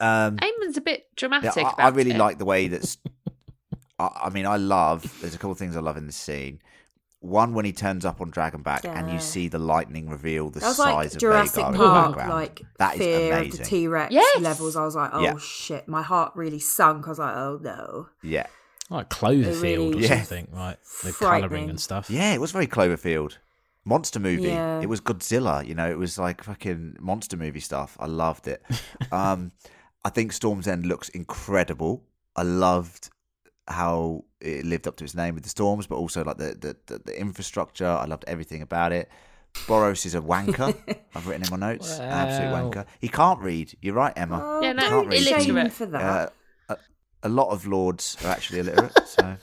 Um, 0.00 0.38
Aemond's 0.42 0.76
a 0.76 0.80
bit 0.80 1.00
yeah, 1.00 1.12
dramatic. 1.16 1.64
I, 1.64 1.70
about 1.70 1.80
I 1.80 1.88
really 1.90 2.10
it. 2.12 2.18
like 2.18 2.38
the 2.38 2.44
way 2.44 2.68
that's. 2.68 2.98
I, 3.98 4.08
I 4.24 4.30
mean, 4.30 4.46
I 4.46 4.56
love. 4.56 5.20
There's 5.20 5.34
a 5.34 5.38
couple 5.38 5.52
of 5.52 5.58
things 5.58 5.76
I 5.76 5.80
love 5.80 5.96
in 5.96 6.06
this 6.06 6.16
scene. 6.16 6.60
One 7.22 7.54
when 7.54 7.64
he 7.64 7.72
turns 7.72 8.04
up 8.04 8.20
on 8.20 8.30
Dragonback 8.32 8.84
and 8.84 9.06
Yeah. 9.08 9.14
you 9.14 9.20
see 9.20 9.46
the 9.48 9.58
lightning 9.58 10.08
reveal 10.10 10.50
the 10.50 10.60
That 10.60 10.66
was 10.68 10.76
size 10.76 10.92
like 10.94 11.12
of 11.14 11.18
Jurassic 11.18 11.64
Vhagar 11.64 11.66
in 11.68 11.72
the 11.72 11.78
Park, 11.78 12.06
background. 12.16 12.30
like 12.32 12.62
that 12.78 12.92
is 12.94 12.98
fear 12.98 13.32
of 13.32 13.38
the 13.38 13.44
amazing. 13.46 13.64
T 13.66 13.88
Rex 13.88 14.12
Yes! 14.12 14.40
levels. 14.40 14.76
I 14.76 14.84
was 14.84 14.96
like, 14.96 15.10
oh 15.12 15.20
Yeah. 15.20 15.38
shit, 15.38 15.86
my 15.88 16.02
heart 16.02 16.32
really 16.34 16.58
sunk. 16.58 17.06
I 17.06 17.10
was 17.10 17.18
like, 17.20 17.36
oh 17.36 17.58
no. 17.62 18.08
yeah, 18.22 18.46
Like 18.90 19.08
Cloverfield 19.08 19.62
really- 19.62 19.94
or 19.94 20.00
Yeah. 20.00 20.16
something, 20.16 20.48
right? 20.52 20.76
The 21.04 21.12
colouring 21.12 21.70
and 21.70 21.80
stuff. 21.80 22.10
yeah, 22.10 22.32
it 22.34 22.40
was 22.40 22.50
very 22.50 22.66
Cloverfield. 22.66 23.38
Monster 23.84 24.18
movie. 24.20 24.48
Yeah. 24.48 24.80
It 24.80 24.88
was 24.88 25.00
Godzilla. 25.00 25.64
You 25.66 25.74
know, 25.76 25.90
it 25.90 25.98
was 25.98 26.18
like 26.18 26.42
fucking 26.44 26.96
monster 27.00 27.36
movie 27.36 27.60
stuff. 27.60 27.96
I 28.00 28.06
loved 28.06 28.46
it. 28.48 28.62
um, 29.12 29.52
I 30.04 30.10
think 30.10 30.32
Storm's 30.32 30.66
End 30.68 30.86
looks 30.86 31.08
incredible. 31.08 32.02
I 32.36 32.42
loved 32.42 33.10
how 33.68 34.24
it 34.40 34.64
lived 34.64 34.86
up 34.88 34.96
to 34.96 35.04
its 35.04 35.14
name 35.14 35.34
with 35.34 35.44
the 35.44 35.48
storms, 35.50 35.86
but 35.86 35.96
also 35.96 36.24
like 36.24 36.38
the 36.38 36.56
the, 36.58 36.76
the, 36.86 36.98
the 37.04 37.20
infrastructure. 37.20 37.86
I 37.86 38.04
loved 38.06 38.24
everything 38.26 38.62
about 38.62 38.92
it. 38.92 39.08
Borros 39.66 40.06
is 40.06 40.14
a 40.14 40.20
wanker. 40.20 40.74
I've 41.14 41.26
written 41.26 41.44
in 41.44 41.50
my 41.60 41.72
notes. 41.72 41.98
An 41.98 42.08
absolute 42.08 42.48
wanker. 42.54 42.86
He 43.00 43.08
can't 43.08 43.38
read. 43.40 43.74
You're 43.82 43.94
right, 43.94 44.12
Emma. 44.16 44.40
Oh, 44.42 44.60
Yeah, 44.62 44.72
no, 44.72 44.88
don't 44.88 45.12
shame 45.12 45.36
illiterate. 45.56 45.72
for 45.72 45.86
that. 45.86 46.32
Uh, 46.68 46.74
a, 46.74 46.76
a 47.24 47.28
lot 47.28 47.50
of 47.50 47.66
lords 47.66 48.16
are 48.24 48.28
actually 48.30 48.60
illiterate, 48.60 48.98
so 49.06 49.36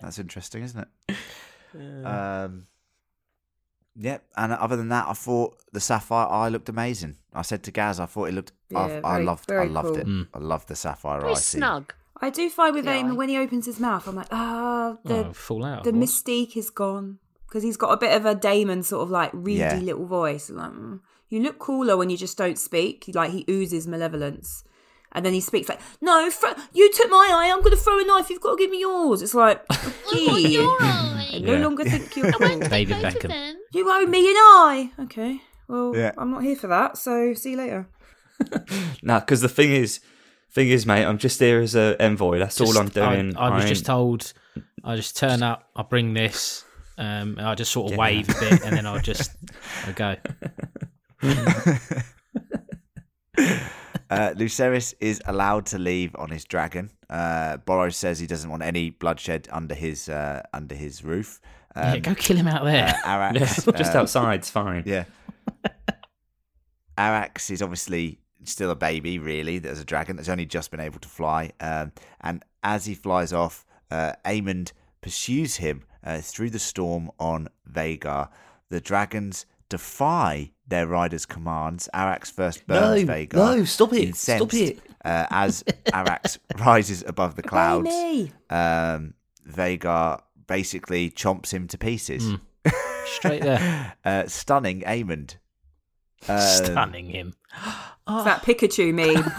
that's 0.00 0.18
interesting, 0.20 0.62
isn't 0.62 0.86
it? 1.08 2.06
Um, 2.06 2.66
yeah, 3.98 4.18
and 4.36 4.52
other 4.52 4.76
than 4.76 4.88
that, 4.90 5.08
I 5.08 5.14
thought 5.14 5.58
the 5.72 5.80
sapphire 5.80 6.26
eye 6.28 6.48
looked 6.48 6.68
amazing. 6.68 7.16
I 7.32 7.42
said 7.42 7.62
to 7.64 7.70
Gaz, 7.72 7.98
I 7.98 8.06
thought 8.06 8.26
it 8.26 8.34
looked. 8.34 8.52
I, 8.74 8.86
Yeah, 8.88 9.00
I 9.02 9.12
very- 9.14 9.24
loved. 9.24 9.50
I 9.52 9.64
loved 9.64 9.88
cool. 9.88 9.96
it. 9.98 10.06
Mm. 10.06 10.28
I 10.34 10.38
loved 10.38 10.68
the 10.68 10.76
sapphire 10.76 11.20
Very 11.20 11.32
eye. 11.32 11.36
scene. 11.36 11.60
snug. 11.60 11.94
I 12.20 12.30
do 12.30 12.48
find 12.48 12.74
with 12.74 12.86
Yeah, 12.86 12.92
Aim 12.94 13.08
I- 13.08 13.14
when 13.14 13.28
he 13.28 13.36
opens 13.38 13.66
his 13.66 13.78
mouth, 13.80 14.06
I'm 14.08 14.16
like, 14.16 14.28
ah, 14.30 14.96
the 15.04 15.26
oh, 15.28 15.32
full 15.32 15.64
out. 15.64 15.84
the 15.84 15.92
mystique 15.92 16.56
is 16.56 16.70
gone 16.70 17.18
because 17.46 17.62
he's 17.62 17.76
got 17.76 17.90
a 17.92 17.96
bit 17.96 18.12
of 18.16 18.24
a 18.26 18.34
Damon 18.34 18.82
sort 18.82 19.02
of 19.02 19.10
like 19.10 19.30
reedy 19.34 19.60
Yeah. 19.60 19.76
little 19.78 20.06
voice. 20.06 20.48
Like, 20.50 20.70
mm, 20.72 21.00
you 21.28 21.40
look 21.42 21.58
cooler 21.58 21.96
when 21.96 22.08
you 22.10 22.16
just 22.16 22.38
don't 22.38 22.58
speak. 22.58 23.04
Like 23.14 23.30
he 23.32 23.44
oozes 23.50 23.86
malevolence, 23.86 24.64
and 25.12 25.24
then 25.26 25.32
he 25.34 25.40
speaks 25.40 25.68
like, 25.68 25.80
"No, 26.00 26.30
fr- 26.30 26.58
you 26.72 26.90
took 26.92 27.10
my 27.10 27.28
eye. 27.32 27.50
I'm 27.52 27.60
going 27.60 27.70
to 27.76 27.76
throw 27.76 27.98
a 27.98 28.04
knife. 28.04 28.30
You've 28.30 28.40
got 28.40 28.52
to 28.56 28.62
give 28.62 28.70
me 28.70 28.80
yours." 28.80 29.20
It's 29.22 29.34
like, 29.34 29.62
gee, 30.12 30.58
I 30.60 31.38
no 31.42 31.52
Yeah. 31.52 31.58
longer 31.58 31.84
think 31.84 32.16
you're 32.16 32.32
cool. 32.32 32.60
David 32.60 32.96
Beckham. 32.96 33.54
You 33.72 33.90
owe 33.90 34.06
me 34.06 34.30
an 34.30 34.36
eye. 34.36 34.90
Okay, 35.00 35.40
well, 35.68 35.94
Yeah. 35.94 36.12
I'm 36.16 36.30
not 36.30 36.42
here 36.42 36.56
for 36.56 36.68
that. 36.68 36.96
So 36.96 37.34
see 37.34 37.50
you 37.52 37.56
later. 37.58 37.88
Nah, 39.02 39.20
because 39.20 39.40
the 39.40 39.48
thing 39.48 39.72
is, 39.72 40.00
thing 40.56 40.68
is, 40.70 40.84
mate, 40.86 41.04
I'm 41.04 41.18
just 41.18 41.38
here 41.38 41.60
as 41.60 41.76
an 41.76 41.94
envoy. 42.00 42.38
That's 42.40 42.60
all 42.60 42.76
I'm 42.76 42.86
Just- 42.86 42.98
I- 42.98 43.14
doing. 43.14 43.36
I, 43.36 43.54
was 43.54 43.64
I 43.64 43.68
just 43.68 43.86
told, 43.86 44.32
I 44.82 44.96
just 44.96 45.16
turn 45.16 45.42
up, 45.44 45.68
I 45.76 45.82
bring 45.84 46.12
this, 46.14 46.64
um, 46.98 47.36
and 47.38 47.42
I 47.42 47.54
just 47.54 47.70
sort 47.70 47.86
of 47.86 47.92
Yeah. 47.92 47.98
wave 48.00 48.28
a 48.28 48.32
bit, 48.40 48.62
and 48.64 48.76
then 48.76 48.86
I'll 48.86 48.98
just 49.00 49.30
I 49.86 49.92
go. 49.92 50.16
Uh, 54.08 54.30
Lucerys 54.36 54.94
is 55.00 55.20
allowed 55.26 55.66
to 55.66 55.78
leave 55.78 56.14
on 56.16 56.30
his 56.30 56.44
dragon. 56.44 56.90
Uh, 57.10 57.56
Borros 57.66 57.94
says 57.94 58.20
he 58.20 58.26
doesn't 58.28 58.48
want 58.48 58.62
any 58.62 58.90
bloodshed 58.90 59.48
under 59.50 59.74
his 59.74 60.08
uh, 60.08 60.42
under 60.54 60.76
his 60.76 61.02
roof. 61.02 61.40
yeah, 61.76 61.92
Um, 61.94 62.00
go 62.02 62.14
kill 62.14 62.36
him 62.36 62.46
out 62.46 62.64
there. 62.64 62.86
uh, 63.04 63.08
Arrax, 63.08 63.34
Yeah, 63.66 63.76
just 63.78 63.96
uh, 63.96 63.98
outside's 63.98 64.48
fine. 64.48 64.84
Yeah. 64.86 65.04
Arrax 66.96 67.50
is 67.50 67.60
obviously 67.62 68.20
still 68.44 68.70
a 68.70 68.76
baby, 68.76 69.18
really. 69.18 69.58
There's 69.58 69.80
a 69.80 69.84
dragon 69.84 70.16
that's 70.16 70.28
only 70.28 70.46
just 70.46 70.70
been 70.70 70.80
able 70.80 71.00
to 71.00 71.08
fly. 71.08 71.52
Um, 71.60 71.92
and 72.20 72.44
as 72.62 72.86
he 72.86 72.94
flies 72.94 73.32
off, 73.32 73.64
uh, 73.90 74.12
Aemond 74.24 74.72
pursues 75.00 75.56
him 75.56 75.84
uh, 76.04 76.18
through 76.20 76.50
the 76.50 76.58
storm 76.58 77.10
on 77.18 77.48
Vhagar. 77.70 78.28
The 78.68 78.80
dragons 78.80 79.46
defy 79.68 80.50
their 80.66 80.86
rider's 80.86 81.26
commands. 81.26 81.88
Arrax 81.94 82.32
first 82.32 82.66
burns 82.66 83.04
No, 83.06 83.12
Vhagar. 83.14 83.34
no, 83.34 83.64
stop 83.64 83.92
it, 83.92 84.08
incensed, 84.08 84.50
stop 84.50 84.54
it. 84.54 84.80
Uh, 85.04 85.26
as 85.30 85.62
Arrax 85.92 86.38
rises 86.58 87.04
above 87.06 87.36
the 87.36 87.42
clouds, 87.42 87.88
um, 88.50 89.14
Vhagar 89.48 90.20
basically 90.48 91.10
chomps 91.10 91.52
him 91.52 91.68
to 91.68 91.78
pieces, 91.78 92.24
Mm. 92.24 92.40
Straight 93.06 93.42
there, 93.42 93.94
uh, 94.04 94.26
stunning 94.26 94.80
Aemond. 94.82 95.36
Um, 96.28 96.40
stunning 96.40 97.10
him. 97.10 97.34
It's 98.08 98.24
that 98.24 98.42
Pikachu 98.42 98.92
meme. 98.94 99.32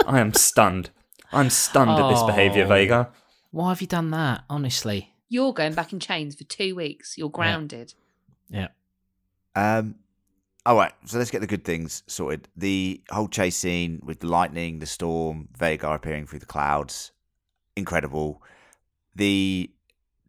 I 0.06 0.20
am 0.20 0.32
stunned. 0.34 0.90
I'm 1.32 1.50
stunned 1.50 1.90
at 1.90 2.08
this 2.10 2.22
behaviour, 2.24 2.64
Oh. 2.64 2.68
Vhagar. 2.68 3.08
Why 3.50 3.68
have 3.70 3.80
you 3.80 3.86
done 3.86 4.10
that? 4.10 4.44
Honestly, 4.48 5.12
You're 5.28 5.52
going 5.52 5.74
back 5.74 5.92
in 5.92 6.00
chains 6.00 6.34
for 6.34 6.44
two 6.44 6.74
weeks. 6.74 7.16
You're 7.18 7.30
grounded. 7.30 7.94
yeah. 8.48 8.68
Um, 9.54 9.96
all 10.64 10.76
right, 10.76 10.92
so 11.06 11.18
let's 11.18 11.30
get 11.30 11.40
the 11.40 11.46
good 11.46 11.64
things 11.64 12.02
sorted. 12.06 12.48
The 12.56 13.02
whole 13.10 13.28
chase 13.28 13.56
scene 13.56 14.00
with 14.04 14.20
the 14.20 14.28
lightning, 14.28 14.78
the 14.78 14.86
storm, 14.86 15.48
Vhagar 15.58 15.94
appearing 15.96 16.26
through 16.26 16.38
the 16.40 16.46
clouds, 16.46 17.10
incredible. 17.76 18.42
The 19.16 19.70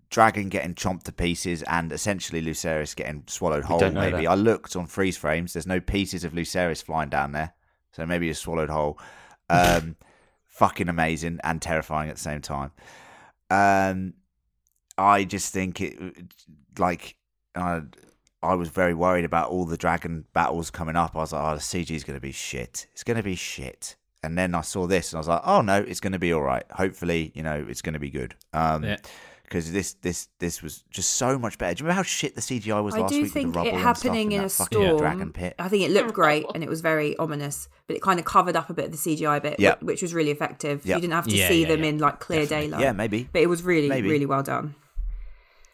dragon 0.09 0.49
getting 0.49 0.74
chomped 0.74 1.03
to 1.03 1.11
pieces 1.11 1.61
and 1.63 1.91
essentially 1.91 2.41
Lucerys 2.41 2.95
getting 2.95 3.24
swallowed 3.28 3.63
whole. 3.65 3.80
Maybe 3.80 4.24
that. 4.24 4.28
I 4.32 4.36
looked 4.36 4.76
on 4.76 4.88
freeze 4.88 5.17
frames. 5.17 5.53
There's 5.53 5.67
no 5.67 5.80
pieces 5.80 6.24
of 6.24 6.34
Lucerys 6.34 6.84
flying 6.84 7.09
down 7.09 7.32
there, 7.34 7.53
so 7.92 8.06
maybe 8.06 8.30
it's 8.30 8.39
swallowed 8.39 8.70
whole. 8.70 9.00
Um, 9.50 9.96
fucking 10.48 10.89
amazing 10.89 11.39
and 11.44 11.62
terrifying 11.62 12.10
at 12.10 12.16
the 12.18 12.22
same 12.22 12.42
time. 12.42 12.72
Um, 13.50 14.14
I 14.98 15.24
just 15.24 15.52
think 15.54 15.82
it 15.82 15.98
like 16.78 17.16
I 17.56 18.56
was 18.56 18.70
very 18.70 18.94
worried 18.94 19.26
about 19.26 19.50
all 19.50 19.66
the 19.66 19.78
dragon 19.78 20.26
battles 20.34 20.72
coming 20.72 20.96
up. 20.96 21.16
I 21.16 21.20
was 21.20 21.34
like, 21.34 21.44
oh, 21.44 21.56
the 21.56 21.62
CG 21.62 21.92
is 21.92 22.04
going 22.04 22.18
to 22.18 22.22
be 22.22 22.32
shit. 22.32 22.88
It's 22.92 23.04
going 23.04 23.18
to 23.18 23.24
be 23.24 23.36
shit. 23.36 23.96
And 24.24 24.38
then 24.38 24.54
I 24.54 24.62
saw 24.62 24.88
this 24.88 25.12
and 25.12 25.18
I 25.18 25.20
was 25.20 25.28
like, 25.28 25.42
oh 25.46 25.62
no, 25.62 25.78
it's 25.82 26.00
going 26.00 26.14
to 26.14 26.20
be 26.20 26.32
all 26.32 26.42
right. 26.42 26.64
Hopefully, 26.72 27.32
you 27.34 27.44
know, 27.44 27.66
it's 27.68 27.82
going 27.82 27.94
to 27.94 28.00
be 28.00 28.10
good. 28.10 28.36
Um, 28.54 28.84
Yeah. 28.84 28.98
Because 29.52 29.70
this 29.74 29.95
this 29.95 30.30
this 30.39 30.64
was 30.64 30.84
just 30.89 31.10
so 31.12 31.38
much 31.38 31.58
better. 31.58 31.74
Do 31.76 31.82
you 31.82 31.86
remember 31.88 31.97
how 31.97 32.04
shit 32.04 32.36
the 32.36 32.41
CGI 32.41 32.82
was 32.82 32.95
I 32.95 32.99
last 32.99 33.12
do 33.14 33.22
week 33.24 33.34
think 33.34 33.47
with 33.47 33.56
the 33.56 33.70
it 33.70 33.74
and 33.74 33.82
happening 33.84 34.32
in 34.32 34.38
that 34.43 34.45
a 34.47 34.49
fucking 34.49 34.78
storm. 34.82 34.97
dragon 34.97 35.34
pit? 35.34 35.56
I 35.60 35.68
think 35.68 35.84
it 35.84 35.91
looked 35.91 36.14
great 36.14 36.45
and 36.56 36.64
it 36.64 36.70
was 36.70 36.80
very 36.80 37.18
ominous, 37.18 37.68
but 37.88 37.97
it 37.97 38.02
kind 38.02 38.18
of 38.18 38.24
covered 38.26 38.56
up 38.56 38.70
a 38.70 38.74
bit 38.74 38.86
of 38.86 38.91
the 38.91 38.97
CGI 38.97 39.41
bit, 39.41 39.60
Yeah. 39.60 39.76
wh- 39.76 39.84
which 39.88 40.02
was 40.02 40.14
really 40.14 40.32
effective. 40.32 40.86
Yeah. 40.86 40.95
You 40.95 41.02
didn't 41.02 41.14
have 41.16 41.28
to 41.28 41.36
Yeah, 41.36 41.49
see 41.49 41.64
yeah, 41.64 41.68
them 41.68 41.84
yeah. 41.84 41.89
in 41.89 41.97
like 41.97 42.22
clear 42.22 42.43
Definitely. 42.43 42.68
daylight. 42.70 42.82
Yeah, 42.84 42.91
maybe. 42.93 43.30
But 43.34 43.41
it 43.41 43.47
was 43.47 43.62
really, 43.62 43.89
Maybe. 43.89 44.08
really 44.10 44.26
well 44.26 44.41
done. 44.43 44.74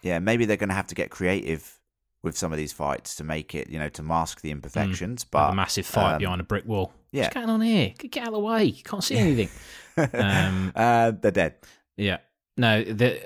Yeah, 0.02 0.18
maybe 0.18 0.46
they're 0.46 0.58
going 0.58 0.70
to 0.70 0.76
have 0.76 0.88
to 0.88 0.96
get 0.96 1.12
creative 1.12 1.80
with 2.24 2.36
some 2.36 2.52
of 2.52 2.58
these 2.58 2.74
fights 2.74 3.16
to 3.18 3.24
make 3.24 3.54
it, 3.54 3.70
you 3.70 3.78
know, 3.78 3.90
to 3.90 4.02
mask 4.02 4.42
the 4.42 4.50
imperfections. 4.50 5.22
Have 5.24 5.32
But 5.32 5.52
a 5.52 5.56
massive 5.56 5.86
fight 5.86 6.14
um, 6.14 6.18
behind 6.20 6.42
a 6.42 6.44
brick 6.44 6.66
wall. 6.66 6.94
yeah. 7.12 7.26
What's 7.26 7.36
going 7.36 7.50
on 7.50 7.62
here? 7.62 7.94
Get 7.98 8.18
out 8.24 8.28
of 8.30 8.34
the 8.34 8.40
way. 8.40 8.64
You 8.66 8.84
can't 8.84 9.04
see 9.04 9.16
anything. 9.18 9.50
um, 10.14 10.72
uh, 10.76 11.12
they're 11.12 11.30
dead. 11.32 11.56
Yeah. 11.96 12.18
No, 12.58 12.84
the 12.84 13.22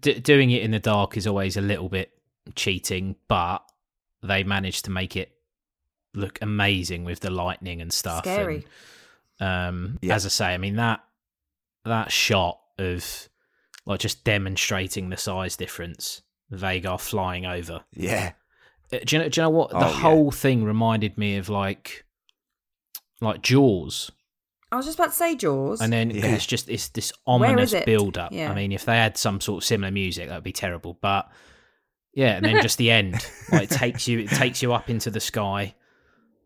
d- 0.00 0.20
doing 0.20 0.50
it 0.50 0.62
in 0.62 0.70
the 0.70 0.78
dark 0.80 1.16
is 1.16 1.26
always 1.26 1.56
a 1.56 1.60
little 1.60 1.88
bit 1.88 2.12
cheating, 2.54 3.16
but 3.28 3.62
they 4.22 4.42
managed 4.44 4.84
to 4.86 4.90
make 4.90 5.16
it 5.16 5.32
look 6.14 6.38
amazing 6.42 7.04
with 7.04 7.20
the 7.20 7.30
lightning 7.30 7.80
and 7.80 7.92
stuff. 7.92 8.24
Scary. 8.24 8.64
And, 9.38 9.48
um, 9.94 9.98
Yeah. 10.02 10.14
as 10.14 10.24
I 10.26 10.30
say, 10.30 10.46
I 10.54 10.58
mean 10.58 10.76
that 10.76 11.02
that 11.84 12.10
shot 12.10 12.58
of 12.78 13.28
like 13.84 14.00
just 14.00 14.24
demonstrating 14.24 15.10
the 15.10 15.16
size 15.16 15.56
difference, 15.56 16.22
Vhagar 16.52 16.98
flying 17.00 17.46
over. 17.46 17.84
Yeah, 17.92 18.32
Uh, 18.92 18.98
Do 19.04 19.16
you 19.16 19.22
know? 19.22 19.28
Do 19.28 19.40
you 19.40 19.42
know 19.44 19.50
what? 19.50 19.70
Oh, 19.74 19.78
the 19.80 19.86
yeah. 19.86 20.00
whole 20.00 20.30
thing 20.30 20.64
reminded 20.64 21.16
me 21.18 21.36
of 21.36 21.48
like 21.48 22.04
like 23.20 23.42
Jaws. 23.42 24.10
I 24.72 24.76
was 24.76 24.86
just 24.86 24.98
about 24.98 25.10
to 25.10 25.16
say 25.16 25.36
Jaws. 25.36 25.80
And 25.80 25.92
then 25.92 26.10
'cause 26.10 26.22
Yeah. 26.22 26.34
it's 26.34 26.46
just 26.46 26.68
it's 26.68 26.88
this 26.88 27.12
ominous 27.26 27.72
it? 27.72 27.86
build 27.86 28.18
up. 28.18 28.32
Yeah. 28.32 28.50
I 28.50 28.54
mean, 28.54 28.72
if 28.72 28.84
they 28.84 28.96
had 28.96 29.16
some 29.16 29.40
sort 29.40 29.62
of 29.62 29.66
similar 29.66 29.90
music, 29.92 30.28
that'd 30.28 30.42
be 30.44 30.52
terrible. 30.52 30.98
But 31.00 31.30
yeah, 32.14 32.36
and 32.36 32.44
then 32.44 32.60
just 32.62 32.78
the 32.78 32.90
end, 32.90 33.14
like 33.52 33.64
it 33.64 33.70
takes 33.70 34.08
you 34.08 34.20
it 34.20 34.30
takes 34.30 34.62
you 34.62 34.72
up 34.72 34.90
into 34.90 35.10
the 35.10 35.20
sky, 35.20 35.74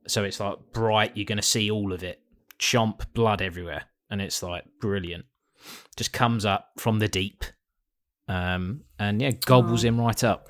so 0.06 0.24
it's 0.24 0.38
like 0.40 0.58
bright. 0.72 1.16
You're 1.16 1.24
gonna 1.24 1.40
see 1.42 1.70
all 1.70 1.92
of 1.92 2.02
it, 2.02 2.20
chomp 2.58 3.12
blood 3.14 3.40
everywhere, 3.40 3.84
and 4.10 4.20
it's 4.20 4.42
like 4.42 4.64
brilliant. 4.80 5.24
Just 5.96 6.12
comes 6.12 6.44
up 6.44 6.70
from 6.78 6.98
the 6.98 7.08
deep, 7.08 7.44
um, 8.28 8.82
and 8.98 9.20
yeah, 9.22 9.30
gobbles 9.32 9.84
Oh. 9.84 9.88
him 9.88 10.00
right 10.00 10.22
up. 10.24 10.48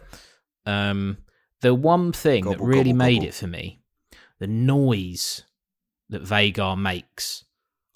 Um, 0.66 1.18
the 1.60 1.74
one 1.74 2.12
thing 2.12 2.44
that 2.46 2.52
Gobble, 2.58 2.66
really 2.66 2.84
gobble, 2.92 2.96
made 2.96 3.14
gobble. 3.16 3.28
it 3.28 3.34
for 3.34 3.46
me, 3.46 3.80
the 4.40 4.46
noise 4.46 5.44
that 6.08 6.22
Vhagar 6.24 6.76
makes. 6.80 7.44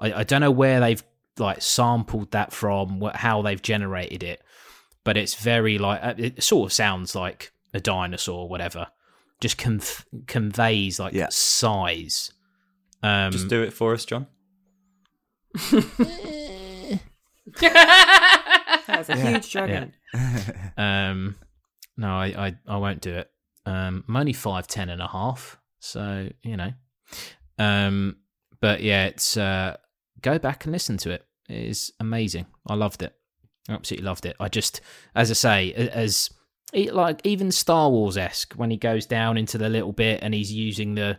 I, 0.01 0.13
I 0.13 0.25
don't 0.25 0.41
know 0.41 0.51
where 0.51 0.81
they've 0.81 1.03
like 1.39 1.63
sampled 1.63 2.31
that 2.33 2.53
from, 2.53 3.01
what, 3.01 3.17
how 3.17 3.43
they've 3.43 3.61
generated 3.61 4.23
it, 4.23 4.43
but 5.05 5.17
it's 5.17 5.35
very 5.35 5.79
like 5.79 6.01
uh, 6.03 6.15
it 6.17 6.43
sort 6.43 6.67
of 6.69 6.73
sounds 6.73 7.15
like 7.15 7.53
a 7.73 7.81
dinosaur, 7.81 8.41
or 8.43 8.49
whatever. 8.49 8.87
Just 9.41 9.59
conf- 9.59 10.07
conveys 10.27 10.99
like 11.01 11.13
Yeah. 11.13 11.29
size. 11.31 12.33
Um, 13.03 13.33
Just 13.33 13.49
do 13.49 13.63
it 13.63 13.73
for 13.73 13.93
us, 13.93 14.05
John. 14.05 14.27
That's 18.87 19.09
a 19.09 19.17
huge 19.17 19.51
dragon. 19.53 19.93
um, 20.77 21.37
no, 21.97 22.09
I, 22.09 22.27
I, 22.47 22.55
I 22.67 22.77
won't 22.77 23.01
do 23.01 23.15
it. 23.15 23.31
Um, 23.67 24.05
I'm 24.09 24.17
only 24.17 24.33
five 24.33 24.67
ten 24.67 24.89
and 24.89 25.01
a 25.03 25.07
half, 25.09 25.59
so 25.81 26.29
you 26.43 26.57
know. 26.57 26.73
Um, 27.59 28.17
but 28.61 28.83
yeah, 28.83 29.07
it's 29.07 29.37
uh, 29.37 29.77
go 30.25 30.39
back 30.39 30.64
and 30.64 30.72
listen 30.72 30.97
to 30.99 31.11
it. 31.11 31.25
It 31.49 31.59
is 31.68 31.93
amazing. 32.01 32.47
I 32.66 32.75
loved 32.75 33.03
it. 33.03 33.14
Absolutely 33.68 34.05
loved 34.07 34.27
it. 34.27 34.35
I 34.41 34.49
just, 34.49 34.81
as 35.14 35.31
I 35.31 35.35
say, 35.35 35.72
as 35.75 36.31
e- 36.75 36.91
like 36.91 37.20
even 37.25 37.53
Star 37.53 37.89
Wars 37.91 38.16
esque 38.16 38.55
when 38.55 38.70
he 38.70 38.77
goes 38.77 39.07
down 39.07 39.37
into 39.39 39.57
the 39.59 39.68
little 39.68 39.93
bit 39.93 40.20
and 40.22 40.35
he's 40.35 40.53
using 40.53 40.95
the 40.97 41.18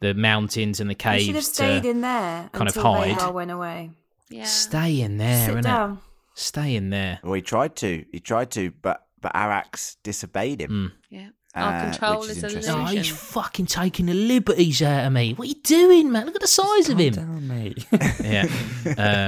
the 0.00 0.12
mountains 0.14 0.80
and 0.80 0.88
the 0.90 0.94
You 0.94 0.96
caves 0.96 1.24
should 1.26 1.34
have 1.36 1.44
to 1.44 1.50
stayed 1.50 1.84
in 1.84 2.00
there 2.00 2.50
kind 2.52 2.68
of 2.68 2.74
hide. 2.74 3.16
Vhagar 3.16 3.32
went 3.32 3.50
away. 3.50 3.90
yeah. 4.28 4.44
stay 4.44 5.00
in 5.00 5.18
there, 5.18 5.46
Sit 5.46 5.56
innit? 5.56 5.62
down. 5.62 5.98
Stay 6.34 6.74
in 6.74 6.90
there. 6.90 7.20
well, 7.22 7.34
he 7.34 7.42
tried 7.42 7.76
to, 7.76 8.04
he 8.12 8.18
tried 8.20 8.50
to, 8.52 8.70
but 8.82 9.06
but 9.20 9.32
Arrax 9.34 9.96
disobeyed 10.02 10.60
him. 10.60 10.70
Mm. 10.70 10.92
Yeah. 11.10 11.28
Uh, 11.56 11.60
Our 11.60 11.90
control 11.90 12.20
which 12.22 12.30
is 12.30 12.36
is 12.38 12.42
an 12.44 12.48
interesting. 12.50 12.74
Oh, 12.80 12.84
he's 12.86 13.08
fucking 13.08 13.66
taking 13.66 14.06
the 14.06 14.14
liberties 14.14 14.82
out 14.82 15.06
of 15.06 15.12
me. 15.12 15.34
What 15.34 15.46
are 15.46 15.48
you 15.50 15.60
doing, 15.62 16.10
man? 16.10 16.26
Look 16.26 16.34
at 16.34 16.40
the 16.40 16.48
size 16.48 16.88
of 16.88 16.96
Calm 16.96 17.00
him. 17.06 17.12
down, 17.14 17.48
mate. 17.48 17.86
Yeah. 18.24 18.42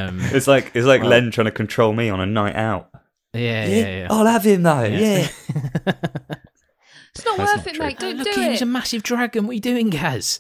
Um, 0.09 0.19
it's 0.35 0.47
like 0.49 0.73
it's 0.75 0.87
like 0.87 1.03
Well- 1.03 1.11
Len 1.11 1.31
trying 1.31 1.45
to 1.45 1.51
control 1.53 1.93
me 1.93 2.09
on 2.11 2.21
a 2.21 2.27
night 2.27 2.57
out. 2.57 2.91
yeah, 3.33 3.67
yeah, 3.67 3.99
yeah. 3.99 4.07
I'll 4.11 4.27
have 4.27 4.45
him 4.45 4.63
though. 4.63 4.83
Yeah. 4.85 5.29
It's 7.15 7.25
not 7.25 7.39
That's 7.39 7.57
worth 7.57 7.57
not 7.59 7.67
it, 7.67 7.75
true. 7.77 7.87
mate. 7.87 7.97
Oh, 7.99 8.01
Don't 8.01 8.17
look, 8.19 8.35
do 8.35 8.41
he 8.43 8.49
was 8.51 8.61
it. 8.61 8.65
a 8.65 8.67
massive 8.67 9.03
dragon. 9.03 9.45
What 9.47 9.53
are 9.53 9.55
you 9.55 9.61
doing, 9.61 9.89
Gaz? 9.89 10.39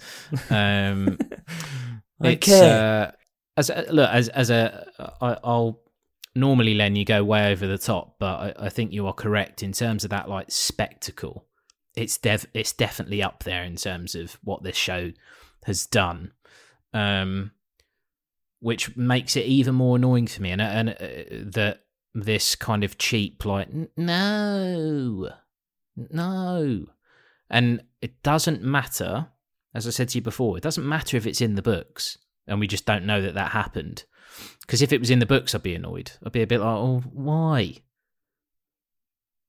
Um, 0.50 1.16
I 2.20 2.28
it's 2.28 2.46
care. 2.46 3.06
uh, 3.08 3.12
as 3.56 3.70
a, 3.70 3.86
look 3.90 4.10
as 4.10 4.28
as 4.28 4.50
a 4.50 4.86
I, 5.22 5.38
I'll 5.42 5.80
normally 6.34 6.74
Len 6.74 6.94
you 6.94 7.06
go 7.06 7.24
way 7.24 7.50
over 7.50 7.66
the 7.66 7.78
top, 7.78 8.16
but 8.18 8.58
I, 8.58 8.66
I 8.66 8.68
think 8.68 8.92
you 8.92 9.06
are 9.06 9.14
correct 9.14 9.62
in 9.62 9.72
terms 9.72 10.04
of 10.04 10.10
that 10.10 10.28
like 10.28 10.50
spectacle. 10.50 11.46
It's 11.96 12.18
dev 12.18 12.46
it's 12.54 12.72
definitely 12.72 13.22
up 13.22 13.44
there 13.44 13.64
in 13.64 13.76
terms 13.76 14.14
of 14.14 14.38
what 14.44 14.62
this 14.62 14.76
show 14.76 15.12
has 15.64 15.86
done, 15.86 16.32
um, 16.92 17.52
which 18.60 18.96
makes 18.96 19.36
it 19.36 19.46
even 19.46 19.74
more 19.74 19.96
annoying 19.96 20.26
for 20.26 20.42
me. 20.42 20.50
And 20.50 20.60
and 20.60 20.90
uh, 20.90 21.50
that 21.52 21.84
this 22.14 22.54
kind 22.54 22.84
of 22.84 22.98
cheap 22.98 23.44
like 23.44 23.68
no, 23.96 25.30
no, 25.96 26.86
and 27.50 27.82
it 28.00 28.22
doesn't 28.22 28.62
matter 28.62 29.28
as 29.76 29.86
I 29.86 29.90
said 29.90 30.08
to 30.10 30.18
you 30.18 30.22
before, 30.22 30.56
it 30.56 30.62
doesn't 30.62 30.88
matter 30.88 31.18
if 31.18 31.26
it's 31.26 31.42
in 31.42 31.54
the 31.54 31.62
books 31.62 32.16
and 32.46 32.58
we 32.58 32.66
just 32.66 32.86
don't 32.86 33.04
know 33.04 33.20
that 33.20 33.34
that 33.34 33.52
happened. 33.52 34.04
Because 34.62 34.80
if 34.80 34.90
it 34.90 35.00
was 35.00 35.10
in 35.10 35.18
the 35.18 35.26
books, 35.26 35.54
I'd 35.54 35.62
be 35.62 35.74
annoyed. 35.74 36.12
I'd 36.24 36.32
be 36.32 36.40
a 36.40 36.46
bit 36.46 36.60
like, 36.60 36.68
oh, 36.68 37.02
why? 37.12 37.76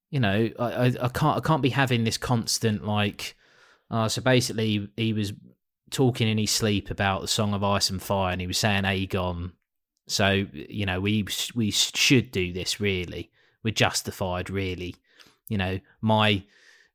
You 0.09 0.21
know, 0.21 0.49
I, 0.57 0.93
I, 1.01 1.09
can't 1.09 1.37
I 1.37 1.39
can't 1.41 1.61
be 1.61 1.69
having 1.69 2.03
this 2.03 2.17
constant 2.17 2.85
like. 2.85 3.35
Uh, 3.91 4.07
so 4.07 4.21
basically, 4.21 4.89
he 4.95 5.13
was 5.13 5.33
talking 5.89 6.27
in 6.27 6.37
his 6.37 6.51
sleep 6.51 6.89
about 6.89 7.21
the 7.21 7.27
Song 7.27 7.53
of 7.53 7.63
Ice 7.63 7.89
and 7.89 8.01
Fire, 8.01 8.31
and 8.31 8.41
he 8.41 8.47
was 8.47 8.57
saying 8.57 8.83
Aegon. 8.83 9.51
So 10.07 10.45
you 10.53 10.85
know, 10.85 11.01
we 11.01 11.25
we 11.55 11.71
should 11.71 12.31
do 12.31 12.53
this. 12.53 12.79
Really, 12.79 13.31
we're 13.63 13.73
justified. 13.73 14.49
Really, 14.49 14.95
you 15.49 15.57
know, 15.57 15.79
my 16.01 16.43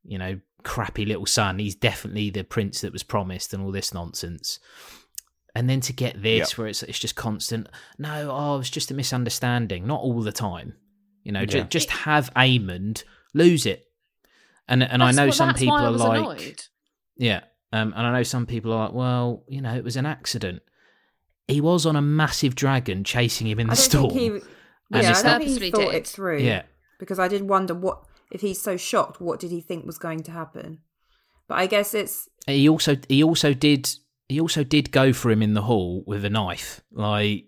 you 0.04 0.18
know 0.18 0.40
crappy 0.62 1.04
little 1.04 1.26
son. 1.26 1.58
He's 1.58 1.74
definitely 1.74 2.30
the 2.30 2.44
prince 2.44 2.80
that 2.80 2.92
was 2.92 3.02
promised, 3.02 3.52
and 3.52 3.62
all 3.62 3.72
this 3.72 3.92
nonsense. 3.92 4.58
And 5.54 5.68
then 5.68 5.80
to 5.82 5.92
get 5.92 6.22
this, 6.22 6.52
Yep. 6.52 6.58
where 6.58 6.66
it's 6.68 6.82
it's 6.82 6.98
just 6.98 7.16
constant. 7.16 7.68
No, 7.98 8.30
oh, 8.32 8.60
it's 8.60 8.70
just 8.70 8.90
a 8.90 8.94
misunderstanding. 8.94 9.86
Not 9.86 10.00
all 10.00 10.22
the 10.22 10.32
time, 10.32 10.76
you 11.22 11.32
know. 11.32 11.44
ju- 11.46 11.58
Yeah. 11.58 11.64
just 11.64 11.90
have 11.90 12.32
Aemond 12.34 13.04
lose 13.34 13.66
it. 13.66 13.86
And 14.68 14.82
and 14.82 15.02
That's 15.02 15.18
I 15.18 15.20
know 15.22 15.26
what- 15.28 15.34
some 15.34 15.48
that's 15.48 15.58
people 15.60 15.74
why 15.74 15.82
I 15.82 15.86
are 15.86 15.90
like, 15.92 16.18
annoyed. 16.18 16.62
yeah. 17.16 17.40
Um, 17.72 17.94
and 17.96 18.06
I 18.06 18.12
know 18.12 18.22
some 18.22 18.44
people 18.46 18.72
are 18.72 18.84
like, 18.86 18.94
well, 18.94 19.44
you 19.48 19.60
know, 19.62 19.74
it 19.74 19.82
was 19.84 19.96
an 19.96 20.04
accident. 20.06 20.62
He 21.48 21.60
was 21.60 21.86
on 21.86 21.96
a 21.96 22.02
massive 22.02 22.54
dragon 22.54 23.02
chasing 23.02 23.46
him 23.46 23.58
in 23.58 23.66
the 23.66 23.72
I 23.72 23.76
don't 23.76 23.82
storm. 23.84 24.10
think 24.10 24.20
he. 24.20 24.26
And 24.28 24.42
Yeah, 24.90 25.08
I 25.08 25.10
it's 25.12 25.22
don't 25.22 25.40
think 25.42 25.62
he 25.62 25.70
thought 25.70 25.80
did. 25.92 25.94
it 25.94 26.06
through. 26.06 26.38
Yeah. 26.40 26.62
because 26.98 27.18
I 27.18 27.26
did 27.28 27.42
wonder 27.48 27.74
what 27.74 28.04
if 28.30 28.40
he's 28.42 28.60
so 28.62 28.76
shocked. 28.76 29.20
What 29.20 29.40
did 29.40 29.50
he 29.50 29.60
think 29.60 29.84
was 29.86 29.98
going 29.98 30.22
to 30.24 30.30
happen? 30.30 30.78
But 31.48 31.58
I 31.58 31.66
guess 31.66 31.94
it's 31.94 32.28
he 32.46 32.68
also 32.68 32.96
he 33.08 33.22
also 33.24 33.52
did 33.54 33.90
he 34.28 34.38
also 34.40 34.62
did 34.64 34.92
go 34.92 35.12
for 35.12 35.30
him 35.30 35.42
in 35.42 35.54
the 35.54 35.62
hall 35.62 36.04
with 36.06 36.24
a 36.24 36.30
knife. 36.30 36.80
Like 36.92 37.46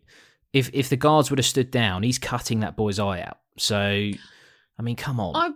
if 0.53 0.70
if 0.73 0.89
the 0.89 0.97
guards 0.97 1.31
would 1.31 1.39
have 1.39 1.47
stood 1.47 1.70
down, 1.70 2.03
he's 2.03 2.19
cutting 2.19 2.61
that 2.61 2.77
boy's 2.77 2.98
eye 2.98 3.20
out. 3.20 3.39
So 3.56 3.76
I 3.76 4.82
mean, 4.82 4.97
come 4.97 5.20
on. 5.20 5.36
I 5.36 5.51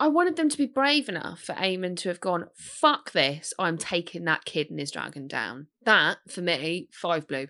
I 0.00 0.08
wanted 0.08 0.36
them 0.36 0.48
to 0.48 0.58
be 0.58 0.66
brave 0.66 1.08
enough 1.08 1.40
for 1.40 1.54
Aemond 1.54 1.96
to 1.98 2.08
have 2.08 2.20
gone, 2.20 2.46
fuck 2.54 3.10
this, 3.10 3.52
I'm 3.58 3.76
taking 3.76 4.24
that 4.24 4.44
kid 4.44 4.70
and 4.70 4.78
his 4.78 4.92
dragon 4.92 5.26
down. 5.26 5.66
That, 5.84 6.18
for 6.28 6.40
me, 6.40 6.88
five 6.92 7.26
blue. 7.26 7.48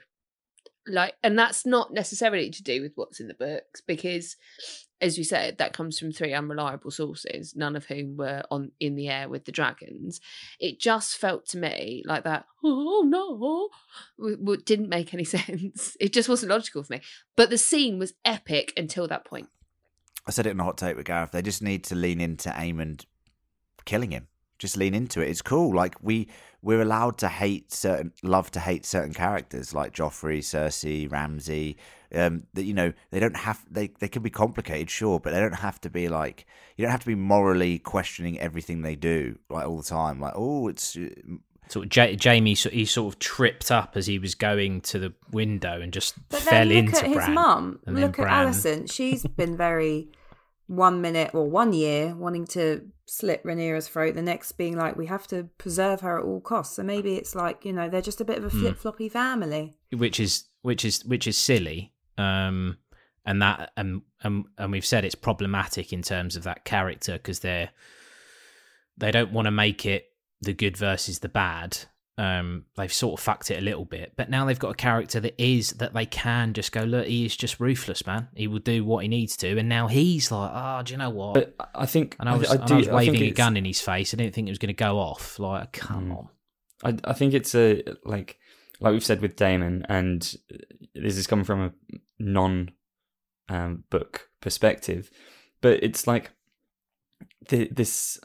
Like, 0.87 1.13
and 1.23 1.39
that's 1.39 1.67
not 1.67 1.93
necessarily 1.93 2.49
to 2.49 2.63
do 2.63 2.81
with 2.81 2.93
what's 2.95 3.21
in 3.21 3.29
the 3.29 3.35
books, 3.35 3.83
because 3.87 4.37
as 5.01 5.19
you 5.19 5.25
said, 5.25 5.59
that 5.59 5.75
comes 5.75 5.99
from 5.99 6.11
three 6.11 6.33
unreliable 6.33 6.91
sources, 6.91 7.55
none 7.55 7.77
of 7.77 7.85
whom 7.85 8.17
were 8.17 8.43
on 8.51 8.73
in 8.81 8.97
the 8.97 9.09
air 9.09 9.29
with 9.29 9.45
the 9.45 9.53
dragons. 9.53 10.19
It 10.59 10.81
just 10.81 11.19
felt 11.19 11.47
to 11.49 11.59
me 11.59 12.03
like 12.07 12.25
that, 12.25 12.47
oh 12.65 13.05
no, 13.07 13.69
w- 14.19 14.37
w- 14.39 14.63
didn't 14.65 14.89
make 14.89 15.13
any 15.13 15.25
sense. 15.25 15.97
It 16.01 16.15
just 16.15 16.31
wasn't 16.31 16.51
logical 16.51 16.83
for 16.83 16.95
me. 16.95 17.03
But 17.37 17.51
the 17.51 17.59
scene 17.59 17.99
was 17.99 18.15
epic 18.25 18.73
until 18.77 19.07
that 19.09 19.27
point. 19.27 19.49
I 20.29 20.31
said 20.31 20.47
it 20.47 20.51
in 20.51 20.61
a 20.61 20.65
hot 20.65 20.77
take 20.77 20.97
with 20.97 21.07
Gareth. 21.07 21.31
They 21.33 21.43
just 21.43 21.63
need 21.63 21.83
to 21.85 21.95
lean 21.95 22.21
into 22.21 22.51
Aemond 22.51 23.07
killing 23.87 24.11
him. 24.11 24.29
just 24.59 24.77
lean 24.77 24.95
into 24.95 25.21
it. 25.23 25.29
It's 25.31 25.41
cool. 25.43 25.75
Like 25.75 25.95
we 26.03 26.29
we're 26.61 26.83
allowed 26.83 27.17
to 27.19 27.29
hate 27.29 27.73
certain, 27.73 28.13
love 28.23 28.51
to 28.51 28.61
hate 28.61 28.85
certain 28.85 29.15
characters 29.15 29.73
like 29.73 29.95
Joffrey, 29.95 30.41
Cersei, 30.41 31.11
Ramsay. 31.11 31.77
Um, 32.15 32.45
that 32.55 32.65
you 32.65 32.73
know 32.75 32.93
they 33.11 33.21
don't 33.21 33.37
have 33.37 33.65
they 33.71 33.89
they 34.01 34.09
can 34.09 34.23
be 34.23 34.31
complicated, 34.31 34.91
sure, 34.91 35.21
but 35.21 35.33
they 35.33 35.41
don't 35.41 35.53
have 35.55 35.81
to 35.83 35.91
be 35.91 36.09
like 36.09 36.47
you 36.77 36.83
don't 36.83 36.91
have 36.91 37.01
to 37.01 37.07
be 37.07 37.15
morally 37.15 37.79
questioning 37.79 38.39
everything 38.41 38.83
they 38.83 38.97
do 38.97 39.39
like 39.51 39.67
all 39.67 39.77
the 39.79 39.83
time. 39.83 40.19
Like 40.21 40.33
oh, 40.37 40.69
it's 40.69 40.97
uh, 40.97 41.09
Sort 41.69 41.85
of 41.87 41.95
Ja- 41.97 42.17
Jaime, 42.23 42.55
so- 42.55 42.71
he 42.71 42.87
sort 42.87 43.13
of 43.15 43.19
tripped 43.19 43.71
up 43.71 43.95
as 43.95 44.07
he 44.07 44.19
was 44.19 44.35
going 44.35 44.81
to 44.83 44.99
the 44.99 45.13
window 45.33 45.81
and 45.83 45.93
just 45.93 46.15
But 46.31 46.41
fell 46.41 46.67
then 46.67 46.69
look 46.69 46.95
into 46.95 47.05
at 47.05 47.07
his 47.27 47.29
mum. 47.29 47.79
And 47.87 47.95
then 47.97 48.05
Look 48.05 48.19
at 48.19 48.23
Bran- 48.23 48.47
Alicent. 48.49 48.91
She's 48.91 49.23
been 49.27 49.55
very 49.55 50.09
one 50.69 51.01
minute 51.01 51.35
or 51.35 51.49
one 51.51 51.73
year 51.73 52.15
wanting 52.15 52.47
to 52.47 52.87
slit 53.07 53.43
Rhaenyra's 53.43 53.89
throat, 53.89 54.15
the 54.15 54.23
next 54.23 54.53
being 54.53 54.77
like, 54.77 54.97
we 54.97 55.07
have 55.07 55.27
to 55.29 55.49
preserve 55.59 56.03
her 56.03 56.19
at 56.19 56.25
all 56.25 56.41
costs. 56.41 56.77
So 56.77 56.83
maybe 56.83 57.17
it's 57.17 57.35
like, 57.35 57.65
you 57.65 57.73
know, 57.73 57.89
they're 57.89 58.03
just 58.03 58.21
a 58.21 58.25
bit 58.25 58.39
of 58.39 58.45
a 58.45 58.51
Hmm. 58.51 58.61
flip 58.61 58.79
floppy 58.79 59.09
family. 59.09 59.75
which 59.97 60.21
is 60.21 60.45
which 60.63 60.85
is 60.85 61.05
which 61.07 61.27
is 61.27 61.37
silly 61.39 61.93
um 62.19 62.77
and 63.25 63.41
that 63.41 63.73
and 63.77 64.03
and, 64.23 64.45
and 64.59 64.71
we've 64.73 64.85
said 64.85 65.05
it's 65.05 65.15
problematic 65.15 65.93
in 65.93 66.03
terms 66.03 66.37
of 66.37 66.43
that 66.45 66.65
character 66.65 67.15
because 67.15 67.41
they're 67.41 67.71
they 68.99 69.11
don't 69.11 69.33
want 69.33 69.47
to 69.47 69.51
make 69.51 69.87
it 69.87 70.07
the 70.43 70.53
good 70.53 70.77
versus 70.77 71.21
the 71.21 71.29
bad 71.29 71.79
um 72.19 72.65
they've 72.77 72.93
sort 72.93 73.19
of 73.19 73.23
fucked 73.25 73.51
it 73.51 73.59
a 73.59 73.61
little 73.61 73.85
bit 73.85 74.13
but 74.17 74.29
now 74.29 74.45
they've 74.45 74.59
got 74.59 74.71
a 74.71 74.75
character 74.75 75.21
that 75.21 75.35
is 75.41 75.71
that 75.75 75.95
they 75.95 76.05
can 76.05 76.53
just 76.53 76.73
go 76.73 76.83
look 76.83 77.07
he 77.07 77.25
is 77.25 77.37
just 77.37 77.61
ruthless 77.61 78.05
man 78.07 78.27
he 78.35 78.47
will 78.49 78.59
do 78.59 78.85
what 78.85 79.03
he 79.05 79.09
needs 79.09 79.37
to 79.37 79.57
and 79.57 79.69
now 79.69 79.87
he's 79.87 80.31
like 80.33 80.51
oh 80.53 80.83
do 80.83 80.93
you 80.93 80.99
know 80.99 81.11
what 81.11 81.35
But 81.35 81.55
I 81.75 81.87
think 81.87 82.17
and 82.19 82.29
I 82.29 82.37
was, 82.37 82.51
I, 82.51 82.55
I 82.63 82.67
do, 82.67 82.77
was 82.77 82.89
I 82.89 83.01
think 83.05 83.13
waving 83.15 83.29
a 83.29 83.31
gun 83.31 83.57
in 83.57 83.65
his 83.65 83.81
face. 83.81 84.13
I 84.13 84.17
didn't 84.17 84.35
think 84.35 84.49
it 84.49 84.51
was 84.51 84.59
going 84.59 84.69
to 84.69 84.73
go 84.75 84.99
off. 84.99 85.39
Like, 85.39 85.73
come 85.73 86.11
Mm. 86.11 86.17
on. 86.19 86.29
I, 87.05 87.11
I 87.11 87.13
think 87.13 87.35
it's 87.35 87.55
a 87.55 87.83
like 88.05 88.39
like 88.81 88.93
we've 88.93 89.05
said 89.05 89.21
with 89.21 89.37
Daemon, 89.37 89.85
and 89.89 90.23
this 90.95 91.17
is 91.17 91.27
coming 91.27 91.45
from 91.45 91.61
a 91.63 91.73
non 92.19 92.71
um, 93.49 93.85
book 93.91 94.29
perspective, 94.41 95.11
but 95.61 95.83
it's 95.83 96.07
like 96.07 96.31
the, 97.49 97.69
this 97.73 98.19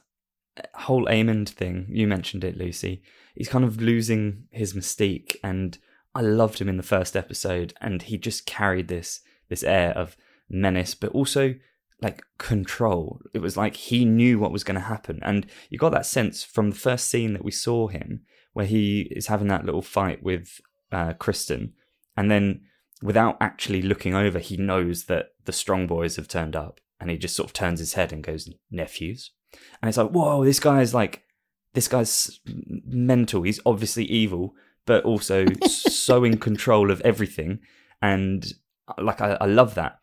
whole 0.75 1.05
Aemond 1.05 1.49
thing. 1.49 1.87
You 1.89 2.07
mentioned 2.07 2.43
it, 2.43 2.57
Lucy. 2.57 3.01
He's 3.33 3.49
kind 3.49 3.65
of 3.65 3.81
losing 3.81 4.45
his 4.51 4.73
mystique, 4.73 5.35
and 5.43 5.77
I 6.15 6.21
loved 6.21 6.59
him 6.59 6.69
in 6.69 6.77
the 6.77 6.83
first 6.83 7.15
episode, 7.15 7.73
and 7.81 8.01
he 8.01 8.17
just 8.17 8.45
carried 8.45 8.87
this 8.87 9.21
this 9.49 9.63
air 9.63 9.91
of 9.91 10.15
menace, 10.49 10.95
but 10.95 11.11
also 11.11 11.55
like 12.01 12.23
control. 12.37 13.21
It 13.33 13.39
was 13.39 13.57
like 13.57 13.75
he 13.75 14.05
knew 14.05 14.39
what 14.39 14.51
was 14.51 14.63
going 14.63 14.75
to 14.75 14.87
happen, 14.87 15.19
and 15.23 15.45
you 15.69 15.77
got 15.77 15.91
that 15.91 16.05
sense 16.05 16.43
from 16.43 16.69
the 16.69 16.75
first 16.75 17.09
scene 17.09 17.33
that 17.33 17.45
we 17.45 17.51
saw 17.51 17.87
him, 17.87 18.21
where 18.53 18.65
he 18.65 19.07
is 19.11 19.27
having 19.27 19.47
that 19.47 19.65
little 19.65 19.81
fight 19.81 20.21
with 20.21 20.59
uh, 20.91 21.13
Criston, 21.13 21.71
and 22.15 22.29
then 22.29 22.61
without 23.01 23.37
actually 23.41 23.81
looking 23.81 24.13
over, 24.13 24.39
he 24.39 24.57
knows 24.57 25.05
that 25.05 25.29
the 25.45 25.51
strong 25.51 25.87
boys 25.87 26.15
have 26.15 26.27
turned 26.27 26.55
up, 26.55 26.79
and 26.99 27.09
he 27.09 27.17
just 27.17 27.35
sort 27.35 27.49
of 27.49 27.53
turns 27.53 27.79
his 27.79 27.93
head 27.93 28.13
and 28.13 28.23
goes, 28.23 28.49
"Nephews," 28.69 29.31
and 29.81 29.89
it's 29.89 29.97
like, 29.97 30.11
whoa, 30.11 30.45
this 30.45 30.59
guy's 30.59 30.93
like, 30.93 31.23
this 31.73 31.87
guy's 31.87 32.39
mental. 32.85 33.43
He's 33.43 33.59
obviously 33.65 34.05
evil, 34.05 34.55
but 34.85 35.03
also 35.03 35.45
so 35.67 36.23
in 36.23 36.37
control 36.37 36.91
of 36.91 37.01
everything, 37.01 37.59
and 38.01 38.45
like 38.97 39.21
I, 39.21 39.37
I 39.39 39.45
love 39.45 39.75
that. 39.75 39.99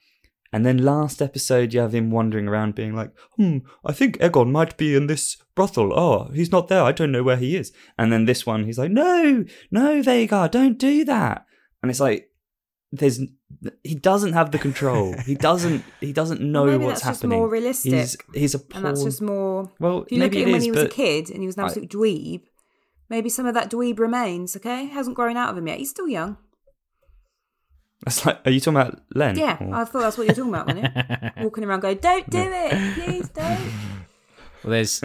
And 0.52 0.66
then 0.66 0.78
last 0.78 1.22
episode, 1.22 1.72
you 1.72 1.80
have 1.80 1.94
him 1.94 2.10
wandering 2.10 2.48
around 2.48 2.74
being 2.74 2.94
like, 2.94 3.12
hmm, 3.36 3.58
I 3.84 3.92
think 3.92 4.18
Aegon 4.18 4.50
might 4.50 4.76
be 4.76 4.96
in 4.96 5.06
this 5.06 5.36
brothel. 5.54 5.92
Oh, 5.96 6.30
he's 6.34 6.50
not 6.50 6.66
there. 6.66 6.82
I 6.82 6.90
don't 6.90 7.12
know 7.12 7.22
where 7.22 7.36
he 7.36 7.56
is. 7.56 7.72
And 7.96 8.12
then 8.12 8.24
this 8.24 8.44
one, 8.44 8.64
he's 8.64 8.78
like, 8.78 8.90
no, 8.90 9.44
no, 9.70 10.02
Vhagar, 10.02 10.50
don't 10.50 10.76
do 10.76 11.04
that. 11.04 11.46
And 11.82 11.90
it's 11.90 12.00
like, 12.00 12.29
there's, 12.92 13.20
he 13.84 13.94
doesn't 13.94 14.32
have 14.32 14.50
the 14.50 14.58
control. 14.58 15.14
He 15.26 15.34
doesn't, 15.34 15.84
he 16.00 16.12
doesn't 16.12 16.40
know 16.40 16.66
maybe 16.66 16.84
what's 16.84 17.02
that's 17.02 17.10
just 17.18 17.22
happening. 17.22 17.38
more 17.38 17.48
realistic. 17.48 17.92
He's, 17.92 18.16
he's 18.34 18.54
a 18.54 18.58
pawn. 18.58 18.84
And 18.84 18.96
that's 18.96 19.04
just 19.04 19.22
more. 19.22 19.70
Well, 19.78 20.02
If 20.02 20.12
you 20.12 20.18
look 20.18 20.32
maybe 20.32 20.42
at 20.42 20.42
him 20.42 20.48
it 20.48 20.52
when 20.52 20.58
is, 20.58 20.64
he 20.64 20.70
was 20.72 20.80
a 20.80 20.84
but 20.86 20.92
kid 20.92 21.30
and 21.30 21.40
he 21.40 21.46
was 21.46 21.56
an 21.56 21.62
I- 21.62 21.66
absolute 21.66 21.90
dweeb, 21.90 22.42
maybe 23.08 23.28
some 23.28 23.46
of 23.46 23.54
that 23.54 23.70
dweeb 23.70 23.98
remains, 23.98 24.56
okay? 24.56 24.86
Hasn't 24.86 25.16
grown 25.16 25.36
out 25.36 25.50
of 25.50 25.58
him 25.58 25.68
yet. 25.68 25.78
He's 25.78 25.90
still 25.90 26.08
young. 26.08 26.36
That's 28.04 28.24
like, 28.24 28.40
are 28.46 28.50
you 28.50 28.60
talking 28.60 28.80
about 28.80 29.00
Len? 29.14 29.36
Yeah, 29.36 29.58
Or- 29.60 29.74
I 29.74 29.84
thought 29.84 30.00
that's 30.00 30.16
what 30.16 30.26
you're 30.26 30.34
talking 30.34 30.54
about, 30.54 30.66
wasn't 30.66 30.86
it? 30.96 31.32
Walking 31.44 31.64
around 31.64 31.80
going, 31.80 31.98
don't 31.98 32.28
do 32.30 32.38
it, 32.50 32.94
please 32.94 33.28
don't. 33.28 33.72
Well, 34.62 34.72
there's 34.72 35.00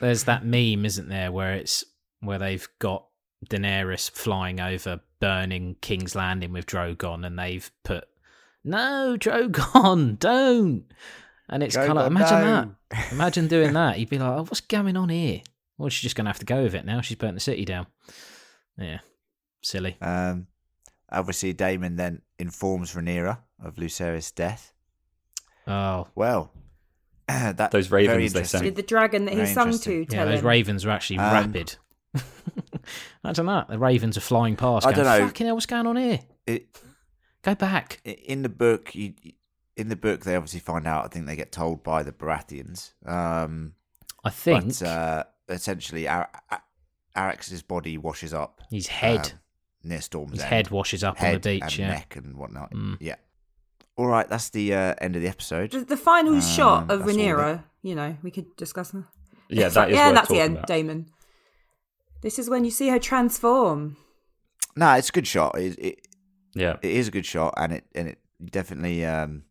there's 0.00 0.24
that 0.24 0.44
meme, 0.44 0.84
isn't 0.84 1.08
there, 1.08 1.30
where 1.30 1.54
it's 1.54 1.84
where 2.18 2.40
they've 2.40 2.66
got 2.80 3.06
Daenerys 3.48 4.10
flying 4.10 4.60
over 4.60 4.98
burning 5.20 5.76
King's 5.80 6.14
Landing 6.14 6.52
with 6.52 6.66
Drogon, 6.66 7.26
and 7.26 7.38
they've 7.38 7.70
put 7.84 8.04
no 8.64 9.16
Drogon, 9.18 10.18
don't. 10.20 10.84
And 11.48 11.62
it's 11.62 11.76
kind 11.76 11.90
of 11.90 11.96
like 11.96 12.06
Drogon, 12.06 12.16
imagine 12.16 12.40
no. 12.40 12.74
that. 12.90 13.12
Imagine 13.12 13.48
doing 13.48 13.72
that. 13.72 13.98
You'd 13.98 14.10
be 14.10 14.18
like, 14.18 14.28
oh, 14.38 14.42
what's 14.44 14.60
going 14.60 14.96
on 14.96 15.08
here? 15.08 15.40
Well, 15.78 15.88
she's 15.88 16.02
just 16.02 16.16
gonna 16.16 16.28
have 16.30 16.38
to 16.40 16.44
go 16.46 16.62
with 16.62 16.74
it 16.74 16.84
now. 16.84 17.00
She's 17.00 17.16
burnt 17.16 17.34
the 17.34 17.40
city 17.40 17.64
down. 17.64 17.86
Yeah, 18.76 18.98
silly. 19.62 19.96
Um, 20.00 20.46
obviously, 21.10 21.52
Daemon 21.52 21.96
then 21.96 22.22
informs 22.38 22.94
Rhaenyra 22.94 23.38
of 23.62 23.76
Lucerys' 23.76 24.34
death. 24.34 24.72
Oh, 25.66 26.08
Well, 26.14 26.50
that 27.28 27.70
Those 27.72 27.90
ravens 27.90 28.32
they 28.32 28.40
interesting. 28.40 28.44
sent. 28.58 28.64
Did 28.64 28.76
the 28.76 28.82
dragon 28.82 29.24
that 29.26 29.34
he 29.34 29.44
sung 29.46 29.76
to 29.80 29.98
yeah, 30.00 30.04
tell 30.06 30.26
those 30.26 30.40
him? 30.40 30.46
ravens 30.46 30.84
are 30.86 30.90
actually 30.90 31.18
Um, 31.18 31.32
rapid. 31.32 31.76
Imagine 33.24 33.46
that. 33.46 33.68
The 33.68 33.78
ravens 33.78 34.16
are 34.16 34.20
flying 34.22 34.56
past. 34.56 34.86
I 34.86 34.92
going, 34.92 35.04
don't 35.06 35.18
know. 35.20 35.26
Fucking 35.26 35.46
hell, 35.46 35.54
what's 35.56 35.66
going 35.66 35.86
on 35.86 35.96
here? 35.96 36.20
It, 36.46 36.66
Go 37.42 37.54
back. 37.54 38.00
in 38.04 38.42
the 38.42 38.48
book, 38.48 38.94
you, 38.94 39.14
in 39.76 39.88
the 39.88 39.96
book, 39.96 40.24
they 40.24 40.34
obviously 40.34 40.60
find 40.60 40.86
out. 40.86 41.04
I 41.04 41.08
think 41.08 41.26
they 41.26 41.36
get 41.36 41.52
told 41.52 41.82
by 41.84 42.02
the 42.02 42.12
Baratheons. 42.12 42.92
Um, 43.06 43.74
I 44.24 44.30
think 44.30 44.78
but 44.80 44.86
uh, 44.86 45.24
essentially, 45.48 46.08
Ar- 46.08 46.28
Ar- 46.50 46.62
Arrax's 47.16 47.62
body 47.62 47.96
washes 47.96 48.34
up 48.34 48.60
his 48.70 48.88
head. 48.88 49.32
um, 49.32 49.38
near 49.84 50.00
Storm's 50.00 50.32
his 50.32 50.40
End. 50.42 50.50
head 50.50 50.70
washes 50.70 51.04
up 51.04 51.18
head 51.18 51.36
on 51.36 51.40
the 51.40 51.54
beach. 51.60 51.62
and 51.62 51.78
Yeah. 51.78 51.88
neck 51.90 52.16
and 52.16 52.36
whatnot. 52.36 52.72
Mm. 52.72 52.96
Yeah. 53.00 53.14
All 53.96 54.06
right, 54.06 54.28
that's 54.28 54.50
the 54.50 54.74
uh, 54.74 54.94
end 55.00 55.16
of 55.16 55.22
the 55.22 55.28
episode. 55.28 55.70
The, 55.70 55.80
the 55.84 55.96
final 55.96 56.34
Um, 56.34 56.40
shot 56.40 56.90
of 56.90 57.00
that's 57.00 57.12
all 57.12 57.16
Rhaenyra, 57.16 57.64
you 57.82 57.94
know, 57.94 58.16
we 58.22 58.30
could 58.30 58.54
discuss 58.56 58.90
that. 58.90 59.04
Yeah, 59.48 59.66
It's 59.66 59.74
that 59.76 59.88
like, 59.88 59.94
yeah, 59.94 60.06
worth 60.08 60.14
that's 60.16 60.28
the 60.28 60.40
end, 60.40 60.54
about. 60.56 60.66
Daemon. 60.66 61.06
This 62.20 62.38
is 62.38 62.50
when 62.50 62.64
you 62.64 62.70
see 62.70 62.88
her 62.88 62.98
transform. 62.98 63.96
No, 64.76 64.92
it's 64.94 65.08
a 65.08 65.12
good 65.12 65.26
shot. 65.26 65.58
It, 65.58 65.78
it, 65.78 66.08
Yeah. 66.54 66.76
it 66.82 66.90
is 66.90 67.08
a 67.08 67.10
good 67.10 67.26
shot, 67.26 67.54
and 67.56 67.72
it 67.72 67.84
and 67.94 68.08
it 68.08 68.18
definitely, 68.44 69.04
um, 69.04 69.44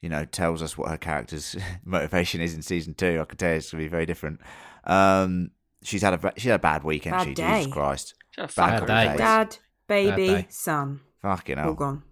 you 0.00 0.08
know, 0.08 0.24
tells 0.24 0.62
us 0.62 0.76
what 0.78 0.90
her 0.90 0.96
character's 0.98 1.56
motivation 1.84 2.40
is 2.40 2.54
in 2.54 2.62
season 2.62 2.94
two. 2.94 3.18
I 3.20 3.24
can 3.24 3.36
tell 3.38 3.50
you 3.50 3.56
it's 3.56 3.70
gonna 3.70 3.82
be 3.84 3.88
very 3.88 4.06
different. 4.06 4.40
Um, 4.84 5.50
she's 5.82 6.02
had 6.02 6.14
a 6.14 6.32
she 6.36 6.48
had 6.48 6.56
a 6.56 6.62
bad 6.62 6.84
weekend. 6.84 7.16
Bad 7.16 7.26
she 7.28 7.34
day. 7.34 7.58
Jesus 7.58 7.72
Christ, 7.72 8.14
Shut 8.30 8.52
a 8.52 8.54
Bad 8.54 8.78
fuck 8.78 8.86
day. 8.88 9.14
Dad, 9.16 9.56
baby, 9.88 10.26
day. 10.28 10.46
son, 10.50 11.00
fucking 11.22 11.58
all 11.58 11.64
hell, 11.64 11.74
gone. 11.74 12.02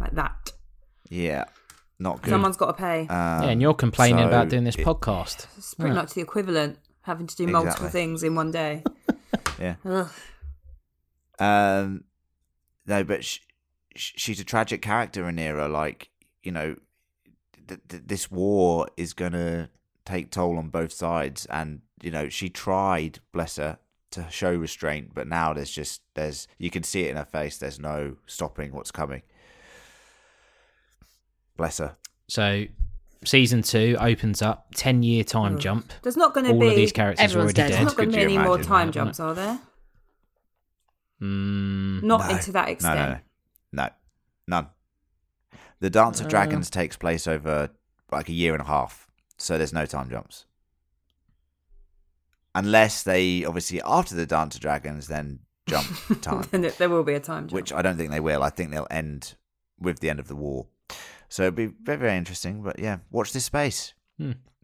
Like 0.00 0.12
that. 0.12 0.52
yeah, 1.08 1.44
not 1.98 2.20
good. 2.22 2.30
Someone's 2.30 2.56
got 2.56 2.66
to 2.66 2.72
pay. 2.74 3.00
Um, 3.02 3.08
yeah, 3.08 3.44
and 3.44 3.62
you're 3.62 3.74
complaining 3.74 4.24
so 4.24 4.28
about 4.28 4.48
doing 4.48 4.64
this 4.64 4.74
it- 4.76 4.84
podcast. 4.84 5.46
it's 5.56 5.74
pretty 5.74 5.94
yeah. 5.94 6.00
much 6.02 6.14
the 6.14 6.20
equivalent, 6.20 6.78
having 7.04 7.26
to 7.26 7.36
do 7.36 7.46
multiple 7.46 7.68
Exactly. 7.86 7.90
things 7.90 8.22
in 8.22 8.34
one 8.34 8.50
day. 8.50 8.82
Yeah. 9.60 9.76
Ugh. 9.84 10.10
Um, 11.38 12.04
no, 12.86 13.04
but 13.04 13.24
sh- 13.24 13.38
sh- 13.94 14.12
she's 14.16 14.40
a 14.40 14.44
tragic 14.44 14.82
character 14.82 15.28
in 15.28 15.38
Era. 15.38 15.68
Like 15.68 16.10
you 16.42 16.50
know, 16.50 16.76
th- 17.68 17.80
th- 17.88 18.02
this 18.06 18.30
war 18.32 18.88
is 18.96 19.12
gonna 19.12 19.70
take 20.04 20.30
toll 20.32 20.58
on 20.58 20.70
both 20.70 20.92
sides, 20.92 21.46
and 21.46 21.82
you 22.02 22.10
know 22.10 22.28
she 22.28 22.48
tried, 22.48 23.20
bless 23.32 23.56
her, 23.56 23.78
to 24.10 24.28
show 24.30 24.52
restraint, 24.54 25.10
but 25.14 25.28
now 25.28 25.52
there's 25.52 25.70
just 25.70 26.02
there's 26.14 26.48
you 26.58 26.70
can 26.70 26.82
see 26.82 27.02
it 27.02 27.10
in 27.10 27.16
her 27.16 27.24
face. 27.24 27.56
There's 27.58 27.78
no 27.78 28.16
stopping 28.26 28.72
what's 28.72 28.90
coming. 28.90 29.22
Bless 31.56 31.78
her. 31.78 31.96
So, 32.28 32.64
season 33.24 33.62
two 33.62 33.96
opens 34.00 34.42
up 34.42 34.68
ten 34.74 35.02
year 35.02 35.24
time 35.24 35.54
Ugh. 35.54 35.60
jump. 35.60 35.92
There's 36.02 36.16
not 36.16 36.34
going 36.34 36.46
to 36.46 36.52
All 36.52 36.60
be. 36.60 36.68
of 36.68 36.76
these 36.76 36.92
characters 36.92 37.24
Everyone's 37.24 37.54
are 37.56 37.60
already 37.60 37.72
dead. 37.72 37.72
There's 37.72 37.84
not 37.86 37.96
going 37.96 38.10
to 38.10 38.16
be 38.16 38.22
any 38.22 38.38
more 38.38 38.58
time 38.58 38.88
that? 38.88 38.92
jumps, 38.94 39.20
are 39.20 39.34
there? 39.34 39.58
Mm, 41.22 42.02
Not 42.02 42.28
No. 42.28 42.36
into 42.36 42.52
that 42.52 42.68
extent. 42.68 42.98
no, 43.72 43.82
no, 43.84 43.84
no, 43.84 43.90
none. 44.46 44.66
The 45.80 45.90
Dance 45.90 46.20
of 46.20 46.26
Uh. 46.26 46.30
Dragons 46.30 46.70
takes 46.70 46.96
place 46.96 47.26
over 47.26 47.70
like 48.12 48.28
a 48.28 48.32
year 48.32 48.52
and 48.52 48.62
a 48.62 48.66
half, 48.66 49.08
so 49.38 49.56
there's 49.58 49.72
no 49.72 49.86
time 49.86 50.10
jumps. 50.10 50.46
Unless 52.54 53.02
they 53.02 53.44
obviously 53.44 53.80
after 53.82 54.14
the 54.14 54.26
Dance 54.26 54.54
of 54.54 54.60
Dragons 54.60 55.08
then 55.08 55.40
jump 55.66 55.86
time, 56.20 56.44
then 56.50 56.70
there 56.78 56.88
will 56.88 57.02
be 57.04 57.14
a 57.14 57.20
time 57.20 57.44
jump. 57.48 57.52
which 57.52 57.72
I 57.72 57.82
don't 57.82 57.96
think 57.96 58.10
they 58.10 58.20
will. 58.20 58.42
I 58.42 58.50
think 58.50 58.70
they'll 58.70 58.86
end 58.90 59.34
with 59.78 60.00
the 60.00 60.10
end 60.10 60.20
of 60.20 60.28
the 60.28 60.36
war. 60.36 60.66
So 61.28 61.42
it'd 61.42 61.54
be 61.54 61.66
very 61.66 61.98
very 61.98 62.16
interesting. 62.16 62.62
But 62.62 62.78
yeah, 62.78 62.98
watch 63.10 63.32
this 63.32 63.44
space. 63.44 63.94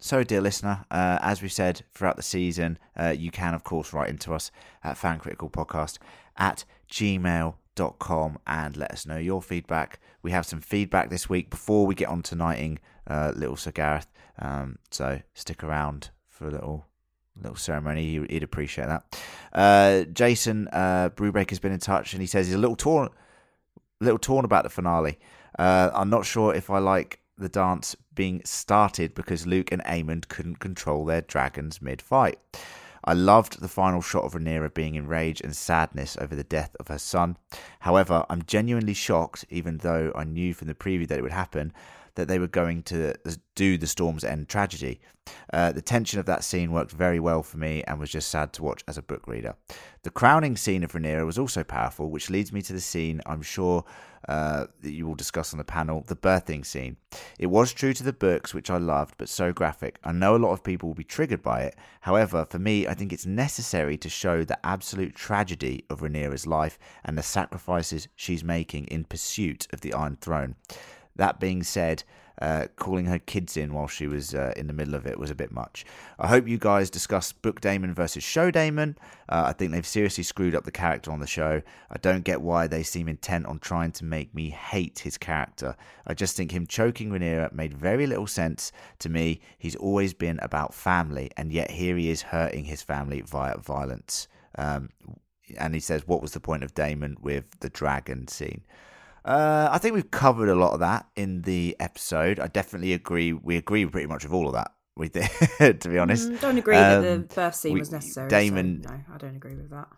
So, 0.02 0.24
dear 0.24 0.40
listener, 0.40 0.86
uh, 0.90 1.18
as 1.20 1.42
we've 1.42 1.52
said 1.52 1.82
throughout 1.92 2.16
the 2.16 2.22
season, 2.22 2.78
uh, 2.98 3.08
you 3.16 3.30
can, 3.30 3.52
of 3.52 3.64
course, 3.64 3.92
write 3.92 4.08
into 4.08 4.32
us 4.32 4.50
at 4.82 4.96
fancriticalpodcast 4.96 5.98
at 6.38 6.64
gmail.com 6.90 8.38
and 8.46 8.76
let 8.76 8.90
us 8.92 9.06
know 9.06 9.16
your 9.18 9.42
feedback. 9.42 9.98
We 10.22 10.30
have 10.30 10.46
some 10.46 10.60
feedback 10.60 11.10
this 11.10 11.28
week 11.28 11.50
before 11.50 11.86
we 11.86 11.94
get 11.94 12.08
on 12.08 12.22
to 12.22 12.34
knighting 12.34 12.78
uh, 13.06 13.32
little 13.36 13.56
Sir 13.56 13.72
Gareth. 13.72 14.06
Um, 14.38 14.78
so, 14.90 15.20
stick 15.34 15.62
around 15.62 16.10
for 16.28 16.48
a 16.48 16.50
little 16.50 16.86
little 17.40 17.56
ceremony. 17.56 18.02
He- 18.04 18.26
He'd 18.34 18.42
appreciate 18.42 18.86
that. 18.86 19.20
Uh, 19.52 20.04
Jason 20.12 20.68
uh, 20.72 21.10
Brewbreaker's 21.14 21.58
been 21.58 21.72
in 21.72 21.78
touch 21.78 22.12
and 22.12 22.20
he 22.20 22.26
says 22.26 22.46
he's 22.46 22.54
a 22.54 22.58
little 22.58 22.76
torn, 22.76 23.08
little 24.00 24.18
torn 24.18 24.44
about 24.44 24.64
the 24.64 24.70
finale. 24.70 25.18
Uh, 25.58 25.90
I'm 25.94 26.10
not 26.10 26.26
sure 26.26 26.54
if 26.54 26.70
I 26.70 26.78
like 26.78 27.20
the 27.36 27.48
dance 27.48 27.96
being 28.14 28.42
started 28.44 29.14
because 29.14 29.46
Luke 29.46 29.72
and 29.72 29.82
Aemond 29.84 30.28
couldn't 30.28 30.60
control 30.60 31.04
their 31.04 31.22
dragons 31.22 31.80
mid-fight. 31.80 32.38
I 33.02 33.14
loved 33.14 33.60
the 33.60 33.68
final 33.68 34.02
shot 34.02 34.24
of 34.24 34.34
Rhaenyra 34.34 34.74
being 34.74 34.94
in 34.94 35.06
rage 35.06 35.40
and 35.40 35.56
sadness 35.56 36.18
over 36.20 36.36
the 36.36 36.44
death 36.44 36.76
of 36.78 36.88
her 36.88 36.98
son. 36.98 37.38
However, 37.80 38.26
I'm 38.28 38.42
genuinely 38.42 38.92
shocked, 38.92 39.46
even 39.48 39.78
though 39.78 40.12
I 40.14 40.24
knew 40.24 40.52
from 40.52 40.68
the 40.68 40.74
preview 40.74 41.08
that 41.08 41.18
it 41.18 41.22
would 41.22 41.32
happen, 41.32 41.72
that 42.16 42.28
they 42.28 42.38
were 42.38 42.46
going 42.46 42.82
to 42.82 43.14
do 43.54 43.78
the 43.78 43.86
Storm's 43.86 44.24
End 44.24 44.48
tragedy. 44.48 45.00
Uh, 45.52 45.72
the 45.72 45.80
tension 45.80 46.20
of 46.20 46.26
that 46.26 46.44
scene 46.44 46.72
worked 46.72 46.90
very 46.90 47.20
well 47.20 47.42
for 47.42 47.56
me 47.56 47.82
and 47.86 47.98
was 47.98 48.10
just 48.10 48.28
sad 48.28 48.52
to 48.52 48.62
watch 48.62 48.84
as 48.86 48.98
a 48.98 49.02
book 49.02 49.26
reader. 49.26 49.54
The 50.02 50.10
crowning 50.10 50.56
scene 50.56 50.82
of 50.82 50.92
Rhaenyra 50.92 51.24
was 51.24 51.38
also 51.38 51.64
powerful, 51.64 52.10
which 52.10 52.28
leads 52.28 52.52
me 52.52 52.60
to 52.62 52.72
the 52.72 52.80
scene 52.80 53.22
I'm 53.24 53.42
sure 53.42 53.84
uh, 54.28 54.66
that 54.82 54.92
you 54.92 55.06
will 55.06 55.14
discuss 55.14 55.52
on 55.52 55.58
the 55.58 55.64
panel 55.64 56.04
the 56.06 56.16
birthing 56.16 56.64
scene. 56.64 56.96
It 57.38 57.46
was 57.46 57.72
true 57.72 57.92
to 57.94 58.02
the 58.02 58.12
books, 58.12 58.52
which 58.52 58.70
I 58.70 58.76
loved, 58.76 59.14
but 59.18 59.28
so 59.28 59.52
graphic. 59.52 59.98
I 60.04 60.12
know 60.12 60.36
a 60.36 60.38
lot 60.38 60.52
of 60.52 60.62
people 60.62 60.88
will 60.88 60.94
be 60.94 61.04
triggered 61.04 61.42
by 61.42 61.62
it. 61.62 61.76
However, 62.02 62.44
for 62.44 62.58
me, 62.58 62.86
I 62.86 62.94
think 62.94 63.12
it's 63.12 63.26
necessary 63.26 63.96
to 63.98 64.08
show 64.08 64.44
the 64.44 64.58
absolute 64.64 65.14
tragedy 65.14 65.84
of 65.90 66.00
Rhaenyra's 66.00 66.46
life 66.46 66.78
and 67.04 67.16
the 67.16 67.22
sacrifices 67.22 68.08
she's 68.14 68.44
making 68.44 68.86
in 68.86 69.04
pursuit 69.04 69.66
of 69.72 69.80
the 69.80 69.94
Iron 69.94 70.16
Throne. 70.20 70.56
That 71.16 71.40
being 71.40 71.62
said, 71.62 72.04
uh, 72.40 72.66
calling 72.76 73.06
her 73.06 73.18
kids 73.18 73.56
in 73.56 73.74
while 73.74 73.86
she 73.86 74.06
was 74.06 74.34
uh, 74.34 74.52
in 74.56 74.66
the 74.66 74.72
middle 74.72 74.94
of 74.94 75.06
it 75.06 75.18
was 75.18 75.30
a 75.30 75.34
bit 75.34 75.52
much. 75.52 75.84
I 76.18 76.26
hope 76.28 76.48
you 76.48 76.58
guys 76.58 76.88
discuss 76.88 77.32
Book 77.32 77.60
Daemon 77.60 77.94
versus 77.94 78.24
Show 78.24 78.50
Daemon. 78.50 78.96
Uh, 79.28 79.44
I 79.46 79.52
think 79.52 79.72
they've 79.72 79.86
seriously 79.86 80.24
screwed 80.24 80.54
up 80.54 80.64
the 80.64 80.70
character 80.70 81.10
on 81.10 81.20
the 81.20 81.26
show. 81.26 81.62
I 81.90 81.98
don't 81.98 82.24
get 82.24 82.40
why 82.40 82.66
they 82.66 82.82
seem 82.82 83.08
intent 83.08 83.46
on 83.46 83.58
trying 83.58 83.92
to 83.92 84.04
make 84.04 84.34
me 84.34 84.50
hate 84.50 85.00
his 85.00 85.18
character. 85.18 85.76
I 86.06 86.14
just 86.14 86.36
think 86.36 86.52
him 86.52 86.66
choking 86.66 87.10
Rhaenyra 87.10 87.52
made 87.52 87.74
very 87.74 88.06
little 88.06 88.26
sense 88.26 88.72
to 89.00 89.08
me. 89.08 89.40
He's 89.58 89.76
always 89.76 90.14
been 90.14 90.38
about 90.40 90.74
family, 90.74 91.30
and 91.36 91.52
yet 91.52 91.70
here 91.70 91.96
he 91.96 92.10
is 92.10 92.22
hurting 92.22 92.64
his 92.64 92.82
family 92.82 93.20
via 93.20 93.58
violence. 93.58 94.28
Um, 94.56 94.90
and 95.58 95.74
he 95.74 95.80
says, 95.80 96.06
What 96.06 96.22
was 96.22 96.32
the 96.32 96.40
point 96.40 96.64
of 96.64 96.74
Daemon 96.74 97.18
with 97.20 97.60
the 97.60 97.70
dragon 97.70 98.28
scene? 98.28 98.62
Uh, 99.24 99.68
I 99.70 99.78
think 99.78 99.94
we've 99.94 100.10
covered 100.10 100.48
a 100.48 100.54
lot 100.54 100.72
of 100.72 100.80
that 100.80 101.06
in 101.16 101.42
the 101.42 101.76
episode. 101.78 102.40
I 102.40 102.46
definitely 102.48 102.92
agree. 102.94 103.32
We 103.32 103.56
agree 103.56 103.84
pretty 103.86 104.06
much 104.06 104.24
with 104.24 104.32
all 104.32 104.46
of 104.48 104.54
that. 104.54 104.72
We 104.96 105.08
did, 105.08 105.28
to 105.80 105.88
be 105.88 105.98
honest. 105.98 106.30
Mm, 106.30 106.40
don't 106.40 106.58
agree 106.58 106.76
that 106.76 106.98
Um, 106.98 107.02
the 107.04 107.34
birth 107.34 107.54
scene 107.54 107.74
we- 107.74 107.80
was 107.80 107.92
necessary. 107.92 108.28
Damon- 108.28 108.82
so 108.82 108.90
no, 108.90 109.00
I 109.14 109.18
don't 109.18 109.36
agree 109.36 109.54
with 109.54 109.70
that. 109.70 109.88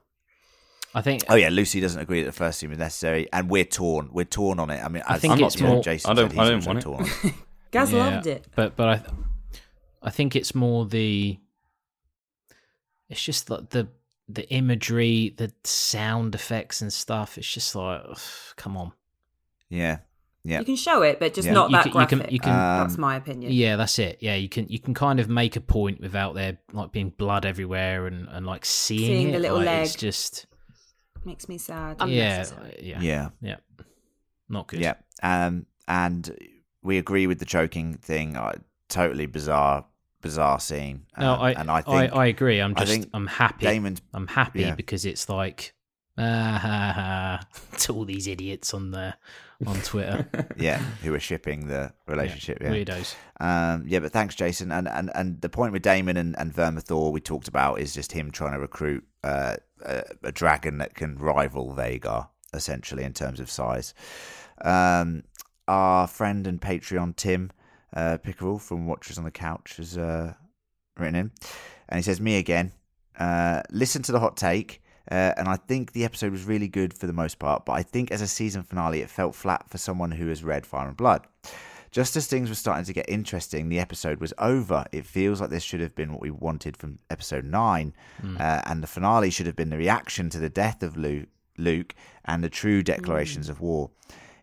I 0.94 1.00
think 1.00 1.22
Oh 1.28 1.36
yeah, 1.36 1.48
Lucy 1.48 1.80
doesn't 1.80 2.00
agree 2.00 2.20
that 2.20 2.26
the 2.26 2.32
first 2.32 2.58
scene 2.58 2.68
was 2.70 2.78
necessary, 2.78 3.26
and 3.32 3.48
we're 3.48 3.64
torn. 3.64 4.10
We're 4.12 4.24
torn 4.26 4.58
on 4.58 4.68
it. 4.70 4.84
I 4.84 4.88
mean, 4.88 5.02
I 5.06 5.14
as 5.14 5.20
think 5.22 5.32
I'm 5.34 5.42
it's 5.44 5.56
not 5.56 5.66
torn, 5.66 5.72
more- 5.74 5.82
Jason 5.82 6.10
I 6.10 6.14
don't- 6.14 6.30
said 6.30 6.38
I 6.38 6.48
don't 6.50 6.66
want 6.66 6.78
it. 6.78 6.82
torn 6.82 7.04
it. 7.24 7.34
Gaz 7.70 7.92
Yeah, 7.92 7.98
loved 7.98 8.26
it. 8.26 8.46
But 8.54 8.76
but 8.76 8.88
I 8.88 9.02
I 10.02 10.10
think 10.10 10.36
it's 10.36 10.54
more 10.54 10.84
the 10.84 11.38
it's 13.08 13.22
just 13.24 13.48
like 13.50 13.70
the 13.70 13.88
the 14.28 14.48
imagery, 14.50 15.34
the 15.36 15.52
sound 15.64 16.34
effects 16.34 16.80
and 16.82 16.92
stuff. 16.92 17.38
It's 17.38 17.52
just 17.52 17.74
like 17.74 18.02
ugh, 18.08 18.18
come 18.56 18.76
on. 18.76 18.92
Yeah, 19.72 19.98
yeah. 20.44 20.58
You 20.58 20.64
can 20.64 20.76
show 20.76 21.02
it, 21.02 21.18
but 21.18 21.32
just 21.34 21.46
Yeah. 21.46 21.54
not 21.54 21.70
You 21.70 21.76
that 21.76 21.82
can- 21.84 21.92
you 22.00 22.06
can- 22.06 22.18
graphic. 22.18 22.32
you 22.32 22.38
can- 22.40 22.52
That's 22.52 22.94
Um, 22.96 23.00
my 23.00 23.16
opinion. 23.16 23.52
Yeah, 23.52 23.76
that's 23.76 23.98
it. 23.98 24.18
Yeah, 24.20 24.34
you 24.34 24.48
can 24.48 24.68
you 24.68 24.78
can 24.78 24.92
kind 24.94 25.18
of 25.20 25.28
make 25.28 25.56
a 25.56 25.60
point 25.60 26.00
without 26.00 26.34
there 26.34 26.58
like 26.72 26.92
being 26.92 27.10
blood 27.10 27.46
everywhere 27.46 28.06
and, 28.06 28.28
and 28.28 28.44
like 28.46 28.64
seeing, 28.64 29.06
Seeing 29.06 29.28
it. 29.28 29.32
the 29.32 29.38
little 29.38 29.58
like, 29.62 29.86
It's 29.86 29.94
just 29.96 30.46
Makes 31.24 31.48
me 31.48 31.56
sad. 31.58 31.96
Um, 32.02 32.10
yeah, 32.10 32.44
yeah, 32.80 33.00
yeah, 33.00 33.28
yeah, 33.40 33.56
not 34.48 34.66
good. 34.66 34.80
yeah. 34.80 34.94
Um, 35.22 35.66
and 35.86 36.36
we 36.82 36.98
agree 36.98 37.26
with 37.28 37.38
the 37.38 37.44
choking 37.44 37.94
thing. 37.94 38.36
Uh, 38.36 38.54
totally 38.88 39.26
bizarre, 39.26 39.86
bizarre 40.20 40.58
scene. 40.58 41.06
No, 41.16 41.34
Um, 41.34 41.40
I, 41.40 41.52
and 41.52 41.70
I 41.70 41.76
I, 41.76 41.82
think 41.82 42.12
I 42.16 42.26
agree. 42.26 42.58
I'm 42.60 42.74
just 42.74 42.90
think 42.90 43.08
I'm 43.14 43.28
happy. 43.28 43.66
Daemon's 43.66 44.02
I'm 44.12 44.26
happy 44.26 44.62
yeah. 44.62 44.74
because 44.74 45.04
it's 45.04 45.28
like 45.28 45.74
ah, 46.18 46.58
ha, 46.60 46.92
ha, 46.92 47.40
to 47.78 47.94
all 47.94 48.04
these 48.04 48.26
idiots 48.26 48.74
on 48.74 48.90
the 48.90 49.14
on 49.66 49.80
Twitter. 49.82 50.26
yeah, 50.56 50.78
who 51.02 51.14
are 51.14 51.20
shipping 51.20 51.68
the 51.68 51.92
relationship. 52.06 52.58
Yeah, 52.60 52.70
Weirdos. 52.70 53.14
Um, 53.40 53.84
yeah, 53.86 54.00
but 54.00 54.12
thanks, 54.12 54.34
Jason. 54.34 54.72
And 54.72 54.88
and, 54.88 55.10
and 55.14 55.40
the 55.40 55.48
point 55.48 55.72
with 55.72 55.82
Daemon 55.82 56.16
and, 56.16 56.38
and 56.38 56.54
Vermithor 56.54 57.12
we 57.12 57.20
talked 57.20 57.48
about 57.48 57.80
is 57.80 57.94
just 57.94 58.12
him 58.12 58.30
trying 58.30 58.52
to 58.52 58.58
recruit 58.58 59.04
uh, 59.24 59.56
a, 59.84 60.04
a 60.24 60.32
dragon 60.32 60.78
that 60.78 60.94
can 60.94 61.16
rival 61.16 61.74
Vhagar, 61.74 62.28
essentially, 62.52 63.04
in 63.04 63.12
terms 63.12 63.40
of 63.40 63.50
size. 63.50 63.94
Um, 64.60 65.24
our 65.68 66.06
friend 66.06 66.46
and 66.46 66.60
Patreon, 66.60 67.16
Tim 67.16 67.50
uh, 67.94 68.18
Pickerel 68.18 68.58
from 68.58 68.86
Watchers 68.86 69.18
on 69.18 69.24
the 69.24 69.30
Couch, 69.30 69.76
has 69.76 69.96
uh, 69.96 70.34
written 70.98 71.16
in. 71.16 71.30
And 71.88 71.98
he 71.98 72.02
says, 72.02 72.20
Me 72.20 72.38
again. 72.38 72.72
Uh, 73.18 73.62
listen 73.70 74.02
to 74.02 74.12
the 74.12 74.20
hot 74.20 74.36
take. 74.36 74.81
Uh, 75.10 75.32
and 75.36 75.48
I 75.48 75.56
think 75.56 75.92
the 75.92 76.04
episode 76.04 76.32
was 76.32 76.44
really 76.44 76.68
good 76.68 76.94
for 76.94 77.06
the 77.06 77.12
most 77.12 77.38
part, 77.38 77.64
but 77.64 77.72
I 77.72 77.82
think 77.82 78.10
as 78.10 78.20
a 78.20 78.28
season 78.28 78.62
finale, 78.62 79.00
it 79.00 79.10
felt 79.10 79.34
flat 79.34 79.68
for 79.68 79.78
someone 79.78 80.12
who 80.12 80.28
has 80.28 80.44
read 80.44 80.64
Fire 80.64 80.88
and 80.88 80.96
Blood. 80.96 81.26
Just 81.90 82.16
as 82.16 82.26
things 82.26 82.48
were 82.48 82.54
starting 82.54 82.86
to 82.86 82.92
get 82.94 83.04
interesting, 83.08 83.68
the 83.68 83.78
episode 83.78 84.18
was 84.18 84.32
over. 84.38 84.86
It 84.92 85.04
feels 85.04 85.42
like 85.42 85.50
this 85.50 85.62
should 85.62 85.80
have 85.80 85.94
been 85.94 86.10
what 86.12 86.22
we 86.22 86.30
wanted 86.30 86.74
from 86.76 86.98
episode 87.10 87.44
9, 87.44 87.92
uh, 88.38 88.62
and 88.64 88.82
the 88.82 88.86
finale 88.86 89.28
should 89.28 89.46
have 89.46 89.56
been 89.56 89.68
the 89.68 89.76
reaction 89.76 90.30
to 90.30 90.38
the 90.38 90.48
death 90.48 90.82
of 90.82 90.96
Luke, 90.96 91.28
Luke 91.58 91.94
and 92.24 92.42
the 92.42 92.48
true 92.48 92.82
declarations 92.82 93.50
of 93.50 93.60
war. 93.60 93.90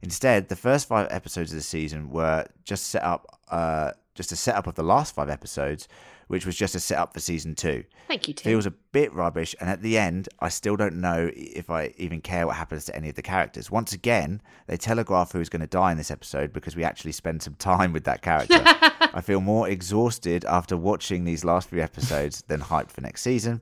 Instead, 0.01 0.47
the 0.49 0.55
first 0.55 0.87
five 0.87 1.07
episodes 1.09 1.51
of 1.51 1.57
the 1.57 1.63
season 1.63 2.09
were 2.11 2.45
just 2.63 2.87
set 2.87 3.03
up, 3.03 3.39
uh, 3.49 3.91
just 4.13 4.31
a 4.31 4.35
setup 4.35 4.67
of 4.67 4.75
the 4.75 4.83
last 4.83 5.15
five 5.15 5.29
episodes, 5.29 5.87
which 6.29 6.45
was 6.45 6.55
just 6.55 6.75
a 6.75 6.79
setup 6.79 7.11
for 7.11 7.19
season 7.19 7.55
two. 7.55 7.83
Thank 8.07 8.27
you, 8.27 8.35
Tim. 8.35 8.51
Feels 8.51 8.67
a 8.67 8.71
bit 8.91 9.11
rubbish, 9.13 9.55
and 9.59 9.67
at 9.67 9.81
the 9.81 9.97
end, 9.97 10.29
I 10.39 10.49
still 10.49 10.75
don't 10.75 11.01
know 11.01 11.31
if 11.33 11.71
I 11.71 11.93
even 11.97 12.21
care 12.21 12.45
what 12.45 12.55
happens 12.55 12.85
to 12.85 12.95
any 12.95 13.09
of 13.09 13.15
the 13.15 13.23
characters. 13.23 13.71
Once 13.71 13.93
again, 13.93 14.39
they 14.67 14.77
telegraph 14.77 15.31
who's 15.31 15.49
going 15.49 15.61
to 15.61 15.67
die 15.67 15.91
in 15.91 15.97
this 15.97 16.11
episode 16.11 16.53
because 16.53 16.75
we 16.75 16.83
actually 16.83 17.13
spend 17.13 17.41
some 17.41 17.55
time 17.55 17.93
with 17.93 18.03
that 18.03 18.21
character. 18.21 18.61
I 18.63 19.21
feel 19.21 19.41
more 19.41 19.67
exhausted 19.67 20.45
after 20.45 20.77
watching 20.77 21.25
these 21.25 21.43
last 21.43 21.69
few 21.69 21.81
episodes 21.81 22.43
than 22.47 22.61
hyped 22.61 22.91
for 22.91 23.01
next 23.01 23.23
season. 23.23 23.61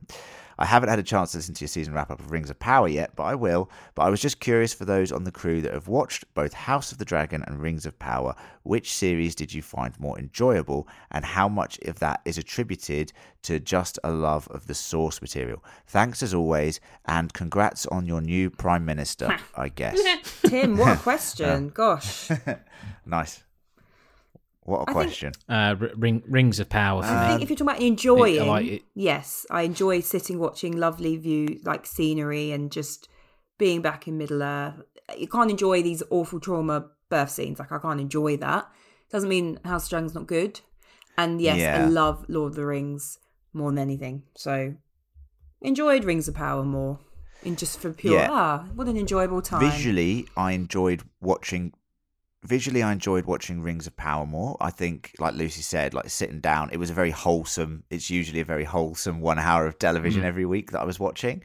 I 0.58 0.66
haven't 0.66 0.90
had 0.90 1.00
a 1.00 1.04
chance 1.04 1.32
to 1.32 1.38
listen 1.38 1.54
to 1.56 1.62
your 1.62 1.68
season 1.68 1.94
wrap 1.94 2.10
up 2.12 2.20
of 2.20 2.32
Rings 2.32 2.50
of 2.50 2.60
Power 2.60 2.88
yet, 2.88 3.16
but 3.16 3.24
I 3.24 3.36
will. 3.36 3.70
But 3.96 4.04
I 4.04 4.10
was 4.10 4.22
just 4.22 4.40
curious 4.40 4.74
for 4.74 4.86
those 4.86 5.12
on 5.12 5.24
the 5.24 5.32
crew 5.32 5.62
that 5.62 5.74
have 5.74 5.88
watched 5.88 6.32
both 6.34 6.54
House 6.54 6.92
of 6.92 6.98
the 6.98 7.06
Dragon 7.06 7.44
and 7.48 7.62
Rings 7.62 7.86
of 7.86 7.98
Power, 8.00 8.36
which 8.64 8.94
series 8.94 9.36
did 9.36 9.54
you 9.54 9.62
find 9.62 10.00
more 10.00 10.18
enjoyable, 10.18 10.88
and 11.12 11.24
how 11.24 11.48
much 11.48 11.80
of 11.80 12.00
that 12.00 12.22
is 12.26 12.38
attributed 12.38 13.14
to 13.44 13.60
just 13.60 14.00
a 14.04 14.12
love 14.12 14.48
of 14.50 14.68
the 14.68 14.74
source 14.74 15.22
material? 15.22 15.64
Thanks 15.88 16.24
as 16.24 16.34
always, 16.34 16.80
and 17.06 17.34
congrats 17.34 17.86
on 17.86 18.06
your 18.06 18.22
new 18.22 18.50
Prime 18.50 18.86
Minister, 18.86 19.38
I 19.56 19.70
guess. 19.70 20.00
Tim, 20.44 20.78
what 20.78 20.98
a 20.98 21.02
question. 21.02 21.70
Gosh. 21.74 22.30
nice. 23.06 23.44
What 24.68 24.80
a 24.80 24.81
I 24.81 24.85
think- 24.85 24.94
question. 24.95 25.31
Uh, 25.48 25.76
ring, 25.95 26.22
Rings 26.27 26.60
of 26.60 26.68
Power 26.68 27.02
for 27.02 27.07
I 27.07 27.22
me. 27.22 27.27
think 27.31 27.41
if 27.44 27.49
you're 27.49 27.56
talking 27.57 27.72
about 27.76 27.81
enjoying, 27.81 28.41
I 28.41 28.45
like 28.45 28.65
it. 28.68 28.84
yes, 28.94 29.45
I 29.49 29.61
enjoy 29.61 30.02
sitting 30.02 30.39
watching 30.39 30.76
lovely 30.76 31.15
view, 31.15 31.60
like 31.64 31.85
scenery, 31.85 32.52
and 32.52 32.69
just 32.69 33.07
being 33.57 33.81
back 33.81 34.07
in 34.10 34.18
Middle 34.18 34.44
Earth. 34.44 34.76
You 35.18 35.27
can't 35.30 35.49
enjoy 35.49 35.81
these 35.84 36.03
awful 36.10 36.41
trauma 36.41 36.88
birth 37.10 37.30
scenes. 37.30 37.60
Like 37.60 37.72
I 37.72 37.77
can't 37.80 38.02
enjoy 38.02 38.35
that. 38.38 38.68
Doesn't 39.10 39.30
mean 39.30 39.57
House 39.64 39.85
of 39.85 39.89
Dragon's 39.91 40.14
not 40.14 40.27
good. 40.27 40.60
And 41.18 41.39
yes, 41.41 41.57
Yeah. 41.60 41.84
I 41.84 41.85
love 41.88 42.26
Lord 42.27 42.52
of 42.52 42.56
the 42.57 42.65
Rings 42.65 43.19
more 43.53 43.72
than 43.72 43.80
anything. 43.80 44.23
So 44.35 44.76
enjoyed 45.61 46.03
Rings 46.03 46.27
of 46.27 46.35
Power 46.35 46.64
more. 46.65 46.99
In 47.44 47.56
just 47.56 47.80
for 47.80 47.94
pure 47.94 48.15
Yeah. 48.19 48.27
ah, 48.31 48.65
what 48.76 48.88
an 48.88 48.98
enjoyable 48.98 49.41
time. 49.41 49.61
Visually, 49.61 50.27
I 50.35 50.52
enjoyed 50.52 51.03
watching. 51.22 51.72
Visually, 52.48 52.82
I 52.82 52.94
enjoyed 52.94 53.26
watching 53.26 53.61
Rings 53.61 53.88
of 53.88 53.98
Power 53.98 54.26
more. 54.26 54.56
I 54.61 54.69
think, 54.69 55.14
like 55.19 55.34
Lucy 55.34 55.61
said, 55.61 55.94
like 55.94 56.10
sitting 56.10 56.40
down, 56.40 56.69
it 56.72 56.78
was 56.78 56.90
a 56.90 56.94
very 56.94 57.11
wholesome. 57.11 57.84
It's 57.90 58.10
usually 58.10 58.40
a 58.40 58.45
very 58.45 58.64
wholesome 58.64 59.19
one 59.19 59.38
hour 59.38 59.68
of 59.68 59.78
television 59.80 60.24
every 60.24 60.45
week 60.45 60.72
that 60.72 60.80
I 60.80 60.86
was 60.86 60.98
watching. 60.98 61.44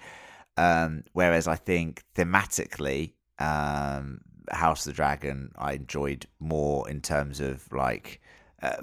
Um, 0.56 1.02
whereas 1.12 1.48
I 1.48 1.56
think 1.56 2.04
thematically, 2.14 3.14
um, 3.40 4.20
House 4.52 4.86
of 4.86 4.92
the 4.92 4.96
Dragon, 4.96 5.50
I 5.58 5.72
enjoyed 5.72 6.26
more 6.38 6.88
in 6.88 7.00
terms 7.00 7.40
of 7.40 7.70
like 7.72 8.20
uh, 8.62 8.76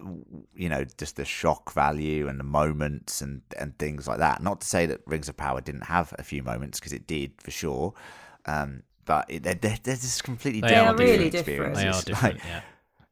you 0.53 0.67
know, 0.67 0.83
just 0.97 1.15
the 1.15 1.23
shock 1.23 1.71
value 1.71 2.27
and 2.27 2.37
the 2.37 2.43
moments 2.43 3.21
and 3.21 3.41
and 3.57 3.77
things 3.79 4.09
like 4.09 4.17
that. 4.17 4.43
Not 4.43 4.59
to 4.59 4.67
say 4.67 4.85
that 4.87 4.99
Rings 5.05 5.29
of 5.29 5.37
Power 5.37 5.61
didn't 5.61 5.85
have 5.85 6.13
a 6.19 6.23
few 6.23 6.43
moments 6.43 6.81
because 6.81 6.91
it 6.91 7.07
did 7.07 7.31
for 7.41 7.51
sure, 7.51 7.93
um, 8.45 8.83
but 9.09 9.25
it, 9.27 9.41
they're, 9.43 9.55
they're, 9.63 9.79
they're 9.83 9.95
just 9.95 10.23
completely 10.23 10.61
They 10.61 10.67
different 10.69 10.99
are 10.99 11.03
really 11.03 11.29
different. 11.31 11.75
They 11.75 11.87
are 11.87 11.89
experiences. 11.89 12.05
different. 12.05 12.35
Like, 12.35 12.43
yeah. 12.45 12.61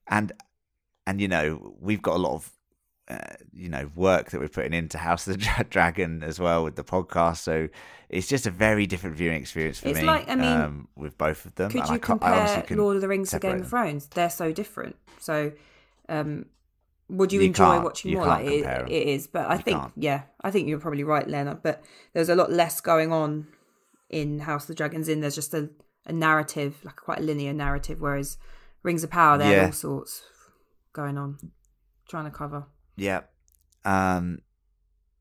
and 0.07 0.31
and 1.07 1.19
you 1.21 1.27
know 1.27 1.73
we've 1.87 2.01
got 2.01 2.15
a 2.15 2.23
lot 2.27 2.33
of 2.35 2.51
uh, 3.09 3.17
you 3.53 3.69
know 3.69 3.89
work 3.95 4.29
that 4.31 4.39
we're 4.39 4.47
putting 4.57 4.73
into 4.73 4.97
House 4.99 5.25
of 5.27 5.39
the 5.39 5.65
Dragon 5.69 6.21
as 6.23 6.39
well 6.39 6.63
with 6.63 6.75
the 6.75 6.83
podcast. 6.83 7.37
So 7.37 7.67
it's 8.09 8.27
just 8.27 8.45
a 8.45 8.51
very 8.51 8.85
different 8.85 9.15
viewing 9.15 9.39
experience 9.41 9.79
for 9.79 9.87
It's 9.89 9.99
me. 10.01 10.05
like- 10.05 10.29
I 10.29 10.35
mean, 10.35 10.45
um, 10.61 10.87
with 10.95 11.17
both 11.17 11.45
of 11.45 11.55
them, 11.55 11.71
Could 11.71 11.81
and 11.81 11.89
I 11.89 11.93
you 11.95 11.99
can't- 11.99 12.23
I 12.23 12.29
compare 12.35 12.61
couldn't 12.61 12.77
Lord 12.83 12.95
of 12.97 13.01
the 13.01 13.07
Rings 13.07 13.29
to 13.31 13.39
Game 13.39 13.41
separate 13.41 13.55
of 13.65 13.69
them. 13.69 13.69
Thrones? 13.69 14.07
They're 14.07 14.29
so 14.29 14.51
different. 14.51 14.95
So, 15.19 15.51
um, 16.09 16.45
would 17.09 17.31
you, 17.33 17.39
You 17.41 17.47
enjoy 17.47 17.63
can't- 17.65 17.83
watching 17.83 18.11
you 18.11 18.17
more? 18.17 18.25
can't 18.27 18.43
Like 18.45 18.53
it, 18.53 18.57
compare 18.63 18.81
'em. 18.81 18.87
it 18.87 19.07
is, 19.15 19.27
but 19.27 19.45
I 19.47 19.55
You 19.55 19.61
think 19.63 19.77
can't. 19.79 19.93
yeah, 19.97 20.21
I 20.41 20.51
think 20.51 20.67
you're 20.69 20.79
probably 20.79 21.03
right, 21.03 21.27
Leonard. 21.27 21.63
But 21.63 21.83
there's 22.13 22.29
a 22.29 22.35
lot 22.35 22.51
less 22.51 22.79
going 22.81 23.11
on 23.11 23.47
in 24.09 24.39
House 24.39 24.63
of 24.63 24.67
the 24.69 24.75
Dragons. 24.75 25.07
In 25.09 25.19
there's 25.21 25.35
just 25.35 25.53
a, 25.53 25.69
a 26.07 26.13
narrative, 26.13 26.77
like 26.83 26.95
quite 26.95 27.19
a 27.19 27.23
linear 27.23 27.53
narrative, 27.53 28.01
whereas 28.01 28.37
Rings 28.81 29.03
of 29.03 29.11
Power, 29.11 29.37
there 29.37 29.55
Yeah. 29.55 29.65
all 29.67 29.71
sorts 29.73 30.23
going 30.93 31.17
on, 31.17 31.37
trying 32.09 32.25
to 32.25 32.31
cover. 32.31 32.65
Yeah. 32.95 33.21
Um, 33.85 34.39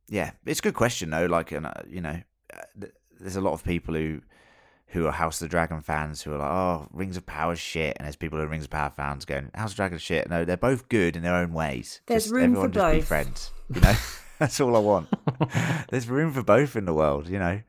yeah, 0.09 0.31
it's 0.47 0.61
a 0.61 0.63
good 0.63 0.75
question 0.75 1.11
though. 1.11 1.27
Like, 1.27 1.53
and, 1.53 1.67
uh, 1.67 1.73
you 1.89 2.01
know, 2.01 2.21
uh, 2.55 2.87
there's 3.21 3.37
a 3.37 3.41
lot 3.41 3.53
of 3.53 3.65
people 3.65 3.95
who 3.95 4.23
who 4.91 5.05
are 5.07 5.11
House 5.13 5.43
of 5.43 5.49
the 5.49 5.51
Dragon 5.51 5.81
fans 5.81 6.23
who 6.23 6.33
are 6.33 6.39
like, 6.39 6.49
oh, 6.51 6.87
Rings 6.93 7.17
of 7.17 7.27
Power 7.27 7.57
shit, 7.57 7.97
and 7.99 8.07
there's 8.07 8.15
people 8.15 8.39
who 8.39 8.45
are 8.45 8.49
Rings 8.49 8.65
of 8.65 8.71
Power 8.71 8.91
fans 8.91 9.25
going, 9.25 9.51
House 9.53 9.73
of 9.73 9.77
Dragon 9.77 9.99
shit. 9.99 10.31
No, 10.31 10.45
they're 10.45 10.57
both 10.57 10.89
good 10.89 11.17
in 11.17 11.25
their 11.25 11.35
own 11.35 11.53
ways. 11.53 12.01
There's 12.07 12.25
just, 12.25 12.33
room 12.35 12.55
for 12.55 12.67
everyone 12.67 12.73
just 12.73 12.93
be 12.93 12.99
both. 13.01 13.09
friends. 13.09 13.51
You 13.75 13.81
know, 13.81 13.95
that's 14.39 14.61
all 14.61 14.77
I 14.77 14.79
want. 14.79 15.09
there's 15.91 16.09
room 16.09 16.33
for 16.33 16.45
both 16.45 16.77
in 16.77 16.85
the 16.85 16.95
world. 16.95 17.29
You 17.29 17.41
know, 17.41 17.63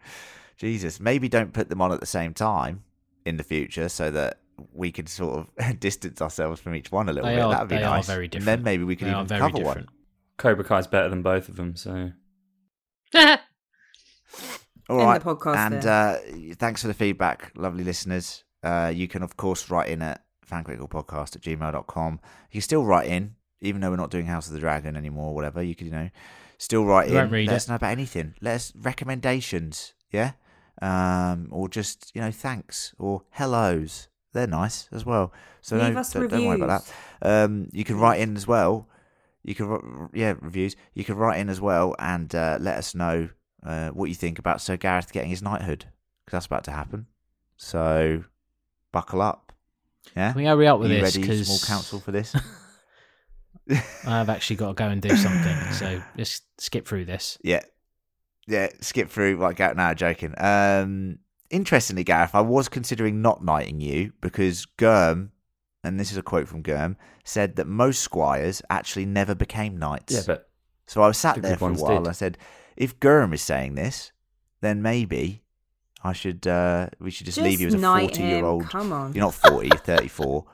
Jesus, 0.57 0.99
maybe 0.99 1.27
don't 1.27 1.53
put 1.53 1.69
them 1.69 1.81
on 1.81 1.91
at 1.91 1.99
the 2.01 2.05
same 2.05 2.35
time 2.35 2.83
in 3.27 3.37
the 3.37 3.43
future 3.43 3.89
so 3.89 4.09
that. 4.11 4.39
We 4.73 4.91
could 4.91 5.07
sort 5.07 5.37
of 5.59 5.79
distance 5.79 6.19
ourselves 6.19 6.59
from 6.59 6.73
each 6.73 6.91
one 6.91 7.09
a 7.09 7.13
little 7.13 7.29
They 7.29 7.35
bit. 7.35 7.43
are- 7.43 7.51
That'd 7.51 7.67
be 7.69 7.75
they 7.75 7.83
are 7.83 7.97
nice. 7.97 8.07
very 8.07 8.27
And 8.33 8.43
then 8.43 8.63
maybe 8.63 8.83
we 8.83 8.95
could 8.95 9.05
They 9.07 9.11
even 9.11 9.27
very 9.27 9.39
cover 9.39 9.57
different. 9.59 9.85
one. 9.85 9.95
Cobra 10.39 10.63
Kai's 10.65 10.87
better 10.87 11.09
than 11.09 11.21
both 11.21 11.47
of 11.47 11.57
them, 11.57 11.75
so 11.75 12.11
All 14.89 14.99
End 14.99 15.07
right. 15.09 15.21
the 15.23 15.35
podcast 15.35 15.55
and 15.57 15.85
uh, 15.85 16.55
thanks 16.55 16.81
for 16.81 16.87
the 16.87 16.93
feedback, 16.95 17.51
lovely 17.55 17.83
listeners. 17.83 18.43
Uh, 18.63 18.91
you 18.93 19.07
can, 19.07 19.21
of 19.21 19.37
course, 19.37 19.69
write 19.69 19.89
in 19.89 20.01
at 20.01 20.23
fancriticalpodcast 20.49 21.35
at 21.35 21.41
gmail.com. 21.43 22.13
You 22.51 22.53
can 22.53 22.61
still 22.61 22.83
write 22.85 23.07
in, 23.07 23.35
even 23.61 23.81
though 23.81 23.91
we're 23.91 23.97
not 23.97 24.09
doing 24.11 24.25
House 24.25 24.47
of 24.47 24.53
the 24.53 24.59
Dragon 24.59 24.95
anymore, 24.97 25.35
whatever. 25.35 25.61
You 25.61 25.75
could, 25.75 25.85
you 25.87 25.91
know, 25.93 26.09
still 26.57 26.83
write 26.85 27.07
We 27.09 27.17
in. 27.17 27.29
won't 27.29 27.31
Let 27.31 27.41
it. 27.41 27.49
us 27.51 27.67
know 27.69 27.75
about 27.75 27.91
anything. 27.91 28.33
Let 28.41 28.55
us 28.55 28.73
recommendations, 28.75 29.93
yeah? 30.11 30.31
Um, 30.81 31.47
or 31.51 31.67
just, 31.69 32.11
you 32.13 32.21
know, 32.21 32.31
thanks 32.31 32.93
or 32.99 33.23
hellos. 33.31 34.07
They're 34.33 34.45
nice 34.47 34.87
as 34.91 35.05
well. 35.05 35.33
So 35.61 35.77
Leave 35.77 35.93
no, 35.93 35.99
us 36.01 36.13
don't, 36.13 36.29
don't 36.29 36.45
worry 36.45 36.61
about 36.61 36.83
that. 37.21 37.43
Um, 37.45 37.69
you 37.71 37.83
can 37.83 37.97
write 37.99 38.19
in 38.19 38.35
as 38.37 38.45
well. 38.47 38.87
You 39.43 39.55
can, 39.55 39.67
wr- 39.67 40.07
yeah, 40.13 40.35
reviews. 40.39 40.75
You 40.93 41.03
can 41.03 41.15
write 41.15 41.39
in 41.39 41.49
as 41.49 41.59
well 41.59 41.95
and 41.97 42.33
uh, 42.35 42.57
let 42.61 42.77
us 42.77 42.93
know 42.93 43.29
uh, 43.65 43.89
what 43.89 44.05
you 44.09 44.15
think 44.15 44.37
about 44.37 44.61
Sir 44.61 44.77
Gareth 44.77 45.11
getting 45.11 45.29
his 45.29 45.41
knighthood 45.41 45.85
because 46.25 46.37
that's 46.37 46.45
about 46.45 46.63
to 46.65 46.71
happen. 46.71 47.07
So 47.55 48.23
buckle 48.91 49.21
up. 49.21 49.53
Yeah, 50.15 50.31
Can 50.33 50.41
we 50.41 50.45
hurry 50.45 50.67
up 50.67 50.79
with 50.79 50.91
Are 50.91 50.93
you 50.93 51.01
this? 51.01 51.15
ready, 51.15 51.27
Because 51.27 51.47
small 51.47 51.59
council, 51.77 51.99
for 51.99 52.11
this? 52.11 52.35
I've 54.05 54.29
actually 54.29 54.55
got 54.55 54.67
to 54.69 54.73
go 54.73 54.87
and 54.87 55.01
do 55.01 55.15
something. 55.15 55.57
So 55.73 56.01
just 56.15 56.43
skip 56.61 56.87
through 56.87 57.05
this. 57.05 57.37
yeah, 57.43 57.61
yeah. 58.47 58.69
Skip 58.81 59.09
through. 59.09 59.37
Like, 59.37 59.59
out 59.59 59.75
now, 59.75 59.93
joking. 59.93 60.33
Um, 60.37 61.19
interestingly, 61.49 62.03
Gareth, 62.03 62.33
I 62.33 62.41
was 62.41 62.67
considering 62.69 63.21
not 63.21 63.43
knighting 63.43 63.79
you 63.81 64.13
because 64.21 64.65
Germ, 64.79 65.31
and 65.83 65.99
this 65.99 66.11
is 66.11 66.17
a 66.17 66.23
quote 66.23 66.47
from 66.47 66.63
Germ, 66.63 66.97
said 67.23 67.55
that 67.57 67.67
most 67.67 68.01
squires 68.01 68.61
actually 68.69 69.05
never 69.05 69.35
became 69.35 69.77
knights. 69.77 70.13
yeah, 70.13 70.21
but 70.25 70.49
So 70.85 71.01
I 71.01 71.07
was 71.07 71.17
sat 71.17 71.41
there 71.41 71.57
for 71.57 71.69
a 71.69 71.73
while. 71.73 71.89
did. 71.91 71.97
and 71.97 72.07
I 72.07 72.13
said, 72.13 72.37
if 72.75 72.99
Gurm 72.99 73.33
is 73.33 73.41
saying 73.41 73.75
this, 73.75 74.11
then 74.61 74.81
maybe 74.81 75.43
I 76.03 76.13
should. 76.13 76.45
Uh, 76.47 76.89
we 76.99 77.11
should 77.11 77.25
just, 77.25 77.37
leave 77.37 77.59
you 77.59 77.67
as 77.67 77.73
a 77.73 77.79
forty-year-old. 77.79 78.69
Come 78.69 78.93
on. 78.93 79.13
You're 79.13 79.25
not 79.25 79.33
forty. 79.33 79.67
You're 79.67 79.77
thirty-four. 79.77 80.45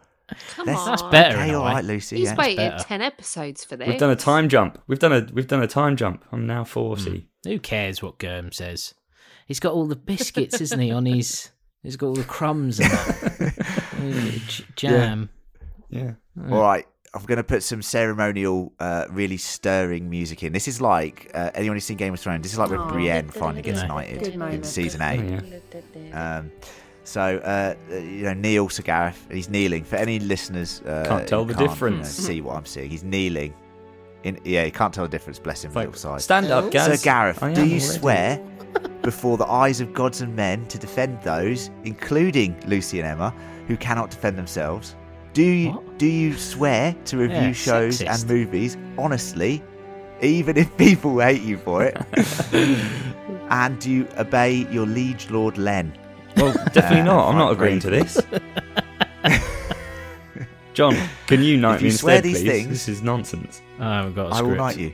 Come 0.56 0.65
Let's- 0.68 0.80
on. 0.80 0.86
That's 0.88 1.02
better. 1.03 1.36
Okay, 1.38 1.49
in 1.49 1.56
a 1.56 1.60
right, 1.60 1.84
Lucy. 1.84 2.18
He's 2.18 2.30
yeah. 2.30 2.36
waited 2.36 2.80
ten 2.80 3.02
episodes 3.02 3.64
for 3.65 3.76
this. 3.76 3.88
we've 3.88 3.99
done 3.99 4.10
a 4.10 4.15
time 4.15 4.49
jump. 4.49 4.82
We've 4.88 4.99
done 4.99 5.14
a 5.14 5.28
we've 5.34 5.48
done 5.48 5.61
a 5.61 5.68
time 5.68 5.95
jump. 5.95 6.24
I'm 6.32 6.48
now 6.48 6.64
forty. 6.64 7.28
Who 7.45 7.60
cares 7.60 8.02
what 8.02 8.20
Germ 8.20 8.52
says? 8.52 8.94
He's 9.48 9.60
got 9.60 9.74
all 9.74 9.86
the 9.88 9.95
biscuits, 9.95 10.61
isn't 10.61 10.80
he? 10.80 10.91
On 10.91 11.06
his, 11.06 11.49
he's 11.84 11.98
got 11.98 12.07
all 12.07 12.15
the 12.15 12.24
crumbs 12.24 12.80
and 12.80 12.90
that 12.91 14.41
j- 14.48 14.65
jam. 14.76 15.30
Yeah. 15.90 16.14
All 16.49 16.61
right. 16.61 16.86
I'm 17.15 17.24
going 17.26 17.38
to 17.38 17.44
put 17.44 17.61
some 17.61 17.84
ceremonial, 17.84 18.74
uh, 18.80 19.06
really 19.11 19.38
stirring 19.38 20.10
music 20.10 20.41
in. 20.41 20.52
This 20.52 20.68
is 20.68 20.82
like 20.82 21.30
uh, 21.36 21.52
anyone 21.53 21.76
who's 21.76 21.84
seen 21.84 21.98
Game 21.98 22.14
of 22.14 22.20
Thrones. 22.20 22.41
This 22.41 22.53
is 22.53 22.57
like 22.57 22.72
when 22.72 22.80
Aw. 22.80 22.90
Brienne 22.91 23.30
finally 23.30 23.61
gets 23.61 23.84
knighted 23.84 24.26
in 24.30 24.64
season 24.64 25.02
eight. 25.03 25.61
Um, 26.11 26.52
so 27.03 27.22
uh, 27.22 27.76
you 27.91 28.24
know, 28.24 28.34
Neil 28.34 28.68
Sir 28.70 28.82
Gareth, 28.82 29.28
he's 29.30 29.48
kneeling. 29.48 29.84
For 29.84 29.98
any 29.98 30.18
listeners, 30.18 30.82
uh, 30.88 31.06
Can't 31.07 31.28
tell 31.28 31.44
who 31.45 31.53
the 31.53 31.60
you 31.60 31.65
know, 31.68 31.72
difference. 31.72 32.10
see 32.10 32.41
what 32.41 32.56
I'm 32.56 32.65
seeing. 32.65 32.90
He's 32.90 33.03
kneeling. 33.03 33.53
In 34.24 34.40
yeah, 34.45 34.64
he 34.66 34.72
can't 34.72 34.94
tell 34.94 35.04
the 35.04 35.10
difference. 35.10 35.38
Bless 35.40 35.64
him, 35.64 35.74
Like, 35.74 35.88
little 35.88 36.00
side. 36.00 36.22
stand 36.22 36.48
up, 36.52 36.72
guys. 36.72 37.00
Sir 37.02 37.04
Gareth, 37.04 37.40
do 37.40 37.45
you 37.48 37.56
already. 37.56 37.80
swear 37.80 38.41
before 39.02 39.38
the 39.38 39.45
eyes 39.45 39.82
of 39.82 39.94
gods 39.94 40.22
and 40.22 40.34
men 40.36 40.66
to 40.68 40.78
defend 40.78 41.22
those, 41.24 41.70
including 41.84 42.56
Lucy 42.66 43.00
and 43.00 43.08
Emma, 43.08 43.34
who 43.68 43.76
cannot 43.78 44.10
defend 44.12 44.38
themselves? 44.38 44.95
Do 45.34 45.44
you 45.44 45.72
What? 45.72 45.98
do 45.98 46.06
you 46.06 46.34
swear 46.38 46.95
to 47.06 47.18
review 47.18 47.38
Yeah, 47.38 47.52
shows 47.54 48.00
sexist. 48.00 48.22
and 48.22 48.30
movies 48.30 48.78
honestly, 48.98 49.62
even 50.22 50.58
if 50.58 50.76
people 50.78 51.20
hate 51.20 51.41
you 51.41 51.58
for 51.58 51.84
it? 51.84 51.98
and 53.50 53.80
do 53.80 53.91
you 53.91 54.08
obey 54.18 54.68
your 54.72 54.86
liege 54.86 55.30
lord 55.32 55.58
Len? 55.58 55.91
Well, 56.38 56.54
definitely 56.72 57.02
Uh, 57.02 57.06
not. 57.06 57.30
I'm 57.30 57.38
not 57.38 57.52
agreeing 57.52 57.80
to 57.82 57.90
this. 57.90 58.22
John, 60.74 60.95
can 61.28 61.41
you 61.44 61.58
knight 61.64 61.82
you 61.82 61.86
me 61.86 61.91
swear 61.91 62.16
instead, 62.16 62.24
these 62.24 62.41
please? 62.41 62.50
things- 62.52 62.70
This 62.70 62.90
is 62.90 63.02
nonsense. 63.02 63.62
Oh, 63.80 63.84
I 63.86 63.95
haven't 63.98 64.14
got 64.16 64.28
a 64.28 64.30
I 64.34 64.38
script. 64.38 64.50
will 64.50 64.56
knight 64.58 64.78
you. 64.78 64.94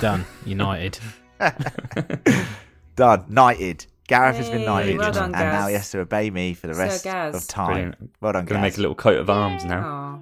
Done. 0.00 0.24
United. 0.44 0.98
Done. 2.96 3.24
Knighted. 3.28 3.86
Gareth 4.08 4.36
has 4.36 4.50
been 4.50 4.60
Yay, 4.60 4.66
knighted, 4.66 4.98
well 4.98 5.12
done, 5.12 5.24
and 5.26 5.32
now 5.32 5.60
Gaz. 5.60 5.68
he 5.68 5.74
has 5.74 5.90
to 5.92 6.00
obey 6.00 6.28
me 6.28 6.54
for 6.54 6.66
the 6.66 6.74
Sir 6.74 6.80
rest 6.80 7.04
Gaz. 7.04 7.34
of 7.34 7.46
time. 7.48 7.66
Brilliant. 7.72 8.10
Well 8.20 8.32
done, 8.32 8.40
I'm 8.40 8.46
gonna 8.46 8.60
Gaz. 8.60 8.72
make 8.72 8.78
a 8.78 8.80
little 8.80 8.94
coat 8.96 9.18
of 9.18 9.30
arms 9.30 9.64
now. 9.64 9.80
Aw. 9.86 10.18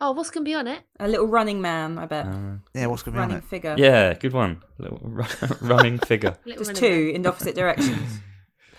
Oh, 0.00 0.12
what's 0.12 0.30
going 0.30 0.44
to 0.44 0.48
be 0.48 0.54
on 0.54 0.68
it? 0.68 0.80
A 1.00 1.08
little 1.08 1.26
running 1.26 1.60
man, 1.60 1.98
I 1.98 2.06
bet. 2.06 2.24
Uh, 2.26 2.58
Yeah, 2.72 2.86
what's 2.86 3.02
going 3.02 3.14
to 3.14 3.18
be 3.18 3.22
on 3.22 3.28
running 3.30 3.36
it? 3.38 3.44
figure. 3.44 3.74
yeah, 3.76 4.14
good 4.14 4.32
one. 4.32 4.62
Little 4.78 5.00
run- 5.02 5.26
running 5.60 5.98
figure. 5.98 6.36
Little 6.46 6.64
Just 6.64 6.80
running 6.80 6.96
two 6.98 7.12
in 7.16 7.26
opposite 7.26 7.56
directions. 7.56 8.20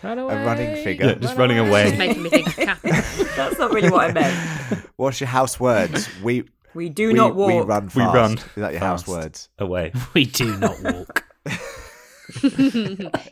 Run 0.04 0.18
A 0.20 0.26
running 0.26 0.84
figure. 0.84 1.08
Yeah, 1.08 1.14
just 1.16 1.38
running 1.38 1.58
man. 1.58 1.68
away. 1.68 1.88
It's 1.90 1.98
making 1.98 2.24
me 2.24 2.30
think 2.30 2.48
of 2.48 2.56
Kathy. 2.56 2.92
That's 3.36 3.60
not 3.60 3.72
really 3.74 3.90
what 3.90 4.10
I 4.10 4.14
meant. 4.14 4.86
What's 4.96 5.20
your 5.20 5.28
house 5.28 5.60
words? 5.60 6.08
We 6.24 6.46
We 6.74 6.90
do 6.90 7.08
we, 7.10 7.14
not 7.14 7.36
walk. 7.36 7.48
we 7.50 7.60
run 7.60 7.90
fast. 7.90 7.96
We 7.96 8.04
run 8.04 8.34
Is 8.34 8.44
that 8.58 8.72
your 8.72 8.80
house 8.80 9.08
words? 9.08 9.50
away. 9.60 9.92
We 10.14 10.26
do 10.26 10.56
not 10.58 10.82
walk. 10.82 11.26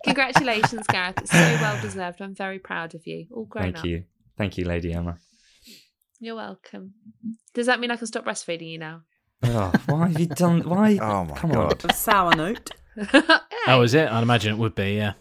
Congratulations, 0.03 0.85
Gareth. 0.87 1.17
It's 1.19 1.31
so 1.31 1.37
well 1.37 1.79
deserved. 1.81 2.21
I'm 2.21 2.35
very 2.35 2.59
proud 2.59 2.95
of 2.95 3.05
you. 3.05 3.27
All 3.33 3.45
grown 3.45 3.65
Thank 3.65 3.77
up. 3.79 3.85
you. 3.85 4.03
Thank 4.37 4.57
you, 4.57 4.65
Lady 4.65 4.93
Emma. 4.93 5.17
You're 6.19 6.35
welcome. 6.35 6.93
Does 7.53 7.67
that 7.67 7.79
mean 7.79 7.91
I 7.91 7.95
can 7.95 8.07
stop 8.07 8.25
breastfeeding 8.25 8.69
you 8.71 8.79
now? 8.79 9.01
Oh, 9.43 9.71
why 9.85 10.07
have 10.07 10.19
you 10.19 10.25
done? 10.27 10.61
Why? 10.67 10.97
Oh 11.01 11.25
my 11.25 11.35
Come 11.35 11.51
god. 11.51 11.85
A 11.89 11.93
sour 11.93 12.35
note. 12.35 12.71
That 12.95 13.75
was 13.75 13.93
it. 13.93 14.09
I'd 14.11 14.23
imagine 14.23 14.53
it 14.53 14.57
would 14.57 14.73
be. 14.73 14.95
Yeah. 14.95 15.13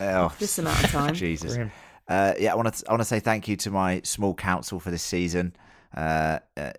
Oh, 0.00 0.34
This 0.38 0.58
amount 0.58 0.84
of 0.84 0.90
time. 0.90 1.14
Jesus. 1.14 1.56
Uh, 2.08 2.34
yeah, 2.38 2.52
I 2.52 2.54
want 2.54 2.72
to 2.74 2.84
I 2.88 2.92
want 2.92 3.00
to 3.00 3.04
say 3.04 3.18
thank 3.20 3.48
you 3.48 3.56
to 3.56 3.70
my 3.70 4.00
small 4.04 4.34
council 4.34 4.78
for 4.80 4.90
this 4.90 5.02
season. 5.02 5.54
Uh, 5.96 6.38
uh, 6.56 6.72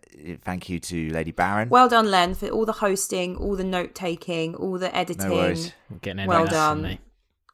thank 0.43 0.69
you 0.69 0.79
to 0.79 1.09
Lady 1.09 1.31
Baron. 1.31 1.69
Well 1.69 1.89
done, 1.89 2.09
Len, 2.11 2.33
for 2.35 2.47
all 2.49 2.65
the 2.65 2.71
hosting, 2.73 3.35
all 3.35 3.55
the 3.55 3.63
note 3.63 3.95
taking, 3.95 4.55
all 4.55 4.77
the 4.77 4.95
editing. 4.95 5.27
no 5.29 5.35
worries. 5.35 5.73
Getting 6.01 6.19
any 6.19 6.27
Well 6.29 6.43
of 6.43 6.49
done. 6.49 6.97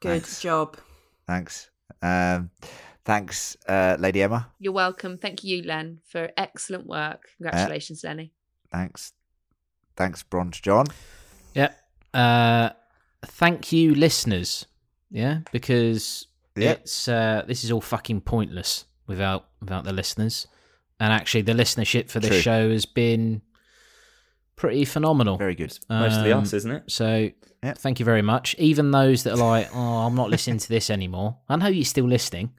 Good 0.02 0.10
Thanks. 0.24 0.42
job. 0.42 0.78
Thanks. 1.26 1.70
Um, 2.02 2.50
thanks, 3.06 3.56
uh, 3.68 3.96
Lady 3.98 4.22
Emma. 4.22 4.50
You're 4.60 4.74
welcome. 4.74 5.18
Thank 5.18 5.44
you, 5.46 5.64
Len, 5.64 6.00
for 6.06 6.30
excellent 6.36 6.86
work. 6.86 7.30
Congratulations, 7.38 8.04
Lenny. 8.04 8.34
Thanks. 8.72 9.14
Thanks, 9.96 10.22
Bronze 10.22 10.60
John. 10.60 10.88
Yeah. 11.54 12.74
Thank 13.26 13.72
you, 13.72 13.94
listeners. 13.96 14.66
Yeah, 15.10 15.40
because 15.52 16.28
Yeah. 16.56 16.72
it's 16.72 17.08
uh, 17.08 17.44
this 17.48 17.64
is 17.64 17.72
all 17.72 17.82
fucking 17.82 18.22
pointless 18.22 18.86
without 19.08 19.50
without 19.62 19.84
the 19.84 19.94
listeners. 19.94 20.48
and 21.00 21.12
actually, 21.12 21.42
the 21.42 21.54
listenership 21.54 22.10
for 22.10 22.20
this 22.22 22.30
True. 22.30 22.40
show 22.42 22.70
has 22.70 22.86
been 22.86 23.42
pretty 24.56 24.86
phenomenal. 24.86 25.38
Very 25.38 25.56
good. 25.56 25.78
Mostly 25.90 26.32
Um, 26.32 26.44
us, 26.44 26.54
isn't 26.54 26.72
it? 26.72 26.84
So 26.92 27.30
Yep. 27.64 27.78
thank 27.80 28.00
you 28.00 28.06
very 28.06 28.22
much. 28.22 28.56
Even 28.58 28.92
those 28.92 29.24
that 29.24 29.34
are 29.34 29.38
like, 29.38 29.70
oh, 29.76 30.06
I'm 30.06 30.16
not 30.16 30.30
listening 30.30 30.60
to 30.60 30.70
this 30.70 30.90
anymore. 30.90 31.38
I 31.50 31.56
know 31.58 31.68
you're 31.68 31.84
still 31.84 32.08
listening, 32.08 32.52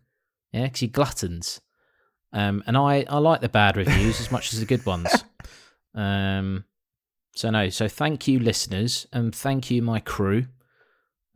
yeah, 0.52 0.64
because 0.64 0.82
you're 0.82 0.90
gluttons. 0.90 1.60
Um, 2.32 2.62
and 2.66 2.76
I, 2.76 3.04
I 3.08 3.18
like 3.18 3.40
the 3.40 3.48
bad 3.48 3.76
reviews 3.76 4.20
as 4.20 4.30
much 4.30 4.52
as 4.52 4.60
the 4.60 4.66
good 4.66 4.84
ones. 4.84 5.24
Um, 5.96 6.64
so 7.34 7.50
no, 7.50 7.68
so 7.68 7.88
thank 7.88 8.28
you, 8.28 8.38
listeners, 8.38 9.06
and 9.12 9.34
thank 9.34 9.70
you, 9.70 9.82
my 9.82 10.00
crew. 10.00 10.46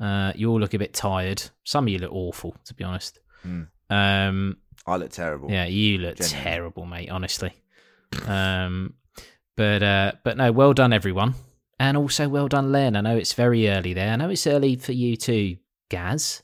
Uh, 0.01 0.33
you 0.37 0.51
all 0.51 0.61
look 0.61 0.75
a 0.75 0.79
bit 0.79 0.95
tired. 0.95 1.43
Some 1.65 1.87
of 1.87 1.89
you 1.89 1.99
look 1.99 2.13
awful, 2.13 2.55
to 2.67 2.75
be 2.75 2.85
honest. 2.85 3.19
Mm. 3.45 3.69
Um, 3.91 4.57
I 4.87 4.97
look 4.97 5.11
terrible. 5.11 5.51
yeah, 5.51 5.67
you 5.67 5.99
look 5.99 6.17
terrible, 6.21 6.87
mate. 6.87 7.11
Honestly. 7.11 7.53
Um, 8.27 8.95
but 9.57 9.83
uh, 9.83 10.13
but 10.25 10.37
no, 10.37 10.53
well 10.53 10.73
done, 10.73 10.93
everyone, 10.93 11.35
and 11.81 11.97
also 11.97 12.29
well 12.29 12.49
done, 12.49 12.71
Len. 12.71 12.95
I 12.95 13.01
know 13.01 13.17
it's 13.17 13.33
very 13.33 13.69
early 13.69 13.93
there. 13.93 14.13
I 14.13 14.17
know 14.17 14.31
it's 14.31 14.47
early 14.47 14.77
for 14.77 14.93
you 14.93 15.17
too, 15.17 15.57
Gaz. 15.91 16.43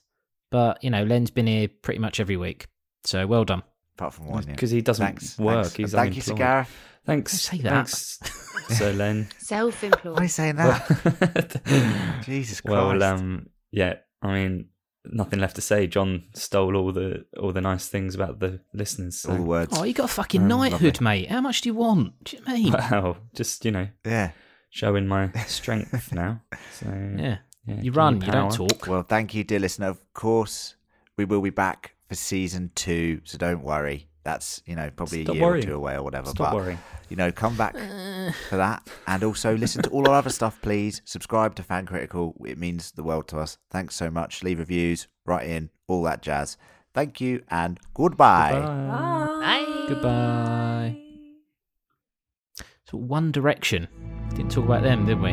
But 0.51 0.83
you 0.83 0.91
know, 0.91 1.05
Len's 1.05 1.31
been 1.31 1.47
here 1.47 1.69
pretty 1.69 2.01
much 2.01 2.19
every 2.19 2.37
week, 2.37 2.67
so 3.05 3.27
well 3.27 3.45
done. 3.45 3.63
Apart 3.97 4.15
from 4.15 4.27
one, 4.27 4.43
yeah. 4.45 4.53
Because 4.53 4.71
he 4.71 4.81
doesn't 4.83 5.05
Thanks. 5.07 5.39
work. 5.39 5.65
thanks. 5.67 5.77
He's 5.77 5.95
And 5.95 6.01
Thank 6.03 6.17
you, 6.17 6.23
unemployed. 6.23 6.37
Cigar. 6.39 6.67
Thanks. 7.07 7.33
Don't 7.33 7.59
say 7.59 7.63
that. 7.63 7.73
Thanks, 7.89 8.19
Sir 8.79 8.93
Len. 8.93 9.29
Self-employed. 9.39 10.15
Why 10.15 10.21
are 10.21 10.23
you 10.25 10.29
saying 10.29 10.57
that? 10.57 11.61
Jesus 12.25 12.61
Christ. 12.61 12.71
well, 12.73 13.03
um, 13.03 13.49
yeah. 13.71 13.95
I 14.23 14.33
mean, 14.33 14.69
nothing 15.05 15.39
left 15.39 15.55
to 15.57 15.61
say. 15.61 15.87
John 15.87 16.25
stole 16.35 16.75
all 16.77 16.91
the 16.93 17.25
all 17.39 17.53
the 17.53 17.61
nice 17.61 17.89
things 17.89 18.15
about 18.15 18.41
the 18.41 18.61
listeners. 18.73 19.19
So. 19.21 19.31
All 19.31 19.37
the 19.37 19.43
words. 19.43 19.79
Oh, 19.79 19.85
you 19.85 19.93
got 19.95 20.05
a 20.07 20.09
fucking 20.09 20.43
Um, 20.43 20.49
knighthood, 20.49 20.83
lovely. 21.01 21.05
mate. 21.05 21.31
How 21.31 21.41
much 21.41 21.61
do 21.61 21.69
you 21.69 21.75
want? 21.75 22.25
Do 22.25 22.37
you 22.37 22.43
know 22.45 22.53
what 22.53 22.59
I 22.59 22.63
mean? 22.63 22.73
Wow, 22.73 23.17
just 23.35 23.65
you 23.65 23.71
know, 23.71 23.89
Yeah. 24.05 24.31
showing 24.71 25.07
my 25.07 25.31
strength 25.47 26.13
now. 26.13 26.41
So 26.73 26.87
yeah, 26.87 27.39
yeah, 27.67 27.81
you 27.81 27.93
run, 27.93 28.21
you 28.23 28.33
don't 28.33 28.53
talk. 28.53 28.87
Well, 28.89 29.03
thank 29.03 29.35
you, 29.35 29.45
dear 29.45 29.61
listener. 29.61 29.89
Of 29.89 30.01
course, 30.15 30.77
we 31.19 31.25
will 31.27 31.43
be 31.43 31.51
back 31.51 31.94
for 32.09 32.15
season 32.15 32.71
two, 32.75 33.21
so 33.25 33.39
don't 33.39 33.63
worry. 33.63 34.09
That's 34.25 34.63
you 34.65 34.75
know 34.75 34.91
probably 34.97 35.25
Stop 35.25 35.35
a 35.35 35.37
year 35.39 35.47
worrying. 35.47 35.65
or 35.65 35.69
two 35.69 35.75
away 35.75 35.95
or 35.97 36.03
whatever. 36.03 36.31
Stop 36.31 36.53
but 36.53 36.55
worrying. 36.57 36.79
you 37.11 37.17
know, 37.17 37.31
come 37.31 37.57
back 37.57 37.75
for 38.49 38.57
that, 38.57 38.89
and 39.07 39.23
also 39.23 39.55
listen 39.57 39.83
to 39.83 39.91
all 39.91 40.09
our 40.09 40.15
other 40.15 40.31
stuff. 40.31 40.59
Please 40.63 41.03
subscribe 41.05 41.55
to 41.57 41.63
Fan 41.63 41.85
Critical. 41.87 42.35
It 42.47 42.57
means 42.59 42.93
the 42.93 43.03
world 43.03 43.29
to 43.29 43.39
us. 43.39 43.59
Thanks 43.71 43.95
so 43.95 44.11
much. 44.11 44.43
Leave 44.43 44.59
reviews, 44.61 45.09
write 45.27 45.47
in, 45.47 45.69
all 45.89 46.03
that 46.05 46.23
jazz. 46.23 46.57
Thank 46.95 47.21
you, 47.21 47.43
and 47.51 47.79
goodbye. 47.93 48.53
Bye. 48.53 49.67
Bye. 49.67 49.85
Goodbye. 49.89 50.97
So 52.89 52.97
One 52.99 53.31
Direction. 53.33 53.89
Didn't 54.31 54.51
talk 54.53 54.65
about 54.65 54.83
them, 54.83 55.05
did 55.05 55.21
we? 55.21 55.33